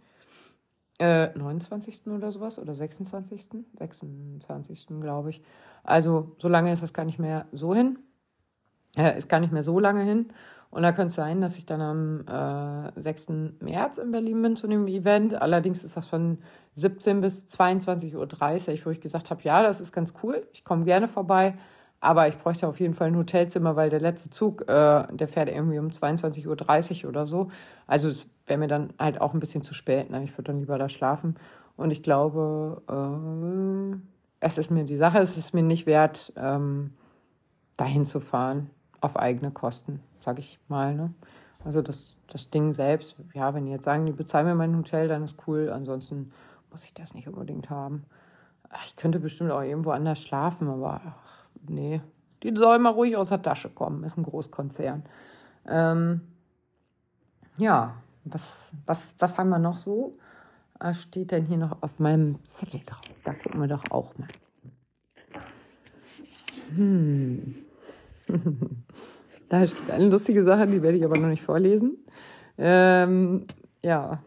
äh, 1.00 1.38
29. 1.38 2.08
oder 2.08 2.32
sowas 2.32 2.60
oder 2.60 2.76
26. 2.76 3.50
26. 3.78 4.88
glaube 5.02 5.32
ich. 5.32 5.42
Also 5.84 6.36
so 6.38 6.48
lange 6.48 6.72
ist 6.72 6.84
das 6.84 6.94
gar 6.94 7.06
nicht 7.06 7.20
mehr 7.20 7.46
so 7.52 7.76
hin. 7.76 8.00
Äh, 8.98 9.18
ist 9.18 9.30
gar 9.30 9.40
nicht 9.40 9.52
mehr 9.52 9.64
so 9.64 9.80
lange 9.80 10.04
hin. 10.04 10.28
Und 10.72 10.84
da 10.84 10.92
könnte 10.92 11.08
es 11.08 11.16
sein, 11.16 11.42
dass 11.42 11.58
ich 11.58 11.66
dann 11.66 11.82
am 11.82 12.92
äh, 12.96 13.02
6. 13.02 13.28
März 13.60 13.98
in 13.98 14.12
Berlin 14.12 14.42
bin 14.42 14.56
zu 14.56 14.68
dem 14.68 14.88
Event. 14.88 15.34
Allerdings 15.42 15.84
ist 15.84 15.96
das 15.96 16.06
von 16.06 16.40
17 16.76 17.22
bis 17.22 17.46
22.30 17.46 18.16
Uhr, 18.16 18.86
wo 18.86 18.90
ich 18.90 19.00
gesagt 19.00 19.32
habe, 19.32 19.42
ja, 19.44 19.64
das 19.64 19.80
ist 19.80 19.94
ganz 19.94 20.14
cool. 20.24 20.48
Ich 20.54 20.64
komme 20.64 20.84
gerne 20.84 21.08
vorbei. 21.08 21.56
Aber 22.06 22.28
ich 22.28 22.38
bräuchte 22.38 22.68
auf 22.68 22.80
jeden 22.80 22.94
Fall 22.94 23.08
ein 23.08 23.18
Hotelzimmer, 23.18 23.76
weil 23.76 23.90
der 23.90 24.00
letzte 24.00 24.30
Zug, 24.30 24.62
äh, 24.70 25.08
der 25.12 25.28
fährt 25.28 25.50
irgendwie 25.50 25.80
um 25.80 25.88
22.30 25.88 27.04
Uhr 27.04 27.10
oder 27.10 27.26
so. 27.26 27.48
Also 27.88 28.10
es 28.10 28.30
wäre 28.46 28.60
mir 28.60 28.68
dann 28.68 28.94
halt 29.00 29.20
auch 29.20 29.34
ein 29.34 29.40
bisschen 29.40 29.64
zu 29.64 29.74
spät. 29.74 30.12
Ne? 30.12 30.24
Ich 30.24 30.32
würde 30.34 30.52
dann 30.52 30.60
lieber 30.60 30.78
da 30.78 30.88
schlafen. 30.88 31.36
Und 31.78 31.90
ich 31.90 32.04
glaube, 32.04 32.84
äh, 32.88 33.98
es 34.40 34.60
ist 34.60 34.70
mir 34.70 34.84
die 34.84 34.98
Sache, 34.98 35.18
es 35.18 35.36
ist 35.36 35.56
mir 35.56 35.64
nicht 35.64 35.88
wert, 35.88 36.32
ähm, 36.38 36.94
dahin 37.76 38.06
zu 38.06 38.20
fahren 38.20 38.70
auf 39.02 39.18
eigene 39.18 39.50
Kosten, 39.50 40.00
sag 40.20 40.38
ich 40.38 40.60
mal. 40.68 40.94
Ne? 40.94 41.12
Also 41.64 41.82
das, 41.82 42.18
das 42.28 42.52
Ding 42.52 42.76
selbst, 42.76 43.18
ja, 43.34 43.56
wenn 43.56 43.66
die 43.66 43.72
jetzt 43.72 43.86
sagen, 43.86 44.06
die 44.06 44.12
bezahlen 44.12 44.46
mir 44.46 44.54
mein 44.54 44.78
Hotel, 44.78 45.08
dann 45.08 45.24
ist 45.24 45.48
cool. 45.48 45.72
Ansonsten 45.74 46.32
muss 46.70 46.86
ich 46.86 46.94
das 46.94 47.16
nicht 47.16 47.28
unbedingt 47.28 47.72
haben. 47.72 48.06
Ich 48.86 48.96
könnte 48.96 49.20
bestimmt 49.20 49.50
auch 49.50 49.62
irgendwo 49.62 49.90
anders 49.90 50.22
schlafen, 50.22 50.68
aber 50.70 51.02
ach, 51.04 51.45
nee. 51.68 52.02
Die 52.44 52.56
soll 52.56 52.80
mal 52.80 52.92
ruhig 52.92 53.18
aus 53.18 53.30
der 53.30 53.42
Tasche 53.42 53.70
kommen. 53.70 54.04
Ist 54.04 54.18
ein 54.18 54.24
Großkonzern. 54.24 55.04
Ähm, 55.68 56.22
ja, 57.58 57.96
was, 58.24 58.70
was, 58.86 59.16
was 59.20 59.38
haben 59.38 59.50
wir 59.50 59.60
noch 59.60 59.78
so? 59.78 60.18
Was 60.80 61.02
steht 61.02 61.32
denn 61.32 61.46
hier 61.46 61.58
noch 61.58 61.82
auf 61.82 62.00
meinem 62.00 62.44
Zettel 62.44 62.82
drauf? 62.86 63.22
Da 63.24 63.34
gucken 63.34 63.62
wir 63.62 63.68
doch 63.68 63.84
auch 63.90 64.18
mal. 64.18 64.28
Hm. 66.76 67.56
da 69.50 69.66
steht 69.66 69.90
eine 69.90 70.10
lustige 70.10 70.44
Sache, 70.44 70.68
die 70.68 70.82
werde 70.82 70.98
ich 70.98 71.06
aber 71.06 71.18
noch 71.18 71.30
nicht 71.30 71.44
vorlesen. 71.44 71.98
Ähm, 72.58 73.46
ja. 73.84 74.20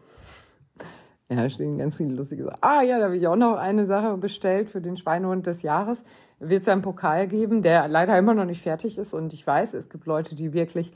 Ja, 1.29 1.35
da 1.35 1.49
stehen 1.49 1.77
ganz 1.77 1.97
viele 1.97 2.15
lustige 2.15 2.45
Sachen. 2.45 2.57
Ah 2.61 2.81
ja, 2.81 2.97
da 2.97 3.05
habe 3.05 3.17
ich 3.17 3.27
auch 3.27 3.35
noch 3.35 3.57
eine 3.57 3.85
Sache 3.85 4.17
bestellt 4.17 4.69
für 4.69 4.81
den 4.81 4.97
Schweinehund 4.97 5.45
des 5.45 5.61
Jahres. 5.61 6.03
Wird 6.39 6.61
es 6.61 6.67
einen 6.67 6.81
Pokal 6.81 7.27
geben, 7.27 7.61
der 7.61 7.87
leider 7.87 8.17
immer 8.17 8.33
noch 8.33 8.45
nicht 8.45 8.61
fertig 8.61 8.97
ist. 8.97 9.13
Und 9.13 9.33
ich 9.33 9.45
weiß, 9.45 9.73
es 9.73 9.89
gibt 9.89 10.05
Leute, 10.05 10.35
die 10.35 10.53
wirklich 10.53 10.91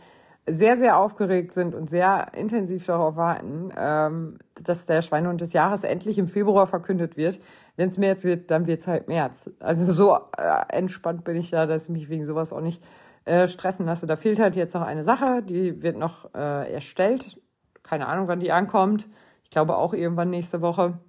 sehr, 0.45 0.75
sehr 0.75 0.97
aufgeregt 0.97 1.53
sind 1.53 1.73
und 1.73 1.89
sehr 1.89 2.33
intensiv 2.33 2.85
darauf 2.85 3.15
warten, 3.15 3.71
ähm, 3.77 4.39
dass 4.61 4.85
der 4.85 5.01
Schweinehund 5.01 5.39
des 5.39 5.53
Jahres 5.53 5.83
endlich 5.83 6.17
im 6.17 6.27
Februar 6.27 6.67
verkündet 6.67 7.15
wird. 7.15 7.39
Wenn 7.77 7.89
es 7.89 7.97
März 7.97 8.25
wird, 8.25 8.51
dann 8.51 8.67
wird 8.67 8.81
es 8.81 8.87
halt 8.87 9.07
März. 9.07 9.51
Also 9.59 9.85
so 9.91 10.15
äh, 10.37 10.63
entspannt 10.69 11.23
bin 11.23 11.37
ich 11.37 11.49
da, 11.49 11.65
dass 11.65 11.83
ich 11.83 11.89
mich 11.89 12.09
wegen 12.09 12.25
sowas 12.25 12.51
auch 12.51 12.61
nicht 12.61 12.83
äh, 13.25 13.47
stressen 13.47 13.85
lasse. 13.85 14.05
Da 14.05 14.17
fehlt 14.17 14.39
halt 14.39 14.57
jetzt 14.57 14.73
noch 14.73 14.81
eine 14.81 15.03
Sache, 15.03 15.43
die 15.43 15.81
wird 15.81 15.97
noch 15.97 16.33
äh, 16.35 16.73
erstellt. 16.73 17.39
Keine 17.81 18.07
Ahnung, 18.07 18.27
wann 18.27 18.41
die 18.41 18.51
ankommt. 18.51 19.07
Ich 19.43 19.49
glaube 19.49 19.77
auch 19.77 19.93
irgendwann 19.93 20.29
nächste 20.29 20.61
Woche. 20.61 20.99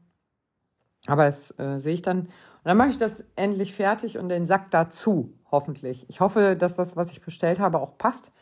Aber 1.07 1.25
das 1.25 1.59
äh, 1.59 1.79
sehe 1.79 1.95
ich 1.95 2.03
dann. 2.03 2.29
Und 2.65 2.71
dann 2.71 2.79
mache 2.79 2.89
ich 2.89 2.99
das 2.99 3.27
endlich 3.37 3.75
fertig 3.75 4.17
und 4.17 4.31
den 4.31 4.47
Sack 4.47 4.71
dazu, 4.71 5.35
hoffentlich. 5.51 6.09
Ich 6.09 6.21
hoffe, 6.21 6.57
dass 6.57 6.77
das, 6.77 6.97
was 6.97 7.11
ich 7.11 7.21
bestellt 7.21 7.61
habe, 7.61 7.79
auch 7.79 7.99
passt 7.99 8.33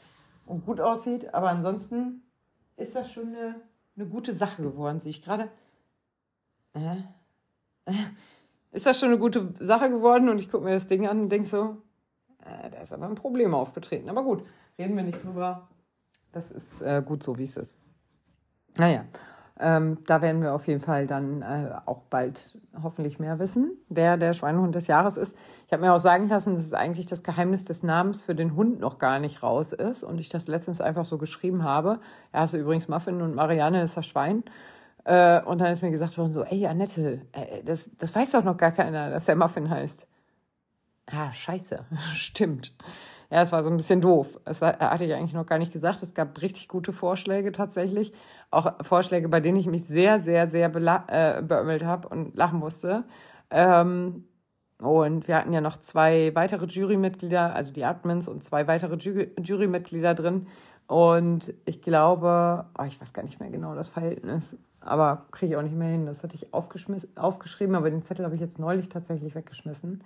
und 0.46 0.64
gut 0.64 0.80
aussieht. 0.80 1.34
Aber 1.34 1.48
ansonsten 1.48 2.22
ist 2.76 2.94
das 2.94 3.10
schon 3.10 3.34
eine, 3.34 3.56
eine 3.96 4.06
gute 4.06 4.32
Sache 4.32 4.62
geworden, 4.62 5.00
sehe 5.00 5.10
ich 5.10 5.22
gerade. 5.24 5.50
Äh? 6.74 7.02
Ist 8.70 8.86
das 8.86 9.00
schon 9.00 9.08
eine 9.08 9.18
gute 9.18 9.52
Sache 9.58 9.90
geworden? 9.90 10.28
Und 10.28 10.38
ich 10.38 10.48
gucke 10.48 10.64
mir 10.64 10.74
das 10.74 10.86
Ding 10.86 11.08
an 11.08 11.22
und 11.22 11.28
denke 11.28 11.48
so, 11.48 11.78
äh, 12.44 12.70
da 12.70 12.78
ist 12.78 12.92
aber 12.92 13.06
ein 13.06 13.16
Problem 13.16 13.54
aufgetreten. 13.54 14.08
Aber 14.08 14.22
gut, 14.22 14.46
reden 14.78 14.96
wir 14.96 15.02
nicht 15.02 15.22
drüber. 15.24 15.68
Das 16.30 16.52
ist 16.52 16.80
äh, 16.80 17.02
gut 17.04 17.24
so, 17.24 17.38
wie 17.38 17.42
es 17.42 17.56
ist. 17.56 17.76
Naja, 18.78 19.04
ähm, 19.62 19.98
da 20.06 20.20
werden 20.20 20.42
wir 20.42 20.54
auf 20.54 20.66
jeden 20.66 20.80
Fall 20.80 21.06
dann 21.06 21.42
äh, 21.42 21.70
auch 21.86 22.02
bald 22.10 22.58
hoffentlich 22.82 23.18
mehr 23.18 23.38
wissen, 23.38 23.70
wer 23.88 24.16
der 24.16 24.32
Schweinehund 24.32 24.74
des 24.74 24.88
Jahres 24.88 25.16
ist. 25.16 25.36
Ich 25.66 25.72
habe 25.72 25.82
mir 25.82 25.94
auch 25.94 26.00
sagen 26.00 26.28
lassen, 26.28 26.54
dass 26.54 26.64
es 26.64 26.74
eigentlich 26.74 27.06
das 27.06 27.22
Geheimnis 27.22 27.64
des 27.64 27.82
Namens 27.82 28.22
für 28.22 28.34
den 28.34 28.56
Hund 28.56 28.80
noch 28.80 28.98
gar 28.98 29.20
nicht 29.20 29.42
raus 29.42 29.72
ist 29.72 30.02
und 30.02 30.18
ich 30.18 30.28
das 30.28 30.48
letztens 30.48 30.80
einfach 30.80 31.04
so 31.04 31.16
geschrieben 31.16 31.62
habe. 31.62 32.00
Er 32.32 32.44
ist 32.44 32.54
übrigens 32.54 32.88
Muffin 32.88 33.22
und 33.22 33.34
Marianne 33.34 33.82
ist 33.82 33.96
das 33.96 34.06
Schwein. 34.06 34.42
Äh, 35.04 35.40
und 35.42 35.60
dann 35.60 35.70
ist 35.70 35.82
mir 35.82 35.90
gesagt 35.90 36.18
worden 36.18 36.32
so, 36.32 36.42
ey 36.42 36.66
Annette, 36.66 37.22
äh, 37.32 37.62
das, 37.64 37.90
das 37.98 38.14
weiß 38.14 38.32
doch 38.32 38.44
noch 38.44 38.56
gar 38.56 38.72
keiner, 38.72 39.10
dass 39.10 39.26
der 39.26 39.36
Muffin 39.36 39.70
heißt. 39.70 40.08
Ah, 41.06 41.32
scheiße, 41.32 41.84
stimmt. 42.14 42.74
Ja, 43.32 43.40
es 43.40 43.50
war 43.50 43.62
so 43.62 43.70
ein 43.70 43.78
bisschen 43.78 44.02
doof. 44.02 44.38
Das 44.44 44.60
hatte 44.60 45.06
ich 45.06 45.14
eigentlich 45.14 45.32
noch 45.32 45.46
gar 45.46 45.58
nicht 45.58 45.72
gesagt. 45.72 46.02
Es 46.02 46.12
gab 46.12 46.42
richtig 46.42 46.68
gute 46.68 46.92
Vorschläge 46.92 47.50
tatsächlich. 47.50 48.12
Auch 48.50 48.84
Vorschläge, 48.84 49.26
bei 49.30 49.40
denen 49.40 49.56
ich 49.56 49.66
mich 49.66 49.86
sehr, 49.86 50.20
sehr, 50.20 50.48
sehr 50.48 50.66
äh, 51.08 51.42
beömmelt 51.42 51.82
habe 51.82 52.08
und 52.08 52.36
lachen 52.36 52.58
musste. 52.58 53.04
Ähm, 53.48 54.26
und 54.78 55.28
wir 55.28 55.36
hatten 55.36 55.54
ja 55.54 55.62
noch 55.62 55.78
zwei 55.78 56.34
weitere 56.34 56.66
Jurymitglieder, 56.66 57.54
also 57.54 57.72
die 57.72 57.86
Admins 57.86 58.28
und 58.28 58.44
zwei 58.44 58.66
weitere 58.66 58.96
Jury 58.96 59.30
Jurymitglieder 59.42 60.12
drin. 60.14 60.46
Und 60.86 61.54
ich 61.64 61.80
glaube, 61.80 62.66
oh, 62.78 62.84
ich 62.84 63.00
weiß 63.00 63.14
gar 63.14 63.22
nicht 63.22 63.40
mehr 63.40 63.48
genau 63.48 63.74
das 63.74 63.88
Verhältnis, 63.88 64.58
aber 64.80 65.24
kriege 65.30 65.52
ich 65.52 65.56
auch 65.56 65.62
nicht 65.62 65.76
mehr 65.76 65.88
hin. 65.88 66.04
Das 66.04 66.22
hatte 66.22 66.34
ich 66.34 66.52
aufgeschrieben, 66.52 67.76
aber 67.76 67.88
den 67.88 68.02
Zettel 68.02 68.26
habe 68.26 68.34
ich 68.34 68.42
jetzt 68.42 68.58
neulich 68.58 68.90
tatsächlich 68.90 69.34
weggeschmissen. 69.34 70.02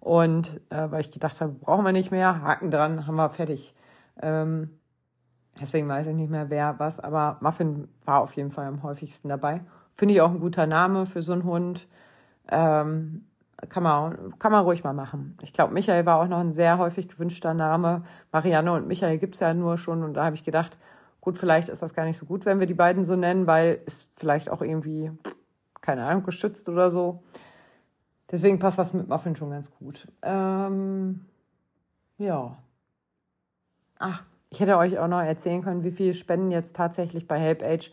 Und 0.00 0.60
äh, 0.70 0.90
weil 0.90 1.00
ich 1.00 1.10
gedacht 1.10 1.40
habe, 1.40 1.52
brauchen 1.52 1.84
wir 1.84 1.92
nicht 1.92 2.10
mehr, 2.10 2.42
Haken 2.42 2.70
dran, 2.70 3.06
haben 3.06 3.16
wir 3.16 3.30
fertig. 3.30 3.74
Ähm, 4.20 4.78
deswegen 5.60 5.88
weiß 5.88 6.06
ich 6.06 6.14
nicht 6.14 6.30
mehr, 6.30 6.50
wer 6.50 6.78
was, 6.78 7.00
aber 7.00 7.38
Muffin 7.40 7.88
war 8.04 8.20
auf 8.20 8.34
jeden 8.34 8.50
Fall 8.50 8.66
am 8.66 8.82
häufigsten 8.82 9.28
dabei. 9.28 9.62
Finde 9.94 10.14
ich 10.14 10.20
auch 10.20 10.30
ein 10.30 10.40
guter 10.40 10.66
Name 10.66 11.06
für 11.06 11.22
so 11.22 11.32
einen 11.32 11.44
Hund. 11.44 11.88
Ähm, 12.50 13.24
kann 13.68 13.82
man, 13.82 14.38
kann 14.38 14.52
man 14.52 14.64
ruhig 14.64 14.84
mal 14.84 14.92
machen. 14.92 15.36
Ich 15.42 15.52
glaube, 15.52 15.74
Michael 15.74 16.06
war 16.06 16.20
auch 16.20 16.28
noch 16.28 16.38
ein 16.38 16.52
sehr 16.52 16.78
häufig 16.78 17.08
gewünschter 17.08 17.54
Name. 17.54 18.04
Marianne 18.30 18.72
und 18.72 18.86
Michael 18.86 19.18
gibt's 19.18 19.40
ja 19.40 19.52
nur 19.52 19.76
schon. 19.78 20.04
Und 20.04 20.14
da 20.14 20.24
habe 20.24 20.36
ich 20.36 20.44
gedacht, 20.44 20.78
gut, 21.20 21.36
vielleicht 21.36 21.68
ist 21.68 21.82
das 21.82 21.94
gar 21.94 22.04
nicht 22.04 22.18
so 22.18 22.26
gut, 22.26 22.46
wenn 22.46 22.60
wir 22.60 22.66
die 22.66 22.74
beiden 22.74 23.04
so 23.04 23.16
nennen, 23.16 23.48
weil 23.48 23.80
ist 23.86 24.08
vielleicht 24.14 24.48
auch 24.48 24.62
irgendwie, 24.62 25.10
keine 25.80 26.04
Ahnung, 26.04 26.22
geschützt 26.22 26.68
oder 26.68 26.90
so. 26.90 27.24
Deswegen 28.30 28.58
passt 28.58 28.78
das 28.78 28.92
mit 28.92 29.08
Muffin 29.08 29.36
schon 29.36 29.50
ganz 29.50 29.70
gut. 29.78 30.06
Ähm, 30.22 31.24
ja. 32.18 32.58
Ach, 33.98 34.22
ich 34.50 34.60
hätte 34.60 34.76
euch 34.76 34.98
auch 34.98 35.08
noch 35.08 35.20
erzählen 35.20 35.62
können, 35.62 35.84
wie 35.84 35.90
viele 35.90 36.14
Spenden 36.14 36.50
jetzt 36.50 36.76
tatsächlich 36.76 37.26
bei 37.26 37.38
HelpAge 37.38 37.90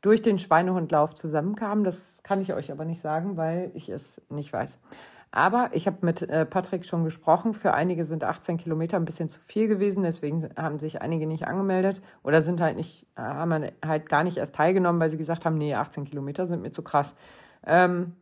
durch 0.00 0.22
den 0.22 0.38
Schweinehundlauf 0.38 1.14
zusammenkamen. 1.14 1.84
Das 1.84 2.22
kann 2.22 2.40
ich 2.40 2.52
euch 2.52 2.70
aber 2.70 2.84
nicht 2.84 3.00
sagen, 3.00 3.36
weil 3.36 3.70
ich 3.74 3.88
es 3.88 4.20
nicht 4.28 4.52
weiß. 4.52 4.78
Aber 5.30 5.70
ich 5.72 5.86
habe 5.86 5.98
mit 6.02 6.22
äh, 6.22 6.46
Patrick 6.46 6.86
schon 6.86 7.04
gesprochen. 7.04 7.52
Für 7.52 7.74
einige 7.74 8.04
sind 8.04 8.24
18 8.24 8.56
Kilometer 8.56 8.96
ein 8.96 9.04
bisschen 9.04 9.28
zu 9.28 9.40
viel 9.40 9.68
gewesen. 9.68 10.02
Deswegen 10.02 10.48
haben 10.56 10.78
sich 10.78 11.02
einige 11.02 11.26
nicht 11.26 11.46
angemeldet 11.46 12.00
oder 12.22 12.40
sind 12.40 12.60
halt 12.60 12.76
nicht, 12.76 13.06
äh, 13.16 13.20
haben 13.20 13.70
halt 13.84 14.08
gar 14.08 14.24
nicht 14.24 14.38
erst 14.38 14.54
teilgenommen, 14.54 15.00
weil 15.00 15.10
sie 15.10 15.18
gesagt 15.18 15.44
haben, 15.44 15.58
nee, 15.58 15.74
18 15.74 16.04
Kilometer 16.04 16.46
sind 16.46 16.62
mir 16.62 16.72
zu 16.72 16.82
krass. 16.82 17.14
Ähm, 17.66 18.14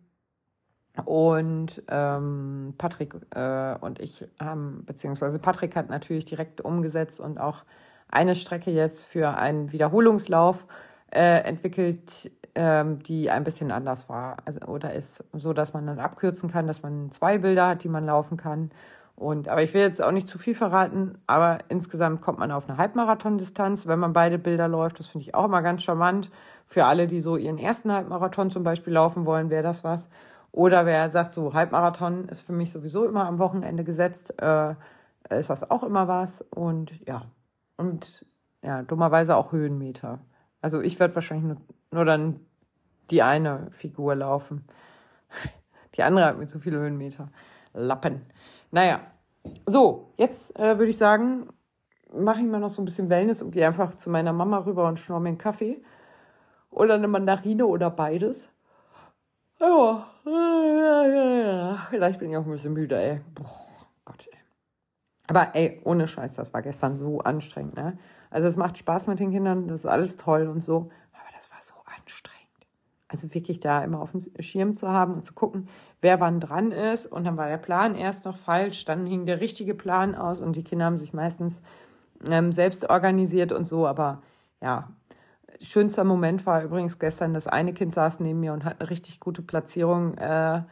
und 1.04 1.82
ähm, 1.88 2.74
Patrick 2.78 3.14
äh, 3.34 3.76
und 3.80 4.00
ich 4.00 4.24
haben, 4.40 4.84
beziehungsweise 4.86 5.38
Patrick 5.38 5.76
hat 5.76 5.90
natürlich 5.90 6.24
direkt 6.24 6.60
umgesetzt 6.60 7.20
und 7.20 7.38
auch 7.38 7.64
eine 8.08 8.34
Strecke 8.34 8.70
jetzt 8.70 9.04
für 9.04 9.36
einen 9.36 9.72
Wiederholungslauf 9.72 10.66
äh, 11.10 11.40
entwickelt, 11.40 12.30
ähm, 12.54 13.02
die 13.02 13.30
ein 13.30 13.44
bisschen 13.44 13.70
anders 13.70 14.08
war. 14.08 14.38
Also, 14.44 14.60
oder 14.60 14.94
ist 14.94 15.24
so, 15.34 15.52
dass 15.52 15.74
man 15.74 15.86
dann 15.86 15.98
abkürzen 15.98 16.50
kann, 16.50 16.66
dass 16.66 16.82
man 16.82 17.10
zwei 17.10 17.38
Bilder 17.38 17.68
hat, 17.68 17.84
die 17.84 17.88
man 17.88 18.06
laufen 18.06 18.36
kann. 18.36 18.70
Und, 19.16 19.48
aber 19.48 19.62
ich 19.62 19.72
will 19.72 19.80
jetzt 19.80 20.02
auch 20.02 20.12
nicht 20.12 20.28
zu 20.28 20.36
viel 20.36 20.54
verraten, 20.54 21.16
aber 21.26 21.58
insgesamt 21.70 22.20
kommt 22.20 22.38
man 22.38 22.52
auf 22.52 22.68
eine 22.68 22.76
Halbmarathon-Distanz, 22.76 23.86
wenn 23.86 23.98
man 23.98 24.12
beide 24.12 24.38
Bilder 24.38 24.68
läuft. 24.68 24.98
Das 24.98 25.06
finde 25.06 25.26
ich 25.26 25.34
auch 25.34 25.46
immer 25.46 25.62
ganz 25.62 25.82
charmant. 25.82 26.30
Für 26.66 26.84
alle, 26.84 27.06
die 27.06 27.22
so 27.22 27.36
ihren 27.36 27.56
ersten 27.56 27.90
Halbmarathon 27.90 28.50
zum 28.50 28.62
Beispiel 28.62 28.92
laufen 28.92 29.24
wollen, 29.24 29.48
wäre 29.48 29.62
das 29.62 29.84
was. 29.84 30.10
Oder 30.56 30.86
wer 30.86 31.10
sagt, 31.10 31.34
so 31.34 31.52
Halbmarathon 31.52 32.30
ist 32.30 32.40
für 32.40 32.54
mich 32.54 32.72
sowieso 32.72 33.04
immer 33.04 33.26
am 33.26 33.38
Wochenende 33.38 33.84
gesetzt, 33.84 34.40
äh, 34.40 34.74
ist 35.28 35.50
das 35.50 35.70
auch 35.70 35.82
immer 35.82 36.08
was. 36.08 36.40
Und 36.40 37.06
ja, 37.06 37.26
und 37.76 38.24
ja, 38.64 38.80
dummerweise 38.80 39.36
auch 39.36 39.52
Höhenmeter. 39.52 40.20
Also 40.62 40.80
ich 40.80 40.98
werde 40.98 41.14
wahrscheinlich 41.14 41.44
nur, 41.44 41.56
nur 41.90 42.06
dann 42.06 42.40
die 43.10 43.22
eine 43.22 43.70
Figur 43.70 44.14
laufen. 44.14 44.64
Die 45.94 46.02
andere 46.02 46.26
hat 46.26 46.38
mir 46.38 46.46
zu 46.46 46.58
viele 46.58 46.78
Höhenmeter. 46.78 47.28
Lappen. 47.72 48.22
Naja, 48.70 49.00
so, 49.66 50.12
jetzt 50.16 50.58
äh, 50.58 50.78
würde 50.78 50.88
ich 50.88 50.98
sagen, 50.98 51.48
mache 52.14 52.40
ich 52.40 52.46
mal 52.46 52.60
noch 52.60 52.70
so 52.70 52.80
ein 52.80 52.86
bisschen 52.86 53.10
Wellness 53.10 53.42
und 53.42 53.50
gehe 53.50 53.66
einfach 53.66 53.94
zu 53.94 54.08
meiner 54.08 54.32
Mama 54.32 54.58
rüber 54.58 54.88
und 54.88 54.98
schnorre 54.98 55.20
mir 55.20 55.28
einen 55.28 55.38
Kaffee. 55.38 55.82
Oder 56.70 56.94
eine 56.94 57.08
Mandarine 57.08 57.66
oder 57.66 57.90
beides. 57.90 58.50
Ja, 59.58 60.06
vielleicht 61.90 62.20
bin 62.20 62.30
ich 62.30 62.36
auch 62.36 62.44
ein 62.44 62.50
bisschen 62.50 62.74
müde, 62.74 63.00
ey. 63.00 63.20
Boah, 63.34 63.50
Gott, 64.04 64.28
ey. 64.30 64.38
Aber 65.28 65.54
ey, 65.54 65.80
ohne 65.84 66.06
Scheiß, 66.06 66.34
das 66.34 66.52
war 66.52 66.62
gestern 66.62 66.96
so 66.96 67.20
anstrengend, 67.20 67.74
ne? 67.76 67.98
Also 68.30 68.48
es 68.48 68.56
macht 68.56 68.78
Spaß 68.78 69.06
mit 69.06 69.18
den 69.18 69.30
Kindern, 69.30 69.68
das 69.68 69.80
ist 69.80 69.86
alles 69.86 70.16
toll 70.16 70.46
und 70.48 70.60
so, 70.60 70.90
aber 71.12 71.28
das 71.34 71.50
war 71.50 71.60
so 71.60 71.74
anstrengend. 71.96 72.36
Also 73.08 73.32
wirklich 73.34 73.60
da 73.60 73.82
immer 73.82 74.00
auf 74.00 74.12
dem 74.12 74.22
Schirm 74.40 74.74
zu 74.74 74.88
haben 74.88 75.14
und 75.14 75.24
zu 75.24 75.32
gucken, 75.32 75.68
wer 76.00 76.20
wann 76.20 76.40
dran 76.40 76.72
ist 76.72 77.06
und 77.06 77.24
dann 77.24 77.36
war 77.36 77.48
der 77.48 77.56
Plan 77.56 77.94
erst 77.94 78.24
noch 78.24 78.36
falsch, 78.36 78.84
dann 78.84 79.06
hing 79.06 79.26
der 79.26 79.40
richtige 79.40 79.74
Plan 79.74 80.14
aus 80.14 80.40
und 80.42 80.56
die 80.56 80.64
Kinder 80.64 80.84
haben 80.86 80.96
sich 80.96 81.12
meistens 81.12 81.62
ähm, 82.28 82.52
selbst 82.52 82.90
organisiert 82.90 83.52
und 83.52 83.64
so, 83.64 83.86
aber 83.86 84.22
ja, 84.60 84.90
schönster 85.60 86.04
Moment 86.04 86.46
war 86.46 86.62
übrigens 86.62 86.98
gestern, 86.98 87.34
das 87.34 87.46
eine 87.46 87.72
Kind 87.72 87.92
saß 87.92 88.20
neben 88.20 88.40
mir 88.40 88.52
und 88.52 88.64
hat 88.64 88.80
eine 88.80 88.90
richtig 88.90 89.20
gute 89.20 89.42
Platzierung 89.42 90.16
äh, 90.18 90.62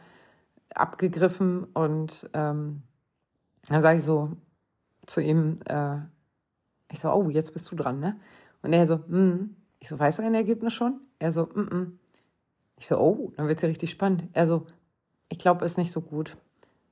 abgegriffen. 0.73 1.63
Und 1.73 2.29
ähm, 2.33 2.83
dann 3.67 3.81
sage 3.81 3.99
ich 3.99 4.03
so 4.03 4.31
zu 5.05 5.21
ihm, 5.21 5.59
äh, 5.67 5.97
ich 6.91 6.99
so, 6.99 7.11
oh, 7.11 7.29
jetzt 7.29 7.53
bist 7.53 7.71
du 7.71 7.75
dran, 7.75 7.99
ne? 7.99 8.19
Und 8.61 8.73
er 8.73 8.87
so, 8.87 8.99
hm. 9.07 9.55
Ich 9.79 9.89
so, 9.89 9.99
weißt 9.99 10.19
du 10.19 10.23
ein 10.23 10.33
Ergebnis 10.33 10.73
schon? 10.73 11.01
Er 11.19 11.31
so, 11.31 11.43
mm, 11.45 11.69
-mm. 11.69 11.91
Ich 12.77 12.87
so, 12.87 12.97
oh, 12.97 13.31
dann 13.35 13.47
wird's 13.47 13.61
ja 13.61 13.67
richtig 13.67 13.91
spannend. 13.91 14.27
Er 14.33 14.47
so, 14.47 14.65
ich 15.29 15.37
glaube, 15.37 15.63
ist 15.63 15.77
nicht 15.77 15.91
so 15.91 16.01
gut. 16.01 16.37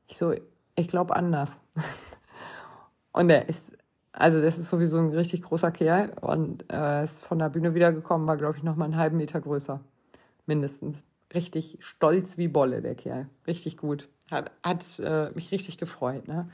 Ich 0.08 0.18
so, 0.18 0.34
ich 0.76 0.88
glaube 0.88 1.16
anders. 1.16 1.60
und 3.14 3.30
er 3.30 3.50
ist, 3.50 3.76
also 4.14 4.42
das 4.42 4.60
ist 4.60 4.70
sowieso 4.70 5.00
ein 5.00 5.10
richtig 5.10 5.42
großer 5.42 5.72
Kerl 5.72 6.14
und 6.22 6.72
äh, 6.72 7.04
ist 7.04 7.26
von 7.26 7.40
der 7.40 7.50
Bühne 7.50 7.74
wiedergekommen, 7.74 8.28
war, 8.28 8.38
glaube 8.38 8.58
ich, 8.58 8.64
noch 8.64 8.76
mal 8.76 8.86
einen 8.86 8.98
halben 8.98 9.18
Meter 9.18 9.42
größer. 9.42 9.80
Mindestens. 10.46 11.04
Richtig 11.34 11.80
stolz 11.82 12.38
wie 12.38 12.48
Bolle, 12.48 12.82
der 12.82 12.94
Kerl. 12.94 13.28
Richtig 13.48 13.78
gut. 13.78 14.08
Hat, 14.30 14.52
hat 14.62 15.00
äh, 15.00 15.32
mich 15.32 15.52
richtig 15.52 15.80
gefreut, 15.80 16.28
ne? 16.28 16.50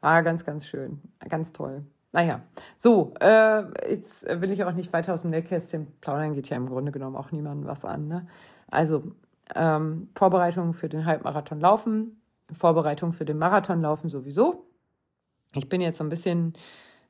War 0.00 0.22
ganz, 0.22 0.44
ganz 0.44 0.66
schön. 0.66 1.00
Ganz 1.28 1.52
toll. 1.52 1.82
Naja, 2.12 2.42
so, 2.76 3.12
äh, 3.20 3.64
jetzt 3.90 4.24
will 4.40 4.52
ich 4.52 4.62
auch 4.62 4.72
nicht 4.72 4.92
weiter 4.92 5.14
aus 5.14 5.22
dem 5.22 5.30
Nähkästchen 5.30 5.88
plaudern, 6.00 6.34
geht 6.34 6.48
ja 6.48 6.56
im 6.56 6.68
Grunde 6.68 6.92
genommen 6.92 7.16
auch 7.16 7.32
niemandem 7.32 7.66
was 7.66 7.84
an. 7.84 8.06
Ne? 8.06 8.28
Also, 8.70 9.02
ähm, 9.56 10.10
Vorbereitung 10.14 10.74
für 10.74 10.88
den 10.88 11.06
Halbmarathon 11.06 11.58
laufen, 11.58 12.22
Vorbereitung 12.52 13.12
für 13.12 13.24
den 13.24 13.38
Marathon 13.38 13.80
laufen 13.80 14.08
sowieso. 14.08 14.64
Ich 15.54 15.68
bin 15.68 15.80
jetzt 15.80 15.98
so 15.98 16.04
ein 16.04 16.10
bisschen 16.10 16.54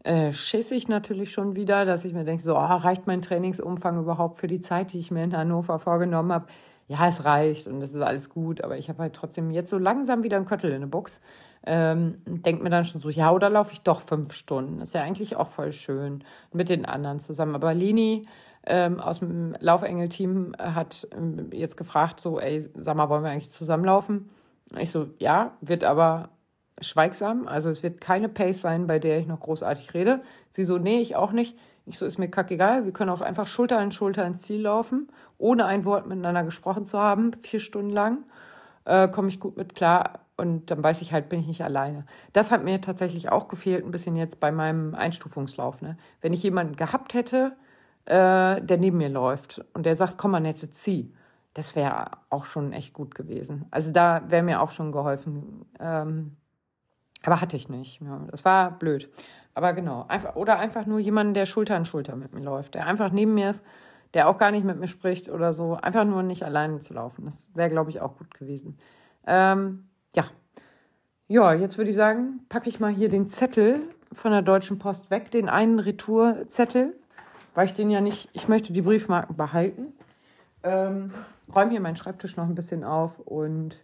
äh, 0.04 0.32
schissig 0.32 0.88
natürlich 0.88 1.32
schon 1.32 1.56
wieder, 1.56 1.84
dass 1.84 2.04
ich 2.04 2.12
mir 2.12 2.24
denke, 2.24 2.42
so, 2.42 2.54
oh, 2.54 2.58
reicht 2.58 3.06
mein 3.06 3.22
Trainingsumfang 3.22 3.98
überhaupt 3.98 4.38
für 4.38 4.46
die 4.46 4.60
Zeit, 4.60 4.92
die 4.92 4.98
ich 4.98 5.10
mir 5.10 5.24
in 5.24 5.36
Hannover 5.36 5.78
vorgenommen 5.78 6.32
habe? 6.32 6.46
Ja, 6.86 7.06
es 7.08 7.24
reicht 7.24 7.66
und 7.66 7.80
es 7.80 7.94
ist 7.94 8.02
alles 8.02 8.28
gut, 8.28 8.62
aber 8.62 8.76
ich 8.76 8.90
habe 8.90 8.98
halt 9.00 9.14
trotzdem 9.14 9.50
jetzt 9.50 9.70
so 9.70 9.78
langsam 9.78 10.22
wieder 10.22 10.36
einen 10.36 10.44
Köttel 10.44 10.72
in 10.72 10.82
der 10.82 10.88
Box 10.88 11.20
ähm, 11.66 12.18
denke 12.26 12.62
mir 12.62 12.70
dann 12.70 12.84
schon 12.84 13.00
so, 13.00 13.08
ja, 13.08 13.30
oder 13.30 13.48
laufe 13.48 13.72
ich 13.72 13.80
doch 13.80 14.00
fünf 14.00 14.34
Stunden? 14.34 14.80
ist 14.80 14.94
ja 14.94 15.02
eigentlich 15.02 15.36
auch 15.36 15.46
voll 15.46 15.72
schön 15.72 16.22
mit 16.52 16.68
den 16.68 16.84
anderen 16.84 17.20
zusammen. 17.20 17.54
Aber 17.54 17.72
Lini 17.72 18.26
ähm, 18.66 19.00
aus 19.00 19.20
dem 19.20 19.56
Laufengel-Team 19.58 20.54
hat 20.58 21.08
ähm, 21.16 21.50
jetzt 21.52 21.76
gefragt, 21.76 22.20
so, 22.20 22.38
ey, 22.38 22.68
sag 22.74 22.96
mal, 22.96 23.08
wollen 23.08 23.24
wir 23.24 23.30
eigentlich 23.30 23.50
zusammenlaufen? 23.50 24.28
Ich 24.78 24.90
so, 24.90 25.08
ja, 25.18 25.52
wird 25.60 25.84
aber 25.84 26.28
schweigsam. 26.80 27.46
Also 27.48 27.68
es 27.70 27.82
wird 27.82 28.00
keine 28.00 28.28
Pace 28.28 28.60
sein, 28.60 28.86
bei 28.86 28.98
der 28.98 29.18
ich 29.18 29.26
noch 29.26 29.40
großartig 29.40 29.94
rede. 29.94 30.22
Sie 30.50 30.64
so, 30.64 30.78
nee, 30.78 31.00
ich 31.00 31.16
auch 31.16 31.32
nicht. 31.32 31.56
Ich 31.86 31.98
so, 31.98 32.06
ist 32.06 32.18
mir 32.18 32.28
kackegal. 32.28 32.84
Wir 32.84 32.92
können 32.92 33.10
auch 33.10 33.20
einfach 33.20 33.46
Schulter 33.46 33.78
an 33.78 33.92
Schulter 33.92 34.26
ins 34.26 34.42
Ziel 34.42 34.62
laufen, 34.62 35.08
ohne 35.38 35.66
ein 35.66 35.84
Wort 35.84 36.06
miteinander 36.06 36.42
gesprochen 36.42 36.84
zu 36.84 36.98
haben, 36.98 37.32
vier 37.42 37.60
Stunden 37.60 37.90
lang. 37.90 38.24
Äh, 38.84 39.08
Komme 39.08 39.28
ich 39.28 39.40
gut 39.40 39.56
mit 39.56 39.74
klar 39.74 40.20
und 40.36 40.70
dann 40.70 40.82
weiß 40.82 41.02
ich 41.02 41.12
halt, 41.12 41.28
bin 41.28 41.40
ich 41.40 41.46
nicht 41.46 41.62
alleine. 41.62 42.06
Das 42.32 42.50
hat 42.50 42.64
mir 42.64 42.80
tatsächlich 42.80 43.30
auch 43.30 43.48
gefehlt, 43.48 43.84
ein 43.84 43.90
bisschen 43.90 44.16
jetzt 44.16 44.40
bei 44.40 44.50
meinem 44.50 44.94
Einstufungslauf. 44.94 45.82
Ne? 45.82 45.96
Wenn 46.20 46.32
ich 46.32 46.42
jemanden 46.42 46.76
gehabt 46.76 47.14
hätte, 47.14 47.52
äh, 48.06 48.60
der 48.60 48.78
neben 48.78 48.98
mir 48.98 49.08
läuft 49.08 49.64
und 49.74 49.86
der 49.86 49.96
sagt, 49.96 50.18
komm 50.18 50.32
mal, 50.32 50.40
nette, 50.40 50.70
zieh. 50.70 51.12
Das 51.54 51.76
wäre 51.76 52.10
auch 52.30 52.46
schon 52.46 52.72
echt 52.72 52.92
gut 52.92 53.14
gewesen. 53.14 53.66
Also 53.70 53.92
da 53.92 54.22
wäre 54.28 54.42
mir 54.42 54.60
auch 54.60 54.70
schon 54.70 54.90
geholfen. 54.90 55.64
Ähm, 55.78 56.36
aber 57.24 57.40
hatte 57.40 57.56
ich 57.56 57.68
nicht. 57.68 58.00
Das 58.30 58.44
war 58.44 58.70
blöd. 58.70 59.10
Aber 59.54 59.72
genau. 59.72 60.04
Einfach, 60.08 60.36
oder 60.36 60.58
einfach 60.58 60.86
nur 60.86 60.98
jemanden, 60.98 61.34
der 61.34 61.46
Schulter 61.46 61.76
an 61.76 61.84
Schulter 61.84 62.16
mit 62.16 62.34
mir 62.34 62.42
läuft, 62.42 62.74
der 62.74 62.86
einfach 62.86 63.10
neben 63.10 63.34
mir 63.34 63.50
ist, 63.50 63.64
der 64.12 64.28
auch 64.28 64.38
gar 64.38 64.50
nicht 64.50 64.64
mit 64.64 64.78
mir 64.78 64.88
spricht 64.88 65.28
oder 65.28 65.52
so. 65.52 65.74
Einfach 65.74 66.04
nur 66.04 66.22
nicht 66.22 66.44
alleine 66.44 66.80
zu 66.80 66.94
laufen. 66.94 67.24
Das 67.24 67.48
wäre, 67.54 67.70
glaube 67.70 67.90
ich, 67.90 68.00
auch 68.00 68.16
gut 68.16 68.34
gewesen. 68.34 68.78
Ähm, 69.26 69.88
ja. 70.14 70.26
Ja, 71.26 71.54
jetzt 71.54 71.78
würde 71.78 71.90
ich 71.90 71.96
sagen, 71.96 72.40
packe 72.48 72.68
ich 72.68 72.80
mal 72.80 72.92
hier 72.92 73.08
den 73.08 73.28
Zettel 73.28 73.80
von 74.12 74.30
der 74.30 74.42
Deutschen 74.42 74.78
Post 74.78 75.10
weg, 75.10 75.30
den 75.30 75.48
einen 75.48 75.78
Retourzettel, 75.78 76.94
weil 77.54 77.66
ich 77.66 77.72
den 77.72 77.90
ja 77.90 78.00
nicht, 78.00 78.28
ich 78.32 78.48
möchte 78.48 78.72
die 78.72 78.82
Briefmarken 78.82 79.36
behalten. 79.36 79.94
Ähm, 80.62 81.10
räume 81.54 81.70
hier 81.70 81.80
meinen 81.80 81.96
Schreibtisch 81.96 82.36
noch 82.36 82.44
ein 82.44 82.54
bisschen 82.54 82.84
auf 82.84 83.18
und 83.18 83.78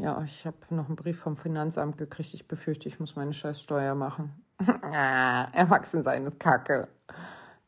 ja, 0.00 0.22
ich 0.24 0.46
habe 0.46 0.56
noch 0.70 0.86
einen 0.86 0.96
Brief 0.96 1.18
vom 1.18 1.36
Finanzamt 1.36 1.98
gekriegt. 1.98 2.34
Ich 2.34 2.48
befürchte, 2.48 2.88
ich 2.88 3.00
muss 3.00 3.16
meine 3.16 3.32
scheiß 3.32 3.60
Steuer 3.60 3.94
machen. 3.94 4.32
Erwachsen 5.52 6.02
sein 6.02 6.26
ist 6.26 6.40
kacke. 6.40 6.88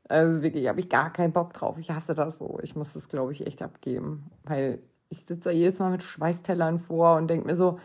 Also 0.08 0.42
wirklich, 0.42 0.68
habe 0.68 0.80
ich 0.80 0.88
gar 0.88 1.12
keinen 1.12 1.32
Bock 1.32 1.52
drauf. 1.54 1.78
Ich 1.78 1.90
hasse 1.90 2.14
das 2.14 2.38
so. 2.38 2.58
Ich 2.62 2.76
muss 2.76 2.92
das, 2.92 3.08
glaube 3.08 3.32
ich, 3.32 3.46
echt 3.46 3.62
abgeben, 3.62 4.30
weil 4.44 4.82
ich 5.08 5.24
sitze 5.24 5.50
da 5.50 5.54
jedes 5.54 5.78
Mal 5.78 5.90
mit 5.90 6.02
Schweißtellern 6.02 6.78
vor 6.78 7.16
und 7.16 7.28
denke 7.28 7.46
mir 7.46 7.56
so, 7.56 7.78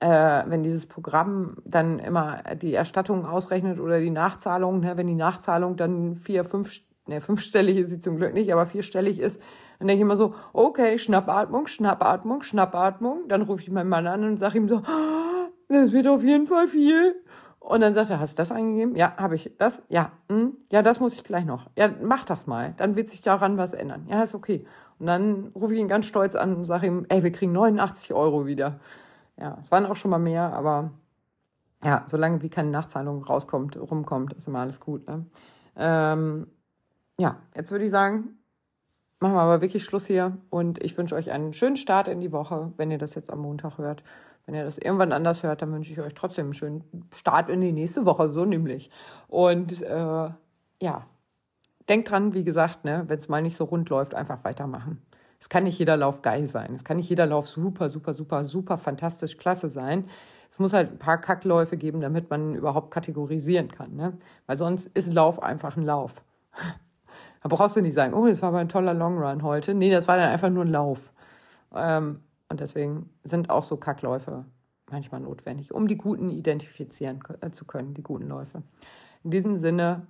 äh, 0.00 0.42
wenn 0.46 0.62
dieses 0.62 0.86
Programm 0.86 1.58
dann 1.64 1.98
immer 1.98 2.42
die 2.60 2.74
Erstattung 2.74 3.26
ausrechnet 3.26 3.78
oder 3.78 4.00
die 4.00 4.10
Nachzahlung, 4.10 4.80
ne, 4.80 4.96
wenn 4.96 5.06
die 5.06 5.14
Nachzahlung 5.14 5.76
dann 5.76 6.14
vier, 6.16 6.44
fünf, 6.44 6.80
ne, 7.06 7.20
fünfstellig 7.20 7.76
ist 7.78 7.90
sie 7.90 8.00
zum 8.00 8.16
Glück 8.16 8.34
nicht, 8.34 8.52
aber 8.52 8.66
vierstellig 8.66 9.20
ist, 9.20 9.40
dann 9.80 9.88
denke 9.88 10.00
ich 10.00 10.02
immer 10.02 10.16
so, 10.16 10.34
okay, 10.52 10.98
Schnappatmung, 10.98 11.66
Schnappatmung, 11.66 12.42
Schnappatmung. 12.42 13.28
Dann 13.28 13.40
rufe 13.40 13.62
ich 13.62 13.70
meinen 13.70 13.88
Mann 13.88 14.06
an 14.06 14.24
und 14.24 14.36
sage 14.36 14.58
ihm 14.58 14.68
so, 14.68 14.76
oh, 14.76 15.48
das 15.68 15.92
wird 15.92 16.06
auf 16.06 16.22
jeden 16.22 16.46
Fall 16.46 16.68
viel. 16.68 17.16
Und 17.60 17.80
dann 17.80 17.94
sagt 17.94 18.10
er, 18.10 18.20
hast 18.20 18.32
du 18.32 18.42
das 18.42 18.52
eingegeben? 18.52 18.94
Ja, 18.94 19.16
habe 19.16 19.36
ich. 19.36 19.50
Das? 19.56 19.82
Ja. 19.88 20.12
Hm? 20.28 20.58
Ja, 20.70 20.82
das 20.82 21.00
muss 21.00 21.14
ich 21.14 21.24
gleich 21.24 21.46
noch. 21.46 21.70
Ja, 21.76 21.90
mach 22.02 22.26
das 22.26 22.46
mal. 22.46 22.74
Dann 22.76 22.94
wird 22.94 23.08
sich 23.08 23.22
daran 23.22 23.56
was 23.56 23.72
ändern. 23.72 24.06
Ja, 24.10 24.22
ist 24.22 24.34
okay. 24.34 24.66
Und 24.98 25.06
dann 25.06 25.50
rufe 25.54 25.72
ich 25.72 25.80
ihn 25.80 25.88
ganz 25.88 26.04
stolz 26.04 26.34
an 26.34 26.56
und 26.56 26.66
sage 26.66 26.86
ihm, 26.86 27.06
ey, 27.08 27.22
wir 27.22 27.32
kriegen 27.32 27.52
89 27.52 28.12
Euro 28.12 28.44
wieder. 28.44 28.80
Ja, 29.38 29.56
es 29.58 29.72
waren 29.72 29.86
auch 29.86 29.96
schon 29.96 30.10
mal 30.10 30.18
mehr, 30.18 30.52
aber 30.52 30.90
ja, 31.82 32.02
solange 32.04 32.42
wie 32.42 32.50
keine 32.50 32.68
Nachzahlung 32.68 33.24
rauskommt, 33.24 33.78
rumkommt, 33.78 34.34
ist 34.34 34.46
immer 34.46 34.58
alles 34.58 34.78
gut. 34.78 35.08
Ne? 35.08 35.24
Ähm, 35.76 36.48
ja, 37.18 37.36
jetzt 37.56 37.70
würde 37.70 37.86
ich 37.86 37.90
sagen, 37.90 38.39
machen 39.20 39.34
wir 39.34 39.40
aber 39.40 39.60
wirklich 39.60 39.84
Schluss 39.84 40.06
hier 40.06 40.36
und 40.48 40.82
ich 40.82 40.96
wünsche 40.96 41.14
euch 41.14 41.30
einen 41.30 41.52
schönen 41.52 41.76
Start 41.76 42.08
in 42.08 42.20
die 42.20 42.32
Woche, 42.32 42.72
wenn 42.76 42.90
ihr 42.90 42.98
das 42.98 43.14
jetzt 43.14 43.30
am 43.30 43.40
Montag 43.40 43.78
hört. 43.78 44.02
Wenn 44.46 44.54
ihr 44.54 44.64
das 44.64 44.78
irgendwann 44.78 45.12
anders 45.12 45.42
hört, 45.42 45.62
dann 45.62 45.72
wünsche 45.72 45.92
ich 45.92 46.00
euch 46.00 46.14
trotzdem 46.14 46.46
einen 46.46 46.54
schönen 46.54 46.84
Start 47.14 47.50
in 47.50 47.60
die 47.60 47.72
nächste 47.72 48.06
Woche, 48.06 48.30
so 48.30 48.44
nämlich. 48.44 48.90
Und 49.28 49.82
äh, 49.82 50.30
ja, 50.80 51.06
denkt 51.88 52.10
dran, 52.10 52.34
wie 52.34 52.44
gesagt, 52.44 52.84
ne, 52.84 53.04
wenn 53.06 53.18
es 53.18 53.28
mal 53.28 53.42
nicht 53.42 53.56
so 53.56 53.64
rund 53.64 53.88
läuft, 53.90 54.14
einfach 54.14 54.42
weitermachen. 54.44 55.02
Es 55.38 55.48
kann 55.48 55.64
nicht 55.64 55.78
jeder 55.78 55.96
Lauf 55.96 56.22
geil 56.22 56.46
sein. 56.46 56.74
Es 56.74 56.84
kann 56.84 56.96
nicht 56.96 57.08
jeder 57.08 57.26
Lauf 57.26 57.48
super, 57.48 57.88
super, 57.88 58.14
super, 58.14 58.44
super 58.44 58.78
fantastisch 58.78 59.36
klasse 59.36 59.68
sein. 59.68 60.08
Es 60.50 60.58
muss 60.58 60.72
halt 60.72 60.92
ein 60.92 60.98
paar 60.98 61.18
Kackläufe 61.18 61.76
geben, 61.76 62.00
damit 62.00 62.28
man 62.28 62.54
überhaupt 62.54 62.90
kategorisieren 62.90 63.70
kann. 63.70 63.94
Ne? 63.94 64.18
Weil 64.46 64.56
sonst 64.56 64.86
ist 64.88 65.12
Lauf 65.14 65.42
einfach 65.42 65.76
ein 65.76 65.84
Lauf. 65.84 66.22
Da 67.42 67.48
brauchst 67.48 67.76
du 67.76 67.80
nicht 67.80 67.94
sagen, 67.94 68.14
oh, 68.14 68.26
das 68.26 68.42
war 68.42 68.50
aber 68.50 68.58
ein 68.58 68.68
toller 68.68 68.94
Long 68.94 69.18
Run 69.18 69.42
heute. 69.42 69.74
Nee, 69.74 69.90
das 69.90 70.08
war 70.08 70.16
dann 70.16 70.28
einfach 70.28 70.50
nur 70.50 70.64
ein 70.64 70.70
Lauf. 70.70 71.12
Ähm, 71.74 72.20
und 72.48 72.60
deswegen 72.60 73.10
sind 73.24 73.50
auch 73.50 73.62
so 73.62 73.76
Kackläufe 73.76 74.44
manchmal 74.90 75.20
notwendig, 75.20 75.72
um 75.72 75.88
die 75.88 75.96
guten 75.96 76.30
identifizieren 76.30 77.20
äh, 77.40 77.50
zu 77.50 77.64
können, 77.64 77.94
die 77.94 78.02
guten 78.02 78.28
Läufe. 78.28 78.62
In 79.24 79.30
diesem 79.30 79.56
Sinne, 79.56 80.06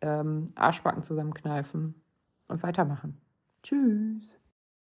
ähm, 0.00 0.52
Arschbacken 0.54 1.02
zusammenkneifen 1.02 1.94
und 2.48 2.62
weitermachen. 2.62 3.20
Tschüss. 3.62 4.39